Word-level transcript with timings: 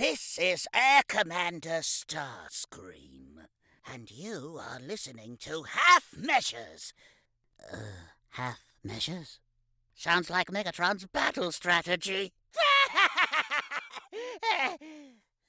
This 0.00 0.38
is 0.40 0.66
Air 0.72 1.02
Commander 1.06 1.82
Starscream, 1.82 3.44
and 3.86 4.10
you 4.10 4.58
are 4.58 4.80
listening 4.80 5.36
to 5.42 5.64
Half 5.64 6.16
Measures. 6.16 6.94
Uh, 7.70 7.76
half 8.30 8.60
measures? 8.82 9.40
Sounds 9.94 10.30
like 10.30 10.46
Megatron's 10.46 11.04
battle 11.04 11.52
strategy. 11.52 12.32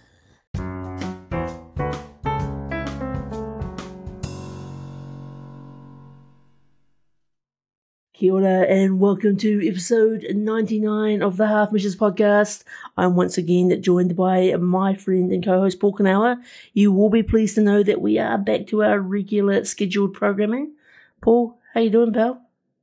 Kia 8.18 8.32
ora 8.32 8.62
and 8.62 8.98
welcome 8.98 9.36
to 9.36 9.64
episode 9.64 10.26
99 10.28 11.22
of 11.22 11.36
the 11.36 11.46
Half 11.46 11.70
Measures 11.70 11.94
podcast. 11.94 12.64
I'm 12.96 13.14
once 13.14 13.38
again 13.38 13.80
joined 13.80 14.16
by 14.16 14.56
my 14.56 14.96
friend 14.96 15.30
and 15.30 15.44
co-host 15.44 15.78
Paul 15.78 15.94
Kanawa. 15.94 16.42
You 16.72 16.90
will 16.90 17.10
be 17.10 17.22
pleased 17.22 17.54
to 17.54 17.60
know 17.60 17.84
that 17.84 18.00
we 18.00 18.18
are 18.18 18.36
back 18.36 18.66
to 18.68 18.82
our 18.82 18.98
regular 18.98 19.64
scheduled 19.64 20.14
programming. 20.14 20.72
Paul, 21.20 21.60
how 21.74 21.80
you 21.80 21.90
doing, 21.90 22.12
pal? 22.12 22.42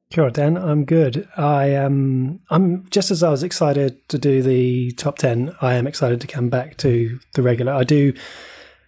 Kia 0.10 0.24
ora, 0.24 0.32
Dan. 0.32 0.56
I'm 0.56 0.86
good. 0.86 1.28
I 1.36 1.66
am. 1.66 2.40
I'm 2.50 2.88
just 2.90 3.12
as 3.12 3.22
I 3.22 3.30
was 3.30 3.44
excited 3.44 4.08
to 4.08 4.18
do 4.18 4.42
the 4.42 4.94
top 4.94 5.18
ten. 5.18 5.54
I 5.62 5.74
am 5.74 5.86
excited 5.86 6.22
to 6.22 6.28
come 6.28 6.48
back 6.48 6.78
to 6.78 7.20
the 7.34 7.42
regular. 7.42 7.74
I 7.74 7.84
do. 7.84 8.14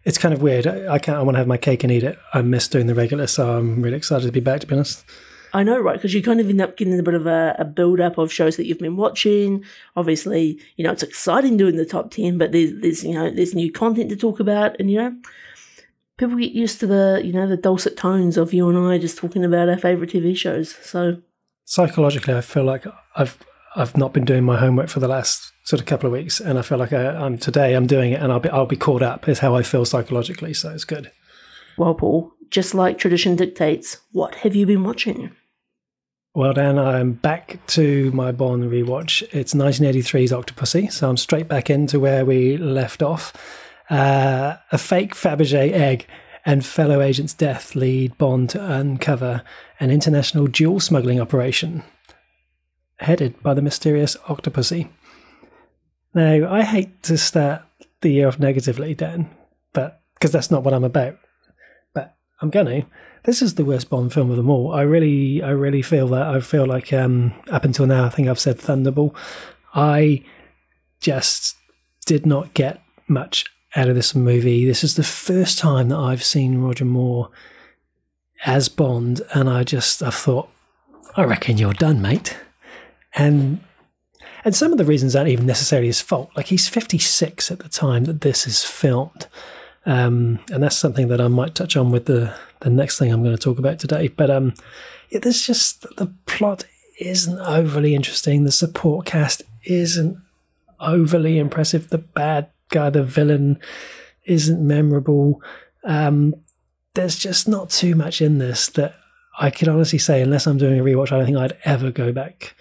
It's 0.05 0.18
kind 0.18 0.34
of 0.34 0.41
weird. 0.41 0.66
I 0.66 0.98
can't. 0.98 1.18
I 1.18 1.23
want 1.23 1.35
to 1.35 1.40
have 1.40 1.48
my 1.48 1.57
cake 1.57 1.84
and 1.84 1.91
eat 1.91 2.04
it. 2.04 2.18
I 2.34 2.41
miss 2.41 2.70
doing 2.70 2.88
the 2.88 2.95
regular, 2.95 3.27
so 3.27 3.57
I'm 3.57 3.82
really 3.82 3.98
excited 3.98 4.27
to 4.27 4.32
be 4.32 4.40
back. 4.40 4.62
To 4.62 4.68
be 4.68 4.76
honest. 4.76 5.04
I 5.53 5.63
know, 5.63 5.79
right? 5.79 5.95
Because 5.95 6.13
you 6.13 6.21
kind 6.21 6.39
of 6.39 6.49
end 6.49 6.61
up 6.61 6.77
getting 6.77 6.99
a 6.99 7.03
bit 7.03 7.13
of 7.13 7.25
a, 7.25 7.55
a 7.57 7.65
build 7.65 7.99
up 7.99 8.17
of 8.17 8.31
shows 8.31 8.57
that 8.57 8.65
you've 8.65 8.79
been 8.79 8.97
watching. 8.97 9.63
Obviously, 9.95 10.59
you 10.75 10.83
know 10.83 10.91
it's 10.91 11.03
exciting 11.03 11.57
doing 11.57 11.77
the 11.77 11.85
top 11.85 12.11
ten, 12.11 12.37
but 12.37 12.51
there's 12.51 12.73
there's 12.81 13.03
you 13.03 13.13
know 13.13 13.29
there's 13.29 13.55
new 13.55 13.71
content 13.71 14.09
to 14.09 14.15
talk 14.15 14.39
about, 14.39 14.79
and 14.79 14.91
you 14.91 14.97
know 14.97 15.15
people 16.17 16.37
get 16.37 16.51
used 16.51 16.79
to 16.79 16.87
the 16.87 17.21
you 17.23 17.31
know 17.31 17.48
the 17.48 17.57
dulcet 17.57 17.95
tones 17.95 18.37
of 18.37 18.54
you 18.54 18.67
and 18.70 18.77
I 18.77 18.98
just 18.98 19.17
talking 19.17 19.45
about 19.45 19.70
our 19.70 19.77
favorite 19.77 20.09
TV 20.09 20.35
shows. 20.35 20.76
So 20.84 21.21
Psychologically, 21.70 22.34
I 22.34 22.41
feel 22.41 22.63
like 22.63 22.85
I've 23.17 23.37
I've 23.76 23.98
not 23.98 24.13
been 24.13 24.23
doing 24.23 24.45
my 24.45 24.57
homework 24.57 24.87
for 24.87 25.01
the 25.01 25.07
last 25.07 25.51
sort 25.63 25.82
of 25.82 25.85
couple 25.85 26.07
of 26.07 26.13
weeks, 26.13 26.39
and 26.39 26.57
I 26.57 26.61
feel 26.61 26.77
like 26.77 26.93
I, 26.93 27.07
I'm 27.07 27.37
today 27.37 27.73
I'm 27.73 27.87
doing 27.87 28.13
it, 28.13 28.21
and 28.21 28.32
I'll 28.32 28.39
be 28.39 28.49
I'll 28.49 28.65
be 28.65 28.77
caught 28.77 29.01
up. 29.01 29.27
Is 29.27 29.39
how 29.39 29.54
I 29.54 29.63
feel 29.63 29.84
psychologically, 29.84 30.54
so 30.54 30.71
it's 30.71 30.85
good. 30.85 31.11
Well, 31.77 31.93
Paul, 31.93 32.31
just 32.49 32.73
like 32.73 32.97
tradition 32.97 33.35
dictates, 33.35 33.97
what 34.11 34.35
have 34.35 34.55
you 34.55 34.65
been 34.65 34.83
watching? 34.83 35.31
Well, 36.33 36.53
Dan, 36.53 36.77
I'm 36.77 37.13
back 37.13 37.59
to 37.67 38.11
my 38.11 38.31
Bond 38.31 38.63
rewatch. 38.65 39.23
It's 39.31 39.53
1983's 39.53 40.31
Octopussy, 40.31 40.91
so 40.91 41.09
I'm 41.09 41.17
straight 41.17 41.48
back 41.48 41.70
into 41.70 41.99
where 41.99 42.25
we 42.25 42.57
left 42.57 43.01
off. 43.01 43.33
Uh, 43.89 44.57
a 44.71 44.77
fake 44.77 45.15
Fabergé 45.15 45.71
egg 45.71 46.05
and 46.45 46.65
fellow 46.65 47.01
agent's 47.01 47.33
death 47.33 47.75
lead 47.75 48.17
Bond 48.17 48.51
to 48.51 48.71
uncover 48.71 49.41
an 49.79 49.89
international 49.89 50.48
jewel 50.48 50.79
smuggling 50.79 51.20
operation 51.20 51.83
headed 52.99 53.41
by 53.41 53.53
the 53.53 53.61
mysterious 53.61 54.15
Octopussy. 54.27 54.89
Now, 56.13 56.51
I 56.51 56.63
hate 56.63 57.03
to 57.03 57.17
start 57.17 57.63
the 58.01 58.09
year 58.09 58.27
off 58.27 58.39
negatively, 58.39 58.95
Dan, 58.95 59.29
but 59.73 60.01
because 60.13 60.31
that's 60.31 60.51
not 60.51 60.63
what 60.63 60.73
I'm 60.73 60.83
about. 60.83 61.17
I'm 62.41 62.49
gonna. 62.49 62.85
This 63.24 63.41
is 63.41 63.55
the 63.55 63.66
worst 63.66 63.90
Bond 63.90 64.13
film 64.13 64.31
of 64.31 64.38
them 64.38 64.50
all. 64.50 64.72
I 64.74 64.81
really, 64.84 65.41
I 65.44 65.50
really 65.50 65.81
feel 65.81 66.07
that. 66.09 66.28
I 66.28 66.40
feel 66.40 66.66
like 66.66 66.94
um, 66.94 67.34
up 67.52 67.66
until 67.66 67.85
now, 67.85 68.06
I 68.06 68.09
think 68.09 68.28
I've 68.28 68.40
said 68.40 68.57
Thunderball. 68.57 69.16
I 69.74 70.24
just 71.00 71.56
did 72.06 72.25
not 72.25 72.53
get 72.53 72.81
much 73.07 73.46
out 73.75 73.90
of 73.90 73.96
this 73.96 74.16
movie. 74.16 74.66
This 74.66 74.84
is 74.84 74.96
the 74.96 75.03
first 75.03 75.59
time 75.59 75.90
that 75.90 75.97
I've 75.97 76.24
seen 76.24 76.59
Roger 76.59 76.85
Moore 76.85 77.29
as 78.46 78.69
Bond, 78.69 79.22
and 79.34 79.50
I 79.50 79.63
just 79.63 80.01
I 80.03 80.09
thought, 80.09 80.50
I 81.16 81.23
reckon 81.23 81.57
you're 81.57 81.73
done, 81.73 82.01
mate. 82.01 82.38
And 83.16 83.61
and 84.45 84.56
some 84.56 84.72
of 84.72 84.78
the 84.78 84.85
reasons 84.85 85.16
aren't 85.16 85.29
even 85.29 85.45
necessarily 85.45 85.88
his 85.88 86.01
fault. 86.01 86.31
Like 86.35 86.47
he's 86.47 86.69
56 86.69 87.51
at 87.51 87.59
the 87.59 87.69
time 87.69 88.06
that 88.06 88.22
this 88.22 88.47
is 88.47 88.63
filmed. 88.63 89.28
Um, 89.87 90.39
and 90.51 90.61
that's 90.61 90.77
something 90.77 91.07
that 91.07 91.21
I 91.21 91.29
might 91.29 91.55
touch 91.55 91.77
on 91.77 91.91
with 91.91 92.05
the, 92.05 92.35
the 92.59 92.69
next 92.69 92.99
thing 92.99 93.11
I'm 93.11 93.23
going 93.23 93.35
to 93.35 93.41
talk 93.41 93.57
about 93.57 93.79
today. 93.79 94.09
But 94.09 94.29
um, 94.29 94.53
yeah, 95.09 95.19
there's 95.19 95.47
just 95.47 95.83
the 95.95 96.13
plot 96.25 96.65
isn't 96.99 97.39
overly 97.39 97.95
interesting. 97.95 98.43
The 98.43 98.51
support 98.51 99.05
cast 99.05 99.43
isn't 99.63 100.17
overly 100.81 101.39
impressive. 101.39 101.89
The 101.89 101.99
bad 101.99 102.49
guy, 102.69 102.89
the 102.89 103.03
villain, 103.03 103.59
isn't 104.25 104.65
memorable. 104.65 105.41
Um, 105.85 106.35
there's 106.93 107.17
just 107.17 107.47
not 107.47 107.69
too 107.69 107.95
much 107.95 108.21
in 108.21 108.39
this 108.39 108.67
that 108.69 108.95
I 109.39 109.51
could 109.51 109.69
honestly 109.69 109.99
say, 109.99 110.21
unless 110.21 110.47
I'm 110.47 110.57
doing 110.57 110.79
a 110.79 110.83
rewatch, 110.83 111.13
I 111.13 111.17
don't 111.17 111.25
think 111.25 111.37
I'd 111.37 111.57
ever 111.63 111.91
go 111.91 112.11
back 112.11 112.55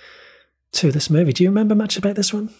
to 0.72 0.92
this 0.92 1.10
movie. 1.10 1.32
Do 1.32 1.42
you 1.42 1.48
remember 1.48 1.74
much 1.74 1.96
about 1.96 2.14
this 2.14 2.32
one? 2.32 2.50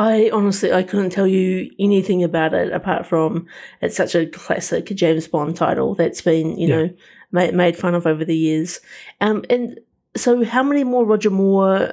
I 0.00 0.30
honestly 0.32 0.72
I 0.72 0.82
couldn't 0.82 1.10
tell 1.10 1.26
you 1.26 1.70
anything 1.78 2.24
about 2.24 2.54
it 2.54 2.72
apart 2.72 3.06
from 3.06 3.46
it's 3.82 3.96
such 3.96 4.14
a 4.14 4.24
classic 4.26 4.86
James 4.86 5.28
Bond 5.28 5.56
title 5.56 5.94
that's 5.94 6.22
been 6.22 6.56
you 6.58 6.68
Yeah. 6.68 6.76
know 6.76 6.90
made, 7.32 7.54
made 7.54 7.76
fun 7.76 7.94
of 7.94 8.06
over 8.06 8.24
the 8.24 8.36
years. 8.36 8.80
Um, 9.20 9.44
and 9.50 9.78
so 10.16 10.42
how 10.44 10.62
many 10.62 10.84
more 10.84 11.04
Roger 11.04 11.30
Moore 11.30 11.92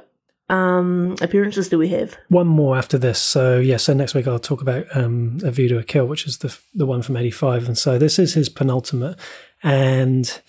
um, 0.50 1.16
appearances 1.22 1.68
do 1.68 1.78
we 1.78 1.90
have? 1.90 2.18
One 2.30 2.48
more 2.48 2.78
after 2.78 2.98
this. 2.98 3.20
So 3.20 3.60
yeah, 3.60 3.76
so 3.78 3.94
next 3.94 4.14
week 4.16 4.26
I'll 4.28 4.40
talk 4.40 4.62
about 4.62 4.86
um, 4.96 5.40
A 5.44 5.52
View 5.52 5.68
to 5.70 5.78
a 5.78 5.84
Kill, 5.84 6.08
which 6.08 6.26
is 6.26 6.38
the 6.38 6.58
the 6.74 6.86
one 6.86 7.02
from 7.02 7.18
'85, 7.18 7.68
and 7.68 7.78
so 7.78 7.98
this 8.00 8.18
is 8.18 8.34
his 8.34 8.48
penultimate. 8.48 9.20
And 9.64 10.42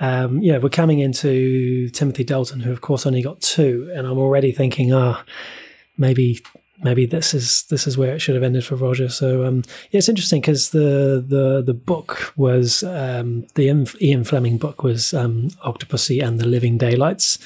um, 0.00 0.40
yeah, 0.42 0.58
we're 0.58 0.68
coming 0.68 0.98
into 0.98 1.88
Timothy 1.88 2.24
Dalton, 2.24 2.60
who 2.60 2.70
of 2.70 2.82
course 2.82 3.06
only 3.06 3.22
got 3.22 3.40
two, 3.40 3.90
and 3.96 4.06
I'm 4.06 4.18
already 4.18 4.52
thinking, 4.52 4.92
ah, 4.92 5.24
maybe 5.96 6.40
maybe 6.82 7.06
this 7.06 7.34
is 7.34 7.64
this 7.64 7.86
is 7.86 7.98
where 7.98 8.14
it 8.14 8.20
should 8.20 8.34
have 8.34 8.44
ended 8.44 8.64
for 8.64 8.76
Roger. 8.76 9.08
So 9.08 9.44
um, 9.46 9.64
yeah, 9.90 9.98
it's 9.98 10.08
interesting 10.08 10.40
because 10.40 10.70
the 10.70 11.24
the 11.26 11.62
the 11.64 11.74
book 11.74 12.32
was 12.36 12.82
um, 12.82 13.46
the 13.54 13.68
Ian, 14.00 14.24
Fleming 14.24 14.58
book 14.58 14.82
was 14.82 15.14
um, 15.14 15.48
Octopussy 15.64 16.22
and 16.22 16.38
the 16.38 16.46
Living 16.46 16.78
Daylights, 16.78 17.38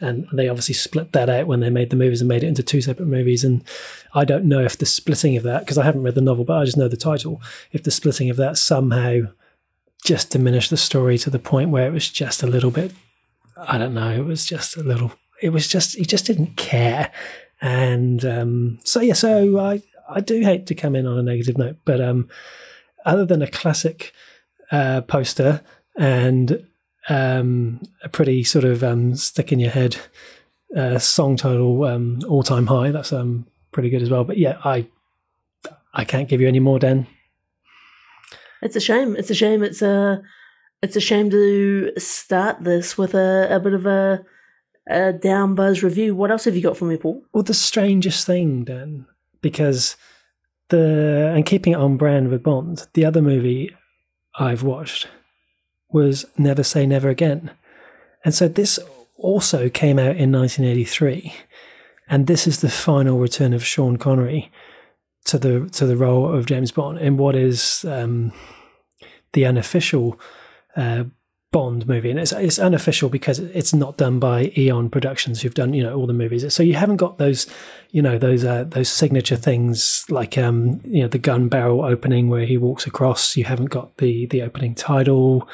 and 0.00 0.26
they 0.32 0.48
obviously 0.48 0.74
split 0.74 1.12
that 1.12 1.30
out 1.30 1.46
when 1.46 1.60
they 1.60 1.70
made 1.70 1.90
the 1.90 1.96
movies 1.96 2.20
and 2.20 2.28
made 2.28 2.42
it 2.42 2.48
into 2.48 2.62
two 2.62 2.80
separate 2.80 3.08
movies. 3.08 3.44
And 3.44 3.64
I 4.14 4.24
don't 4.24 4.44
know 4.44 4.60
if 4.60 4.78
the 4.78 4.86
splitting 4.86 5.36
of 5.36 5.42
that 5.44 5.60
because 5.60 5.78
I 5.78 5.84
haven't 5.84 6.02
read 6.02 6.14
the 6.14 6.20
novel, 6.20 6.44
but 6.44 6.58
I 6.58 6.64
just 6.64 6.76
know 6.76 6.88
the 6.88 6.96
title. 6.96 7.40
If 7.72 7.82
the 7.82 7.90
splitting 7.90 8.30
of 8.30 8.36
that 8.36 8.58
somehow 8.58 9.22
just 10.04 10.30
diminished 10.30 10.70
the 10.70 10.76
story 10.76 11.16
to 11.16 11.30
the 11.30 11.38
point 11.38 11.70
where 11.70 11.86
it 11.86 11.92
was 11.92 12.10
just 12.10 12.42
a 12.42 12.46
little 12.48 12.72
bit 12.72 12.92
I 13.56 13.78
don't 13.78 13.94
know. 13.94 14.10
It 14.10 14.24
was 14.24 14.44
just 14.44 14.76
a 14.76 14.82
little. 14.82 15.12
It 15.40 15.50
was 15.50 15.68
just 15.68 15.96
he 15.96 16.04
just 16.04 16.26
didn't 16.26 16.56
care, 16.56 17.12
and 17.62 18.24
um, 18.24 18.78
so 18.84 19.00
yeah. 19.00 19.14
So 19.14 19.58
I 19.58 19.80
I 20.08 20.20
do 20.20 20.40
hate 20.40 20.66
to 20.66 20.74
come 20.74 20.94
in 20.96 21.06
on 21.06 21.16
a 21.16 21.22
negative 21.22 21.56
note, 21.56 21.76
but 21.84 22.00
um, 22.00 22.28
other 23.06 23.24
than 23.24 23.40
a 23.40 23.46
classic 23.46 24.12
uh, 24.70 25.00
poster 25.02 25.62
and 25.96 26.66
um, 27.08 27.80
a 28.02 28.08
pretty 28.08 28.42
sort 28.44 28.64
of 28.64 28.82
um, 28.82 29.14
stick 29.14 29.52
in 29.52 29.60
your 29.60 29.70
head 29.70 29.96
uh, 30.76 30.98
song 30.98 31.36
title, 31.36 31.84
um, 31.84 32.20
all 32.28 32.42
time 32.42 32.66
high. 32.66 32.90
That's 32.90 33.12
um, 33.12 33.46
pretty 33.70 33.90
good 33.90 34.02
as 34.02 34.10
well. 34.10 34.24
But 34.24 34.38
yeah, 34.38 34.58
I 34.64 34.86
I 35.94 36.04
can't 36.04 36.28
give 36.28 36.40
you 36.40 36.48
any 36.48 36.60
more, 36.60 36.80
Dan. 36.80 37.06
It's 38.60 38.76
a 38.76 38.80
shame. 38.80 39.14
It's 39.16 39.30
a 39.30 39.34
shame. 39.34 39.62
It's 39.62 39.82
a 39.82 40.20
it's 40.82 40.96
a 40.96 41.00
shame 41.00 41.30
to 41.30 41.92
start 41.96 42.64
this 42.64 42.98
with 42.98 43.14
a, 43.14 43.46
a 43.54 43.60
bit 43.60 43.72
of 43.72 43.86
a, 43.86 44.24
a 44.88 45.12
down 45.12 45.54
buzz 45.54 45.82
review. 45.82 46.14
What 46.14 46.30
else 46.30 46.44
have 46.44 46.56
you 46.56 46.62
got 46.62 46.76
for 46.76 46.84
me, 46.84 46.96
Paul? 46.96 47.22
Well, 47.32 47.42
the 47.42 47.54
strangest 47.54 48.26
thing, 48.26 48.64
Dan, 48.64 49.06
because 49.40 49.96
the 50.68 51.32
and 51.34 51.46
keeping 51.46 51.72
it 51.72 51.78
on 51.78 51.96
brand 51.96 52.28
with 52.28 52.42
Bond, 52.42 52.86
the 52.94 53.04
other 53.04 53.22
movie 53.22 53.74
I've 54.38 54.62
watched 54.62 55.08
was 55.90 56.24
Never 56.38 56.62
Say 56.62 56.86
Never 56.86 57.08
Again, 57.08 57.50
and 58.24 58.34
so 58.34 58.48
this 58.48 58.78
also 59.18 59.68
came 59.68 59.98
out 59.98 60.16
in 60.16 60.32
1983, 60.32 61.32
and 62.08 62.26
this 62.26 62.46
is 62.46 62.60
the 62.60 62.70
final 62.70 63.18
return 63.18 63.52
of 63.52 63.64
Sean 63.64 63.96
Connery 63.96 64.50
to 65.26 65.38
the 65.38 65.68
to 65.70 65.86
the 65.86 65.96
role 65.96 66.32
of 66.32 66.46
James 66.46 66.72
Bond 66.72 66.98
in 66.98 67.16
what 67.16 67.36
is 67.36 67.84
um, 67.84 68.32
the 69.32 69.46
unofficial 69.46 70.18
uh, 70.76 71.04
Bond 71.52 71.86
movie, 71.86 72.10
and 72.10 72.18
it's 72.18 72.32
it's 72.32 72.58
unofficial 72.58 73.10
because 73.10 73.38
it's 73.38 73.74
not 73.74 73.98
done 73.98 74.18
by 74.18 74.50
Eon 74.56 74.88
Productions, 74.88 75.42
who've 75.42 75.54
done 75.54 75.74
you 75.74 75.82
know 75.82 75.94
all 75.94 76.06
the 76.06 76.14
movies. 76.14 76.52
So 76.52 76.62
you 76.62 76.74
haven't 76.74 76.96
got 76.96 77.18
those, 77.18 77.46
you 77.90 78.00
know, 78.00 78.16
those 78.16 78.42
uh, 78.42 78.64
those 78.64 78.88
signature 78.88 79.36
things 79.36 80.06
like 80.08 80.38
um, 80.38 80.80
you 80.82 81.02
know 81.02 81.08
the 81.08 81.18
gun 81.18 81.48
barrel 81.48 81.84
opening 81.84 82.30
where 82.30 82.46
he 82.46 82.56
walks 82.56 82.86
across. 82.86 83.36
You 83.36 83.44
haven't 83.44 83.66
got 83.66 83.98
the 83.98 84.24
the 84.26 84.40
opening 84.40 84.74
title, 84.74 85.46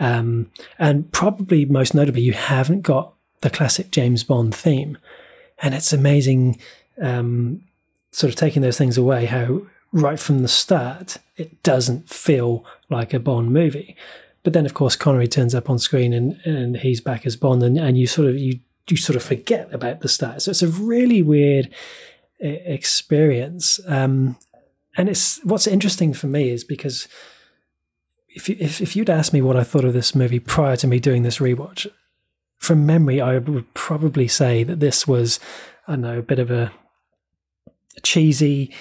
um, 0.00 0.50
and 0.78 1.12
probably 1.12 1.66
most 1.66 1.94
notably, 1.94 2.22
you 2.22 2.32
haven't 2.32 2.80
got 2.80 3.12
the 3.42 3.50
classic 3.50 3.90
James 3.90 4.24
Bond 4.24 4.54
theme. 4.54 4.96
And 5.58 5.74
it's 5.74 5.92
amazing 5.92 6.58
um, 7.00 7.62
sort 8.10 8.32
of 8.32 8.36
taking 8.36 8.62
those 8.62 8.78
things 8.78 8.96
away, 8.96 9.26
how 9.26 9.62
right 9.92 10.18
from 10.18 10.40
the 10.40 10.48
start 10.48 11.18
it 11.36 11.62
doesn't 11.62 12.08
feel 12.08 12.64
like 12.88 13.12
a 13.12 13.20
Bond 13.20 13.52
movie. 13.52 13.96
But 14.44 14.52
then, 14.52 14.66
of 14.66 14.74
course, 14.74 14.96
Connery 14.96 15.28
turns 15.28 15.54
up 15.54 15.70
on 15.70 15.78
screen 15.78 16.12
and, 16.12 16.40
and 16.44 16.76
he's 16.76 17.00
back 17.00 17.26
as 17.26 17.36
Bond, 17.36 17.62
and, 17.62 17.78
and 17.78 17.96
you 17.96 18.06
sort 18.06 18.28
of 18.28 18.36
you 18.36 18.60
you 18.88 18.96
sort 18.96 19.16
of 19.16 19.22
forget 19.22 19.72
about 19.72 20.00
the 20.00 20.08
start. 20.08 20.42
So 20.42 20.50
it's 20.50 20.62
a 20.62 20.68
really 20.68 21.22
weird 21.22 21.70
experience. 22.40 23.78
Um, 23.86 24.36
and 24.96 25.08
it's 25.08 25.42
what's 25.44 25.66
interesting 25.66 26.12
for 26.12 26.26
me 26.26 26.50
is 26.50 26.64
because 26.64 27.08
if, 28.28 28.48
you, 28.48 28.56
if 28.58 28.80
if 28.80 28.96
you'd 28.96 29.10
asked 29.10 29.32
me 29.32 29.42
what 29.42 29.56
I 29.56 29.62
thought 29.62 29.84
of 29.84 29.94
this 29.94 30.14
movie 30.14 30.40
prior 30.40 30.76
to 30.76 30.86
me 30.86 30.98
doing 30.98 31.22
this 31.22 31.38
rewatch, 31.38 31.86
from 32.58 32.86
memory, 32.86 33.20
I 33.20 33.38
would 33.38 33.74
probably 33.74 34.28
say 34.28 34.64
that 34.64 34.80
this 34.80 35.06
was 35.06 35.38
I 35.86 35.92
don't 35.92 36.02
know 36.02 36.18
a 36.18 36.22
bit 36.22 36.38
of 36.38 36.50
a 36.50 36.72
cheesy, 38.02 38.74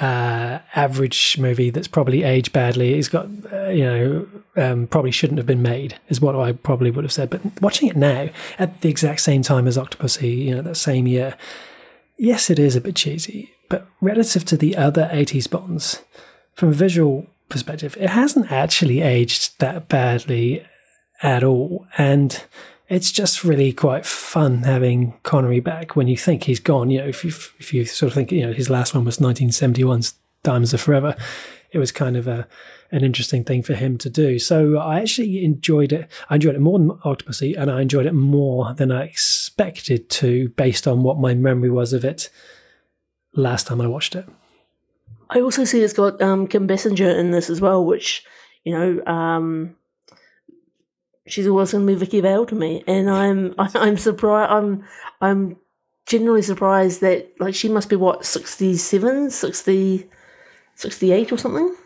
uh, 0.00 0.58
average 0.74 1.38
movie 1.38 1.70
that's 1.70 1.88
probably 1.88 2.22
aged 2.22 2.52
badly. 2.52 2.94
It's 2.94 3.08
got, 3.08 3.26
uh, 3.52 3.68
you 3.68 3.84
know, 3.84 4.26
um, 4.56 4.86
probably 4.86 5.10
shouldn't 5.10 5.38
have 5.38 5.46
been 5.46 5.62
made, 5.62 5.98
is 6.08 6.20
what 6.20 6.36
I 6.36 6.52
probably 6.52 6.90
would 6.90 7.04
have 7.04 7.12
said. 7.12 7.30
But 7.30 7.42
watching 7.60 7.88
it 7.88 7.96
now, 7.96 8.28
at 8.58 8.80
the 8.80 8.88
exact 8.88 9.20
same 9.20 9.42
time 9.42 9.66
as 9.66 9.76
Octopussy, 9.76 10.46
you 10.46 10.54
know, 10.54 10.62
that 10.62 10.76
same 10.76 11.06
year, 11.06 11.36
yes, 12.16 12.50
it 12.50 12.58
is 12.58 12.76
a 12.76 12.80
bit 12.80 12.96
cheesy. 12.96 13.52
But 13.68 13.86
relative 14.00 14.44
to 14.46 14.56
the 14.56 14.76
other 14.76 15.08
80s 15.12 15.50
Bonds, 15.50 16.02
from 16.54 16.70
a 16.70 16.72
visual 16.72 17.26
perspective, 17.48 17.96
it 17.98 18.10
hasn't 18.10 18.50
actually 18.50 19.00
aged 19.00 19.58
that 19.60 19.88
badly 19.88 20.66
at 21.22 21.44
all. 21.44 21.86
And 21.96 22.44
it's 22.92 23.10
just 23.10 23.42
really 23.42 23.72
quite 23.72 24.04
fun 24.04 24.64
having 24.64 25.14
Connery 25.22 25.60
back 25.60 25.96
when 25.96 26.08
you 26.08 26.16
think 26.16 26.44
he's 26.44 26.60
gone. 26.60 26.90
You 26.90 27.00
know, 27.00 27.06
if 27.06 27.24
you, 27.24 27.30
if 27.58 27.72
you 27.72 27.86
sort 27.86 28.08
of 28.08 28.14
think, 28.14 28.30
you 28.30 28.46
know, 28.46 28.52
his 28.52 28.68
last 28.68 28.94
one 28.94 29.06
was 29.06 29.16
1971's 29.16 30.12
Diamonds 30.42 30.74
Are 30.74 30.78
Forever, 30.78 31.16
it 31.70 31.78
was 31.78 31.90
kind 31.90 32.18
of 32.18 32.28
a 32.28 32.46
an 32.90 33.02
interesting 33.02 33.44
thing 33.44 33.62
for 33.62 33.72
him 33.72 33.96
to 33.96 34.10
do. 34.10 34.38
So 34.38 34.76
I 34.76 35.00
actually 35.00 35.42
enjoyed 35.42 35.94
it. 35.94 36.10
I 36.28 36.34
enjoyed 36.34 36.54
it 36.54 36.60
more 36.60 36.78
than 36.78 36.90
Octopussy, 36.90 37.58
and 37.58 37.70
I 37.70 37.80
enjoyed 37.80 38.04
it 38.04 38.12
more 38.12 38.74
than 38.74 38.92
I 38.92 39.04
expected 39.04 40.10
to, 40.10 40.50
based 40.50 40.86
on 40.86 41.02
what 41.02 41.18
my 41.18 41.32
memory 41.32 41.70
was 41.70 41.94
of 41.94 42.04
it 42.04 42.28
last 43.34 43.68
time 43.68 43.80
I 43.80 43.86
watched 43.86 44.14
it. 44.14 44.28
I 45.30 45.40
also 45.40 45.64
see 45.64 45.80
it's 45.80 45.94
got 45.94 46.20
um, 46.20 46.46
Kim 46.46 46.68
Basinger 46.68 47.18
in 47.18 47.30
this 47.30 47.48
as 47.48 47.62
well, 47.62 47.82
which 47.82 48.22
you 48.64 48.78
know 48.78 49.02
um, 49.06 49.76
she's 51.26 51.46
always 51.46 51.72
going 51.72 51.86
to 51.86 51.92
be 51.92 51.98
Vicky 51.98 52.20
Vale 52.20 52.46
to 52.46 52.54
me, 52.54 52.82
and 52.86 53.10
I'm 53.10 53.54
I'm 53.58 53.96
surprised. 53.96 54.50
I'm 54.50 54.84
I'm 55.20 55.56
genuinely 56.06 56.42
surprised 56.42 57.00
that 57.00 57.32
like 57.38 57.54
she 57.54 57.68
must 57.68 57.88
be 57.88 57.96
what 57.96 58.24
67, 58.26 59.30
60, 59.30 60.10
68 60.74 61.32
or 61.32 61.38
something. 61.38 61.76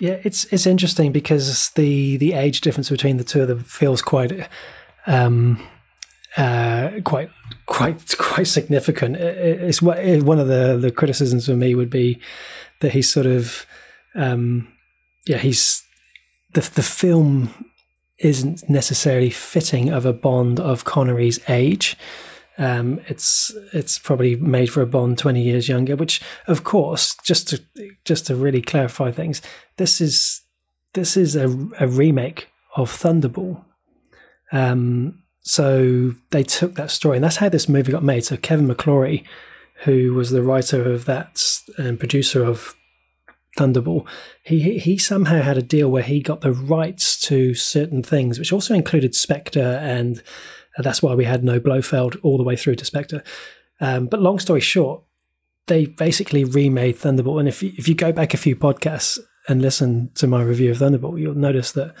Yeah, 0.00 0.18
it's 0.24 0.44
it's 0.52 0.66
interesting 0.66 1.12
because 1.12 1.70
the 1.70 2.16
the 2.16 2.32
age 2.32 2.60
difference 2.60 2.90
between 2.90 3.16
the 3.16 3.24
two 3.24 3.42
of 3.42 3.48
them 3.48 3.60
feels 3.60 4.02
quite 4.02 4.48
um 5.06 5.60
uh 6.36 6.90
quite 7.04 7.30
quite 7.66 8.16
quite 8.18 8.46
significant. 8.46 9.16
It's 9.16 9.80
what 9.80 10.04
one 10.22 10.40
of 10.40 10.48
the 10.48 10.76
the 10.80 10.90
criticisms 10.90 11.46
for 11.46 11.54
me 11.54 11.74
would 11.74 11.90
be 11.90 12.20
that 12.80 12.92
he's 12.92 13.10
sort 13.10 13.26
of 13.26 13.66
um 14.16 14.68
yeah 15.26 15.38
he's 15.38 15.84
the 16.54 16.60
the 16.74 16.82
film 16.82 17.52
isn't 18.24 18.68
necessarily 18.68 19.30
fitting 19.30 19.90
of 19.90 20.06
a 20.06 20.12
Bond 20.12 20.58
of 20.58 20.84
Connery's 20.84 21.38
age. 21.48 21.96
Um, 22.56 23.00
it's 23.06 23.52
it's 23.72 23.98
probably 23.98 24.36
made 24.36 24.70
for 24.70 24.80
a 24.80 24.86
Bond 24.86 25.18
twenty 25.18 25.42
years 25.42 25.68
younger. 25.68 25.96
Which, 25.96 26.20
of 26.46 26.64
course, 26.64 27.16
just 27.22 27.48
to 27.48 27.62
just 28.04 28.26
to 28.26 28.34
really 28.34 28.62
clarify 28.62 29.10
things, 29.10 29.42
this 29.76 30.00
is 30.00 30.42
this 30.94 31.16
is 31.16 31.36
a, 31.36 31.48
a 31.78 31.86
remake 31.86 32.48
of 32.76 32.90
Thunderball. 32.90 33.64
Um, 34.52 35.22
so 35.40 36.14
they 36.30 36.44
took 36.44 36.74
that 36.74 36.90
story, 36.90 37.16
and 37.16 37.24
that's 37.24 37.36
how 37.36 37.48
this 37.48 37.68
movie 37.68 37.92
got 37.92 38.04
made. 38.04 38.24
So 38.24 38.36
Kevin 38.36 38.68
McClory, 38.68 39.24
who 39.84 40.14
was 40.14 40.30
the 40.30 40.42
writer 40.42 40.90
of 40.90 41.04
that 41.04 41.42
and 41.76 41.98
producer 41.98 42.44
of 42.44 42.74
Thunderball, 43.58 44.06
he 44.42 44.78
he 44.78 44.98
somehow 44.98 45.42
had 45.42 45.56
a 45.56 45.62
deal 45.62 45.90
where 45.90 46.02
he 46.02 46.20
got 46.20 46.40
the 46.40 46.52
rights 46.52 47.20
to 47.22 47.54
certain 47.54 48.02
things, 48.02 48.38
which 48.38 48.52
also 48.52 48.74
included 48.74 49.14
Spectre, 49.14 49.78
and 49.82 50.22
that's 50.78 51.02
why 51.02 51.14
we 51.14 51.24
had 51.24 51.44
no 51.44 51.60
Blofeld 51.60 52.16
all 52.22 52.36
the 52.36 52.42
way 52.42 52.56
through 52.56 52.76
to 52.76 52.84
Spectre. 52.84 53.22
Um, 53.80 54.06
but 54.06 54.20
long 54.20 54.38
story 54.38 54.60
short, 54.60 55.02
they 55.66 55.86
basically 55.86 56.44
remade 56.44 56.96
Thunderball, 56.96 57.38
and 57.38 57.48
if 57.48 57.62
you, 57.62 57.72
if 57.76 57.88
you 57.88 57.94
go 57.94 58.12
back 58.12 58.34
a 58.34 58.38
few 58.38 58.56
podcasts 58.56 59.18
and 59.48 59.62
listen 59.62 60.10
to 60.14 60.26
my 60.26 60.42
review 60.42 60.70
of 60.70 60.78
Thunderball, 60.78 61.20
you'll 61.20 61.34
notice 61.34 61.72
that 61.72 61.94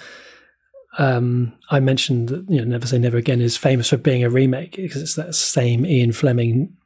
um, 0.98 1.52
I 1.70 1.80
mentioned 1.80 2.28
that 2.28 2.48
you 2.48 2.58
know 2.58 2.64
Never 2.64 2.86
Say 2.86 2.98
Never 2.98 3.16
Again 3.16 3.40
is 3.40 3.56
famous 3.56 3.90
for 3.90 3.96
being 3.96 4.24
a 4.24 4.30
remake 4.30 4.76
because 4.76 5.02
it's 5.02 5.16
that 5.16 5.34
same 5.34 5.84
Ian 5.86 6.12
Fleming 6.12 6.76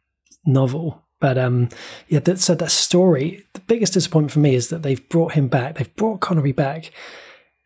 novel 0.45 1.08
but 1.21 1.37
um, 1.37 1.69
yeah, 2.09 2.21
that, 2.21 2.39
so 2.39 2.55
that 2.55 2.71
story, 2.71 3.45
the 3.55 3.61
biggest 3.61 3.95
disappointment 3.95 4.33
for 4.33 4.39
me 4.39 4.55
is 4.55 4.69
that 4.69 4.83
they've 4.83 5.09
brought 5.09 5.33
him 5.33 5.49
back. 5.49 5.77
They've 5.77 5.97
brought 5.97 6.21
Connery 6.21 6.53
back, 6.53 6.93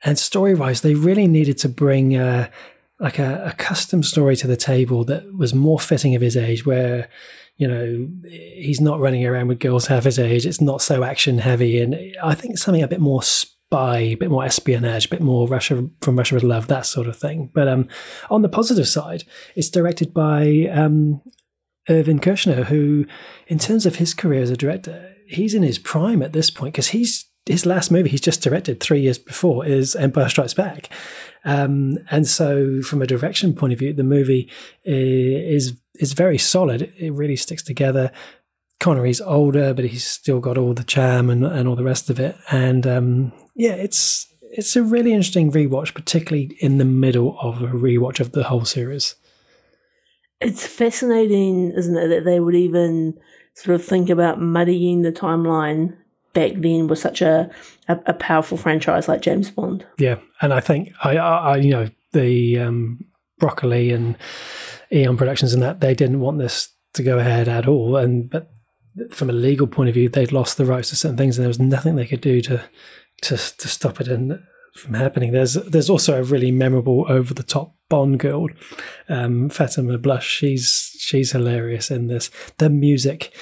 and 0.05 0.19
story 0.19 0.55
wise, 0.55 0.81
they 0.81 0.95
really 0.95 1.27
needed 1.27 1.59
to 1.59 1.69
bring 1.69 2.17
uh, 2.17 2.49
like 2.99 3.19
a, 3.19 3.45
a, 3.47 3.53
custom 3.53 4.03
story 4.03 4.37
to 4.37 4.47
the 4.47 4.57
table 4.57 5.05
that 5.05 5.37
was 5.37 5.55
more 5.55 5.79
fitting 5.79 6.15
of 6.15 6.23
his 6.23 6.37
age, 6.37 6.65
where 6.65 7.09
you 7.57 7.69
know 7.69 8.09
he's 8.29 8.81
not 8.81 9.01
running 9.01 9.27
around 9.27 9.49
with 9.49 9.59
girls 9.59 9.87
half 9.87 10.05
his 10.05 10.19
age. 10.19 10.47
It's 10.47 10.61
not 10.61 10.81
so 10.81 11.05
action 11.05 11.39
heavy, 11.39 11.79
and 11.79 12.17
I 12.23 12.35
think 12.35 12.57
something 12.57 12.83
a 12.83 12.89
bit 12.89 13.01
more 13.01 13.23
spy, 13.23 13.99
a 13.99 14.15
bit 14.15 14.31
more 14.31 14.45
espionage, 14.45 15.07
a 15.07 15.11
bit 15.11 15.21
more 15.21 15.47
Russia 15.47 15.89
from 16.01 16.17
Russia 16.17 16.37
with 16.37 16.45
Love, 16.45 16.69
that 16.69 16.87
sort 16.87 17.07
of 17.07 17.17
thing. 17.17 17.51
But 17.53 17.69
um, 17.69 17.89
on 18.31 18.41
the 18.43 18.49
positive 18.49 18.89
side, 18.89 19.25
it's 19.57 19.71
directed 19.71 20.15
by 20.15 20.69
um, 20.73 21.21
Irvin 21.89 22.21
Kershner, 22.21 22.65
who, 22.65 23.07
in 23.47 23.59
terms 23.59 23.87
of 23.87 23.97
his 23.97 24.15
career 24.15 24.43
as 24.43 24.51
a 24.51 24.57
director, 24.57 25.15
he's 25.27 25.55
in 25.55 25.63
his 25.63 25.79
prime 25.79 26.23
at 26.23 26.33
this 26.33 26.51
point 26.51 26.75
because 26.75 26.89
he's 26.89 27.27
his 27.47 27.67
last 27.67 27.91
movie 27.91 28.09
he's 28.09 28.21
just 28.21 28.41
directed 28.41 28.79
three 28.79 29.01
years 29.01 29.19
before 29.19 29.67
is 29.67 29.97
Empire 29.97 30.29
Strikes 30.29 30.55
Back, 30.55 30.89
um, 31.45 31.99
and 32.11 32.27
so 32.27 32.83
from 32.83 33.03
a 33.03 33.07
direction 33.07 33.55
point 33.55 33.73
of 33.73 33.79
view, 33.79 33.93
the 33.93 34.05
movie 34.05 34.51
is 34.85 35.75
is 35.97 36.13
very 36.13 36.39
solid. 36.39 36.93
It 36.97 37.13
really 37.13 37.37
sticks 37.37 37.63
together. 37.63 38.13
Connery's 38.81 39.21
older, 39.21 39.75
but 39.75 39.85
he's 39.85 40.05
still 40.05 40.41
got 40.41 40.59
all 40.59 40.75
the 40.75 40.83
charm 40.83 41.31
and, 41.31 41.45
and 41.45 41.69
all 41.69 41.77
the 41.77 41.85
rest 41.85 42.11
of 42.11 42.19
it. 42.19 42.37
And 42.51 42.87
um, 42.87 43.33
yeah, 43.55 43.75
it's 43.75 44.27
it's 44.53 44.77
a 44.77 44.83
really 44.83 45.13
interesting 45.13 45.51
rewatch, 45.51 45.95
particularly 45.95 46.57
in 46.61 46.79
the 46.79 46.85
middle 46.85 47.39
of 47.41 47.63
a 47.63 47.69
rewatch 47.69 48.21
of 48.21 48.33
the 48.33 48.45
whole 48.45 48.65
series 48.65 49.15
it's 50.43 50.67
fascinating, 50.67 51.73
isn't 51.73 51.97
it, 51.97 52.09
that 52.09 52.25
they 52.25 52.41
would 52.41 52.55
even 52.55 53.19
sort 53.55 53.75
of 53.75 53.85
think 53.85 54.11
about 54.11 54.41
muddying 54.41 55.03
the 55.03 55.13
timeline 55.13 55.97
back 56.33 56.53
then 56.57 56.89
with 56.89 56.99
such 56.99 57.21
a, 57.21 57.51
a, 57.89 57.99
a 58.07 58.15
powerful 58.15 58.57
franchise 58.57 59.09
like 59.09 59.21
James 59.21 59.51
Bond. 59.51 59.87
Yeah, 59.99 60.19
and 60.41 60.53
I 60.53 60.61
think 60.61 60.93
I, 61.05 61.17
I 61.17 61.57
you 61.57 61.71
know 61.71 61.89
the 62.13 62.59
um, 62.59 63.05
broccoli 63.39 63.91
and 63.91 64.17
Eon 64.93 65.17
Productions 65.17 65.53
and 65.55 65.63
that 65.63 65.81
they 65.81 65.95
didn't 65.95 66.21
want 66.21 66.39
this 66.39 66.69
to 66.95 67.03
go 67.03 67.19
ahead 67.19 67.49
at 67.49 67.69
all, 67.69 67.97
and 67.97 68.29
but 68.29 68.51
from 69.11 69.31
a 69.31 69.35
legal 69.35 69.67
point 69.67 69.89
of 69.89 69.95
view, 69.95 70.09
they'd 70.09 70.33
lost 70.33 70.59
the 70.59 70.67
rights 70.67 70.91
to 70.91 70.97
certain 70.97 71.17
things, 71.17 71.39
and 71.39 71.43
there 71.43 71.49
was 71.49 71.61
nothing 71.61 71.97
they 71.97 72.07
could 72.07 72.21
do 72.21 72.41
to 72.43 72.63
to 73.23 73.37
to 73.37 73.69
stop 73.69 74.01
it. 74.01 74.09
And 74.09 74.43
from 74.75 74.95
happening. 74.95 75.33
There's 75.33 75.55
there's 75.55 75.91
also 75.91 76.19
a 76.19 76.23
really 76.23 76.51
memorable 76.51 77.07
over 77.09 77.35
the 77.35 77.43
top 77.43 77.75
Bond 77.89 78.19
girl, 78.19 78.49
um, 79.09 79.51
Fatima 79.51 79.99
Blush. 79.99 80.27
She's 80.27 80.97
she's 80.99 81.33
hilarious 81.33 81.91
in 81.91 82.07
this. 82.07 82.31
The 82.59 82.71
music 82.71 83.35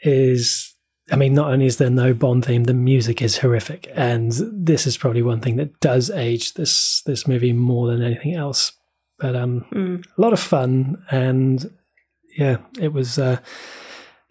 is. 0.00 0.74
I 1.10 1.16
mean, 1.16 1.32
not 1.32 1.50
only 1.50 1.64
is 1.64 1.78
there 1.78 1.88
no 1.88 2.12
Bond 2.12 2.44
theme, 2.44 2.64
the 2.64 2.74
music 2.74 3.22
is 3.22 3.38
horrific, 3.38 3.90
and 3.94 4.32
this 4.52 4.86
is 4.86 4.98
probably 4.98 5.22
one 5.22 5.40
thing 5.40 5.56
that 5.56 5.80
does 5.80 6.10
age 6.10 6.54
this 6.54 7.02
this 7.06 7.26
movie 7.26 7.52
more 7.52 7.86
than 7.86 8.02
anything 8.02 8.34
else. 8.34 8.72
But 9.18 9.34
um, 9.34 9.64
mm. 9.72 10.04
a 10.04 10.20
lot 10.20 10.32
of 10.32 10.40
fun, 10.40 11.02
and 11.10 11.70
yeah, 12.36 12.58
it 12.80 12.92
was. 12.92 13.18
Uh, 13.18 13.38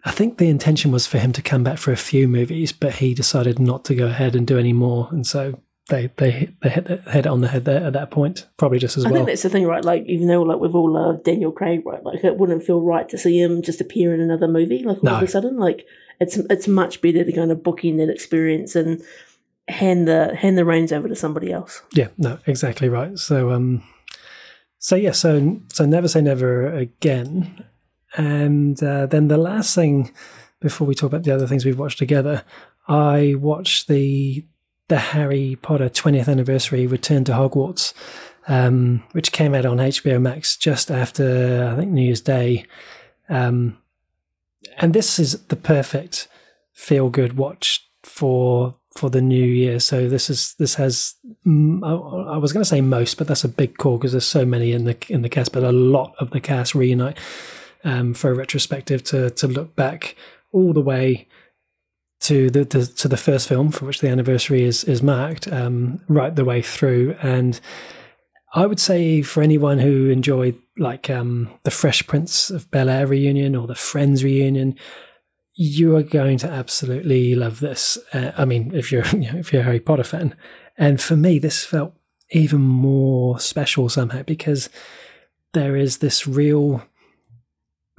I 0.04 0.12
think 0.12 0.38
the 0.38 0.48
intention 0.48 0.92
was 0.92 1.06
for 1.06 1.18
him 1.18 1.32
to 1.32 1.42
come 1.42 1.64
back 1.64 1.78
for 1.78 1.90
a 1.90 1.96
few 1.96 2.28
movies, 2.28 2.70
but 2.70 2.94
he 2.94 3.12
decided 3.12 3.58
not 3.58 3.84
to 3.86 3.94
go 3.96 4.06
ahead 4.06 4.36
and 4.36 4.46
do 4.46 4.56
any 4.56 4.72
more, 4.72 5.08
and 5.10 5.26
so 5.26 5.60
they 5.88 6.10
they 6.16 6.50
they 6.60 6.68
hit, 6.68 6.86
hit 6.86 7.06
it 7.08 7.26
on 7.26 7.40
the 7.40 7.48
head 7.48 7.64
there 7.64 7.84
at 7.84 7.94
that 7.94 8.10
point, 8.10 8.46
probably 8.56 8.78
just 8.78 8.96
as 8.96 9.04
I 9.04 9.08
well. 9.08 9.14
I 9.14 9.18
think 9.18 9.28
that's 9.28 9.42
the 9.42 9.50
thing, 9.50 9.66
right? 9.66 9.84
Like 9.84 10.04
even 10.06 10.28
though 10.28 10.42
like 10.42 10.60
with 10.60 10.74
all 10.74 10.96
uh, 10.96 11.12
Daniel 11.24 11.50
Craig, 11.50 11.82
right? 11.84 12.04
Like 12.04 12.22
it 12.24 12.36
wouldn't 12.36 12.62
feel 12.62 12.80
right 12.82 13.08
to 13.08 13.18
see 13.18 13.40
him 13.40 13.62
just 13.62 13.80
appear 13.80 14.14
in 14.14 14.20
another 14.20 14.48
movie, 14.48 14.82
like 14.84 14.98
all 14.98 15.04
no. 15.04 15.16
of 15.16 15.22
a 15.22 15.28
sudden. 15.28 15.58
Like 15.58 15.86
it's 16.20 16.36
it's 16.36 16.68
much 16.68 17.00
better 17.00 17.24
to 17.24 17.32
kind 17.32 17.50
of 17.50 17.62
book 17.62 17.84
in 17.84 17.96
that 17.98 18.10
experience 18.10 18.76
and 18.76 19.02
hand 19.68 20.06
the 20.06 20.34
hand 20.36 20.58
the 20.58 20.64
reins 20.64 20.92
over 20.92 21.08
to 21.08 21.16
somebody 21.16 21.52
else. 21.52 21.82
Yeah, 21.92 22.08
no, 22.18 22.38
exactly 22.46 22.88
right. 22.88 23.18
So 23.18 23.50
um, 23.50 23.82
so 24.78 24.94
yeah, 24.94 25.12
so 25.12 25.60
so 25.72 25.86
never 25.86 26.08
say 26.08 26.20
never 26.20 26.72
again, 26.72 27.64
and 28.16 28.82
uh, 28.82 29.06
then 29.06 29.28
the 29.28 29.38
last 29.38 29.74
thing 29.74 30.12
before 30.60 30.86
we 30.86 30.94
talk 30.94 31.08
about 31.08 31.22
the 31.22 31.34
other 31.34 31.46
things 31.46 31.64
we've 31.64 31.78
watched 31.78 31.98
together, 31.98 32.44
I 32.88 33.36
watched 33.38 33.88
the 33.88 34.44
the 34.88 34.98
Harry 34.98 35.56
Potter 35.60 35.88
20th 35.88 36.28
anniversary 36.28 36.86
Return 36.86 37.24
to 37.24 37.32
Hogwarts, 37.32 37.92
um, 38.48 39.02
which 39.12 39.32
came 39.32 39.54
out 39.54 39.66
on 39.66 39.76
HBO 39.76 40.20
Max 40.20 40.56
just 40.56 40.90
after 40.90 41.70
I 41.72 41.76
think 41.76 41.92
New 41.92 42.02
Year's 42.02 42.22
Day. 42.22 42.64
Um, 43.28 43.78
and 44.78 44.94
this 44.94 45.18
is 45.18 45.44
the 45.46 45.56
perfect 45.56 46.28
feel 46.72 47.10
good 47.10 47.36
watch 47.36 47.86
for 48.02 48.74
for 48.96 49.10
the 49.10 49.20
new 49.20 49.44
year. 49.44 49.78
So 49.78 50.08
this 50.08 50.30
is 50.30 50.54
this 50.54 50.74
has 50.74 51.14
I 51.46 52.38
was 52.38 52.52
going 52.52 52.62
to 52.62 52.68
say 52.68 52.80
most, 52.80 53.18
but 53.18 53.28
that's 53.28 53.44
a 53.44 53.48
big 53.48 53.76
call 53.76 53.98
because 53.98 54.12
there's 54.12 54.26
so 54.26 54.44
many 54.44 54.72
in 54.72 54.84
the 54.84 54.96
in 55.08 55.22
the 55.22 55.28
cast, 55.28 55.52
but 55.52 55.62
a 55.62 55.72
lot 55.72 56.14
of 56.18 56.30
the 56.30 56.40
cast 56.40 56.74
reunite 56.74 57.18
um, 57.84 58.14
for 58.14 58.30
a 58.30 58.34
retrospective 58.34 59.04
to 59.04 59.30
to 59.30 59.46
look 59.46 59.76
back 59.76 60.16
all 60.52 60.72
the 60.72 60.80
way 60.80 61.27
to 62.28 62.50
the, 62.50 62.64
the, 62.64 62.86
to 62.86 63.08
the 63.08 63.16
first 63.16 63.48
film 63.48 63.70
for 63.70 63.86
which 63.86 64.00
the 64.00 64.08
anniversary 64.08 64.62
is 64.62 64.84
is 64.84 65.02
marked 65.02 65.48
um, 65.48 66.00
right 66.08 66.36
the 66.36 66.44
way 66.44 66.62
through 66.62 67.16
and 67.22 67.60
I 68.54 68.66
would 68.66 68.80
say 68.80 69.22
for 69.22 69.42
anyone 69.42 69.78
who 69.78 70.08
enjoyed 70.08 70.58
like 70.78 71.10
um, 71.10 71.50
the 71.64 71.70
Fresh 71.70 72.06
Prince 72.06 72.50
of 72.50 72.70
Bel 72.70 72.88
Air 72.88 73.06
reunion 73.06 73.54
or 73.54 73.66
the 73.66 73.74
Friends 73.74 74.24
reunion, 74.24 74.76
you 75.54 75.96
are 75.96 76.02
going 76.02 76.38
to 76.38 76.48
absolutely 76.48 77.34
love 77.34 77.60
this. 77.60 77.98
Uh, 78.14 78.32
I 78.38 78.44
mean, 78.44 78.74
if 78.74 78.90
you're 78.90 79.06
you 79.12 79.30
know, 79.32 79.38
if 79.38 79.52
you're 79.52 79.62
a 79.62 79.64
Harry 79.64 79.80
Potter 79.80 80.04
fan, 80.04 80.34
and 80.78 81.00
for 81.00 81.16
me, 81.16 81.38
this 81.38 81.64
felt 81.64 81.94
even 82.30 82.60
more 82.60 83.38
special 83.40 83.88
somehow 83.88 84.22
because 84.22 84.70
there 85.52 85.76
is 85.76 85.98
this 85.98 86.26
real 86.26 86.82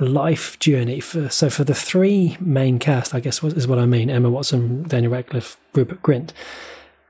life 0.06 0.58
journey 0.60 1.00
for 1.00 1.30
so 1.30 1.50
for 1.50 1.64
the 1.64 1.74
three 1.74 2.38
main 2.40 2.80
cast 2.80 3.14
i 3.14 3.20
guess 3.20 3.44
is 3.44 3.68
what 3.68 3.80
i 3.80 3.86
mean 3.86 4.10
emma 4.10 4.30
watson 4.30 4.84
daniel 4.84 5.12
radcliffe 5.12 5.58
rupert 5.74 6.02
grint 6.02 6.32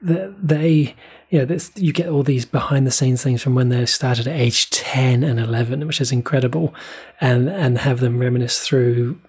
they 0.01 0.95
you 1.29 1.37
know 1.37 1.45
this, 1.45 1.71
you 1.75 1.93
get 1.93 2.07
all 2.07 2.23
these 2.23 2.45
behind 2.45 2.87
the 2.87 2.91
scenes 2.91 3.21
things 3.21 3.43
from 3.43 3.53
when 3.53 3.69
they 3.69 3.85
started 3.85 4.27
at 4.27 4.39
age 4.39 4.69
10 4.69 5.23
and 5.23 5.39
11 5.39 5.85
which 5.85 6.01
is 6.01 6.11
incredible 6.11 6.73
and 7.21 7.49
and 7.49 7.79
have 7.79 7.99
them 7.99 8.19
reminisce 8.19 8.59
through 8.59 9.19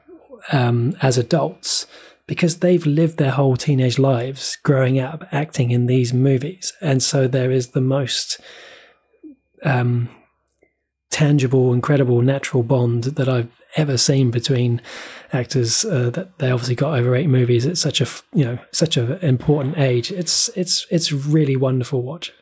um, 0.53 0.97
as 1.03 1.19
adults 1.19 1.87
because 2.31 2.59
they've 2.59 2.87
lived 2.87 3.19
their 3.19 3.33
whole 3.33 3.57
teenage 3.57 3.99
lives 3.99 4.57
growing 4.63 5.01
up 5.01 5.27
acting 5.33 5.73
in 5.73 5.87
these 5.87 6.15
movies. 6.15 6.73
And 6.81 7.03
so 7.03 7.27
there 7.27 7.51
is 7.51 7.71
the 7.71 7.81
most 7.81 8.41
um, 9.65 10.09
tangible, 11.11 11.73
incredible, 11.73 12.23
natural 12.23 12.63
bond 12.63 13.05
that 13.05 13.29
I've 13.29 13.51
ever 13.77 13.97
seen 13.97 14.31
between 14.31 14.81
actors 15.33 15.85
uh, 15.85 16.11
that 16.11 16.39
they 16.39 16.51
obviously 16.51 16.75
got 16.75 16.99
over 16.99 17.15
eight 17.15 17.29
movies 17.29 17.67
at 17.67 17.79
such 17.79 18.01
a 18.01 18.07
you 18.33 18.45
know 18.45 18.59
such 18.73 18.97
an 18.97 19.13
important 19.23 19.79
age. 19.79 20.11
It's 20.11 20.49
it's 20.57 20.87
it's 20.91 21.13
really 21.13 21.57
wonderful 21.57 22.03
watch. 22.03 22.33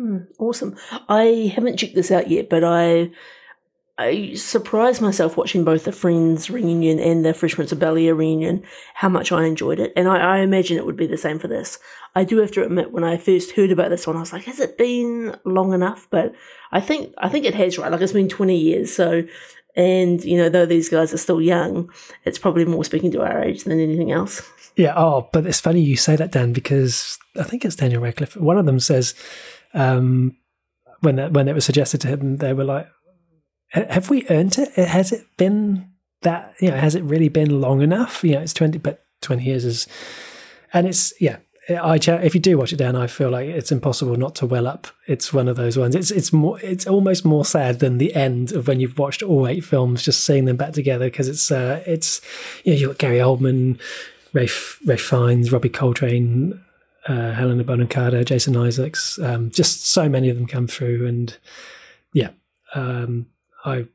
Mm, 0.00 0.26
awesome. 0.38 0.76
I 1.08 1.52
haven't 1.54 1.78
checked 1.78 1.94
this 1.94 2.10
out 2.10 2.28
yet 2.28 2.50
but 2.50 2.62
i 2.62 3.10
I 3.98 4.34
surprised 4.34 5.00
myself 5.00 5.38
watching 5.38 5.64
both 5.64 5.84
the 5.84 5.92
Friends 5.92 6.50
reunion 6.50 6.98
and 6.98 7.24
the 7.24 7.32
Fresh 7.32 7.54
Prince 7.54 7.72
of 7.72 7.78
Bel 7.78 7.96
Air 7.96 8.14
reunion, 8.14 8.62
how 8.92 9.08
much 9.08 9.32
I 9.32 9.44
enjoyed 9.44 9.80
it. 9.80 9.92
And 9.96 10.06
I, 10.06 10.18
I, 10.18 10.38
imagine 10.40 10.76
it 10.76 10.84
would 10.84 10.96
be 10.96 11.06
the 11.06 11.16
same 11.16 11.38
for 11.38 11.48
this. 11.48 11.78
I 12.14 12.24
do 12.24 12.36
have 12.38 12.50
to 12.52 12.64
admit, 12.64 12.92
when 12.92 13.04
I 13.04 13.16
first 13.16 13.52
heard 13.52 13.70
about 13.70 13.88
this 13.88 14.06
one, 14.06 14.16
I 14.16 14.20
was 14.20 14.34
like, 14.34 14.44
has 14.44 14.60
it 14.60 14.76
been 14.76 15.34
long 15.46 15.72
enough? 15.72 16.08
But 16.10 16.34
I 16.72 16.80
think, 16.80 17.14
I 17.16 17.30
think 17.30 17.46
it 17.46 17.54
has, 17.54 17.78
right? 17.78 17.90
Like 17.90 18.02
it's 18.02 18.12
been 18.12 18.28
20 18.28 18.54
years. 18.54 18.94
So, 18.94 19.22
and, 19.76 20.22
you 20.22 20.36
know, 20.36 20.50
though 20.50 20.66
these 20.66 20.90
guys 20.90 21.14
are 21.14 21.18
still 21.18 21.40
young, 21.40 21.90
it's 22.26 22.38
probably 22.38 22.66
more 22.66 22.84
speaking 22.84 23.10
to 23.12 23.22
our 23.22 23.42
age 23.42 23.64
than 23.64 23.80
anything 23.80 24.12
else. 24.12 24.42
Yeah. 24.76 24.92
Oh, 24.94 25.30
but 25.32 25.46
it's 25.46 25.60
funny 25.60 25.80
you 25.80 25.96
say 25.96 26.16
that, 26.16 26.32
Dan, 26.32 26.52
because 26.52 27.18
I 27.34 27.44
think 27.44 27.64
it's 27.64 27.76
Daniel 27.76 28.02
Radcliffe. 28.02 28.36
One 28.36 28.58
of 28.58 28.66
them 28.66 28.78
says, 28.78 29.14
um, 29.72 30.36
when 31.00 31.16
that, 31.16 31.32
when 31.32 31.48
it 31.48 31.54
was 31.54 31.64
suggested 31.64 32.02
to 32.02 32.08
him, 32.08 32.36
they 32.36 32.52
were 32.52 32.64
like, 32.64 32.86
have 33.84 34.10
we 34.10 34.26
earned 34.30 34.58
it? 34.58 34.72
Has 34.74 35.12
it 35.12 35.24
been 35.36 35.90
that? 36.22 36.54
You 36.60 36.70
know, 36.70 36.76
has 36.76 36.94
it 36.94 37.02
really 37.02 37.28
been 37.28 37.60
long 37.60 37.82
enough? 37.82 38.24
You 38.24 38.32
know, 38.32 38.40
it's 38.40 38.54
twenty, 38.54 38.78
but 38.78 39.04
twenty 39.20 39.44
years 39.44 39.64
is, 39.64 39.86
and 40.72 40.86
it's 40.86 41.12
yeah. 41.20 41.38
I 41.68 41.96
if 41.96 42.32
you 42.32 42.40
do 42.40 42.56
watch 42.58 42.72
it 42.72 42.76
down, 42.76 42.94
I 42.94 43.08
feel 43.08 43.30
like 43.30 43.48
it's 43.48 43.72
impossible 43.72 44.14
not 44.14 44.36
to 44.36 44.46
well 44.46 44.68
up. 44.68 44.86
It's 45.08 45.32
one 45.32 45.48
of 45.48 45.56
those 45.56 45.76
ones. 45.76 45.96
It's 45.96 46.12
it's 46.12 46.32
more 46.32 46.60
it's 46.60 46.86
almost 46.86 47.24
more 47.24 47.44
sad 47.44 47.80
than 47.80 47.98
the 47.98 48.14
end 48.14 48.52
of 48.52 48.68
when 48.68 48.78
you've 48.78 48.98
watched 48.98 49.20
all 49.22 49.48
eight 49.48 49.64
films, 49.64 50.04
just 50.04 50.22
seeing 50.22 50.44
them 50.44 50.56
back 50.56 50.74
together 50.74 51.06
because 51.06 51.28
it's 51.28 51.50
uh 51.50 51.82
it's 51.84 52.20
you 52.62 52.72
know 52.72 52.78
you 52.78 52.86
got 52.86 52.98
Gary 52.98 53.18
Oldman, 53.18 53.80
Ralph 54.32 54.78
Ralph 54.86 55.00
Fiennes, 55.00 55.50
Robbie 55.50 55.68
Coltrane, 55.68 56.64
uh, 57.08 57.32
Helena 57.32 57.64
Bonham 57.64 57.88
Carter, 57.88 58.22
Jason 58.22 58.56
Isaacs, 58.56 59.18
um, 59.18 59.50
just 59.50 59.86
so 59.86 60.08
many 60.08 60.28
of 60.28 60.36
them 60.36 60.46
come 60.46 60.68
through, 60.68 61.06
and 61.06 61.36
yeah, 62.12 62.30
um, 62.74 63.26
I 63.66 63.86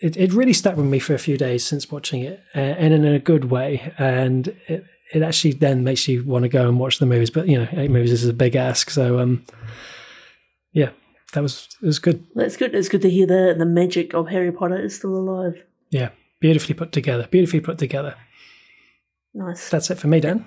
it, 0.00 0.16
it 0.16 0.32
really 0.32 0.54
stuck 0.54 0.76
with 0.76 0.86
me 0.86 0.98
for 0.98 1.14
a 1.14 1.18
few 1.18 1.36
days 1.36 1.64
since 1.64 1.90
watching 1.90 2.22
it, 2.22 2.42
uh, 2.56 2.58
and 2.58 2.94
in 2.94 3.04
a 3.04 3.18
good 3.18 3.46
way. 3.50 3.92
And 3.98 4.48
it, 4.66 4.86
it 5.12 5.22
actually 5.22 5.52
then 5.52 5.84
makes 5.84 6.08
you 6.08 6.24
want 6.24 6.44
to 6.44 6.48
go 6.48 6.66
and 6.66 6.78
watch 6.78 6.98
the 6.98 7.06
movies. 7.06 7.30
But 7.30 7.48
you 7.48 7.58
know, 7.58 7.68
eight 7.72 7.90
movies 7.90 8.12
is 8.12 8.26
a 8.26 8.32
big 8.32 8.56
ask, 8.56 8.90
so 8.90 9.18
um, 9.18 9.44
yeah, 10.72 10.90
that 11.32 11.42
was 11.42 11.68
it 11.82 11.86
was 11.86 11.98
good. 11.98 12.24
That's 12.34 12.56
good. 12.56 12.74
It's 12.74 12.88
good 12.88 13.02
to 13.02 13.10
hear 13.10 13.26
the 13.26 13.54
the 13.58 13.66
magic 13.66 14.14
of 14.14 14.28
Harry 14.28 14.52
Potter 14.52 14.80
is 14.80 14.96
still 14.96 15.14
alive. 15.14 15.62
Yeah, 15.90 16.10
beautifully 16.40 16.74
put 16.74 16.92
together. 16.92 17.26
Beautifully 17.30 17.60
put 17.60 17.78
together. 17.78 18.14
Nice. 19.34 19.68
That's 19.68 19.90
it 19.90 19.98
for 19.98 20.08
me, 20.08 20.20
Dan. 20.20 20.46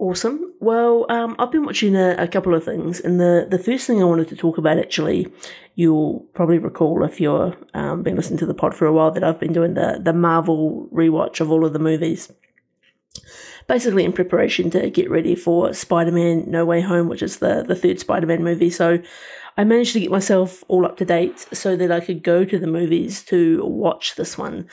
Awesome. 0.00 0.54
Well, 0.60 1.04
um, 1.10 1.36
I've 1.38 1.52
been 1.52 1.66
watching 1.66 1.94
a, 1.94 2.14
a, 2.16 2.26
couple 2.26 2.54
of 2.54 2.64
things, 2.64 3.00
and 3.00 3.20
the, 3.20 3.46
the 3.50 3.58
first 3.58 3.86
thing 3.86 4.00
I 4.00 4.06
wanted 4.06 4.28
to 4.28 4.36
talk 4.36 4.56
about, 4.56 4.78
actually, 4.78 5.30
you'll 5.74 6.20
probably 6.32 6.56
recall 6.56 7.04
if 7.04 7.20
you've 7.20 7.54
um, 7.74 8.02
been 8.02 8.16
listening 8.16 8.38
to 8.38 8.46
the 8.46 8.54
pod 8.54 8.74
for 8.74 8.86
a 8.86 8.94
while, 8.94 9.10
that 9.10 9.22
I've 9.22 9.38
been 9.38 9.52
doing 9.52 9.74
the 9.74 10.00
the 10.02 10.14
Marvel 10.14 10.88
rewatch 10.90 11.42
of 11.42 11.52
all 11.52 11.66
of 11.66 11.74
the 11.74 11.78
movies, 11.78 12.32
basically 13.68 14.06
in 14.06 14.14
preparation 14.14 14.70
to 14.70 14.88
get 14.88 15.10
ready 15.10 15.34
for 15.34 15.74
Spider 15.74 16.12
Man 16.12 16.44
No 16.50 16.64
Way 16.64 16.80
Home, 16.80 17.10
which 17.10 17.22
is 17.22 17.36
the 17.36 17.62
the 17.62 17.76
third 17.76 18.00
Spider 18.00 18.26
Man 18.26 18.42
movie. 18.42 18.70
So 18.70 19.00
I 19.60 19.64
managed 19.64 19.92
to 19.92 20.00
get 20.00 20.10
myself 20.10 20.64
all 20.68 20.86
up 20.86 20.96
to 20.96 21.04
date 21.04 21.38
so 21.52 21.76
that 21.76 21.92
I 21.92 22.00
could 22.00 22.22
go 22.22 22.46
to 22.46 22.58
the 22.58 22.66
movies 22.66 23.22
to 23.24 23.62
watch 23.62 24.14
this 24.14 24.38
one. 24.38 24.66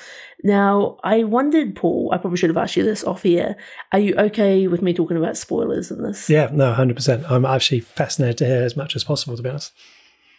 Now, 0.46 0.98
I 1.04 1.26
wondered, 1.26 1.76
Paul, 1.76 2.10
I 2.14 2.18
probably 2.18 2.38
should 2.38 2.50
have 2.50 2.56
asked 2.56 2.78
you 2.78 2.86
this 2.86 3.04
off 3.04 3.24
here. 3.24 3.58
Are 3.92 4.00
you 4.00 4.16
okay 4.16 4.66
with 4.70 4.82
me 4.82 4.94
talking 4.94 5.18
about 5.18 5.36
spoilers 5.36 5.92
in 5.92 6.04
this? 6.04 6.30
Yeah, 6.30 6.50
no, 6.54 6.74
100%. 6.74 7.30
I'm 7.30 7.44
actually 7.44 7.82
fascinated 7.82 8.38
to 8.38 8.46
hear 8.46 8.64
as 8.64 8.78
much 8.78 8.96
as 8.96 9.04
possible, 9.04 9.36
to 9.36 9.44
be 9.44 9.50
honest. 9.50 9.74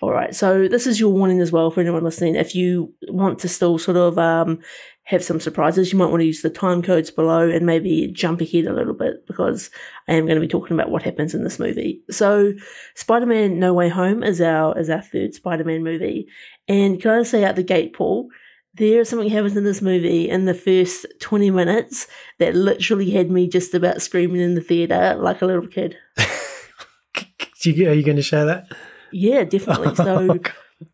All 0.01 0.13
right, 0.13 0.35
so 0.35 0.67
this 0.67 0.87
is 0.87 0.99
your 0.99 1.11
warning 1.11 1.41
as 1.41 1.53
well 1.53 1.71
for 1.71 1.83
anyone 1.83 2.03
listening. 2.03 2.35
If 2.35 2.55
you 2.55 2.95
want 3.09 3.41
to 3.41 3.49
still 3.49 3.77
sort 3.77 3.99
of 3.99 4.17
um, 4.17 4.61
have 5.09 5.25
some 5.25 5.41
surprises, 5.41 5.91
you 5.91 5.99
might 5.99 6.11
want 6.11 6.21
to 6.21 6.27
use 6.27 6.43
the 6.43 6.51
time 6.51 6.83
codes 6.83 7.11
below 7.11 7.49
and 7.49 7.65
maybe 7.65 8.09
jump 8.09 8.43
ahead 8.43 8.67
a 8.67 8.75
little 8.75 8.93
bit 8.93 9.27
because 9.27 9.71
I 10.07 10.13
am 10.13 10.27
going 10.27 10.37
to 10.37 10.41
be 10.41 10.47
talking 10.47 10.79
about 10.79 10.91
what 10.91 11.03
happens 11.03 11.35
in 11.35 11.45
this 11.45 11.59
movie. 11.59 12.03
So, 12.11 12.53
Spider-Man: 12.95 13.59
No 13.59 13.73
Way 13.73 13.89
Home 13.89 14.23
is 14.23 14.39
our 14.43 14.79
is 14.79 14.91
our 14.91 15.01
third 15.01 15.33
Spider-Man 15.33 15.83
movie, 15.83 16.29
and 16.69 17.01
can 17.01 17.11
I 17.13 17.23
say 17.23 17.43
out 17.43 17.57
the 17.57 17.63
gate, 17.63 17.95
Paul? 17.95 18.29
There's 18.75 19.09
something 19.09 19.31
happens 19.31 19.57
in 19.57 19.65
this 19.65 19.81
movie 19.81 20.29
in 20.29 20.45
the 20.45 20.53
first 20.53 21.07
20 21.21 21.51
minutes 21.51 22.07
that 22.39 22.55
literally 22.55 23.11
had 23.11 23.31
me 23.31 23.49
just 23.49 23.73
about 23.73 24.03
screaming 24.03 24.43
in 24.43 24.57
the 24.57 24.61
theatre 24.61 25.17
like 25.19 25.41
a 25.41 25.47
little 25.47 25.67
kid. 25.67 25.97
are 26.19 27.95
you 27.95 28.05
going 28.05 28.17
to 28.17 28.23
share 28.23 28.45
that? 28.45 28.67
Yeah, 29.11 29.45
definitely. 29.45 29.95
So, 29.97 30.39
oh, 30.85 30.87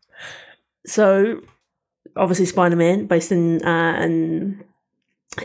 so 0.85 1.41
obviously 2.15 2.45
Spider 2.45 2.75
Man, 2.75 3.05
based 3.07 3.31
in 3.31 3.63
uh, 3.63 3.99
in 4.01 4.63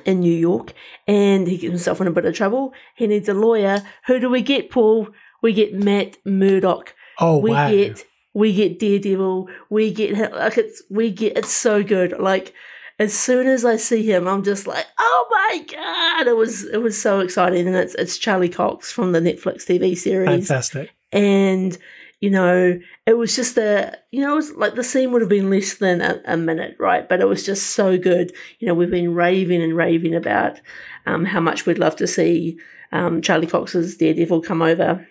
in 0.05 0.21
New 0.21 0.35
York, 0.35 0.73
and 1.07 1.47
he 1.47 1.57
gets 1.57 1.71
himself 1.71 2.01
in 2.01 2.07
a 2.07 2.13
bit 2.13 2.25
of 2.25 2.35
trouble. 2.35 2.73
He 2.95 3.07
needs 3.07 3.29
a 3.29 3.35
lawyer. 3.35 3.83
Who 4.07 4.21
do 4.21 4.31
we 4.31 4.43
get, 4.43 4.71
Paul? 4.71 5.09
We 5.43 5.53
get 5.53 5.75
Matt 5.75 6.17
Murdock. 6.25 6.95
Oh 7.19 7.39
we 7.39 7.51
wow! 7.51 7.69
We 7.69 7.77
get 7.77 8.05
we 8.35 8.55
get 8.55 8.79
Daredevil. 8.79 9.49
We 9.71 9.93
get 9.93 10.33
like 10.33 10.59
it's 10.59 10.83
we 10.91 11.11
get 11.11 11.37
it's 11.37 11.53
so 11.53 11.83
good. 11.83 12.19
Like 12.19 12.55
as 12.99 13.15
soon 13.15 13.47
as 13.47 13.65
I 13.65 13.77
see 13.77 14.03
him, 14.03 14.29
I'm 14.29 14.45
just 14.45 14.67
like, 14.67 14.87
oh 14.99 15.27
my 15.31 15.65
god! 15.67 16.27
It 16.27 16.37
was 16.37 16.65
it 16.65 16.79
was 16.79 17.01
so 17.01 17.21
exciting, 17.21 17.67
and 17.67 17.77
it's 17.77 17.95
it's 17.95 18.19
Charlie 18.19 18.49
Cox 18.49 18.93
from 18.93 19.13
the 19.13 19.21
Netflix 19.21 19.65
TV 19.65 19.97
series. 19.97 20.29
Fantastic. 20.29 20.91
And 21.13 21.77
you 22.21 22.31
know, 22.31 22.79
it 23.07 23.15
was 23.15 23.35
just 23.35 23.57
a, 23.57 23.97
you 24.11 24.21
know, 24.21 24.33
it 24.33 24.37
was 24.37 24.53
like 24.53 24.75
the 24.75 24.85
scene 24.85 25.11
would 25.11 25.23
have 25.23 25.31
been 25.31 25.51
less 25.51 25.75
than 25.75 26.03
a, 26.03 26.21
a, 26.27 26.37
minute, 26.37 26.77
right? 26.79 27.09
But 27.09 27.21
it 27.21 27.29
was 27.29 27.45
just 27.45 27.71
so 27.71 27.97
good. 27.97 28.33
You 28.59 28.69
know, 28.69 28.75
we've 28.75 28.91
been 28.91 29.15
raving 29.15 29.63
and 29.63 29.75
raving 29.75 30.15
about 30.15 30.61
um, 31.07 31.25
how 31.25 31.41
much 31.41 31.65
we'd 31.65 31.79
love 31.79 31.97
to 31.97 32.07
see 32.07 32.59
um, 32.93 33.23
Charlie 33.23 33.47
Cox's 33.47 33.97
Daredevil 33.97 34.43
come 34.43 34.61
over 34.61 35.07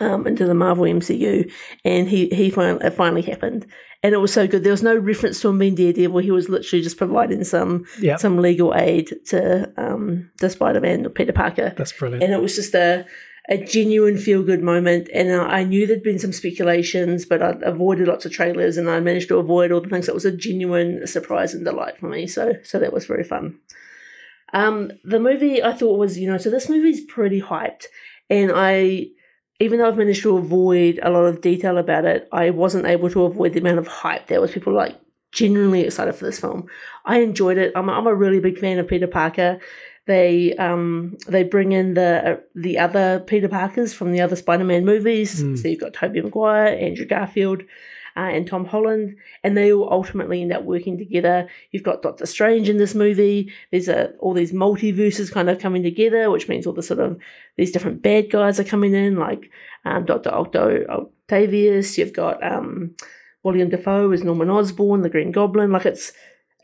um, 0.00 0.26
into 0.26 0.46
the 0.46 0.54
Marvel 0.54 0.84
MCU, 0.84 1.50
and 1.84 2.08
he 2.08 2.28
he 2.28 2.50
finally 2.50 2.84
it 2.84 2.90
finally 2.94 3.22
happened, 3.22 3.66
and 4.02 4.14
it 4.14 4.18
was 4.18 4.32
so 4.32 4.46
good. 4.46 4.62
There 4.64 4.72
was 4.72 4.82
no 4.82 4.96
reference 4.96 5.40
to 5.40 5.48
him 5.48 5.58
being 5.58 5.74
Daredevil. 5.74 6.18
He 6.18 6.30
was 6.30 6.48
literally 6.48 6.82
just 6.82 6.96
providing 6.96 7.44
some 7.44 7.84
Yeah. 8.00 8.16
some 8.16 8.38
legal 8.38 8.74
aid 8.74 9.12
to 9.26 9.72
um 9.76 10.30
to 10.38 10.50
Spider 10.50 10.80
Man 10.80 11.06
or 11.06 11.10
Peter 11.10 11.32
Parker, 11.32 11.72
That's 11.76 11.92
brilliant. 11.92 12.22
and 12.24 12.32
it 12.32 12.40
was 12.40 12.56
just 12.56 12.74
a 12.74 13.06
a 13.50 13.58
genuine 13.58 14.16
feel 14.16 14.42
good 14.44 14.62
moment. 14.62 15.08
And 15.12 15.32
I 15.32 15.60
I 15.60 15.64
knew 15.64 15.86
there'd 15.86 16.02
been 16.02 16.18
some 16.18 16.32
speculations, 16.32 17.26
but 17.26 17.42
I'd 17.42 17.62
avoided 17.62 18.08
lots 18.08 18.24
of 18.24 18.32
trailers, 18.32 18.76
and 18.76 18.88
I 18.88 19.00
managed 19.00 19.28
to 19.28 19.38
avoid 19.38 19.72
all 19.72 19.80
the 19.80 19.88
things. 19.88 20.08
It 20.08 20.14
was 20.14 20.24
a 20.24 20.32
genuine 20.32 21.06
surprise 21.06 21.52
and 21.52 21.64
delight 21.64 21.98
for 21.98 22.08
me. 22.08 22.26
So 22.26 22.54
so 22.62 22.78
that 22.78 22.92
was 22.92 23.06
very 23.06 23.24
fun. 23.24 23.58
Um, 24.52 24.92
the 25.04 25.20
movie 25.20 25.62
I 25.62 25.72
thought 25.72 25.98
was, 25.98 26.18
you 26.18 26.28
know, 26.30 26.38
so 26.38 26.50
this 26.50 26.68
movie's 26.68 27.04
pretty 27.04 27.40
hyped, 27.40 27.84
and 28.28 28.50
I, 28.54 29.06
even 29.60 29.78
though 29.78 29.88
I've 29.88 29.96
managed 29.96 30.22
to 30.22 30.36
avoid 30.36 30.98
a 31.02 31.10
lot 31.10 31.26
of 31.26 31.40
detail 31.40 31.78
about 31.78 32.04
it, 32.04 32.28
I 32.32 32.50
wasn't 32.50 32.86
able 32.86 33.10
to 33.10 33.24
avoid 33.24 33.52
the 33.52 33.60
amount 33.60 33.78
of 33.78 33.86
hype 33.86 34.26
there 34.26 34.40
was. 34.40 34.50
People 34.50 34.72
like 34.72 34.96
genuinely 35.32 35.82
excited 35.82 36.14
for 36.14 36.24
this 36.24 36.40
film. 36.40 36.66
I 37.04 37.18
enjoyed 37.20 37.58
it. 37.58 37.72
I'm, 37.76 37.88
I'm 37.88 38.06
a 38.06 38.14
really 38.14 38.40
big 38.40 38.58
fan 38.58 38.78
of 38.78 38.88
Peter 38.88 39.06
Parker. 39.06 39.60
They 40.10 40.56
um 40.56 41.16
they 41.28 41.44
bring 41.44 41.70
in 41.70 41.94
the 41.94 42.42
the 42.56 42.78
other 42.86 43.20
Peter 43.20 43.48
Parkers 43.48 43.94
from 43.94 44.10
the 44.10 44.22
other 44.22 44.34
Spider-Man 44.34 44.84
movies. 44.84 45.40
Mm. 45.40 45.56
So 45.56 45.68
you've 45.68 45.84
got 45.84 45.94
Tobey 45.94 46.20
Maguire, 46.20 46.66
Andrew 46.86 47.06
Garfield, 47.06 47.62
uh, 48.16 48.30
and 48.36 48.44
Tom 48.44 48.64
Holland, 48.64 49.16
and 49.44 49.56
they 49.56 49.72
all 49.72 49.88
ultimately 49.88 50.42
end 50.42 50.52
up 50.52 50.64
working 50.64 50.98
together. 50.98 51.48
You've 51.70 51.84
got 51.84 52.02
Doctor 52.02 52.26
Strange 52.26 52.68
in 52.68 52.76
this 52.76 52.94
movie. 52.94 53.52
There's 53.70 53.88
a, 53.88 54.10
all 54.18 54.34
these 54.34 54.52
multiverses 54.52 55.30
kind 55.30 55.48
of 55.48 55.60
coming 55.60 55.84
together, 55.84 56.28
which 56.28 56.48
means 56.48 56.66
all 56.66 56.72
the 56.72 56.82
sort 56.82 56.98
of 57.00 57.16
these 57.56 57.70
different 57.70 58.02
bad 58.02 58.30
guys 58.30 58.58
are 58.58 58.64
coming 58.64 58.94
in, 58.94 59.16
like 59.16 59.48
um, 59.84 60.06
Doctor 60.06 60.30
Octo 60.30 60.86
Octavius. 60.88 61.98
You've 61.98 62.12
got 62.12 62.42
um, 62.42 62.96
William 63.44 63.70
Dafoe 63.70 64.10
as 64.10 64.24
Norman 64.24 64.50
Osborn, 64.50 65.02
the 65.02 65.08
Green 65.08 65.30
Goblin. 65.30 65.70
Like 65.70 65.86
it's 65.86 66.12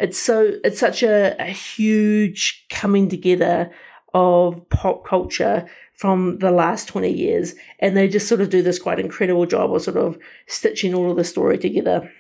it's 0.01 0.19
so 0.19 0.53
it's 0.65 0.79
such 0.79 1.03
a, 1.03 1.37
a 1.39 1.47
huge 1.47 2.67
coming 2.71 3.09
together 3.09 3.71
of 4.15 4.69
pop 4.71 5.07
culture 5.07 5.67
from 5.95 6.39
the 6.39 6.51
last 6.51 6.89
20 6.89 7.11
years 7.11 7.55
and 7.81 7.97
they 7.97 8.09
just 8.09 8.29
sort 8.29 8.41
of 8.41 8.51
do 8.51 8.63
this 8.63 8.79
quite 8.79 9.01
incredible 9.01 9.47
job 9.47 9.75
of 9.75 9.83
sort 9.83 9.97
of 9.97 10.19
stitching 10.47 10.95
all 10.95 11.11
of 11.11 11.17
the 11.17 11.25
story 11.25 11.59
together. 11.59 12.11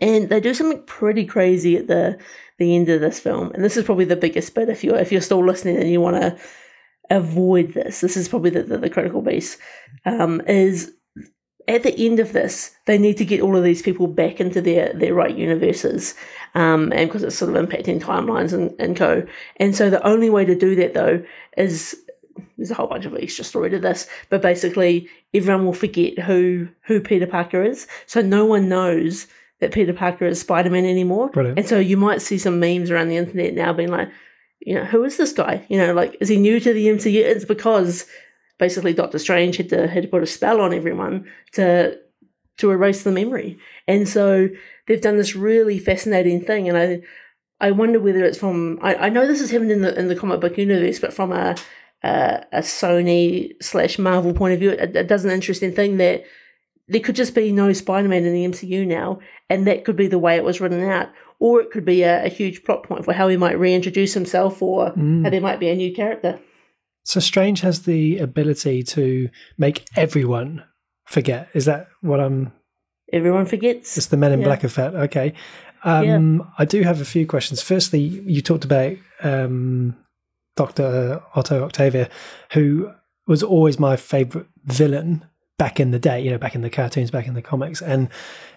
And 0.00 0.28
they 0.28 0.40
do 0.40 0.54
something 0.54 0.82
pretty 0.84 1.24
crazy 1.24 1.76
at 1.76 1.86
the 1.86 2.18
the 2.58 2.76
end 2.76 2.90
of 2.90 3.00
this 3.00 3.18
film 3.18 3.50
and 3.52 3.64
this 3.64 3.76
is 3.76 3.84
probably 3.84 4.04
the 4.04 4.16
biggest 4.16 4.54
bit. 4.54 4.68
If 4.68 4.84
you're 4.84 4.96
if 4.96 5.10
you're 5.10 5.20
still 5.20 5.44
listening 5.44 5.76
and 5.76 5.90
you 5.90 6.00
want 6.00 6.16
to 6.16 6.38
avoid 7.08 7.72
this 7.74 8.00
this 8.00 8.16
is 8.16 8.28
probably 8.28 8.50
the, 8.50 8.62
the, 8.62 8.78
the 8.78 8.90
critical 8.90 9.20
piece 9.20 9.58
um, 10.06 10.40
is 10.46 10.92
at 11.68 11.82
the 11.82 12.06
end 12.06 12.18
of 12.20 12.32
this 12.32 12.74
they 12.86 12.98
need 12.98 13.16
to 13.16 13.24
get 13.24 13.40
all 13.40 13.56
of 13.56 13.64
these 13.64 13.82
people 13.82 14.06
back 14.06 14.40
into 14.40 14.60
their 14.60 14.92
their 14.92 15.14
right 15.14 15.36
universes 15.36 16.14
um, 16.54 16.92
and 16.92 17.08
because 17.08 17.22
it's 17.22 17.36
sort 17.36 17.54
of 17.54 17.68
impacting 17.68 18.00
timelines 18.00 18.52
and, 18.52 18.74
and 18.78 18.96
co 18.96 19.26
and 19.56 19.76
so 19.76 19.90
the 19.90 20.04
only 20.06 20.30
way 20.30 20.44
to 20.44 20.54
do 20.54 20.74
that 20.74 20.94
though 20.94 21.22
is 21.56 21.96
there's 22.56 22.70
a 22.70 22.74
whole 22.74 22.86
bunch 22.86 23.04
of 23.04 23.14
extra 23.16 23.44
story 23.44 23.70
to 23.70 23.78
this, 23.78 24.06
but 24.28 24.42
basically 24.42 25.08
everyone 25.34 25.64
will 25.64 25.72
forget 25.72 26.18
who 26.18 26.68
who 26.82 27.00
Peter 27.00 27.26
Parker 27.26 27.62
is. 27.62 27.86
So 28.06 28.20
no 28.20 28.44
one 28.44 28.68
knows 28.68 29.26
that 29.60 29.72
Peter 29.72 29.92
Parker 29.92 30.26
is 30.26 30.40
Spider 30.40 30.70
Man 30.70 30.84
anymore. 30.84 31.30
Brilliant. 31.30 31.58
And 31.58 31.68
so 31.68 31.78
you 31.78 31.96
might 31.96 32.22
see 32.22 32.38
some 32.38 32.60
memes 32.60 32.90
around 32.90 33.08
the 33.08 33.16
internet 33.16 33.54
now 33.54 33.72
being 33.72 33.90
like, 33.90 34.08
you 34.60 34.74
know, 34.74 34.84
who 34.84 35.04
is 35.04 35.16
this 35.16 35.32
guy? 35.32 35.64
You 35.68 35.78
know, 35.78 35.92
like 35.92 36.16
is 36.20 36.28
he 36.28 36.36
new 36.36 36.60
to 36.60 36.72
the 36.72 36.86
MCU? 36.86 37.20
It's 37.20 37.44
because 37.44 38.06
basically 38.60 38.92
Doctor 38.92 39.18
Strange 39.18 39.56
had 39.56 39.68
to 39.70 39.88
had 39.88 40.04
to 40.04 40.08
put 40.08 40.22
a 40.22 40.26
spell 40.26 40.60
on 40.60 40.72
everyone 40.72 41.26
to 41.54 41.98
to 42.58 42.70
erase 42.70 43.02
the 43.02 43.10
memory. 43.10 43.58
And 43.88 44.08
so 44.08 44.48
they've 44.86 45.00
done 45.00 45.16
this 45.16 45.34
really 45.34 45.78
fascinating 45.80 46.44
thing 46.44 46.68
and 46.68 46.78
I 46.78 47.00
I 47.60 47.72
wonder 47.72 47.98
whether 47.98 48.24
it's 48.24 48.38
from 48.38 48.78
I, 48.82 48.94
I 48.94 49.08
know 49.08 49.26
this 49.26 49.40
has 49.40 49.50
happened 49.50 49.72
in 49.72 49.82
the 49.82 49.98
in 49.98 50.06
the 50.08 50.16
comic 50.16 50.40
book 50.40 50.56
universe, 50.56 51.00
but 51.00 51.12
from 51.12 51.32
a 51.32 51.56
a, 52.02 52.44
a 52.52 52.60
Sony 52.60 53.52
slash 53.62 53.98
Marvel 53.98 54.32
point 54.32 54.54
of 54.54 54.60
view, 54.60 54.70
it, 54.70 54.96
it 54.96 55.06
does 55.06 55.24
an 55.24 55.30
interesting 55.30 55.72
thing 55.72 55.96
that 55.98 56.24
there 56.88 57.00
could 57.02 57.14
just 57.14 57.34
be 57.34 57.52
no 57.52 57.72
Spider 57.74 58.08
Man 58.08 58.24
in 58.24 58.32
the 58.32 58.46
MCU 58.46 58.86
now, 58.86 59.20
and 59.50 59.66
that 59.66 59.84
could 59.84 59.96
be 59.96 60.06
the 60.08 60.18
way 60.18 60.36
it 60.36 60.44
was 60.44 60.60
written 60.60 60.82
out, 60.82 61.08
or 61.38 61.60
it 61.60 61.70
could 61.70 61.84
be 61.84 62.02
a, 62.02 62.24
a 62.24 62.28
huge 62.28 62.64
plot 62.64 62.82
point 62.84 63.04
for 63.04 63.12
how 63.12 63.28
he 63.28 63.36
might 63.36 63.58
reintroduce 63.60 64.14
himself, 64.14 64.62
or 64.62 64.92
Mm. 64.92 65.22
how 65.24 65.30
there 65.30 65.40
might 65.42 65.60
be 65.60 65.68
a 65.68 65.76
new 65.76 65.92
character. 65.94 66.40
So 67.04 67.20
Strange 67.20 67.60
has 67.62 67.82
the 67.82 68.18
ability 68.18 68.82
to 68.84 69.28
make 69.58 69.86
everyone 69.96 70.64
forget. 71.06 71.48
Is 71.54 71.64
that 71.64 71.88
what 72.00 72.20
I'm? 72.20 72.52
Everyone 73.12 73.46
forgets. 73.46 73.96
It's 73.96 74.06
the 74.06 74.16
Men 74.16 74.32
in 74.32 74.40
Yeah. 74.40 74.46
Black 74.46 74.64
effect. 74.64 74.94
Okay. 74.94 75.34
Um, 75.82 76.46
I 76.58 76.64
do 76.64 76.82
have 76.82 77.00
a 77.00 77.04
few 77.06 77.26
questions. 77.26 77.62
Firstly, 77.62 78.00
you 78.00 78.42
talked 78.42 78.64
about 78.64 78.96
um, 79.22 79.96
Doctor 80.56 81.22
Otto 81.34 81.64
Octavia, 81.64 82.10
who 82.52 82.92
was 83.26 83.42
always 83.42 83.78
my 83.78 83.96
favorite 83.96 84.46
villain 84.64 85.24
back 85.58 85.80
in 85.80 85.90
the 85.90 85.98
day. 85.98 86.20
You 86.20 86.30
know, 86.32 86.38
back 86.38 86.54
in 86.54 86.60
the 86.60 86.70
cartoons, 86.70 87.10
back 87.10 87.26
in 87.26 87.34
the 87.34 87.42
comics, 87.42 87.80
and 87.80 88.08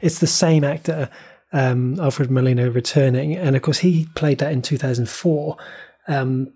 it's 0.02 0.20
the 0.20 0.28
same 0.28 0.64
actor, 0.64 1.10
um, 1.54 2.00
Alfred 2.00 2.30
Molina, 2.30 2.70
returning, 2.70 3.36
and 3.36 3.56
of 3.56 3.62
course 3.62 3.80
he 3.80 4.08
played 4.16 4.40
that 4.40 4.52
in 4.52 4.62
two 4.62 4.78
thousand 4.78 5.10
four. 5.10 5.58
Um, 6.08 6.54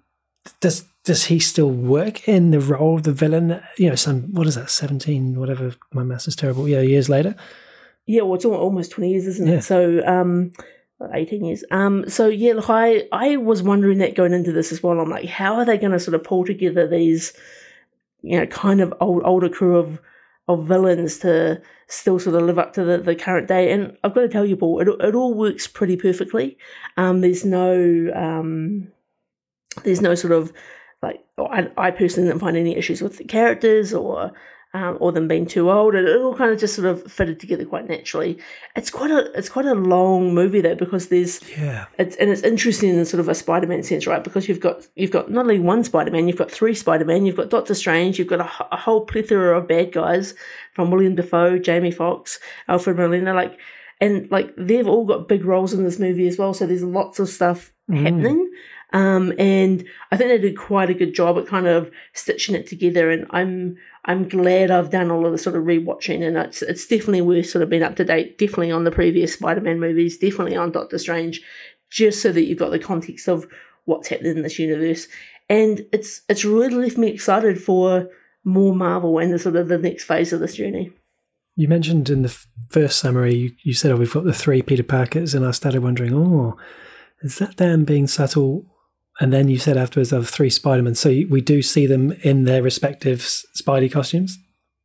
does 0.59 0.85
does 1.03 1.25
he 1.25 1.39
still 1.39 1.71
work 1.71 2.27
in 2.27 2.51
the 2.51 2.59
role 2.59 2.95
of 2.95 3.03
the 3.03 3.13
villain? 3.13 3.61
You 3.77 3.89
know, 3.89 3.95
some 3.95 4.33
what 4.33 4.47
is 4.47 4.55
that, 4.55 4.69
seventeen, 4.69 5.39
whatever. 5.39 5.73
My 5.93 6.03
maths 6.03 6.27
is 6.27 6.35
terrible. 6.35 6.67
Yeah, 6.67 6.81
years 6.81 7.09
later. 7.09 7.35
Yeah, 8.05 8.21
well, 8.21 8.35
it's 8.35 8.45
almost 8.45 8.91
twenty 8.91 9.11
years, 9.11 9.27
isn't 9.27 9.47
Yeah. 9.47 9.55
it? 9.55 9.63
So, 9.63 10.01
um, 10.05 10.51
eighteen 11.13 11.45
years. 11.45 11.63
Um, 11.71 12.09
so 12.09 12.27
yeah, 12.27 12.53
look, 12.53 12.69
I 12.69 13.07
I 13.11 13.37
was 13.37 13.61
wondering 13.63 13.99
that 13.99 14.15
going 14.15 14.33
into 14.33 14.51
this 14.51 14.71
as 14.71 14.81
well. 14.83 14.99
I'm 14.99 15.09
like, 15.09 15.25
how 15.25 15.55
are 15.55 15.65
they 15.65 15.77
going 15.77 15.91
to 15.91 15.99
sort 15.99 16.15
of 16.15 16.23
pull 16.23 16.45
together 16.45 16.87
these, 16.87 17.33
you 18.21 18.39
know, 18.39 18.45
kind 18.47 18.81
of 18.81 18.93
old 18.99 19.23
older 19.25 19.49
crew 19.49 19.77
of 19.77 19.99
of 20.47 20.65
villains 20.65 21.19
to 21.19 21.61
still 21.87 22.19
sort 22.19 22.35
of 22.35 22.43
live 22.43 22.57
up 22.59 22.73
to 22.73 22.83
the, 22.83 22.97
the 22.97 23.15
current 23.15 23.47
day? 23.47 23.71
And 23.71 23.97
I've 24.03 24.13
got 24.15 24.21
to 24.21 24.29
tell 24.29 24.45
you, 24.45 24.55
Paul, 24.55 24.79
it 24.79 24.87
it 24.87 25.15
all 25.15 25.33
works 25.33 25.67
pretty 25.67 25.97
perfectly. 25.97 26.57
Um, 26.95 27.21
there's 27.21 27.43
no 27.45 28.11
um, 28.15 28.87
there's 29.83 30.01
no 30.01 30.15
sort 30.15 30.33
of 30.33 30.51
like 31.01 31.23
I, 31.37 31.69
I 31.77 31.91
personally 31.91 32.29
didn't 32.29 32.41
find 32.41 32.57
any 32.57 32.75
issues 32.75 33.01
with 33.01 33.17
the 33.17 33.23
characters 33.23 33.93
or 33.93 34.31
um, 34.73 34.97
or 34.99 35.11
them 35.13 35.27
being 35.29 35.45
too 35.45 35.71
old. 35.71 35.95
It, 35.95 36.05
it 36.05 36.21
all 36.21 36.35
kind 36.35 36.51
of 36.51 36.59
just 36.59 36.75
sort 36.75 36.87
of 36.87 37.09
fitted 37.09 37.39
together 37.39 37.63
quite 37.65 37.87
naturally. 37.87 38.37
It's 38.75 38.89
quite 38.89 39.11
a 39.11 39.31
it's 39.37 39.47
quite 39.49 39.65
a 39.65 39.73
long 39.73 40.33
movie 40.33 40.59
though 40.61 40.75
because 40.75 41.07
there's 41.07 41.39
Yeah. 41.57 41.85
it's 41.97 42.15
and 42.17 42.29
it's 42.29 42.41
interesting 42.43 42.89
in 42.89 43.05
sort 43.05 43.21
of 43.21 43.29
a 43.29 43.35
Spider-Man 43.35 43.83
sense, 43.83 44.05
right? 44.07 44.23
Because 44.23 44.47
you've 44.49 44.59
got 44.59 44.85
you've 44.95 45.11
got 45.11 45.31
not 45.31 45.41
only 45.41 45.59
one 45.59 45.83
Spider-Man, 45.83 46.27
you've 46.27 46.37
got 46.37 46.51
three 46.51 46.73
Spider-Man, 46.75 47.25
you've 47.25 47.37
got 47.37 47.49
Doctor 47.49 47.73
Strange, 47.75 48.19
you've 48.19 48.27
got 48.27 48.41
a 48.41 48.75
whole 48.77 49.05
plethora 49.05 49.57
of 49.57 49.67
bad 49.67 49.93
guys 49.93 50.33
from 50.73 50.91
William 50.91 51.15
Dafoe, 51.15 51.59
Jamie 51.59 51.91
Foxx, 51.91 52.39
Alfred 52.67 52.97
Molina, 52.97 53.33
like 53.33 53.57
and 54.01 54.29
like 54.31 54.53
they've 54.57 54.87
all 54.87 55.05
got 55.05 55.27
big 55.29 55.45
roles 55.45 55.73
in 55.73 55.83
this 55.85 55.97
movie 55.97 56.27
as 56.27 56.37
well. 56.37 56.53
So 56.53 56.67
there's 56.67 56.83
lots 56.83 57.19
of 57.19 57.29
stuff 57.29 57.71
Mm. 57.89 58.01
happening. 58.03 58.51
Um, 58.93 59.33
and 59.37 59.83
I 60.11 60.17
think 60.17 60.29
they 60.29 60.37
did 60.37 60.57
quite 60.57 60.89
a 60.89 60.93
good 60.93 61.13
job 61.13 61.37
at 61.37 61.47
kind 61.47 61.67
of 61.67 61.91
stitching 62.13 62.55
it 62.55 62.67
together. 62.67 63.11
And 63.11 63.25
I'm 63.31 63.77
I'm 64.05 64.29
glad 64.29 64.71
I've 64.71 64.91
done 64.91 65.11
all 65.11 65.25
of 65.25 65.33
the 65.33 65.37
sort 65.37 65.57
of 65.57 65.63
rewatching, 65.63 66.25
and 66.25 66.37
it's 66.37 66.61
it's 66.61 66.87
definitely 66.87 67.21
worth 67.21 67.49
sort 67.49 67.63
of 67.63 67.69
being 67.69 67.83
up 67.83 67.97
to 67.97 68.05
date. 68.05 68.37
Definitely 68.37 68.71
on 68.71 68.85
the 68.85 68.91
previous 68.91 69.33
Spider-Man 69.33 69.79
movies, 69.79 70.17
definitely 70.17 70.55
on 70.55 70.71
Doctor 70.71 70.97
Strange, 70.97 71.41
just 71.89 72.21
so 72.21 72.31
that 72.31 72.43
you've 72.43 72.59
got 72.59 72.71
the 72.71 72.79
context 72.79 73.27
of 73.27 73.45
what's 73.85 74.07
happening 74.07 74.37
in 74.37 74.43
this 74.43 74.59
universe. 74.59 75.07
And 75.49 75.85
it's 75.91 76.21
it's 76.29 76.45
really 76.45 76.75
left 76.75 76.97
me 76.97 77.09
excited 77.09 77.61
for 77.61 78.09
more 78.45 78.73
Marvel 78.73 79.19
and 79.19 79.33
the 79.33 79.39
sort 79.39 79.57
of 79.57 79.67
the 79.67 79.77
next 79.77 80.05
phase 80.05 80.31
of 80.31 80.39
this 80.39 80.55
journey. 80.55 80.91
You 81.57 81.67
mentioned 81.67 82.09
in 82.09 82.21
the 82.21 82.37
first 82.69 82.99
summary, 82.99 83.35
you, 83.35 83.51
you 83.63 83.73
said, 83.73 83.91
oh, 83.91 83.95
we've 83.97 84.13
got 84.13 84.23
the 84.23 84.33
three 84.33 84.61
Peter 84.61 84.83
Parkers, 84.83 85.33
and 85.33 85.45
I 85.45 85.51
started 85.51 85.83
wondering, 85.83 86.13
oh, 86.13 86.55
is 87.21 87.39
that 87.39 87.57
them 87.57 87.83
being 87.83 88.07
subtle? 88.07 88.65
And 89.19 89.33
then 89.33 89.47
you 89.47 89.57
said 89.57 89.77
afterwards, 89.77 90.11
of 90.11 90.29
three 90.29 90.49
Spider-Men. 90.49 90.95
So 90.95 91.09
we 91.29 91.41
do 91.41 91.61
see 91.61 91.87
them 91.87 92.11
in 92.23 92.43
their 92.43 92.61
respective 92.61 93.19
Spidey 93.19 93.91
costumes? 93.91 94.37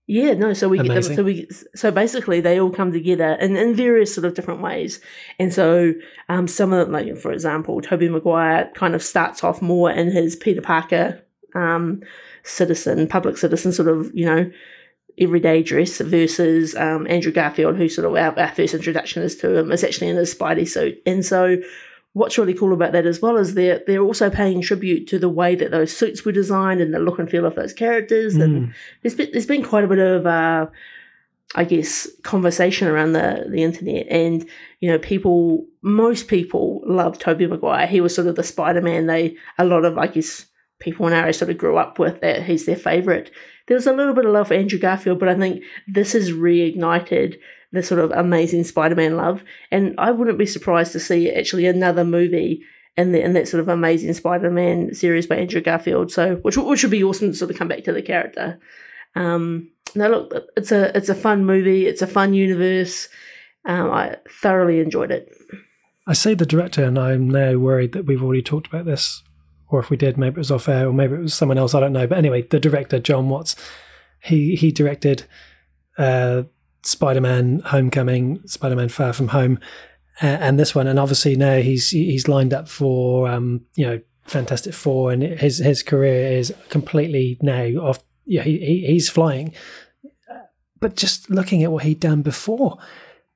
Yeah, 0.07 0.35
no. 0.35 0.53
So 0.53 0.69
we 0.69 0.79
get 0.79 0.89
them. 0.89 1.03
So 1.03 1.23
we 1.23 1.49
so 1.75 1.91
basically 1.91 2.41
they 2.41 2.61
all 2.61 2.71
come 2.71 2.93
together 2.93 3.33
in, 3.41 3.57
in 3.57 3.75
various 3.75 4.13
sort 4.13 4.25
of 4.25 4.35
different 4.35 4.61
ways. 4.61 5.01
And 5.39 5.55
so 5.55 5.95
um, 6.29 6.49
some 6.49 6.73
of 6.73 6.87
them, 6.87 6.93
like 6.93 7.17
for 7.19 7.33
example, 7.33 7.81
Tobey 7.81 8.09
Maguire 8.09 8.71
kind 8.75 8.95
of 8.95 9.03
starts 9.03 9.45
off 9.45 9.63
more 9.63 9.91
in 9.91 10.11
his 10.11 10.35
Peter 10.35 10.61
Parker 10.61 11.23
um, 11.55 12.03
citizen, 12.43 13.07
public 13.07 13.37
citizen 13.37 13.73
sort 13.73 13.89
of 13.89 14.11
you 14.13 14.27
know 14.27 14.51
everyday 15.19 15.63
dress 15.63 15.99
versus 15.99 16.75
um, 16.75 17.07
Andrew 17.07 17.33
Garfield, 17.33 17.77
who 17.77 17.89
sort 17.89 18.07
of 18.07 18.15
our, 18.15 18.39
our 18.39 18.55
first 18.55 18.75
introduction 18.75 19.23
is 19.23 19.37
to 19.37 19.57
him 19.57 19.71
is 19.71 19.85
actually 19.85 20.09
in 20.09 20.17
his 20.17 20.35
Spidey 20.35 20.69
suit. 20.69 21.01
And 21.07 21.25
so 21.25 21.59
what's 22.15 22.37
really 22.37 22.55
cool 22.55 22.73
about 22.75 22.93
that 22.93 23.07
as 23.07 23.23
well 23.23 23.37
is 23.39 23.55
they're 23.55 23.81
they're 23.87 24.03
also 24.03 24.29
paying 24.31 24.61
tribute 24.61 25.07
to 25.09 25.19
the 25.19 25.29
way 25.29 25.55
that 25.55 25.71
those 25.71 25.97
suits 25.97 26.25
were 26.25 26.33
designed 26.33 26.81
and 26.81 26.93
the 26.93 26.99
look 26.99 27.19
and 27.19 27.31
feel 27.31 27.47
of 27.47 27.55
those 27.55 27.73
characters. 27.73 28.35
And 28.37 28.69
Mm. 28.69 28.75
there's 29.03 29.15
been 29.15 29.31
there's 29.33 29.47
been 29.47 29.63
quite 29.65 29.85
a 29.85 29.89
bit 29.89 29.99
of 29.99 30.27
uh, 30.27 30.67
I 31.55 31.65
guess 31.65 32.09
conversation 32.23 32.89
around 32.89 33.13
the 33.13 33.47
the 33.49 33.63
internet 33.63 34.07
and 34.09 34.47
you 34.81 34.91
know 34.91 34.99
people 34.99 35.67
most 35.83 36.29
people 36.29 36.83
love 36.87 37.19
Tobey 37.19 37.47
Maguire. 37.47 37.87
He 37.87 38.01
was 38.01 38.15
sort 38.15 38.27
of 38.27 38.37
the 38.37 38.43
Spider 38.43 38.81
Man 38.83 39.07
they 39.07 39.37
a 39.59 39.65
lot 39.65 39.85
of 39.85 39.97
I 39.99 40.07
guess 40.07 40.47
people 40.81 41.07
in 41.07 41.13
our 41.13 41.33
sort 41.33 41.51
of 41.51 41.59
grew 41.59 41.77
up 41.77 41.99
with 41.99 42.21
that 42.21 42.43
he's 42.43 42.67
their 42.67 42.77
favourite. 42.77 43.31
There 43.69 43.77
was 43.77 43.87
a 43.87 43.93
little 43.93 44.15
bit 44.15 44.25
of 44.27 44.33
love 44.33 44.49
for 44.49 44.55
Andrew 44.55 44.79
Garfield, 44.79 45.19
but 45.21 45.29
I 45.29 45.37
think 45.39 45.63
this 45.87 46.13
has 46.15 46.33
reignited 46.33 47.37
the 47.73 47.83
sort 47.83 48.01
of 48.01 48.11
amazing 48.13 48.65
Spider 48.65 48.95
Man 48.95 49.17
love. 49.17 49.43
And 49.71 49.95
I 49.99 50.11
wouldn't 50.11 50.39
be 50.39 50.47
surprised 50.47 50.93
to 50.93 51.01
see 51.01 51.31
actually 51.31 51.67
another 51.67 52.05
movie 52.05 52.63
in 52.97 53.13
that 53.13 53.49
sort 53.49 53.63
of 53.63 53.69
amazing 53.69 54.13
Spider 54.13 54.51
Man 54.51 54.95
series 54.95 55.27
by 55.27 55.37
Andrew 55.37 55.61
Garfield. 55.61 56.13
So 56.13 56.37
which 56.37 56.57
which 56.57 56.83
would 56.83 56.91
be 56.91 57.05
awesome 57.05 57.33
to 57.33 57.37
sort 57.37 57.51
of 57.51 57.59
come 57.59 57.69
back 57.69 57.85
to 57.85 57.93
the 57.93 58.03
character. 58.03 58.61
Um, 59.15 59.71
look, 59.95 60.33
it's 60.57 60.73
a 60.73 60.97
it's 60.97 61.09
a 61.09 61.15
fun 61.15 61.45
movie. 61.45 61.87
It's 61.87 62.03
a 62.03 62.07
fun 62.07 62.35
universe. 62.35 63.09
Um, 63.65 63.91
I 63.91 64.17
thoroughly 64.29 64.81
enjoyed 64.81 65.11
it. 65.11 65.33
I 66.07 66.15
say 66.15 66.35
the 66.35 66.47
director, 66.47 66.85
and 66.85 66.99
I'm 66.99 67.31
now 67.31 67.57
worried 67.57 67.93
that 67.93 68.07
we've 68.07 68.23
already 68.23 68.43
talked 68.43 68.67
about 68.67 68.85
this, 68.85 69.23
or 69.69 69.79
if 69.79 69.89
we 69.89 69.97
did, 69.97 70.19
maybe 70.19 70.35
it 70.35 70.39
was 70.39 70.51
off 70.51 70.69
air, 70.69 70.89
or 70.89 70.93
maybe 70.93 71.15
it 71.15 71.21
was 71.21 71.35
someone 71.35 71.59
else. 71.59 71.75
I 71.75 71.81
don't 71.81 71.93
know. 71.93 72.07
But 72.07 72.19
anyway, 72.19 72.43
the 72.43 72.59
director, 72.59 72.99
John 72.99 73.29
Watts, 73.29 73.55
he 74.21 74.57
he 74.57 74.73
directed 74.73 75.25
uh, 75.97 76.43
Spider-Man: 76.83 77.61
Homecoming, 77.61 78.47
Spider-Man: 78.47 78.89
Far 78.89 79.13
From 79.13 79.29
Home, 79.29 79.59
uh, 80.23 80.27
and 80.27 80.59
this 80.59 80.75
one. 80.75 80.87
And 80.87 80.99
obviously 80.99 81.37
now 81.37 81.59
he's 81.59 81.91
he's 81.91 82.29
lined 82.29 82.55
up 82.55 82.69
for 82.69 83.29
um, 83.29 83.63
you 83.75 83.87
know 83.87 84.01
Fantastic 84.25 84.75
Four, 84.75 85.13
and 85.13 85.23
his 85.23 85.59
his 85.59 85.83
career 85.83 86.33
is 86.33 86.55
completely 86.69 87.39
now 87.41 87.65
off. 87.81 88.03
Yeah, 88.25 88.43
he, 88.43 88.59
he 88.59 88.87
he's 88.87 89.09
flying. 89.09 89.55
But 90.81 90.97
just 90.97 91.31
looking 91.31 91.63
at 91.63 91.71
what 91.71 91.85
he'd 91.85 92.01
done 92.01 92.23
before, 92.23 92.77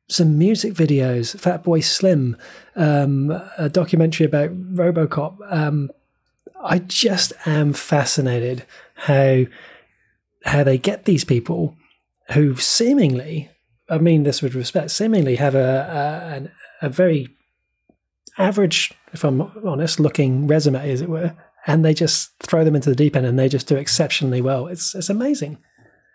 some 0.09 0.37
music 0.37 0.75
videos, 0.75 1.37
Fatboy 1.37 1.85
Slim, 1.85 2.37
um, 2.75 3.31
a 3.57 3.69
documentary 3.69 4.27
about 4.27 4.51
RoboCop. 4.51 5.37
Um, 5.49 5.91
I 6.63 6.81
just 6.81 7.33
am 7.45 7.73
fascinated 7.73 8.65
how 8.95 9.45
how 10.45 10.65
they 10.65 10.79
get 10.79 11.05
these 11.05 11.25
people 11.25 11.77
who 12.33 12.57
seemingly, 12.57 13.51
I 13.89 13.99
mean 13.99 14.25
this 14.25 14.43
with 14.43 14.55
respect, 14.55 14.91
seemingly 14.91 15.37
have 15.37 15.55
a 15.55 16.51
a, 16.83 16.87
a 16.87 16.89
very 16.89 17.29
average, 18.39 18.93
if 19.13 19.25
I'm 19.25 19.41
honest, 19.67 20.01
looking 20.01 20.47
resume, 20.47 20.91
as 20.91 21.01
it 21.01 21.09
were, 21.09 21.35
and 21.67 21.85
they 21.85 21.95
just 21.95 22.33
throw 22.41 22.65
them 22.65 22.77
into 22.77 22.91
the 22.91 22.97
deep 22.97 23.17
end 23.17 23.27
and 23.27 23.39
they 23.39 23.49
just 23.49 23.67
do 23.67 23.77
exceptionally 23.77 24.41
well. 24.41 24.67
It's 24.67 24.95
it's 24.95 25.11
amazing. 25.11 25.59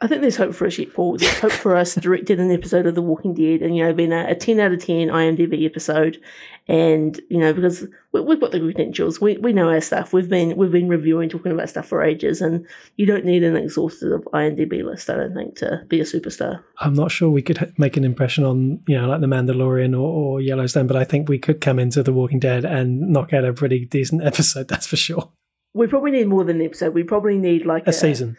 I 0.02 0.08
think 0.08 0.22
there's 0.22 0.36
hope 0.36 0.56
for 0.56 0.66
us 0.66 0.80
yet, 0.80 0.96
Paul. 0.96 1.18
There's 1.18 1.40
hope 1.40 1.52
for 1.52 1.76
us 1.76 1.94
directed 1.94 2.40
an 2.40 2.52
episode 2.52 2.88
of 2.88 2.96
The 2.96 3.04
Walking 3.04 3.36
Dead 3.36 3.62
and, 3.62 3.78
you 3.78 3.84
know, 3.84 3.94
being 3.94 4.12
a, 4.12 4.26
a 4.30 4.36
10 4.36 4.60
out 4.60 4.72
of 4.72 4.84
10 4.84 5.10
IMDb 5.10 5.64
episode. 5.64 6.20
And, 6.68 7.22
you 7.30 7.38
know, 7.38 7.54
because 7.54 7.86
we, 8.12 8.22
we've 8.22 8.42
got 8.42 8.52
the 8.52 8.60
credentials, 8.60 9.22
we, 9.22 9.38
we 9.38 9.54
know 9.54 9.70
our 9.70 9.80
stuff. 9.80 10.12
We've 10.12 10.28
been 10.28 10.58
we've 10.58 10.72
been 10.72 10.90
reviewing, 10.90 11.30
talking 11.30 11.52
about 11.52 11.70
stuff 11.70 11.88
for 11.88 12.02
ages. 12.02 12.42
And 12.42 12.66
you 12.96 13.06
don't 13.06 13.26
need 13.26 13.44
an 13.44 13.56
exhaustive 13.56 14.22
IMDb 14.34 14.84
list, 14.84 15.08
I 15.08 15.18
don't 15.18 15.36
think, 15.36 15.56
to 15.58 15.84
be 15.88 16.02
a 16.02 16.04
superstar. 16.04 16.64
I'm 16.80 16.96
not 16.96 17.12
sure 17.12 17.30
we 17.30 17.44
could 17.44 17.72
make 17.78 17.96
an 17.96 18.04
impression 18.04 18.44
on, 18.44 18.82
you 18.88 19.00
know, 19.00 19.08
like 19.08 19.22
The 19.22 19.28
Mandalorian 19.28 19.94
or, 19.94 20.08
or 20.08 20.42
Yellowstone, 20.42 20.88
but 20.88 20.98
I 20.98 21.04
think 21.04 21.30
we 21.30 21.38
could 21.38 21.62
come 21.62 21.78
into 21.78 22.02
The 22.02 22.14
Walking 22.14 22.40
Dead 22.40 22.66
and 22.66 23.02
knock 23.10 23.34
out 23.34 23.46
a 23.46 23.54
pretty 23.54 23.86
decent 23.86 24.24
episode, 24.26 24.68
that's 24.68 24.88
for 24.88 24.98
sure. 24.98 25.32
We 25.76 25.86
probably 25.86 26.12
need 26.12 26.28
more 26.28 26.44
than 26.44 26.60
an 26.60 26.66
episode. 26.66 26.96
We 26.96 27.04
probably 27.04 27.38
need 27.38 27.68
like 27.68 27.86
A 27.86 27.94
season. 27.94 28.38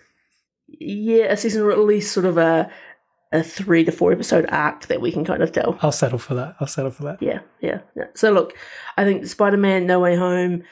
Yeah, 0.85 1.25
a 1.33 1.37
season 1.37 1.63
or 1.63 1.73
at 1.73 1.79
least 1.79 2.13
sort 2.13 2.27
of 2.27 2.39
a 2.39 2.71
a 3.33 3.43
three 3.43 3.83
to 3.85 3.93
four 3.93 4.13
episode 4.13 4.47
arc 4.51 4.87
that 4.87 5.01
we 5.01 5.11
can 5.11 5.25
kind 5.25 5.43
of 5.43 5.53
tell. 5.53 5.79
I'll 5.81 5.91
settle 5.91 6.19
for 6.19 6.35
that. 6.35 6.55
I'll 6.61 6.67
settle 6.67 6.91
for 6.91 7.05
that. 7.05 7.23
Yeah, 7.23 7.41
yeah, 7.61 7.81
yeah. 7.97 8.07
So 8.15 8.31
look, 8.31 8.53
I 8.97 9.05
think 9.05 9.27
Spider 9.27 9.57
Man 9.57 9.87
No 9.87 10.01
Way 10.01 10.17
Home, 10.17 10.63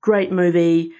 great 0.00 0.32
movie, 0.32 0.92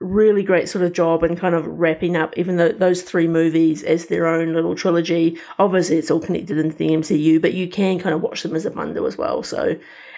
really 0.00 0.42
great 0.42 0.68
sort 0.68 0.84
of 0.84 0.92
job 0.92 1.22
and 1.22 1.38
kind 1.38 1.54
of 1.54 1.66
wrapping 1.66 2.16
up. 2.16 2.36
Even 2.36 2.56
though 2.56 2.70
those 2.70 3.02
three 3.02 3.26
movies 3.26 3.82
as 3.82 4.06
their 4.06 4.26
own 4.26 4.52
little 4.52 4.74
trilogy, 4.74 5.38
obviously 5.58 5.96
it's 5.96 6.10
all 6.10 6.20
connected 6.20 6.58
into 6.58 6.76
the 6.76 6.90
MCU, 6.90 7.40
but 7.40 7.54
you 7.54 7.68
can 7.68 7.98
kind 7.98 8.14
of 8.14 8.20
watch 8.20 8.42
them 8.42 8.54
as 8.54 8.66
a 8.66 8.70
bundle 8.70 9.06
as 9.06 9.16
well. 9.16 9.42
So, 9.42 9.76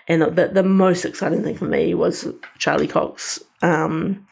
and 0.09 0.23
the 0.23 0.51
the 0.53 0.65
most 0.65 1.05
exciting 1.05 1.43
thing 1.43 1.57
for 1.57 1.67
me 1.67 1.95
was 1.95 2.27
Charlie 2.59 2.89
Cox, 2.89 3.41
um, 3.63 4.27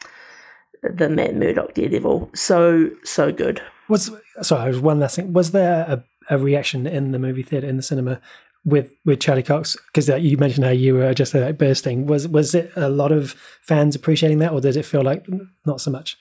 the 0.83 1.09
Matt 1.09 1.35
Murdock 1.35 1.73
Daredevil. 1.73 2.29
So 2.33 2.89
so 3.03 3.31
good. 3.31 3.61
Was 3.89 4.11
sorry, 4.41 4.69
was 4.69 4.79
one 4.79 4.99
last 4.99 5.15
thing. 5.15 5.33
Was 5.33 5.51
there 5.51 5.85
a, 5.87 6.35
a 6.35 6.37
reaction 6.37 6.85
in 6.87 7.11
the 7.11 7.19
movie 7.19 7.43
theater 7.43 7.67
in 7.67 7.77
the 7.77 7.83
cinema 7.83 8.19
with 8.65 8.93
with 9.05 9.19
Charlie 9.19 9.43
Cox? 9.43 9.77
Because 9.87 10.09
you 10.21 10.37
mentioned 10.37 10.65
how 10.65 10.71
you 10.71 10.95
were 10.95 11.13
just 11.13 11.33
like 11.33 11.57
bursting. 11.57 12.05
Was 12.05 12.27
was 12.27 12.53
it 12.53 12.71
a 12.75 12.89
lot 12.89 13.11
of 13.11 13.31
fans 13.61 13.95
appreciating 13.95 14.39
that, 14.39 14.51
or 14.51 14.61
did 14.61 14.75
it 14.75 14.83
feel 14.83 15.03
like 15.03 15.25
not 15.65 15.81
so 15.81 15.91
much? 15.91 16.17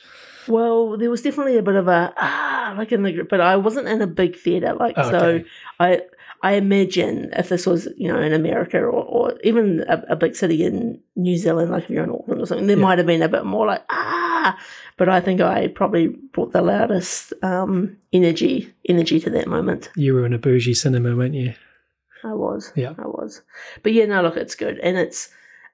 Well, 0.49 0.97
there 0.97 1.11
was 1.11 1.23
definitely 1.23 1.59
a 1.59 1.63
bit 1.63 1.75
of 1.75 1.89
a 1.89 2.15
ah, 2.17 2.75
like 2.79 2.93
in 2.93 3.03
the 3.03 3.13
group, 3.13 3.29
but 3.29 3.41
I 3.41 3.57
wasn't 3.57 3.89
in 3.89 4.01
a 4.01 4.07
big 4.07 4.37
theater, 4.37 4.75
like 4.75 4.95
Oh, 4.97 5.11
so. 5.11 5.41
I 5.81 6.03
I 6.43 6.55
imagine 6.55 7.31
if 7.35 7.49
this 7.49 7.67
was 7.67 7.89
you 7.97 8.09
know 8.09 8.21
in 8.21 8.33
America 8.33 8.79
or, 8.79 8.91
or 9.05 9.39
even 9.45 9.85
a, 9.89 10.03
a 10.11 10.17
big 10.17 10.37
city 10.37 10.65
in 10.65 11.01
New 11.17 11.37
Zealand, 11.37 11.71
like 11.71 11.85
if 11.85 11.91
you're 11.91 12.05
in 12.05 12.11
Auckland 12.11 12.41
or 12.41 12.47
something, 12.47 12.67
there 12.67 12.77
Yeah. 12.77 12.83
might 12.83 12.99
have 12.99 13.07
been 13.07 13.23
a 13.23 13.29
bit 13.29 13.45
more 13.45 13.67
like 13.67 13.83
ah. 13.91 14.59
But 14.97 15.09
I 15.09 15.21
think 15.21 15.41
I 15.41 15.69
probably 15.69 16.09
brought 16.09 16.53
the 16.53 16.63
loudest 16.63 17.33
um, 17.43 17.97
energy 18.13 18.73
energy 18.89 19.19
to 19.21 19.31
that 19.31 19.49
moment. 19.49 19.91
You 19.97 20.15
were 20.15 20.25
in 20.27 20.33
a 20.33 20.39
bougie 20.39 20.75
cinema, 20.75 21.15
weren't 21.17 21.35
you? 21.35 21.55
I 22.25 22.33
was. 22.35 22.73
Yeah. 22.75 22.95
I 22.99 23.07
was. 23.07 23.43
But 23.83 23.93
yeah, 23.93 24.07
no, 24.07 24.23
look, 24.23 24.37
it's 24.37 24.55
good. 24.55 24.79
And 24.81 24.97
it's 24.97 25.29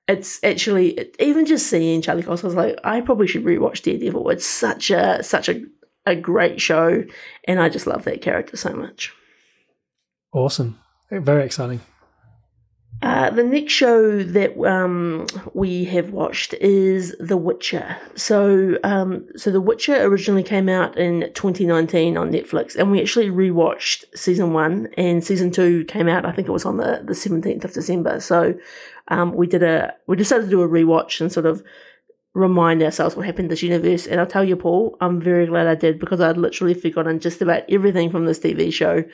it's 0.09 0.43
actually 0.43 1.11
even 1.21 1.47
just 1.47 1.69
seeing 1.69 2.03
Charlie 2.03 2.23
Cox, 2.25 2.43
I 2.43 2.47
was 2.49 2.57
like, 2.57 2.77
I 2.85 3.01
probably 3.01 3.27
should 3.29 3.45
rewatch 3.45 3.83
Daredevil. 3.83 4.29
It's 4.31 4.47
such 4.47 4.91
a 4.91 5.23
such 5.23 5.49
a, 5.49 5.63
a 6.07 6.17
great 6.17 6.61
show 6.61 7.05
and 7.45 7.61
I 7.61 7.69
just 7.69 7.87
love 7.87 8.05
that 8.05 8.21
character 8.23 8.57
so 8.57 8.73
much. 8.75 9.13
Awesome, 10.33 10.79
very 11.11 11.45
exciting. 11.45 11.81
Uh, 13.03 13.31
the 13.31 13.43
next 13.43 13.73
show 13.73 14.23
that 14.23 14.57
um, 14.65 15.27
we 15.55 15.85
have 15.85 16.11
watched 16.11 16.55
is 16.55 17.17
The 17.19 17.37
Witcher. 17.37 17.97
So, 18.15 18.79
um, 18.85 19.27
so 19.37 19.51
The 19.51 19.61
Witcher 19.61 19.97
originally 20.05 20.45
came 20.45 20.69
out 20.69 20.97
in 20.97 21.33
2019 21.35 22.17
on 22.17 22.31
Netflix, 22.31 22.77
and 22.77 22.93
we 22.93 23.01
actually 23.01 23.29
rewatched 23.29 24.05
season 24.15 24.53
one, 24.53 24.89
and 24.97 25.25
season 25.25 25.51
two 25.51 25.85
came 25.87 26.09
out. 26.09 26.25
I 26.25 26.31
think 26.31 26.47
it 26.47 26.53
was 26.53 26.65
on 26.65 26.77
the, 26.77 27.03
the 27.05 27.15
17th 27.15 27.65
of 27.65 27.73
December. 27.73 28.21
So, 28.21 28.55
um, 29.09 29.35
we 29.35 29.49
did 29.49 29.65
a 29.65 29.93
we 30.07 30.17
decided 30.17 30.45
to 30.45 30.51
do 30.51 30.63
a 30.63 30.69
rewatch 30.69 31.21
and 31.21 31.33
sort 31.33 31.47
of 31.47 31.63
remind 32.35 32.83
ourselves 32.83 33.15
what 33.15 33.27
happened 33.27 33.51
this 33.51 33.63
universe. 33.63 34.07
And 34.07 34.19
I'll 34.19 34.27
tell 34.27 34.45
you, 34.45 34.57
Paul, 34.57 34.97
I'm 35.01 35.21
very 35.21 35.47
glad 35.47 35.67
I 35.67 35.75
did 35.75 35.99
because 35.99 36.21
I'd 36.21 36.39
literally 36.39 36.75
forgotten 36.75 37.21
just 37.21 37.43
about 37.43 37.65
everything 37.69 38.11
from 38.11 38.25
this 38.25 38.39
TV 38.39 38.73
show. 38.73 39.05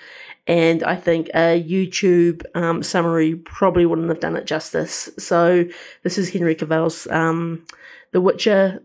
And 0.46 0.83
I 0.85 0.96
think 0.96 1.28
a 1.35 1.62
YouTube 1.62 2.42
um, 2.54 2.83
summary 2.83 3.35
probably 3.35 3.87
wouldn't 3.87 4.09
have 4.09 4.20
done 4.20 4.37
it 4.37 4.46
justice. 4.46 5.11
So 5.18 5.64
this 6.04 6.16
is 6.16 6.31
Henry 6.31 6.54
Cavill's 6.54 7.07
um, 7.09 7.66
The 8.12 8.20
Witcher 8.20 8.83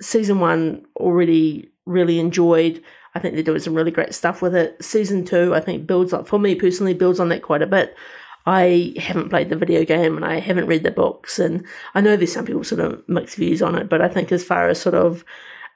season 0.00 0.38
one. 0.40 0.86
Already 0.96 1.68
really 1.84 2.20
enjoyed. 2.20 2.82
I 3.14 3.18
think 3.18 3.34
they're 3.34 3.42
doing 3.42 3.60
some 3.60 3.74
really 3.74 3.90
great 3.90 4.14
stuff 4.14 4.40
with 4.40 4.54
it. 4.54 4.82
Season 4.82 5.24
two, 5.24 5.54
I 5.54 5.60
think 5.60 5.86
builds 5.86 6.12
up 6.12 6.28
for 6.28 6.38
me 6.38 6.54
personally 6.54 6.94
builds 6.94 7.18
on 7.18 7.28
that 7.30 7.42
quite 7.42 7.62
a 7.62 7.66
bit. 7.66 7.96
I 8.46 8.94
haven't 8.96 9.28
played 9.28 9.50
the 9.50 9.56
video 9.56 9.84
game 9.84 10.16
and 10.16 10.24
I 10.24 10.40
haven't 10.40 10.66
read 10.66 10.82
the 10.82 10.90
books, 10.90 11.38
and 11.38 11.64
I 11.94 12.00
know 12.00 12.16
there's 12.16 12.32
some 12.32 12.46
people 12.46 12.64
sort 12.64 12.80
of 12.80 13.06
mixed 13.08 13.36
views 13.36 13.62
on 13.62 13.74
it, 13.74 13.88
but 13.88 14.00
I 14.00 14.08
think 14.08 14.32
as 14.32 14.44
far 14.44 14.68
as 14.68 14.80
sort 14.80 14.94
of 14.94 15.24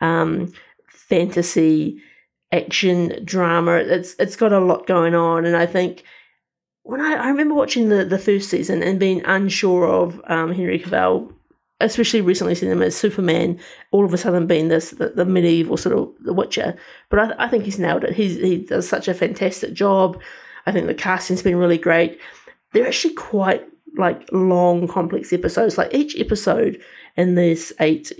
um, 0.01 0.53
fantasy, 0.89 2.01
action, 2.51 3.23
drama, 3.25 3.75
it's 3.77 4.15
it's 4.19 4.37
got 4.37 4.53
a 4.53 4.59
lot 4.59 4.87
going 4.87 5.15
on, 5.15 5.45
and 5.45 5.57
I 5.57 5.67
think 5.67 6.05
when 6.85 7.01
I, 7.01 7.15
I 7.15 7.29
remember 7.29 7.55
watching 7.55 7.89
the 7.89 8.05
the 8.05 8.19
first 8.19 8.49
season 8.49 8.83
and 8.83 8.99
being 8.99 9.23
unsure 9.25 9.87
of 9.87 10.21
um, 10.27 10.53
Henry 10.53 10.79
Cavill, 10.79 11.33
especially 11.81 12.23
recently 12.23 12.55
seeing 12.55 12.73
him 12.73 12.83
as 12.83 12.97
Superman, 12.97 13.59
all 13.91 14.05
of 14.05 14.15
a 14.15 14.19
sudden 14.19 14.47
being 14.47 14.69
this 14.69 14.91
the, 14.91 15.11
the 15.11 15.25
medieval 15.25 15.77
sort 15.77 15.97
of 15.97 16.11
The 16.21 16.33
Witcher, 16.33 16.77
but 17.11 17.19
I, 17.19 17.45
I 17.45 17.49
think 17.49 17.65
he's 17.65 17.79
nailed 17.79 18.05
it. 18.05 18.15
He's 18.15 18.37
he 18.37 18.59
does 18.59 18.89
such 18.89 19.09
a 19.09 19.15
fantastic 19.15 19.75
job. 19.75 20.21
I 20.65 20.73
think 20.73 20.87
the 20.87 20.95
casting's 20.95 21.43
been 21.43 21.57
really 21.57 21.79
great 21.79 22.21
they're 22.73 22.87
actually 22.87 23.15
quite 23.15 23.65
like 23.97 24.29
long, 24.33 24.89
complex 24.89 25.33
episodes. 25.33 25.79
Like 25.79 25.93
each 25.95 26.19
episode 26.19 26.81
in 27.17 27.35
this 27.35 27.73
eight 27.81 28.13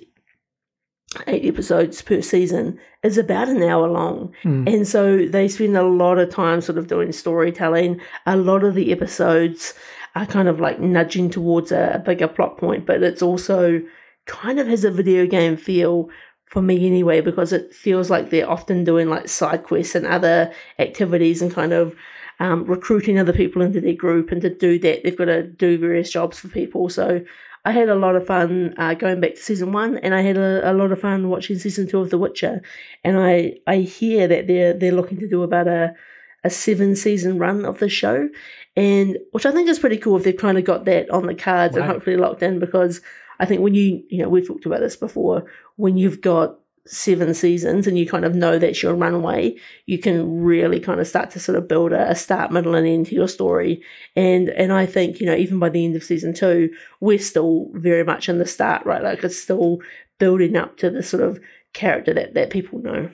eight 1.27 1.45
episodes 1.45 2.01
per 2.01 2.23
season 2.23 2.79
is 3.03 3.19
about 3.19 3.49
an 3.49 3.63
hour 3.63 3.87
long. 3.89 4.33
Hmm. 4.43 4.67
And 4.67 4.89
so 4.89 5.27
they 5.27 5.49
spend 5.49 5.77
a 5.77 5.83
lot 5.83 6.19
of 6.19 6.31
time 6.31 6.61
sort 6.63 6.79
of 6.79 6.87
doing 6.87 7.13
storytelling. 7.13 8.01
A 8.25 8.37
lot 8.37 8.65
of 8.65 8.75
the 8.75 8.93
episodes 8.93 9.75
are 10.15 10.27
kind 10.27 10.49
of 10.49 10.61
like 10.61 10.81
nudging 10.81 11.29
towards 11.31 11.71
a, 11.71 11.93
a 11.95 11.99
bigger 11.99 12.29
plot 12.29 12.57
point, 12.59 12.87
but 12.87 13.03
it's 13.03 13.23
also 13.23 13.83
kind 14.27 14.59
of 14.59 14.67
has 14.69 14.85
a 14.85 14.91
video 14.91 15.27
game 15.27 15.57
feel 15.57 16.09
for 16.47 16.63
me 16.63 16.87
anyway, 16.87 17.21
because 17.23 17.53
it 17.53 17.75
feels 17.75 18.11
like 18.11 18.29
they're 18.29 18.49
often 18.49 18.85
doing 18.85 19.09
like 19.09 19.27
side 19.27 19.65
quests 19.65 19.95
and 19.95 20.07
other 20.07 20.53
activities 20.79 21.41
and 21.41 21.51
kind 21.51 21.73
of 21.73 21.95
um, 22.43 22.65
recruiting 22.65 23.21
other 23.21 23.33
people 23.33 23.63
into 23.63 23.81
their 23.81 23.95
group. 23.95 24.33
And 24.33 24.43
to 24.43 24.51
do 24.51 24.77
that, 24.81 25.05
they've 25.05 25.17
got 25.17 25.27
to 25.27 25.45
do 25.45 25.79
various 25.79 26.11
jobs 26.11 26.41
for 26.41 26.49
people. 26.49 26.89
So 26.89 27.25
I 27.65 27.71
had 27.71 27.89
a 27.89 27.95
lot 27.95 28.17
of 28.17 28.27
fun 28.27 28.75
uh, 28.79 28.95
going 28.95 29.21
back 29.21 29.37
to 29.37 29.41
season 29.41 29.71
one, 29.71 29.99
and 29.99 30.13
I 30.13 30.23
had 30.23 30.37
a, 30.37 30.69
a, 30.69 30.75
lot 30.75 30.91
of 30.91 31.01
fun 31.01 31.29
watching 31.29 31.57
season 31.57 31.87
two 31.87 32.01
of 32.01 32.11
The 32.11 32.19
Witcher. 32.19 32.61
And 33.05 33.17
I 33.17 33.59
I 33.69 33.77
hear 33.77 34.27
that 34.27 34.49
they're 34.49 34.75
they're 34.75 34.91
looking 34.91 35.21
to 35.21 35.29
do 35.29 35.45
about 35.45 35.69
a 35.69 35.95
a 36.43 36.51
seven 36.51 36.97
season 36.97 37.39
run 37.39 37.65
of 37.65 37.79
the 37.79 37.89
show, 37.89 38.29
and 38.75 39.17
which 39.31 39.47
I 39.47 39.53
think 39.53 39.69
is 39.69 39.79
pretty 39.79 39.99
cool 39.99 40.17
if 40.17 40.25
they've 40.25 40.37
kind 40.37 40.59
of 40.59 40.65
got 40.65 40.85
that 40.87 41.09
on 41.11 41.27
the 41.27 41.37
cards 41.37 41.77
and 41.77 41.87
hopefully 41.87 42.17
locked 42.17 42.43
in 42.43 42.59
because 42.59 43.01
I 43.39 43.45
think 43.45 43.61
when 43.61 43.77
you 43.77 44.03
you 44.11 44.21
know 44.21 44.29
we've 44.29 44.49
talked 44.49 44.67
about 44.67 44.81
this 44.81 44.97
before 44.97 45.45
when 45.77 45.97
you've 45.97 46.21
got 46.21 46.59
seven 46.87 47.33
seasons 47.33 47.87
and 47.87 47.97
you 47.97 48.07
kind 48.07 48.25
of 48.25 48.35
know 48.35 48.59
that's 48.59 48.83
your 48.83 48.95
runway, 48.95 49.55
you 49.87 49.99
can 49.99 50.43
really 50.43 50.81
kind 50.81 51.01
of 51.01 51.07
start 51.07 51.31
to 51.31 51.41
sort 51.41 51.57
of 51.57 51.69
build 51.69 51.93
a, 51.93 52.11
a, 52.11 52.15
start, 52.15 52.51
middle, 52.51 52.75
and 52.75 52.87
end 52.87 53.07
to 53.07 53.15
your 53.15 53.29
story. 53.29 53.83
And 54.17 54.49
and 54.51 54.73
I 54.73 54.87
think, 54.87 55.21
you 55.21 55.27
know, 55.27 55.35
even 55.35 55.59
by 55.59 55.69
the 55.69 55.85
end 55.85 55.97
of 55.97 56.03
season 56.03 56.35
two, 56.35 56.71
we're 57.01 57.19
still 57.19 57.69
very 57.75 58.05
much 58.05 58.29
in 58.29 58.39
the 58.39 58.47
start, 58.47 58.85
right? 58.85 59.03
Like 59.03 59.23
it's 59.23 59.41
still 59.41 59.79
building 60.19 60.57
up 60.57 60.77
to 60.79 60.91
the 60.91 61.03
sort 61.03 61.23
of 61.23 61.41
character 61.73 62.13
that, 62.15 62.35
that 62.35 62.51
people 62.51 62.81
know. 62.81 63.11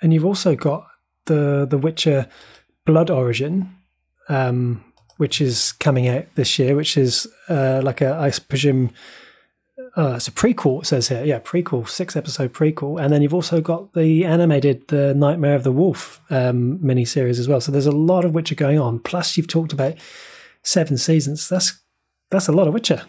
And 0.00 0.12
you've 0.12 0.24
also 0.24 0.54
got 0.54 0.86
the 1.26 1.66
the 1.68 1.78
Witcher 1.78 2.28
Blood 2.86 3.10
Origin, 3.10 3.76
um, 4.28 4.84
which 5.16 5.40
is 5.40 5.72
coming 5.72 6.08
out 6.08 6.26
this 6.36 6.58
year, 6.58 6.76
which 6.76 6.96
is 6.96 7.26
uh, 7.48 7.80
like 7.82 8.00
a 8.00 8.14
I 8.14 8.30
presume 8.48 8.92
uh, 9.96 10.14
it's 10.16 10.28
a 10.28 10.32
prequel. 10.32 10.82
It 10.82 10.86
says 10.86 11.08
here, 11.08 11.24
yeah, 11.24 11.38
prequel, 11.38 11.86
six 11.86 12.16
episode 12.16 12.52
prequel, 12.52 13.02
and 13.02 13.12
then 13.12 13.20
you've 13.20 13.34
also 13.34 13.60
got 13.60 13.92
the 13.92 14.24
animated 14.24 14.88
the 14.88 15.14
Nightmare 15.14 15.54
of 15.54 15.64
the 15.64 15.72
Wolf 15.72 16.22
um, 16.30 16.78
miniseries 16.78 17.38
as 17.38 17.46
well. 17.46 17.60
So 17.60 17.72
there's 17.72 17.86
a 17.86 17.92
lot 17.92 18.24
of 18.24 18.34
Witcher 18.34 18.54
going 18.54 18.78
on. 18.78 19.00
Plus, 19.00 19.36
you've 19.36 19.48
talked 19.48 19.72
about 19.72 19.94
seven 20.62 20.96
seasons. 20.96 21.48
That's 21.48 21.78
that's 22.30 22.48
a 22.48 22.52
lot 22.52 22.68
of 22.68 22.74
Witcher. 22.74 23.02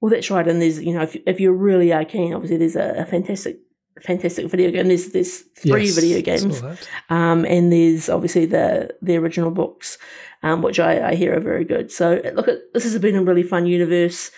Well, 0.00 0.10
that's 0.10 0.30
right. 0.30 0.46
And 0.46 0.60
there's 0.60 0.82
you 0.82 0.92
know 0.92 1.02
if 1.02 1.16
if 1.26 1.40
you 1.40 1.52
really 1.52 1.92
are 1.92 2.04
keen, 2.04 2.34
obviously 2.34 2.58
there's 2.58 2.76
a, 2.76 2.94
a 2.98 3.06
fantastic 3.06 3.58
fantastic 4.02 4.50
video 4.50 4.70
game. 4.70 4.88
There's 4.88 5.12
there's 5.12 5.40
three 5.56 5.86
yes, 5.86 5.94
video 5.94 6.20
games, 6.20 6.62
um, 7.08 7.46
and 7.46 7.72
there's 7.72 8.10
obviously 8.10 8.44
the 8.44 8.94
the 9.00 9.16
original 9.16 9.50
books, 9.50 9.96
um, 10.42 10.60
which 10.60 10.78
I, 10.78 11.10
I 11.10 11.14
hear 11.14 11.34
are 11.36 11.40
very 11.40 11.64
good. 11.64 11.90
So 11.90 12.20
look, 12.34 12.46
this 12.74 12.84
has 12.84 12.98
been 12.98 13.16
a 13.16 13.22
really 13.22 13.42
fun 13.44 13.66
universe. 13.66 14.30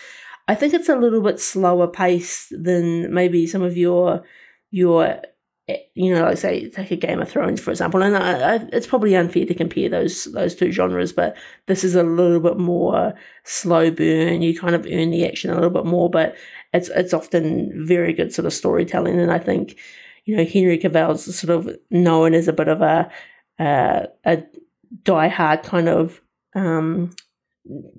I 0.47 0.55
think 0.55 0.73
it's 0.73 0.89
a 0.89 0.95
little 0.95 1.21
bit 1.21 1.39
slower 1.39 1.87
pace 1.87 2.47
than 2.51 3.13
maybe 3.13 3.47
some 3.47 3.61
of 3.63 3.77
your 3.77 4.23
your 4.71 5.21
eh, 5.67 5.77
you 5.95 6.13
know, 6.13 6.23
like 6.23 6.37
say 6.37 6.69
take 6.69 6.91
a 6.91 6.95
Game 6.95 7.21
of 7.21 7.29
Thrones 7.29 7.59
for 7.61 7.71
example, 7.71 8.03
and 8.03 8.15
I, 8.15 8.55
I, 8.55 8.55
it's 8.71 8.87
probably 8.87 9.15
unfair 9.15 9.45
to 9.45 9.55
compare 9.55 9.89
those 9.89 10.25
those 10.25 10.55
two 10.55 10.71
genres, 10.71 11.13
but 11.13 11.35
this 11.67 11.83
is 11.83 11.95
a 11.95 12.03
little 12.03 12.39
bit 12.39 12.57
more 12.57 13.13
slow 13.43 13.89
burn. 13.91 14.41
You 14.41 14.57
kind 14.59 14.75
of 14.75 14.85
earn 14.85 15.11
the 15.11 15.27
action 15.27 15.49
a 15.49 15.55
little 15.55 15.69
bit 15.71 15.85
more, 15.85 16.09
but 16.09 16.35
it's 16.73 16.89
it's 16.89 17.13
often 17.13 17.85
very 17.87 18.13
good 18.13 18.33
sort 18.33 18.45
of 18.45 18.53
storytelling, 18.53 19.19
and 19.19 19.31
I 19.31 19.39
think 19.39 19.77
you 20.25 20.37
know 20.37 20.45
Henry 20.45 20.77
Cavill's 20.77 21.35
sort 21.35 21.57
of 21.57 21.75
known 21.89 22.33
as 22.33 22.47
a 22.47 22.53
bit 22.53 22.67
of 22.67 22.81
a 22.81 23.09
uh, 23.59 24.07
a 24.25 24.43
die-hard 25.03 25.63
kind 25.63 25.89
of 25.89 26.21
um, 26.55 27.15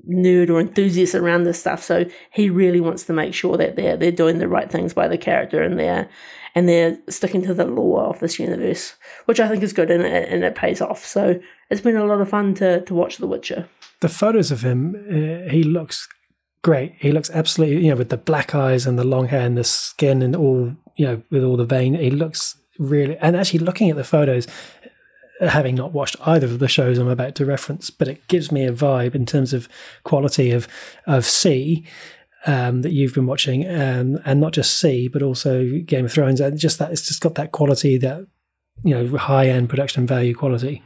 nerd 0.08 0.50
or 0.50 0.60
enthusiast 0.60 1.14
around 1.14 1.44
this 1.44 1.58
stuff. 1.58 1.82
So 1.82 2.04
he 2.32 2.50
really 2.50 2.80
wants 2.80 3.04
to 3.04 3.12
make 3.12 3.34
sure 3.34 3.56
that 3.56 3.76
they're 3.76 3.96
they're 3.96 4.12
doing 4.12 4.38
the 4.38 4.48
right 4.48 4.70
things 4.70 4.94
by 4.94 5.08
the 5.08 5.18
character 5.18 5.62
and 5.62 5.78
they're 5.78 6.08
and 6.54 6.68
they're 6.68 6.98
sticking 7.08 7.42
to 7.42 7.54
the 7.54 7.66
lore 7.66 8.04
of 8.04 8.18
this 8.20 8.38
universe, 8.38 8.94
which 9.26 9.40
I 9.40 9.48
think 9.48 9.62
is 9.62 9.72
good 9.72 9.90
and 9.90 10.04
it, 10.04 10.28
and 10.28 10.42
it 10.44 10.54
pays 10.54 10.80
off. 10.80 11.04
So 11.04 11.38
it's 11.70 11.80
been 11.80 11.96
a 11.96 12.06
lot 12.06 12.20
of 12.20 12.28
fun 12.28 12.54
to 12.54 12.82
to 12.82 12.94
watch 12.94 13.18
The 13.18 13.26
Witcher. 13.26 13.68
The 14.00 14.08
photos 14.08 14.50
of 14.50 14.62
him, 14.62 14.94
uh, 15.08 15.50
he 15.50 15.62
looks 15.62 16.08
great. 16.62 16.94
He 16.98 17.12
looks 17.12 17.30
absolutely, 17.30 17.84
you 17.84 17.90
know, 17.90 17.96
with 17.96 18.10
the 18.10 18.16
black 18.16 18.54
eyes 18.54 18.86
and 18.86 18.98
the 18.98 19.06
long 19.06 19.28
hair 19.28 19.46
and 19.46 19.56
the 19.56 19.64
skin 19.64 20.22
and 20.22 20.36
all, 20.36 20.74
you 20.96 21.06
know, 21.06 21.22
with 21.30 21.44
all 21.44 21.56
the 21.56 21.64
vein. 21.64 21.94
He 21.94 22.10
looks 22.10 22.56
really, 22.78 23.16
and 23.18 23.36
actually 23.36 23.60
looking 23.60 23.90
at 23.90 23.96
the 23.96 24.04
photos, 24.04 24.46
having 25.40 25.74
not 25.74 25.92
watched 25.92 26.16
either 26.24 26.46
of 26.46 26.58
the 26.58 26.68
shows 26.68 26.98
I'm 26.98 27.08
about 27.08 27.34
to 27.36 27.46
reference, 27.46 27.90
but 27.90 28.08
it 28.08 28.26
gives 28.28 28.50
me 28.50 28.64
a 28.64 28.72
vibe 28.72 29.14
in 29.14 29.26
terms 29.26 29.52
of 29.52 29.68
quality 30.04 30.50
of 30.50 30.68
of 31.06 31.24
See 31.24 31.84
um, 32.46 32.82
that 32.82 32.92
you've 32.92 33.14
been 33.14 33.26
watching, 33.26 33.68
um, 33.68 34.18
and 34.24 34.40
not 34.40 34.52
just 34.52 34.78
See, 34.78 35.08
but 35.08 35.22
also 35.22 35.80
Game 35.84 36.04
of 36.04 36.12
Thrones. 36.12 36.40
And 36.40 36.58
just 36.58 36.78
that 36.78 36.92
it's 36.92 37.06
just 37.06 37.20
got 37.20 37.34
that 37.34 37.52
quality, 37.52 37.98
that 37.98 38.26
you 38.84 38.94
know, 38.94 39.16
high 39.16 39.48
end 39.48 39.68
production 39.68 40.06
value 40.06 40.34
quality. 40.34 40.82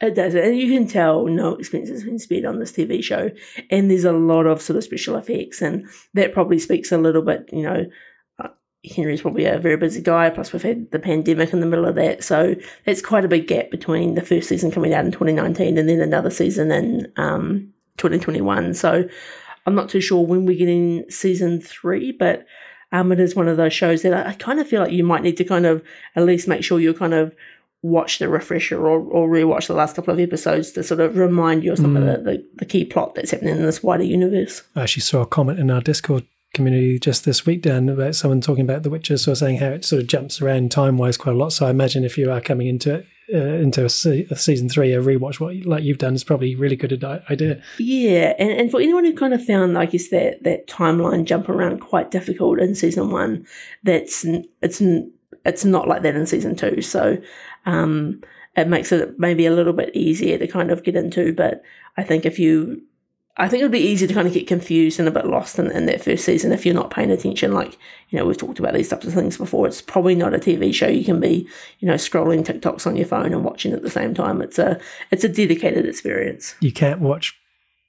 It 0.00 0.14
does, 0.14 0.34
and 0.34 0.56
you 0.56 0.72
can 0.72 0.86
tell 0.86 1.26
no 1.26 1.56
expense 1.56 1.88
has 1.88 2.04
been 2.04 2.20
spared 2.20 2.44
on 2.44 2.60
this 2.60 2.70
TV 2.70 3.02
show, 3.02 3.30
and 3.68 3.90
there's 3.90 4.04
a 4.04 4.12
lot 4.12 4.46
of 4.46 4.62
sort 4.62 4.76
of 4.76 4.84
special 4.84 5.16
effects, 5.16 5.60
and 5.60 5.86
that 6.14 6.32
probably 6.32 6.60
speaks 6.60 6.92
a 6.92 6.98
little 6.98 7.22
bit, 7.22 7.48
you 7.52 7.62
know, 7.62 7.84
Henry's 8.84 9.22
probably 9.22 9.44
a 9.44 9.58
very 9.58 9.76
busy 9.76 10.00
guy, 10.00 10.30
plus 10.30 10.52
we've 10.52 10.62
had 10.62 10.90
the 10.92 10.98
pandemic 10.98 11.52
in 11.52 11.60
the 11.60 11.66
middle 11.66 11.86
of 11.86 11.96
that. 11.96 12.22
So 12.22 12.54
it's 12.86 13.02
quite 13.02 13.24
a 13.24 13.28
big 13.28 13.48
gap 13.48 13.70
between 13.70 14.14
the 14.14 14.22
first 14.22 14.48
season 14.48 14.70
coming 14.70 14.94
out 14.94 15.04
in 15.04 15.10
2019 15.10 15.76
and 15.76 15.88
then 15.88 16.00
another 16.00 16.30
season 16.30 16.70
in 16.70 17.12
um, 17.16 17.72
2021. 17.96 18.74
So 18.74 19.08
I'm 19.66 19.74
not 19.74 19.88
too 19.88 20.00
sure 20.00 20.24
when 20.24 20.46
we're 20.46 20.58
getting 20.58 21.10
season 21.10 21.60
three, 21.60 22.12
but 22.12 22.46
um, 22.92 23.10
it 23.12 23.20
is 23.20 23.34
one 23.34 23.48
of 23.48 23.56
those 23.56 23.72
shows 23.72 24.02
that 24.02 24.14
I, 24.14 24.30
I 24.30 24.34
kind 24.34 24.60
of 24.60 24.68
feel 24.68 24.80
like 24.80 24.92
you 24.92 25.04
might 25.04 25.22
need 25.22 25.36
to 25.38 25.44
kind 25.44 25.66
of 25.66 25.82
at 26.14 26.24
least 26.24 26.48
make 26.48 26.62
sure 26.62 26.78
you're 26.78 26.94
kind 26.94 27.14
of 27.14 27.34
watch 27.82 28.18
the 28.18 28.28
refresher 28.28 28.78
or, 28.78 29.00
or 29.00 29.28
rewatch 29.28 29.66
the 29.66 29.74
last 29.74 29.96
couple 29.96 30.12
of 30.12 30.20
episodes 30.20 30.72
to 30.72 30.82
sort 30.82 31.00
of 31.00 31.16
remind 31.16 31.62
you 31.62 31.72
of 31.72 31.78
some 31.78 31.94
mm. 31.94 31.98
of 31.98 32.24
the, 32.24 32.30
the, 32.30 32.48
the, 32.56 32.64
key 32.64 32.84
plot 32.84 33.14
that's 33.14 33.30
happening 33.30 33.56
in 33.56 33.62
this 33.62 33.84
wider 33.84 34.02
universe. 34.02 34.62
I 34.74 34.82
actually 34.82 35.02
saw 35.02 35.20
a 35.20 35.26
comment 35.26 35.60
in 35.60 35.70
our 35.70 35.80
Discord 35.80 36.26
community 36.54 36.98
just 36.98 37.24
this 37.24 37.46
week, 37.46 37.62
Dan, 37.62 37.88
about 37.88 38.14
someone 38.14 38.40
talking 38.40 38.64
about 38.64 38.82
The 38.82 38.90
Witcher, 38.90 39.18
sort 39.18 39.32
of 39.32 39.38
saying 39.38 39.58
how 39.58 39.68
it 39.68 39.84
sort 39.84 40.02
of 40.02 40.08
jumps 40.08 40.40
around 40.40 40.70
time 40.70 40.96
wise 40.96 41.16
quite 41.16 41.34
a 41.34 41.38
lot. 41.38 41.52
So 41.52 41.66
I 41.66 41.70
imagine 41.70 42.04
if 42.04 42.18
you 42.18 42.30
are 42.30 42.40
coming 42.40 42.66
into 42.66 43.04
uh, 43.32 43.36
into 43.36 43.84
a, 43.84 43.90
se- 43.90 44.26
a, 44.30 44.36
season 44.36 44.70
three, 44.70 44.92
a 44.94 45.02
rewatch, 45.02 45.38
what 45.38 45.54
like 45.66 45.84
you've 45.84 45.98
done 45.98 46.14
is 46.14 46.24
probably 46.24 46.54
really 46.54 46.76
good 46.76 47.04
idea. 47.04 47.62
Yeah, 47.78 48.34
and, 48.38 48.50
and 48.50 48.70
for 48.70 48.80
anyone 48.80 49.04
who 49.04 49.14
kind 49.14 49.34
of 49.34 49.44
found, 49.44 49.76
I 49.76 49.84
guess 49.84 50.08
that 50.08 50.42
that 50.44 50.66
timeline 50.66 51.24
jump 51.24 51.48
around 51.48 51.80
quite 51.80 52.10
difficult 52.10 52.58
in 52.58 52.74
season 52.74 53.10
one, 53.10 53.46
that's 53.82 54.24
it's 54.62 54.82
it's 55.44 55.64
not 55.64 55.88
like 55.88 56.02
that 56.02 56.16
in 56.16 56.26
season 56.26 56.56
two. 56.56 56.80
So 56.80 57.18
um, 57.66 58.22
it 58.56 58.68
makes 58.68 58.92
it 58.92 59.18
maybe 59.18 59.44
a 59.46 59.52
little 59.52 59.74
bit 59.74 59.94
easier 59.94 60.38
to 60.38 60.48
kind 60.48 60.70
of 60.70 60.82
get 60.82 60.96
into. 60.96 61.34
But 61.34 61.62
I 61.98 62.04
think 62.04 62.24
if 62.24 62.38
you 62.38 62.82
I 63.40 63.48
think 63.48 63.60
it 63.60 63.64
would 63.64 63.72
be 63.72 63.78
easy 63.78 64.06
to 64.06 64.14
kind 64.14 64.26
of 64.26 64.34
get 64.34 64.48
confused 64.48 64.98
and 64.98 65.06
a 65.06 65.12
bit 65.12 65.26
lost 65.26 65.60
in, 65.60 65.70
in 65.70 65.86
that 65.86 66.02
first 66.02 66.24
season 66.24 66.50
if 66.50 66.66
you're 66.66 66.74
not 66.74 66.90
paying 66.90 67.12
attention. 67.12 67.52
Like, 67.52 67.78
you 68.10 68.18
know, 68.18 68.26
we've 68.26 68.36
talked 68.36 68.58
about 68.58 68.74
these 68.74 68.88
types 68.88 69.06
of 69.06 69.14
things 69.14 69.38
before. 69.38 69.68
It's 69.68 69.80
probably 69.80 70.16
not 70.16 70.34
a 70.34 70.38
TV 70.38 70.74
show. 70.74 70.88
You 70.88 71.04
can 71.04 71.20
be, 71.20 71.48
you 71.78 71.86
know, 71.86 71.94
scrolling 71.94 72.44
TikToks 72.44 72.86
on 72.86 72.96
your 72.96 73.06
phone 73.06 73.32
and 73.32 73.44
watching 73.44 73.72
at 73.72 73.82
the 73.82 73.90
same 73.90 74.12
time. 74.12 74.42
It's 74.42 74.58
a 74.58 74.80
it's 75.12 75.22
a 75.22 75.28
dedicated 75.28 75.86
experience. 75.86 76.56
You 76.60 76.72
can't 76.72 77.00
watch 77.00 77.38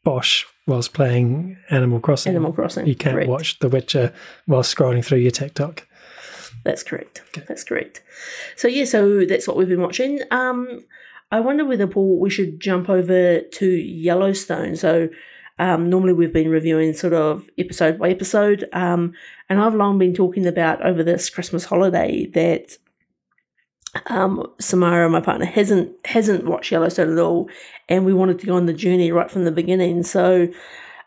Bosch 0.04 0.46
whilst 0.68 0.94
playing 0.94 1.58
Animal 1.72 2.00
Crossing. 2.00 2.32
Animal 2.32 2.54
Crossing. 2.54 2.86
You 2.86 2.96
can't 2.96 3.16
correct. 3.16 3.30
watch 3.30 3.60
The 3.60 3.70
Witcher 3.70 4.14
whilst 4.48 4.76
scrolling 4.76 5.04
through 5.04 5.20
your 5.20 5.32
TikTok. 5.32 5.88
That's 6.64 6.84
correct. 6.84 7.24
Okay. 7.30 7.46
That's 7.48 7.64
correct. 7.64 8.04
So 8.56 8.68
yeah, 8.68 8.86
so 8.86 9.26
that's 9.26 9.48
what 9.48 9.58
we've 9.58 9.68
been 9.68 9.82
watching. 9.82 10.22
Um, 10.30 10.86
I 11.32 11.40
wonder 11.40 11.66
whether 11.66 11.88
Paul 11.88 12.20
we 12.20 12.30
should 12.30 12.60
jump 12.60 12.90
over 12.90 13.42
to 13.42 13.66
Yellowstone. 13.66 14.76
So 14.76 15.10
um, 15.60 15.90
normally, 15.90 16.14
we've 16.14 16.34
been 16.34 16.50
reviewing 16.50 16.94
sort 16.94 17.14
of 17.14 17.50
episode 17.58 18.00
by 18.00 18.10
episode, 18.10 18.68
um, 18.72 19.14
and 19.50 19.60
I've 19.62 19.76
long 19.76 20.00
been 20.00 20.14
talking 20.14 20.48
about 20.48 20.84
over 20.86 21.04
this 21.04 21.30
Christmas 21.30 21.66
holiday 21.66 22.28
that 22.28 22.78
um, 24.08 24.46
Samara, 24.60 25.10
my 25.10 25.20
partner, 25.20 25.46
hasn't 25.46 25.92
hasn't 26.06 26.46
watched 26.46 26.72
Yellowstone 26.72 27.12
at 27.12 27.20
all, 27.20 27.50
and 27.90 28.06
we 28.06 28.14
wanted 28.14 28.40
to 28.40 28.46
go 28.46 28.56
on 28.56 28.68
the 28.68 28.74
journey 28.74 29.12
right 29.12 29.30
from 29.30 29.44
the 29.44 29.52
beginning. 29.52 30.04
So 30.04 30.48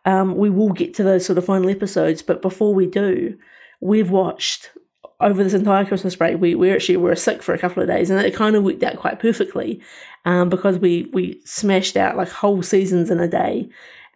um, 0.04 0.36
we 0.36 0.50
will 0.50 0.72
get 0.72 0.92
to 0.94 1.02
those 1.02 1.24
sort 1.24 1.38
of 1.38 1.46
final 1.46 1.70
episodes, 1.70 2.20
but 2.20 2.42
before 2.42 2.74
we 2.74 2.86
do, 2.86 3.38
we've 3.80 4.10
watched 4.10 4.70
over 5.18 5.42
this 5.42 5.54
entire 5.54 5.86
Christmas 5.86 6.16
break. 6.16 6.38
We 6.38 6.54
we 6.54 6.70
actually 6.72 6.98
were 6.98 7.16
sick 7.16 7.42
for 7.42 7.54
a 7.54 7.58
couple 7.58 7.82
of 7.82 7.88
days, 7.88 8.10
and 8.10 8.20
it 8.20 8.34
kind 8.34 8.54
of 8.54 8.64
worked 8.64 8.82
out 8.82 8.96
quite 8.96 9.18
perfectly 9.18 9.80
um, 10.26 10.50
because 10.50 10.78
we 10.78 11.08
we 11.14 11.40
smashed 11.46 11.96
out 11.96 12.18
like 12.18 12.28
whole 12.28 12.62
seasons 12.62 13.10
in 13.10 13.18
a 13.18 13.28
day. 13.28 13.70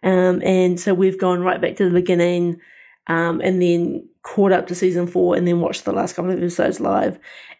Um, 0.07 0.41
and 0.41 0.79
so 0.79 0.93
we've 0.93 1.19
gone 1.19 1.41
right 1.41 1.59
back 1.59 1.75
to 1.75 1.83
the 1.83 1.91
beginning 1.93 2.61
um, 3.07 3.41
and 3.41 3.61
then 3.61 4.07
caught 4.23 4.53
up 4.53 4.67
to 4.67 4.75
season 4.75 5.05
four 5.05 5.35
and 5.35 5.45
then 5.45 5.59
watched 5.59 5.83
the 5.83 5.91
last 5.91 6.15
couple 6.15 6.31
of 6.31 6.37
episodes 6.37 6.79
live. 6.79 7.19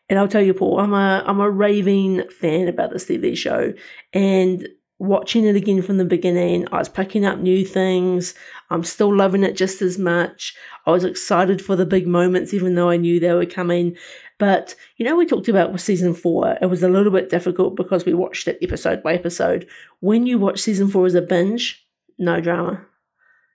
And 0.09 0.17
I'll 0.17 0.29
tell 0.29 0.41
you, 0.41 0.53
Paul, 0.53 0.79
I'm 0.79 0.93
a 0.93 1.21
I'm 1.27 1.41
a 1.41 1.51
raving 1.51 2.23
fan 2.29 2.69
about 2.69 2.91
this 2.91 3.03
TV 3.03 3.35
show, 3.35 3.73
and 4.13 4.65
watching 4.99 5.43
it 5.43 5.57
again 5.57 5.81
from 5.81 5.97
the 5.97 6.05
beginning, 6.05 6.65
I 6.71 6.77
was 6.77 6.87
picking 6.87 7.25
up 7.25 7.39
new 7.39 7.65
things. 7.65 8.33
I'm 8.69 8.85
still 8.85 9.13
loving 9.13 9.43
it 9.43 9.57
just 9.57 9.81
as 9.81 9.97
much. 9.97 10.55
I 10.85 10.91
was 10.91 11.03
excited 11.03 11.61
for 11.61 11.75
the 11.75 11.85
big 11.85 12.07
moments, 12.07 12.53
even 12.53 12.75
though 12.75 12.89
I 12.89 12.95
knew 12.95 13.19
they 13.19 13.33
were 13.33 13.45
coming. 13.45 13.97
But, 14.39 14.73
you 14.95 15.05
know, 15.05 15.17
we 15.17 15.25
talked 15.25 15.49
about 15.49 15.71
with 15.71 15.81
season 15.81 16.13
four, 16.13 16.57
it 16.61 16.67
was 16.67 16.81
a 16.81 16.89
little 16.89 17.11
bit 17.11 17.29
difficult 17.29 17.75
because 17.75 18.05
we 18.05 18.13
watched 18.13 18.47
it 18.47 18.57
episode 18.61 19.03
by 19.03 19.13
episode. 19.13 19.67
When 19.99 20.25
you 20.25 20.39
watch 20.39 20.61
season 20.61 20.87
four 20.87 21.05
as 21.05 21.15
a 21.15 21.21
binge, 21.21 21.86
no 22.17 22.41
drama. 22.41 22.85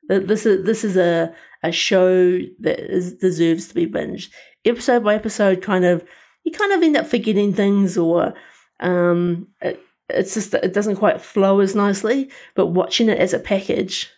This 0.09 0.47
is 0.47 0.65
this 0.65 0.85
is 0.85 0.97
a, 0.97 1.35
a 1.63 1.73
show 1.73 2.39
that 2.61 2.79
is, 2.79 3.15
deserves 3.15 3.69
to 3.69 3.75
be 3.75 3.87
binged. 3.87 4.31
Episode 4.65 5.05
by 5.05 5.15
episode, 5.15 5.63
kind 5.63 5.85
of, 5.85 6.05
you 6.45 6.53
kind 6.53 6.73
of 6.73 6.83
end 6.83 6.97
up 6.97 7.07
forgetting 7.07 7.55
things 7.55 7.97
or 7.97 8.35
um, 8.81 9.49
it, 9.61 9.81
it's 10.09 10.35
just 10.35 10.55
it 10.55 10.73
doesn't 10.73 10.97
quite 10.97 11.21
flow 11.21 11.61
as 11.61 11.75
nicely. 11.75 12.31
But 12.55 12.67
watching 12.67 13.09
it 13.09 13.19
as 13.19 13.33
a 13.33 13.39
package, 13.39 14.11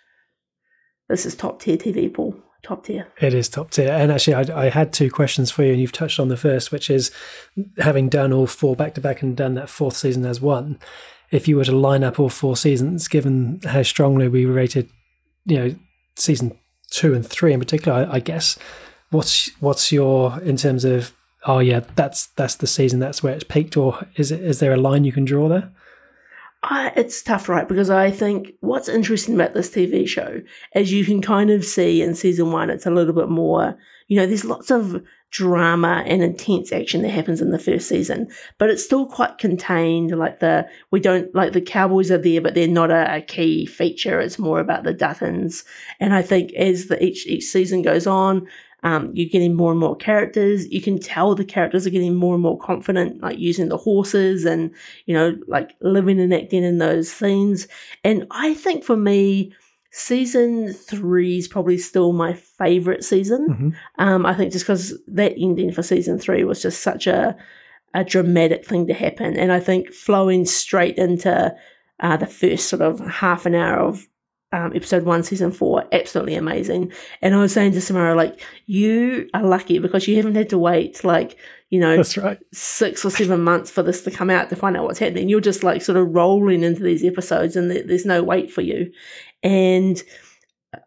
this 1.09 1.27
is 1.27 1.35
top 1.35 1.61
tier 1.61 1.77
TV, 1.77 2.13
Paul. 2.13 2.37
Top 2.63 2.87
tier. 2.87 3.07
It 3.21 3.35
is 3.35 3.51
top 3.51 3.71
tier. 3.71 3.91
And 3.91 4.11
actually, 4.11 4.35
I, 4.35 4.67
I 4.67 4.69
had 4.71 4.91
two 4.91 5.11
questions 5.11 5.51
for 5.51 5.63
you, 5.63 5.73
and 5.73 5.81
you've 5.83 5.93
touched 5.93 6.19
on 6.19 6.29
the 6.29 6.37
first, 6.37 6.73
which 6.73 6.89
is 6.89 7.11
having 7.77 8.09
done 8.09 8.33
all 8.33 8.47
four 8.47 8.75
back 8.75 8.95
to 8.95 9.03
back 9.03 9.21
and 9.21 9.37
done 9.37 9.53
that 9.55 9.69
fourth 9.69 9.97
season 9.99 10.25
as 10.25 10.41
one. 10.41 10.79
If 11.35 11.49
you 11.49 11.57
were 11.57 11.65
to 11.65 11.77
line 11.77 12.05
up 12.05 12.21
all 12.21 12.29
four 12.29 12.57
seasons, 12.57 13.09
given 13.09 13.61
how 13.65 13.83
strongly 13.83 14.29
we 14.29 14.47
rated, 14.47 14.89
you 15.45 15.59
know, 15.59 15.75
season 16.17 16.57
two 16.91 17.13
and 17.13 17.27
three 17.27 17.53
in 17.53 17.59
particular, 17.59 18.07
I, 18.11 18.15
I 18.15 18.21
guess. 18.21 18.57
What's 19.11 19.51
what's 19.61 19.93
your 19.93 20.41
in 20.43 20.57
terms 20.57 20.85
of 20.85 21.13
oh 21.47 21.59
yeah, 21.59 21.81
that's 21.97 22.27
that's 22.29 22.55
the 22.57 22.67
season, 22.67 23.01
that's 23.01 23.23
where 23.23 23.35
it's 23.35 23.45
peaked, 23.45 23.77
or 23.77 24.07
is 24.17 24.31
it 24.31 24.41
is 24.41 24.61
there 24.61 24.73
a 24.73 24.77
line 24.77 25.05
you 25.05 25.13
can 25.13 25.25
draw 25.25 25.49
there? 25.49 25.73
Uh, 26.63 26.91
it's 26.97 27.23
tough, 27.23 27.49
right? 27.49 27.69
Because 27.69 27.91
I 27.91 28.11
think 28.11 28.55
what's 28.61 28.89
interesting 28.89 29.35
about 29.35 29.53
this 29.53 29.69
TV 29.69 30.09
show, 30.09 30.41
as 30.75 30.93
you 30.93 31.05
can 31.05 31.21
kind 31.21 31.51
of 31.51 31.65
see 31.65 32.01
in 32.01 32.15
season 32.15 32.53
one, 32.53 32.71
it's 32.71 32.87
a 32.87 32.91
little 32.91 33.13
bit 33.13 33.29
more, 33.29 33.77
you 34.09 34.17
know, 34.17 34.27
there's 34.27 34.47
lots 34.47 34.71
of 34.71 35.03
drama 35.35 36.05
and 36.07 36.23
intense 36.23 36.73
action 36.73 37.03
that 37.03 37.09
happens 37.09 37.41
in 37.41 37.51
the 37.51 37.59
first 37.59 37.89
season, 37.89 38.29
but 38.59 38.71
it's 38.71 38.85
still 38.85 39.05
quite 39.05 39.37
contained. 39.39 40.17
Like 40.17 40.39
the, 40.39 40.65
we 40.93 41.01
don't, 41.01 41.35
like 41.35 41.53
the 41.53 41.61
Cowboys 41.61 42.13
are 42.13 42.19
there, 42.19 42.41
but 42.41 42.55
they're 42.55 42.69
not 42.69 42.93
a, 42.93 43.17
a 43.17 43.21
key 43.21 43.67
feature. 43.67 44.21
It's 44.21 44.39
more 44.39 44.61
about 44.61 44.85
the 44.85 44.95
Duttons. 44.95 45.65
And 45.99 46.15
I 46.15 46.23
think 46.23 46.53
as 46.53 46.87
the, 46.87 47.05
each, 47.05 47.27
each 47.27 47.47
season 47.47 47.83
goes 47.83 48.07
on, 48.07 48.47
um, 48.85 49.11
you're 49.13 49.29
getting 49.29 49.55
more 49.55 49.73
and 49.73 49.81
more 49.81 49.97
characters. 49.97 50.69
You 50.69 50.81
can 50.81 51.01
tell 51.01 51.35
the 51.35 51.45
characters 51.45 51.85
are 51.85 51.91
getting 51.91 52.15
more 52.15 52.35
and 52.35 52.43
more 52.43 52.59
confident, 52.59 53.21
like 53.21 53.39
using 53.39 53.71
the 53.71 53.77
horses 53.77 54.45
and, 54.45 54.73
you 55.07 55.15
know, 55.15 55.37
like 55.49 55.75
living 55.81 56.21
and 56.21 56.33
acting 56.33 56.63
in 56.63 56.79
those 56.79 57.11
scenes. 57.11 57.67
And 58.05 58.25
I 58.31 58.55
think 58.55 58.85
for 58.85 58.97
me, 58.97 59.53
season 59.97 60.73
three 60.73 61.39
is 61.39 61.47
probably 61.47 61.79
still 61.79 62.13
my 62.13 62.33
favorite 62.33 63.05
season. 63.05 63.47
Mm-hmm. 63.49 63.71
Um, 64.05 64.27
I 64.27 64.35
think 64.35 64.51
just 64.51 64.65
because 64.65 64.93
that 65.07 65.35
ending 65.39 65.71
for 65.71 65.85
season 65.85 66.19
three 66.19 66.43
was 66.43 66.61
just 66.61 66.83
such 66.83 67.07
a, 67.07 67.37
a 67.95 68.03
dramatic 68.03 68.67
thing 68.67 68.89
to 68.89 68.93
happen. 68.93 69.37
And 69.37 69.53
I 69.53 69.61
think 69.61 69.93
flowing 69.93 70.47
straight 70.47 70.99
into 70.99 71.55
uh, 72.01 72.17
the 72.17 72.27
first 72.27 72.69
sort 72.69 72.83
of 72.83 72.99
half 73.07 73.47
an 73.47 73.55
hour 73.55 73.79
of 73.79 74.09
um, 74.51 74.73
episode 74.75 75.05
one, 75.05 75.23
season 75.23 75.53
four, 75.53 75.85
absolutely 75.93 76.35
amazing. 76.35 76.93
And 77.23 77.33
I 77.33 77.39
was 77.39 77.53
saying 77.53 77.73
to 77.73 77.81
Samara, 77.81 78.17
like, 78.17 78.41
you 78.67 79.29
are 79.33 79.45
lucky 79.45 79.79
because 79.79 80.09
you 80.09 80.17
haven't 80.17 80.35
had 80.35 80.51
to 80.51 80.59
wait, 80.59 81.05
like, 81.05 81.37
you 81.71 81.81
know, 81.81 81.97
that's 81.97 82.17
right, 82.17 82.39
six 82.53 83.05
or 83.05 83.11
seven 83.11 83.43
months 83.43 83.71
for 83.71 83.83
this 83.83 84.03
to 84.03 84.11
come 84.11 84.31
out 84.31 84.49
to 84.51 84.57
find 84.57 84.77
out 84.77 84.85
what's 84.85 85.01
happening. 85.01 85.29
You're 85.29 85.41
just 85.41 85.65
like 85.65 85.83
sort 85.83 85.99
of 85.99 86.15
rolling 86.15 86.63
into 86.63 86.85
these 86.85 87.05
episodes, 87.05 87.57
and 87.57 87.69
there's 87.69 88.07
no 88.07 88.23
wait 88.23 88.53
for 88.53 88.61
you. 88.61 88.93
And 89.45 90.03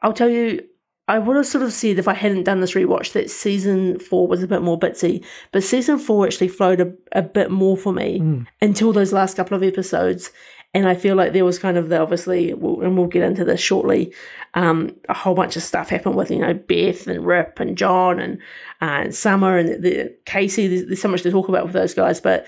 I'll 0.02 0.14
tell 0.14 0.30
you, 0.30 0.62
I 1.08 1.20
would 1.20 1.38
have 1.38 1.46
sort 1.46 1.64
of 1.64 1.72
said 1.72 2.00
if 2.00 2.08
I 2.08 2.14
hadn't 2.14 2.44
done 2.44 2.60
this 2.60 2.74
rewatch 2.74 3.14
that 3.14 3.30
season 3.30 3.98
four 4.00 4.28
was 4.28 4.44
a 4.44 4.48
bit 4.48 4.62
more 4.62 4.78
bitsy, 4.78 5.24
but 5.54 5.64
season 5.64 6.00
four 6.00 6.26
actually 6.26 6.50
flowed 6.50 6.82
a, 6.82 6.94
a 7.14 7.22
bit 7.22 7.50
more 7.50 7.78
for 7.78 7.94
me 7.94 8.20
mm. 8.20 8.48
until 8.62 8.92
those 8.92 9.14
last 9.14 9.38
couple 9.38 9.56
of 9.56 9.64
episodes. 9.64 10.32
And 10.74 10.88
I 10.88 10.96
feel 10.96 11.16
like 11.16 11.32
there 11.32 11.46
was 11.46 11.60
kind 11.60 11.78
of 11.78 11.88
the 11.88 12.02
obviously, 12.02 12.52
and 12.52 12.62
we'll 12.62 13.08
get 13.08 13.24
into 13.24 13.46
this 13.46 13.62
shortly. 13.62 14.14
Um, 14.54 14.96
a 15.08 15.14
whole 15.14 15.34
bunch 15.34 15.56
of 15.56 15.64
stuff 15.64 15.90
happened 15.90 16.16
with 16.16 16.30
you 16.30 16.40
know 16.40 16.54
Beth 16.54 17.08
and 17.08 17.26
Rip 17.26 17.60
and 17.62 17.78
John 17.78 18.20
and 18.20 18.38
uh, 18.82 19.00
and 19.06 19.16
Summer 19.16 19.58
and 19.58 19.70
the, 19.70 19.78
the 19.78 20.18
Casey. 20.26 20.68
There's, 20.68 20.86
there's 20.88 21.02
so 21.02 21.08
much 21.08 21.22
to 21.22 21.32
talk 21.32 21.48
about 21.48 21.64
with 21.64 21.74
those 21.74 21.94
guys, 21.94 22.20
but 22.20 22.46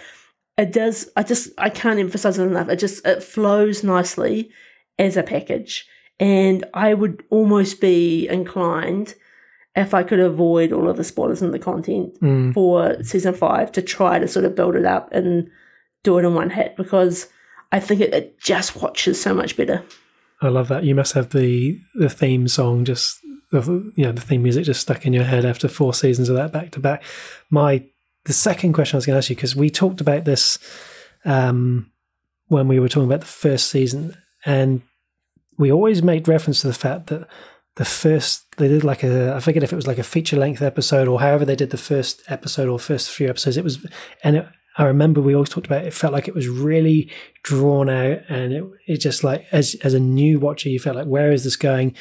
it 0.57 0.73
does. 0.73 1.09
I 1.15 1.23
just 1.23 1.49
I 1.57 1.69
can't 1.69 1.99
emphasize 1.99 2.37
it 2.37 2.43
enough. 2.43 2.67
It 2.67 2.75
just 2.75 3.05
it 3.07 3.23
flows 3.23 3.83
nicely 3.85 4.51
as 4.99 5.15
a 5.15 5.23
package, 5.23 5.87
and 6.19 6.65
I 6.73 6.93
would 6.93 7.23
almost 7.29 7.79
be 7.79 8.27
inclined 8.27 9.15
if 9.75 9.93
I 9.93 10.03
could 10.03 10.19
avoid 10.19 10.73
all 10.73 10.89
of 10.89 10.97
the 10.97 11.03
spoilers 11.03 11.41
and 11.41 11.53
the 11.53 11.59
content 11.59 12.19
mm. 12.21 12.53
for 12.53 13.01
season 13.03 13.33
five 13.33 13.71
to 13.73 13.81
try 13.81 14.19
to 14.19 14.27
sort 14.27 14.45
of 14.45 14.55
build 14.55 14.75
it 14.75 14.85
up 14.85 15.11
and 15.13 15.49
do 16.03 16.17
it 16.17 16.25
in 16.25 16.33
one 16.33 16.49
hit 16.49 16.75
because 16.75 17.27
I 17.71 17.79
think 17.79 18.01
it, 18.01 18.13
it 18.13 18.39
just 18.39 18.81
watches 18.81 19.21
so 19.21 19.33
much 19.33 19.55
better. 19.55 19.83
I 20.41 20.47
love 20.47 20.69
that. 20.69 20.83
You 20.83 20.95
must 20.95 21.13
have 21.13 21.29
the 21.29 21.79
the 21.95 22.09
theme 22.09 22.47
song 22.47 22.85
just 22.85 23.19
the 23.51 23.61
you 23.95 24.05
know 24.05 24.11
the 24.11 24.21
theme 24.21 24.43
music 24.43 24.65
just 24.65 24.81
stuck 24.81 25.05
in 25.05 25.13
your 25.13 25.23
head 25.23 25.45
after 25.45 25.67
four 25.67 25.93
seasons 25.93 26.29
of 26.29 26.35
that 26.35 26.51
back 26.51 26.71
to 26.71 26.79
back. 26.79 27.03
My 27.49 27.83
the 28.25 28.33
second 28.33 28.73
question 28.73 28.95
I 28.95 28.99
was 28.99 29.05
going 29.05 29.15
to 29.15 29.17
ask 29.17 29.29
you 29.29 29.35
because 29.35 29.55
we 29.55 29.69
talked 29.69 30.01
about 30.01 30.25
this 30.25 30.59
um, 31.25 31.91
when 32.47 32.67
we 32.67 32.79
were 32.79 32.89
talking 32.89 33.07
about 33.07 33.21
the 33.21 33.25
first 33.25 33.69
season, 33.69 34.15
and 34.45 34.81
we 35.59 35.71
always 35.71 36.01
made 36.01 36.27
reference 36.27 36.61
to 36.61 36.67
the 36.67 36.73
fact 36.73 37.07
that 37.07 37.27
the 37.75 37.85
first 37.85 38.45
they 38.57 38.67
did 38.67 38.83
like 38.83 39.03
a 39.03 39.35
I 39.35 39.39
forget 39.39 39.61
if 39.61 39.71
it 39.71 39.75
was 39.75 39.87
like 39.87 39.99
a 39.99 40.03
feature 40.03 40.37
length 40.37 40.61
episode 40.61 41.07
or 41.07 41.19
however 41.19 41.45
they 41.45 41.55
did 41.55 41.69
the 41.69 41.77
first 41.77 42.23
episode 42.27 42.67
or 42.67 42.79
first 42.79 43.11
few 43.11 43.29
episodes. 43.29 43.57
It 43.57 43.63
was 43.63 43.85
and 44.23 44.37
it, 44.37 44.47
I 44.77 44.85
remember 44.85 45.21
we 45.21 45.35
always 45.35 45.49
talked 45.49 45.67
about 45.67 45.83
it, 45.83 45.87
it 45.87 45.93
felt 45.93 46.13
like 46.13 46.27
it 46.27 46.33
was 46.33 46.47
really 46.47 47.11
drawn 47.43 47.89
out 47.89 48.19
and 48.29 48.53
it, 48.53 48.63
it 48.87 48.97
just 48.97 49.23
like 49.23 49.45
as 49.51 49.75
as 49.83 49.93
a 49.93 49.99
new 49.99 50.39
watcher 50.39 50.69
you 50.69 50.79
felt 50.79 50.95
like 50.95 51.07
where 51.07 51.31
is 51.31 51.43
this 51.43 51.57
going 51.57 51.95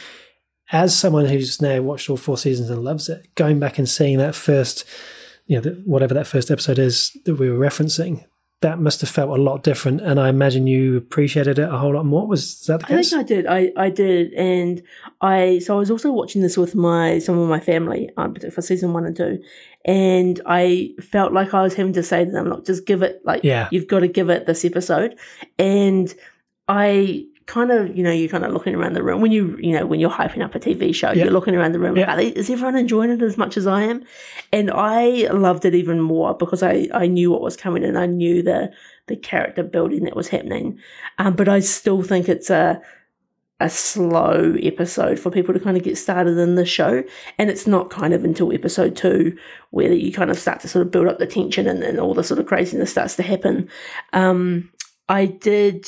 as 0.71 0.97
someone 0.97 1.27
who's 1.27 1.61
now 1.61 1.81
watched 1.83 2.09
all 2.09 2.17
four 2.17 2.39
seasons 2.39 2.71
and 2.71 2.85
loves 2.85 3.09
it 3.09 3.35
going 3.35 3.59
back 3.59 3.79
and 3.79 3.89
seeing 3.89 4.19
that 4.19 4.35
first 4.35 4.85
you 5.47 5.57
know 5.57 5.63
the, 5.63 5.71
whatever 5.85 6.15
that 6.15 6.27
first 6.27 6.51
episode 6.51 6.79
is 6.79 7.17
that 7.25 7.35
we 7.35 7.51
were 7.51 7.59
referencing 7.59 8.25
that 8.61 8.81
must 8.81 9.01
have 9.01 9.11
felt 9.11 9.31
a 9.31 9.41
lot 9.41 9.63
different 9.63 10.01
and 10.01 10.19
i 10.19 10.29
imagine 10.29 10.67
you 10.67 10.97
appreciated 10.97 11.59
it 11.59 11.69
a 11.69 11.79
whole 11.79 11.95
lot 11.95 12.05
more. 12.05 12.27
Was 12.27 12.65
that 12.67 12.81
the 12.81 12.87
case 12.87 13.13
i 13.13 13.23
think 13.23 13.31
i 13.31 13.35
did. 13.35 13.47
I 13.47 13.73
i 13.77 13.91
did. 13.91 14.33
And 14.35 14.83
i 15.21 15.61
so 15.61 15.77
i 15.77 15.79
was 15.79 15.91
also 15.91 16.13
watching 16.13 16.43
this 16.43 16.57
with 16.57 16.75
my 16.75 17.19
some 17.19 17.39
of 17.39 17.49
my 17.49 17.61
family 17.61 18.11
um, 18.17 18.35
for 18.35 18.63
season 18.63 18.93
one 18.93 19.05
and 19.05 19.17
two. 19.17 19.43
And 19.85 20.41
i 20.47 20.91
felt 21.01 21.33
like 21.33 21.55
i 21.55 21.63
was 21.63 21.75
having 21.75 21.93
to 21.95 22.03
say 22.03 22.25
to 22.25 22.31
them 22.31 22.49
look 22.49 22.67
just 22.67 22.87
give 22.87 23.03
it 23.03 23.21
like 23.25 23.45
yeah. 23.45 23.69
you've 23.71 23.87
got 23.87 24.01
to 24.01 24.09
give 24.09 24.31
it 24.31 24.47
this 24.47 24.65
episode. 24.65 25.17
And 25.59 26.13
i 26.67 27.25
kind 27.49 27.73
of, 27.73 27.97
you 27.97 28.03
know, 28.05 28.13
you're 28.13 28.29
kind 28.29 28.45
of 28.45 28.53
looking 28.53 28.75
around 28.77 28.93
the 28.93 29.03
room 29.03 29.21
when 29.21 29.33
you, 29.33 29.57
you 29.61 29.73
know, 29.73 29.85
when 29.87 29.99
you're 29.99 30.11
hyping 30.11 30.45
up 30.45 30.55
a 30.55 30.61
TV 30.61 30.95
show, 30.95 31.11
Yeah. 31.11 31.25
you're 31.25 31.33
looking 31.33 31.57
around 31.57 31.73
the 31.73 31.79
room. 31.81 31.97
Yeah. 31.97 32.15
Like, 32.15 32.37
is 32.37 32.49
everyone 32.49 32.77
enjoying 32.77 33.11
it 33.11 33.23
as 33.23 33.37
much 33.37 33.57
as 33.57 33.67
I 33.67 33.83
am? 33.83 34.05
And 34.53 34.71
I 34.71 35.27
loved 35.33 35.65
it 35.65 35.75
even 35.75 36.01
more 36.01 36.35
because 36.35 36.63
I, 36.63 36.89
I 36.95 37.07
knew 37.09 37.31
what 37.33 37.41
was 37.41 37.57
coming 37.57 37.83
and 37.85 37.99
I 37.99 38.07
knew 38.07 38.43
the 38.43 38.71
the 39.09 39.17
character 39.17 39.63
building 39.63 40.05
that 40.05 40.15
was 40.15 40.29
happening. 40.29 40.79
Um, 41.19 41.35
but 41.35 41.49
I 41.49 41.61
still 41.61 42.03
think 42.03 42.29
it's 42.29 42.51
a 42.51 42.81
a 43.61 43.69
slow 43.69 44.55
episode 44.63 45.19
for 45.19 45.31
people 45.33 45.53
to 45.53 45.59
kind 45.59 45.77
of 45.77 45.83
get 45.83 45.99
started 45.99 46.39
in 46.39 46.55
the 46.55 46.65
show. 46.67 47.03
And 47.39 47.51
it's 47.51 47.67
not 47.67 47.91
kind 47.91 48.15
of 48.15 48.23
until 48.25 48.53
episode 48.53 48.95
two 48.95 49.37
where 49.71 49.93
you 49.93 50.13
kind 50.13 50.31
of 50.31 50.39
start 50.39 50.61
to 50.61 50.69
sort 50.69 50.87
of 50.87 50.93
build 50.93 51.09
up 51.09 51.19
the 51.19 51.27
tension 51.27 51.67
and, 51.67 51.83
and 51.83 51.99
all 51.99 52.15
the 52.15 52.23
sort 52.23 52.39
of 52.39 52.47
craziness 52.47 52.91
starts 52.93 53.17
to 53.17 53.23
happen. 53.25 53.69
Um, 54.13 54.71
I 55.09 55.25
did. 55.27 55.87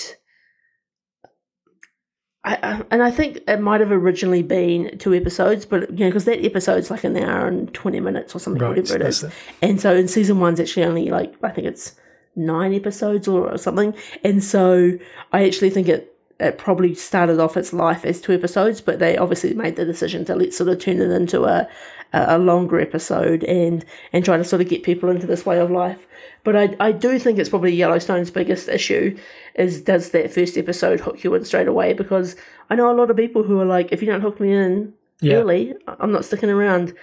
I, 2.43 2.55
I, 2.63 2.83
and 2.91 3.03
I 3.03 3.11
think 3.11 3.41
it 3.47 3.61
might 3.61 3.81
have 3.81 3.93
originally 3.93 4.43
been 4.43 4.97
two 4.99 5.15
episodes, 5.15 5.67
but 5.67 5.91
you 5.91 6.05
know, 6.05 6.09
because 6.09 6.25
that 6.25 6.45
episode's 6.45 6.91
like 6.91 7.05
an 7.05 7.17
hour 7.17 7.47
and 7.47 7.73
twenty 7.75 8.01
minutes 8.01 8.35
or 8.35 8.39
something, 8.39 8.63
right 8.63 8.77
whatever 8.77 8.97
it 8.97 9.09
is. 9.09 9.25
it. 9.25 9.33
And 9.61 9.81
so 9.81 9.95
in 9.95 10.09
season 10.09 10.41
one's 10.41 10.59
actually 10.59 10.85
only 10.85 11.11
like 11.11 11.35
I 11.43 11.51
think 11.51 11.67
it's 11.67 11.97
nine 12.37 12.73
episodes 12.73 13.29
or 13.29 13.59
something. 13.59 13.95
And 14.25 14.43
so 14.43 14.93
I 15.33 15.47
actually 15.47 15.71
think 15.71 15.89
it 15.89 16.17
it 16.39 16.57
probably 16.57 16.95
started 16.95 17.39
off 17.39 17.57
its 17.59 17.73
life 17.75 18.05
as 18.05 18.21
two 18.21 18.33
episodes, 18.33 18.81
but 18.81 18.99
they 18.99 19.19
obviously 19.19 19.53
made 19.53 19.77
the 19.77 19.85
decision 19.85 20.25
to 20.25 20.35
let 20.35 20.55
sort 20.55 20.71
of 20.71 20.79
turn 20.79 21.01
it 21.01 21.11
into 21.11 21.45
a 21.45 21.69
a 22.13 22.37
a 22.37 22.39
longer 22.39 22.81
episode 22.81 23.45
and 23.45 23.85
and 24.13 24.25
try 24.25 24.37
to 24.37 24.45
sort 24.45 24.63
of 24.63 24.69
get 24.69 24.83
people 24.83 25.11
into 25.11 25.27
this 25.27 25.45
way 25.47 25.59
of 25.59 25.71
life. 25.71 26.07
But 26.45 26.57
I 26.57 26.77
I 26.81 26.93
do 26.93 27.19
think 27.19 27.39
it's 27.39 27.49
probably 27.51 27.73
Yellowstone's 27.75 28.31
biggest 28.31 28.69
issue 28.69 29.17
is 29.55 29.83
does 29.83 30.11
that 30.11 30.33
first 30.33 30.57
episode 30.57 31.01
hook 31.01 31.23
you 31.25 31.35
in 31.35 31.45
straight 31.45 31.69
away? 31.69 31.93
Because 31.93 32.37
I 32.71 32.77
know 32.77 32.91
a 32.91 32.97
lot 32.97 33.11
of 33.11 33.17
people 33.17 33.43
who 33.43 33.61
are 33.61 33.65
like, 33.67 33.93
if 33.93 34.01
you 34.03 34.07
don't 34.11 34.21
hook 34.23 34.41
me 34.41 34.53
in 34.53 34.95
Yeah. 35.21 35.35
early, 35.37 35.75
I'm 35.87 36.13
not 36.13 36.25
sticking 36.25 36.49
around. 36.51 36.95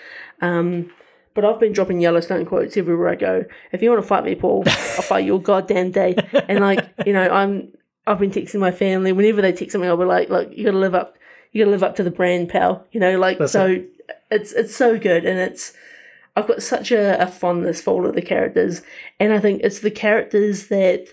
Um, 0.41 0.91
but 1.33 1.45
I've 1.45 1.59
been 1.59 1.73
dropping 1.73 2.01
Yellowstone 2.01 2.45
quotes 2.45 2.77
everywhere 2.77 3.09
I 3.09 3.15
go. 3.15 3.45
If 3.71 3.83
you 3.83 3.91
want 3.91 4.01
to 4.01 4.07
fight 4.07 4.23
me, 4.25 4.33
Paul, 4.33 4.63
I'll 4.65 5.03
fight 5.03 5.25
you 5.25 5.33
all 5.33 5.39
goddamn 5.39 5.91
day. 5.91 6.15
And 6.49 6.61
like, 6.61 6.79
you 7.05 7.13
know, 7.13 7.29
I'm 7.29 7.71
I've 8.07 8.19
been 8.19 8.31
texting 8.31 8.59
my 8.59 8.71
family. 8.71 9.11
Whenever 9.11 9.41
they 9.41 9.51
text 9.51 9.75
me, 9.77 9.85
I'll 9.87 9.97
be 9.97 10.05
like, 10.05 10.29
"Look, 10.29 10.49
you 10.55 10.63
got 10.65 10.71
to 10.71 10.77
live 10.77 10.95
up. 10.95 11.17
You 11.51 11.61
got 11.61 11.65
to 11.65 11.71
live 11.71 11.83
up 11.83 11.95
to 11.97 12.03
the 12.03 12.09
brand, 12.11 12.49
pal." 12.49 12.87
You 12.91 12.99
know, 13.01 13.19
like 13.19 13.37
That's 13.37 13.51
so. 13.51 13.83
It's 14.29 14.51
it's 14.51 14.75
so 14.75 14.97
good, 14.97 15.25
and 15.25 15.39
it's 15.39 15.73
I've 16.35 16.47
got 16.47 16.61
such 16.61 16.91
a, 16.91 17.21
a 17.21 17.27
fondness 17.27 17.81
for 17.81 17.91
all 17.91 18.05
of 18.05 18.15
the 18.15 18.21
characters, 18.21 18.81
and 19.19 19.33
I 19.33 19.39
think 19.39 19.61
it's 19.63 19.79
the 19.79 19.91
characters 19.91 20.67
that 20.67 21.07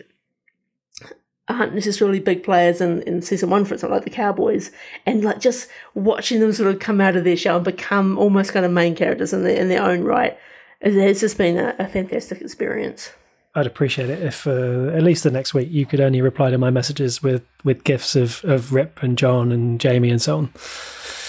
aren't 1.48 1.74
necessarily 1.74 2.20
big 2.20 2.42
players 2.42 2.80
in, 2.80 3.02
in 3.02 3.20
season 3.20 3.50
one, 3.50 3.64
for 3.64 3.74
example, 3.74 3.96
like 3.96 4.04
the 4.04 4.10
Cowboys, 4.10 4.70
and 5.06 5.22
like 5.24 5.40
just 5.40 5.68
watching 5.94 6.40
them 6.40 6.52
sort 6.52 6.72
of 6.72 6.80
come 6.80 7.00
out 7.00 7.16
of 7.16 7.24
their 7.24 7.36
shell 7.36 7.56
and 7.56 7.64
become 7.64 8.18
almost 8.18 8.52
kind 8.52 8.64
of 8.64 8.72
main 8.72 8.94
characters 8.94 9.32
in 9.32 9.42
their 9.42 9.56
in 9.56 9.68
their 9.68 9.82
own 9.82 10.04
right. 10.04 10.38
It 10.80 10.92
has 10.94 11.20
just 11.20 11.38
been 11.38 11.58
a, 11.58 11.74
a 11.78 11.88
fantastic 11.88 12.40
experience. 12.40 13.10
I'd 13.54 13.66
appreciate 13.66 14.10
it 14.10 14.20
if 14.20 14.46
uh, 14.46 14.88
at 14.88 15.02
least 15.02 15.22
the 15.22 15.30
next 15.30 15.54
week 15.54 15.70
you 15.70 15.86
could 15.86 16.00
only 16.00 16.20
reply 16.20 16.50
to 16.50 16.58
my 16.58 16.70
messages 16.70 17.22
with, 17.22 17.44
with 17.62 17.84
gifs 17.84 18.16
of, 18.16 18.44
of 18.44 18.72
Rip 18.72 19.00
and 19.00 19.16
John 19.16 19.52
and 19.52 19.80
Jamie 19.80 20.10
and 20.10 20.20
so 20.20 20.38
on. 20.38 20.48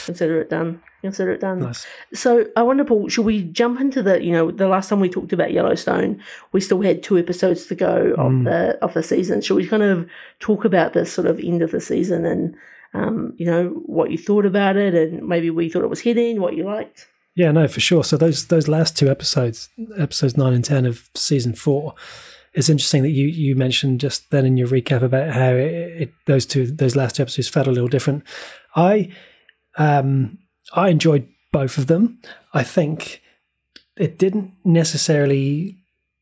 Consider 0.05 0.41
it 0.41 0.49
done. 0.49 0.81
Consider 1.05 1.33
it 1.33 1.41
done. 1.41 1.59
Nice. 1.59 1.85
So 2.15 2.47
I 2.55 2.63
wonder, 2.63 2.83
Paul, 2.83 3.09
should 3.09 3.25
we 3.25 3.43
jump 3.43 3.79
into 3.79 4.01
the? 4.01 4.23
You 4.23 4.31
know, 4.31 4.49
the 4.49 4.67
last 4.67 4.89
time 4.89 4.99
we 4.99 5.07
talked 5.07 5.33
about 5.33 5.53
Yellowstone, 5.53 6.19
we 6.51 6.61
still 6.61 6.81
had 6.81 7.03
two 7.03 7.19
episodes 7.19 7.67
to 7.67 7.75
go 7.75 8.15
of 8.17 8.43
the 8.43 8.77
of 8.81 8.95
the 8.95 9.03
season. 9.03 9.41
Should 9.41 9.55
we 9.55 9.67
kind 9.67 9.83
of 9.83 10.09
talk 10.39 10.65
about 10.65 10.93
this 10.93 11.13
sort 11.13 11.27
of 11.27 11.39
end 11.39 11.61
of 11.61 11.69
the 11.69 11.79
season 11.79 12.25
and 12.25 12.55
um, 12.95 13.33
you 13.37 13.45
know 13.45 13.67
what 13.85 14.09
you 14.09 14.17
thought 14.17 14.47
about 14.47 14.77
it 14.77 14.95
and 14.95 15.27
maybe 15.27 15.51
where 15.51 15.63
you 15.63 15.71
thought 15.71 15.83
it 15.83 15.89
was 15.89 16.01
heading, 16.01 16.41
what 16.41 16.55
you 16.55 16.63
liked? 16.63 17.07
Yeah, 17.35 17.51
no, 17.51 17.67
for 17.67 17.81
sure. 17.81 18.03
So 18.03 18.17
those 18.17 18.47
those 18.47 18.67
last 18.67 18.97
two 18.97 19.09
episodes, 19.09 19.69
episodes 19.97 20.37
nine 20.37 20.53
and 20.53 20.65
ten 20.65 20.85
of 20.85 21.09
season 21.13 21.53
four, 21.53 21.93
it's 22.53 22.69
interesting 22.69 23.03
that 23.03 23.11
you 23.11 23.27
you 23.27 23.55
mentioned 23.55 23.99
just 23.99 24.31
then 24.31 24.45
in 24.45 24.57
your 24.57 24.69
recap 24.69 25.03
about 25.03 25.33
how 25.33 25.49
it, 25.51 26.01
it, 26.01 26.13
those 26.25 26.45
two 26.45 26.65
those 26.65 26.95
last 26.95 27.17
two 27.17 27.21
episodes 27.21 27.49
felt 27.49 27.67
a 27.67 27.71
little 27.71 27.89
different. 27.89 28.23
I 28.75 29.11
um 29.77 30.39
I 30.75 30.89
enjoyed 30.89 31.27
both 31.51 31.77
of 31.77 31.87
them. 31.87 32.19
I 32.53 32.63
think 32.63 33.21
it 33.97 34.19
didn't 34.19 34.53
necessarily 34.63 35.77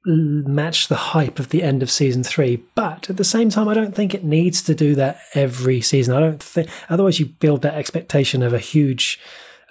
match 0.05 0.89
the 0.89 0.95
hype 0.95 1.39
of 1.39 1.49
the 1.49 1.63
end 1.63 1.81
of 1.81 1.89
season 1.89 2.23
three, 2.23 2.57
but 2.75 3.09
at 3.09 3.17
the 3.17 3.23
same 3.23 3.49
time, 3.49 3.67
I 3.67 3.73
don't 3.73 3.95
think 3.95 4.13
it 4.13 4.23
needs 4.23 4.61
to 4.63 4.75
do 4.75 4.95
that 4.95 5.19
every 5.33 5.81
season. 5.81 6.13
I 6.13 6.19
don't 6.19 6.43
think 6.43 6.69
otherwise 6.89 7.19
you 7.19 7.25
build 7.25 7.61
that 7.61 7.75
expectation 7.75 8.43
of 8.43 8.53
a 8.53 8.59
huge 8.59 9.19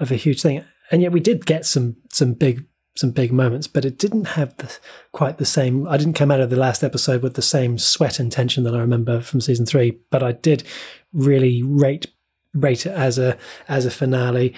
of 0.01 0.11
a 0.11 0.17
huge 0.17 0.43
thing. 0.43 0.65
And 0.91 1.03
yet 1.03 1.13
we 1.13 1.21
did 1.21 1.47
get 1.47 1.67
some 1.67 1.97
some 2.11 2.33
big 2.33 2.65
some 2.97 3.11
big 3.11 3.33
moments, 3.33 3.67
but 3.67 3.85
it 3.85 3.99
didn't 3.99 4.25
have 4.25 4.57
the, 4.59 4.77
quite 5.13 5.39
the 5.39 5.47
same. 5.47 5.87
I 5.89 5.97
didn't 5.97 6.13
come 6.15 6.31
out 6.31 6.41
of 6.41 6.51
the 6.51 6.57
last 6.57 6.83
episode 6.83 7.23
with 7.23 7.35
the 7.35 7.43
same 7.43 7.79
sweat 7.79 8.19
and 8.19 8.31
tension 8.31 8.65
that 8.65 8.75
I 8.75 8.81
remember 8.81 9.21
from 9.21 9.41
season 9.41 9.65
three, 9.65 9.99
but 10.11 10.23
I 10.23 10.33
did 10.33 10.65
really 11.13 11.63
rate 11.63 12.07
rate 12.55 12.87
it 12.87 12.93
as 12.93 13.19
a 13.19 13.37
as 13.69 13.87
a 13.87 13.91
finale. 13.91 14.55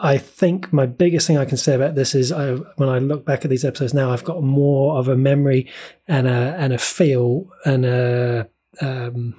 I 0.00 0.16
think 0.16 0.72
my 0.72 0.86
biggest 0.86 1.26
thing 1.26 1.38
I 1.38 1.44
can 1.44 1.56
say 1.56 1.74
about 1.74 1.96
this 1.96 2.14
is 2.14 2.30
I, 2.30 2.52
when 2.52 2.88
I 2.88 3.00
look 3.00 3.24
back 3.24 3.44
at 3.44 3.50
these 3.50 3.64
episodes 3.64 3.92
now, 3.92 4.12
I've 4.12 4.24
got 4.24 4.42
more 4.44 4.96
of 4.96 5.08
a 5.08 5.16
memory 5.16 5.68
and 6.06 6.28
a 6.28 6.54
and 6.56 6.72
a 6.72 6.78
feel 6.78 7.50
and 7.64 7.84
a 7.84 8.48
um, 8.80 9.34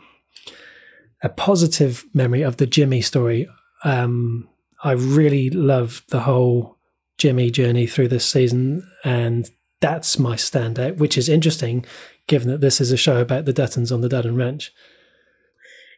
a 1.24 1.30
positive 1.30 2.06
memory 2.14 2.42
of 2.42 2.58
the 2.58 2.68
Jimmy 2.68 3.02
story. 3.02 3.48
Um, 3.84 4.50
I 4.84 4.92
really 4.92 5.50
love 5.50 6.04
the 6.10 6.22
whole 6.22 6.78
Jimmy 7.18 7.52
journey 7.52 7.88
through 7.88 8.10
this 8.10 8.26
season, 8.26 8.90
and 9.04 9.50
that's 9.80 10.20
my 10.20 10.36
standout, 10.36 10.98
which 10.98 11.18
is 11.18 11.30
interesting 11.30 11.86
given 12.28 12.48
that 12.50 12.62
this 12.62 12.80
is 12.80 12.92
a 12.92 12.98
show 12.98 13.20
about 13.20 13.46
the 13.46 13.54
Duttons 13.54 13.92
on 13.92 14.02
the 14.02 14.10
Dutton 14.10 14.36
Ranch. 14.36 14.72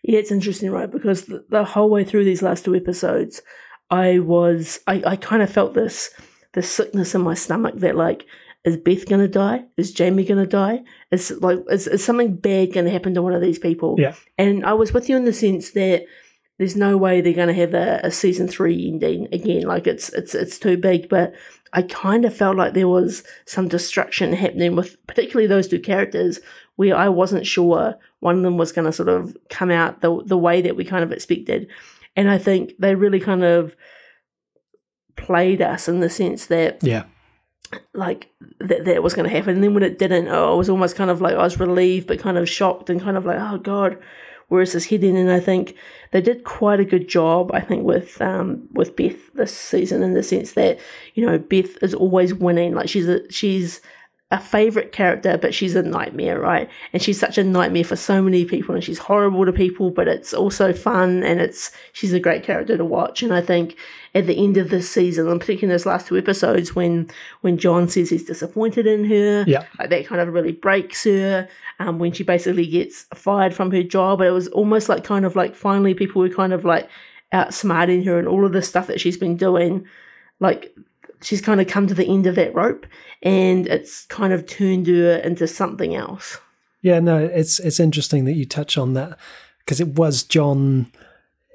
Yeah, 0.03 0.19
it's 0.19 0.31
interesting, 0.31 0.71
right? 0.71 0.89
Because 0.89 1.25
the, 1.25 1.45
the 1.49 1.63
whole 1.63 1.89
way 1.89 2.03
through 2.03 2.25
these 2.25 2.41
last 2.41 2.65
two 2.65 2.75
episodes, 2.75 3.41
I 3.89 4.19
was 4.19 4.79
I, 4.87 5.03
I 5.05 5.15
kind 5.15 5.41
of 5.41 5.51
felt 5.51 5.73
this 5.73 6.09
this 6.53 6.71
sickness 6.71 7.15
in 7.15 7.21
my 7.21 7.33
stomach 7.33 7.75
that 7.77 7.95
like 7.95 8.25
is 8.63 8.77
Beth 8.77 9.07
gonna 9.07 9.27
die? 9.27 9.63
Is 9.77 9.91
Jamie 9.91 10.25
gonna 10.25 10.45
die? 10.45 10.83
Is 11.11 11.31
like 11.41 11.59
is, 11.69 11.87
is 11.87 12.03
something 12.03 12.35
bad 12.35 12.73
gonna 12.73 12.89
happen 12.89 13.13
to 13.15 13.21
one 13.21 13.33
of 13.33 13.41
these 13.41 13.59
people? 13.59 13.95
Yeah. 13.99 14.15
And 14.37 14.65
I 14.65 14.73
was 14.73 14.93
with 14.93 15.09
you 15.09 15.17
in 15.17 15.25
the 15.25 15.33
sense 15.33 15.71
that 15.71 16.05
there's 16.57 16.75
no 16.75 16.95
way 16.95 17.21
they're 17.21 17.33
gonna 17.33 17.53
have 17.53 17.73
a, 17.73 18.01
a 18.03 18.11
season 18.11 18.47
three 18.47 18.87
ending 18.87 19.27
again. 19.31 19.63
Like 19.63 19.87
it's 19.87 20.09
it's 20.09 20.35
it's 20.35 20.59
too 20.59 20.77
big. 20.77 21.09
But 21.09 21.33
I 21.73 21.81
kind 21.83 22.23
of 22.23 22.35
felt 22.35 22.57
like 22.57 22.73
there 22.73 22.87
was 22.87 23.23
some 23.45 23.67
destruction 23.67 24.33
happening 24.33 24.75
with 24.75 24.95
particularly 25.07 25.47
those 25.47 25.67
two 25.67 25.79
characters 25.79 26.39
where 26.75 26.95
I 26.95 27.09
wasn't 27.09 27.45
sure 27.45 27.95
one 28.19 28.37
of 28.37 28.43
them 28.43 28.57
was 28.57 28.71
gonna 28.71 28.91
sort 28.93 29.09
of 29.09 29.35
come 29.49 29.71
out 29.71 30.01
the 30.01 30.21
the 30.25 30.37
way 30.37 30.61
that 30.61 30.75
we 30.75 30.85
kind 30.85 31.03
of 31.03 31.11
expected. 31.11 31.67
And 32.15 32.29
I 32.29 32.37
think 32.37 32.73
they 32.79 32.95
really 32.95 33.19
kind 33.19 33.43
of 33.43 33.75
played 35.15 35.61
us 35.61 35.87
in 35.87 35.99
the 35.99 36.09
sense 36.09 36.47
that 36.47 36.83
Yeah. 36.83 37.03
like 37.93 38.29
that 38.59 38.85
that 38.85 39.03
was 39.03 39.13
going 39.13 39.29
to 39.29 39.35
happen 39.35 39.55
and 39.55 39.63
then 39.63 39.73
when 39.73 39.83
it 39.83 39.99
didn't 39.99 40.27
oh, 40.27 40.53
I 40.53 40.55
was 40.55 40.69
almost 40.69 40.95
kind 40.95 41.09
of 41.09 41.21
like 41.21 41.35
I 41.35 41.43
was 41.43 41.59
relieved 41.59 42.07
but 42.07 42.19
kind 42.19 42.37
of 42.37 42.49
shocked 42.49 42.89
and 42.89 42.99
kind 43.01 43.15
of 43.17 43.25
like 43.25 43.37
oh 43.39 43.57
god 43.59 43.97
where 44.47 44.61
is 44.61 44.73
this 44.73 44.85
heading 44.85 45.15
and 45.17 45.31
I 45.31 45.39
think 45.39 45.75
they 46.11 46.21
did 46.21 46.43
quite 46.43 46.79
a 46.81 46.85
good 46.85 47.07
job 47.07 47.51
I 47.53 47.61
think 47.61 47.83
with 47.85 48.19
um 48.21 48.67
with 48.73 48.95
Beth 48.95 49.33
this 49.35 49.55
season 49.55 50.01
in 50.03 50.13
the 50.13 50.23
sense 50.23 50.53
that 50.53 50.79
you 51.13 51.25
know 51.25 51.37
Beth 51.37 51.81
is 51.83 51.93
always 51.93 52.33
winning 52.33 52.73
like 52.73 52.89
she's 52.89 53.07
a 53.07 53.29
she's 53.31 53.79
a 54.31 54.39
favorite 54.39 54.93
character, 54.93 55.37
but 55.37 55.53
she's 55.53 55.75
a 55.75 55.83
nightmare, 55.83 56.39
right? 56.39 56.69
And 56.93 57.01
she's 57.01 57.19
such 57.19 57.37
a 57.37 57.43
nightmare 57.43 57.83
for 57.83 57.97
so 57.97 58.21
many 58.21 58.45
people, 58.45 58.73
and 58.73 58.81
she's 58.83 58.97
horrible 58.97 59.45
to 59.45 59.51
people, 59.51 59.91
but 59.91 60.07
it's 60.07 60.33
also 60.33 60.71
fun, 60.71 61.21
and 61.23 61.41
it's 61.41 61.71
she's 61.91 62.13
a 62.13 62.19
great 62.19 62.41
character 62.43 62.77
to 62.77 62.85
watch. 62.85 63.21
And 63.23 63.33
I 63.33 63.41
think 63.41 63.75
at 64.15 64.27
the 64.27 64.41
end 64.41 64.55
of 64.55 64.69
this 64.69 64.89
season, 64.89 65.27
and 65.27 65.39
particularly 65.39 65.65
in 65.73 65.75
those 65.77 65.85
last 65.85 66.07
two 66.07 66.17
episodes, 66.17 66.73
when 66.73 67.09
when 67.41 67.57
John 67.57 67.89
says 67.89 68.09
he's 68.09 68.23
disappointed 68.25 68.87
in 68.87 69.03
her, 69.05 69.43
Yeah. 69.45 69.65
like 69.77 69.89
that 69.89 70.07
kind 70.07 70.21
of 70.21 70.33
really 70.33 70.53
breaks 70.53 71.03
her. 71.03 71.49
Um, 71.79 71.99
when 71.99 72.13
she 72.13 72.23
basically 72.23 72.67
gets 72.67 73.03
fired 73.13 73.53
from 73.53 73.69
her 73.71 73.83
job, 73.83 74.21
it 74.21 74.31
was 74.31 74.47
almost 74.49 74.87
like 74.87 75.03
kind 75.03 75.25
of 75.25 75.35
like 75.35 75.55
finally 75.55 75.93
people 75.93 76.21
were 76.21 76.29
kind 76.29 76.53
of 76.53 76.63
like 76.63 76.87
outsmarting 77.33 78.05
her 78.05 78.17
and 78.19 78.27
all 78.27 78.45
of 78.45 78.51
the 78.53 78.61
stuff 78.61 78.87
that 78.87 78.99
she's 79.01 79.17
been 79.17 79.35
doing, 79.37 79.85
like 80.39 80.73
she's 81.23 81.41
kind 81.41 81.61
of 81.61 81.67
come 81.67 81.87
to 81.87 81.93
the 81.93 82.05
end 82.05 82.27
of 82.27 82.35
that 82.35 82.53
rope 82.53 82.85
and 83.21 83.67
it's 83.67 84.05
kind 84.07 84.33
of 84.33 84.45
turned 84.45 84.87
her 84.87 85.17
into 85.17 85.47
something 85.47 85.95
else. 85.95 86.37
Yeah, 86.81 86.99
no, 86.99 87.17
it's 87.17 87.59
it's 87.59 87.79
interesting 87.79 88.25
that 88.25 88.33
you 88.33 88.45
touch 88.45 88.77
on 88.77 88.93
that 88.95 89.17
because 89.59 89.79
it 89.79 89.89
was 89.89 90.23
John. 90.23 90.91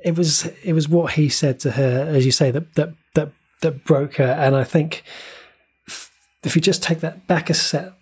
It 0.05 0.17
was 0.17 0.47
it 0.63 0.73
was 0.73 0.89
what 0.89 1.15
he 1.15 1.29
said 1.29 1.59
to 1.61 1.73
her, 1.73 2.07
as 2.09 2.25
you 2.25 2.33
say, 2.33 2.51
that 2.53 2.75
that 2.75 2.95
that 3.15 3.33
that 3.63 3.85
broke 3.85 4.17
her. 4.17 4.25
And 4.25 4.55
I 4.55 4.65
think 4.65 5.03
if- 5.87 6.55
you 6.55 6.63
just 6.63 6.83
take 6.83 7.01
that 7.01 7.27
back 7.27 7.51
a 7.51 7.55
step, 7.55 7.99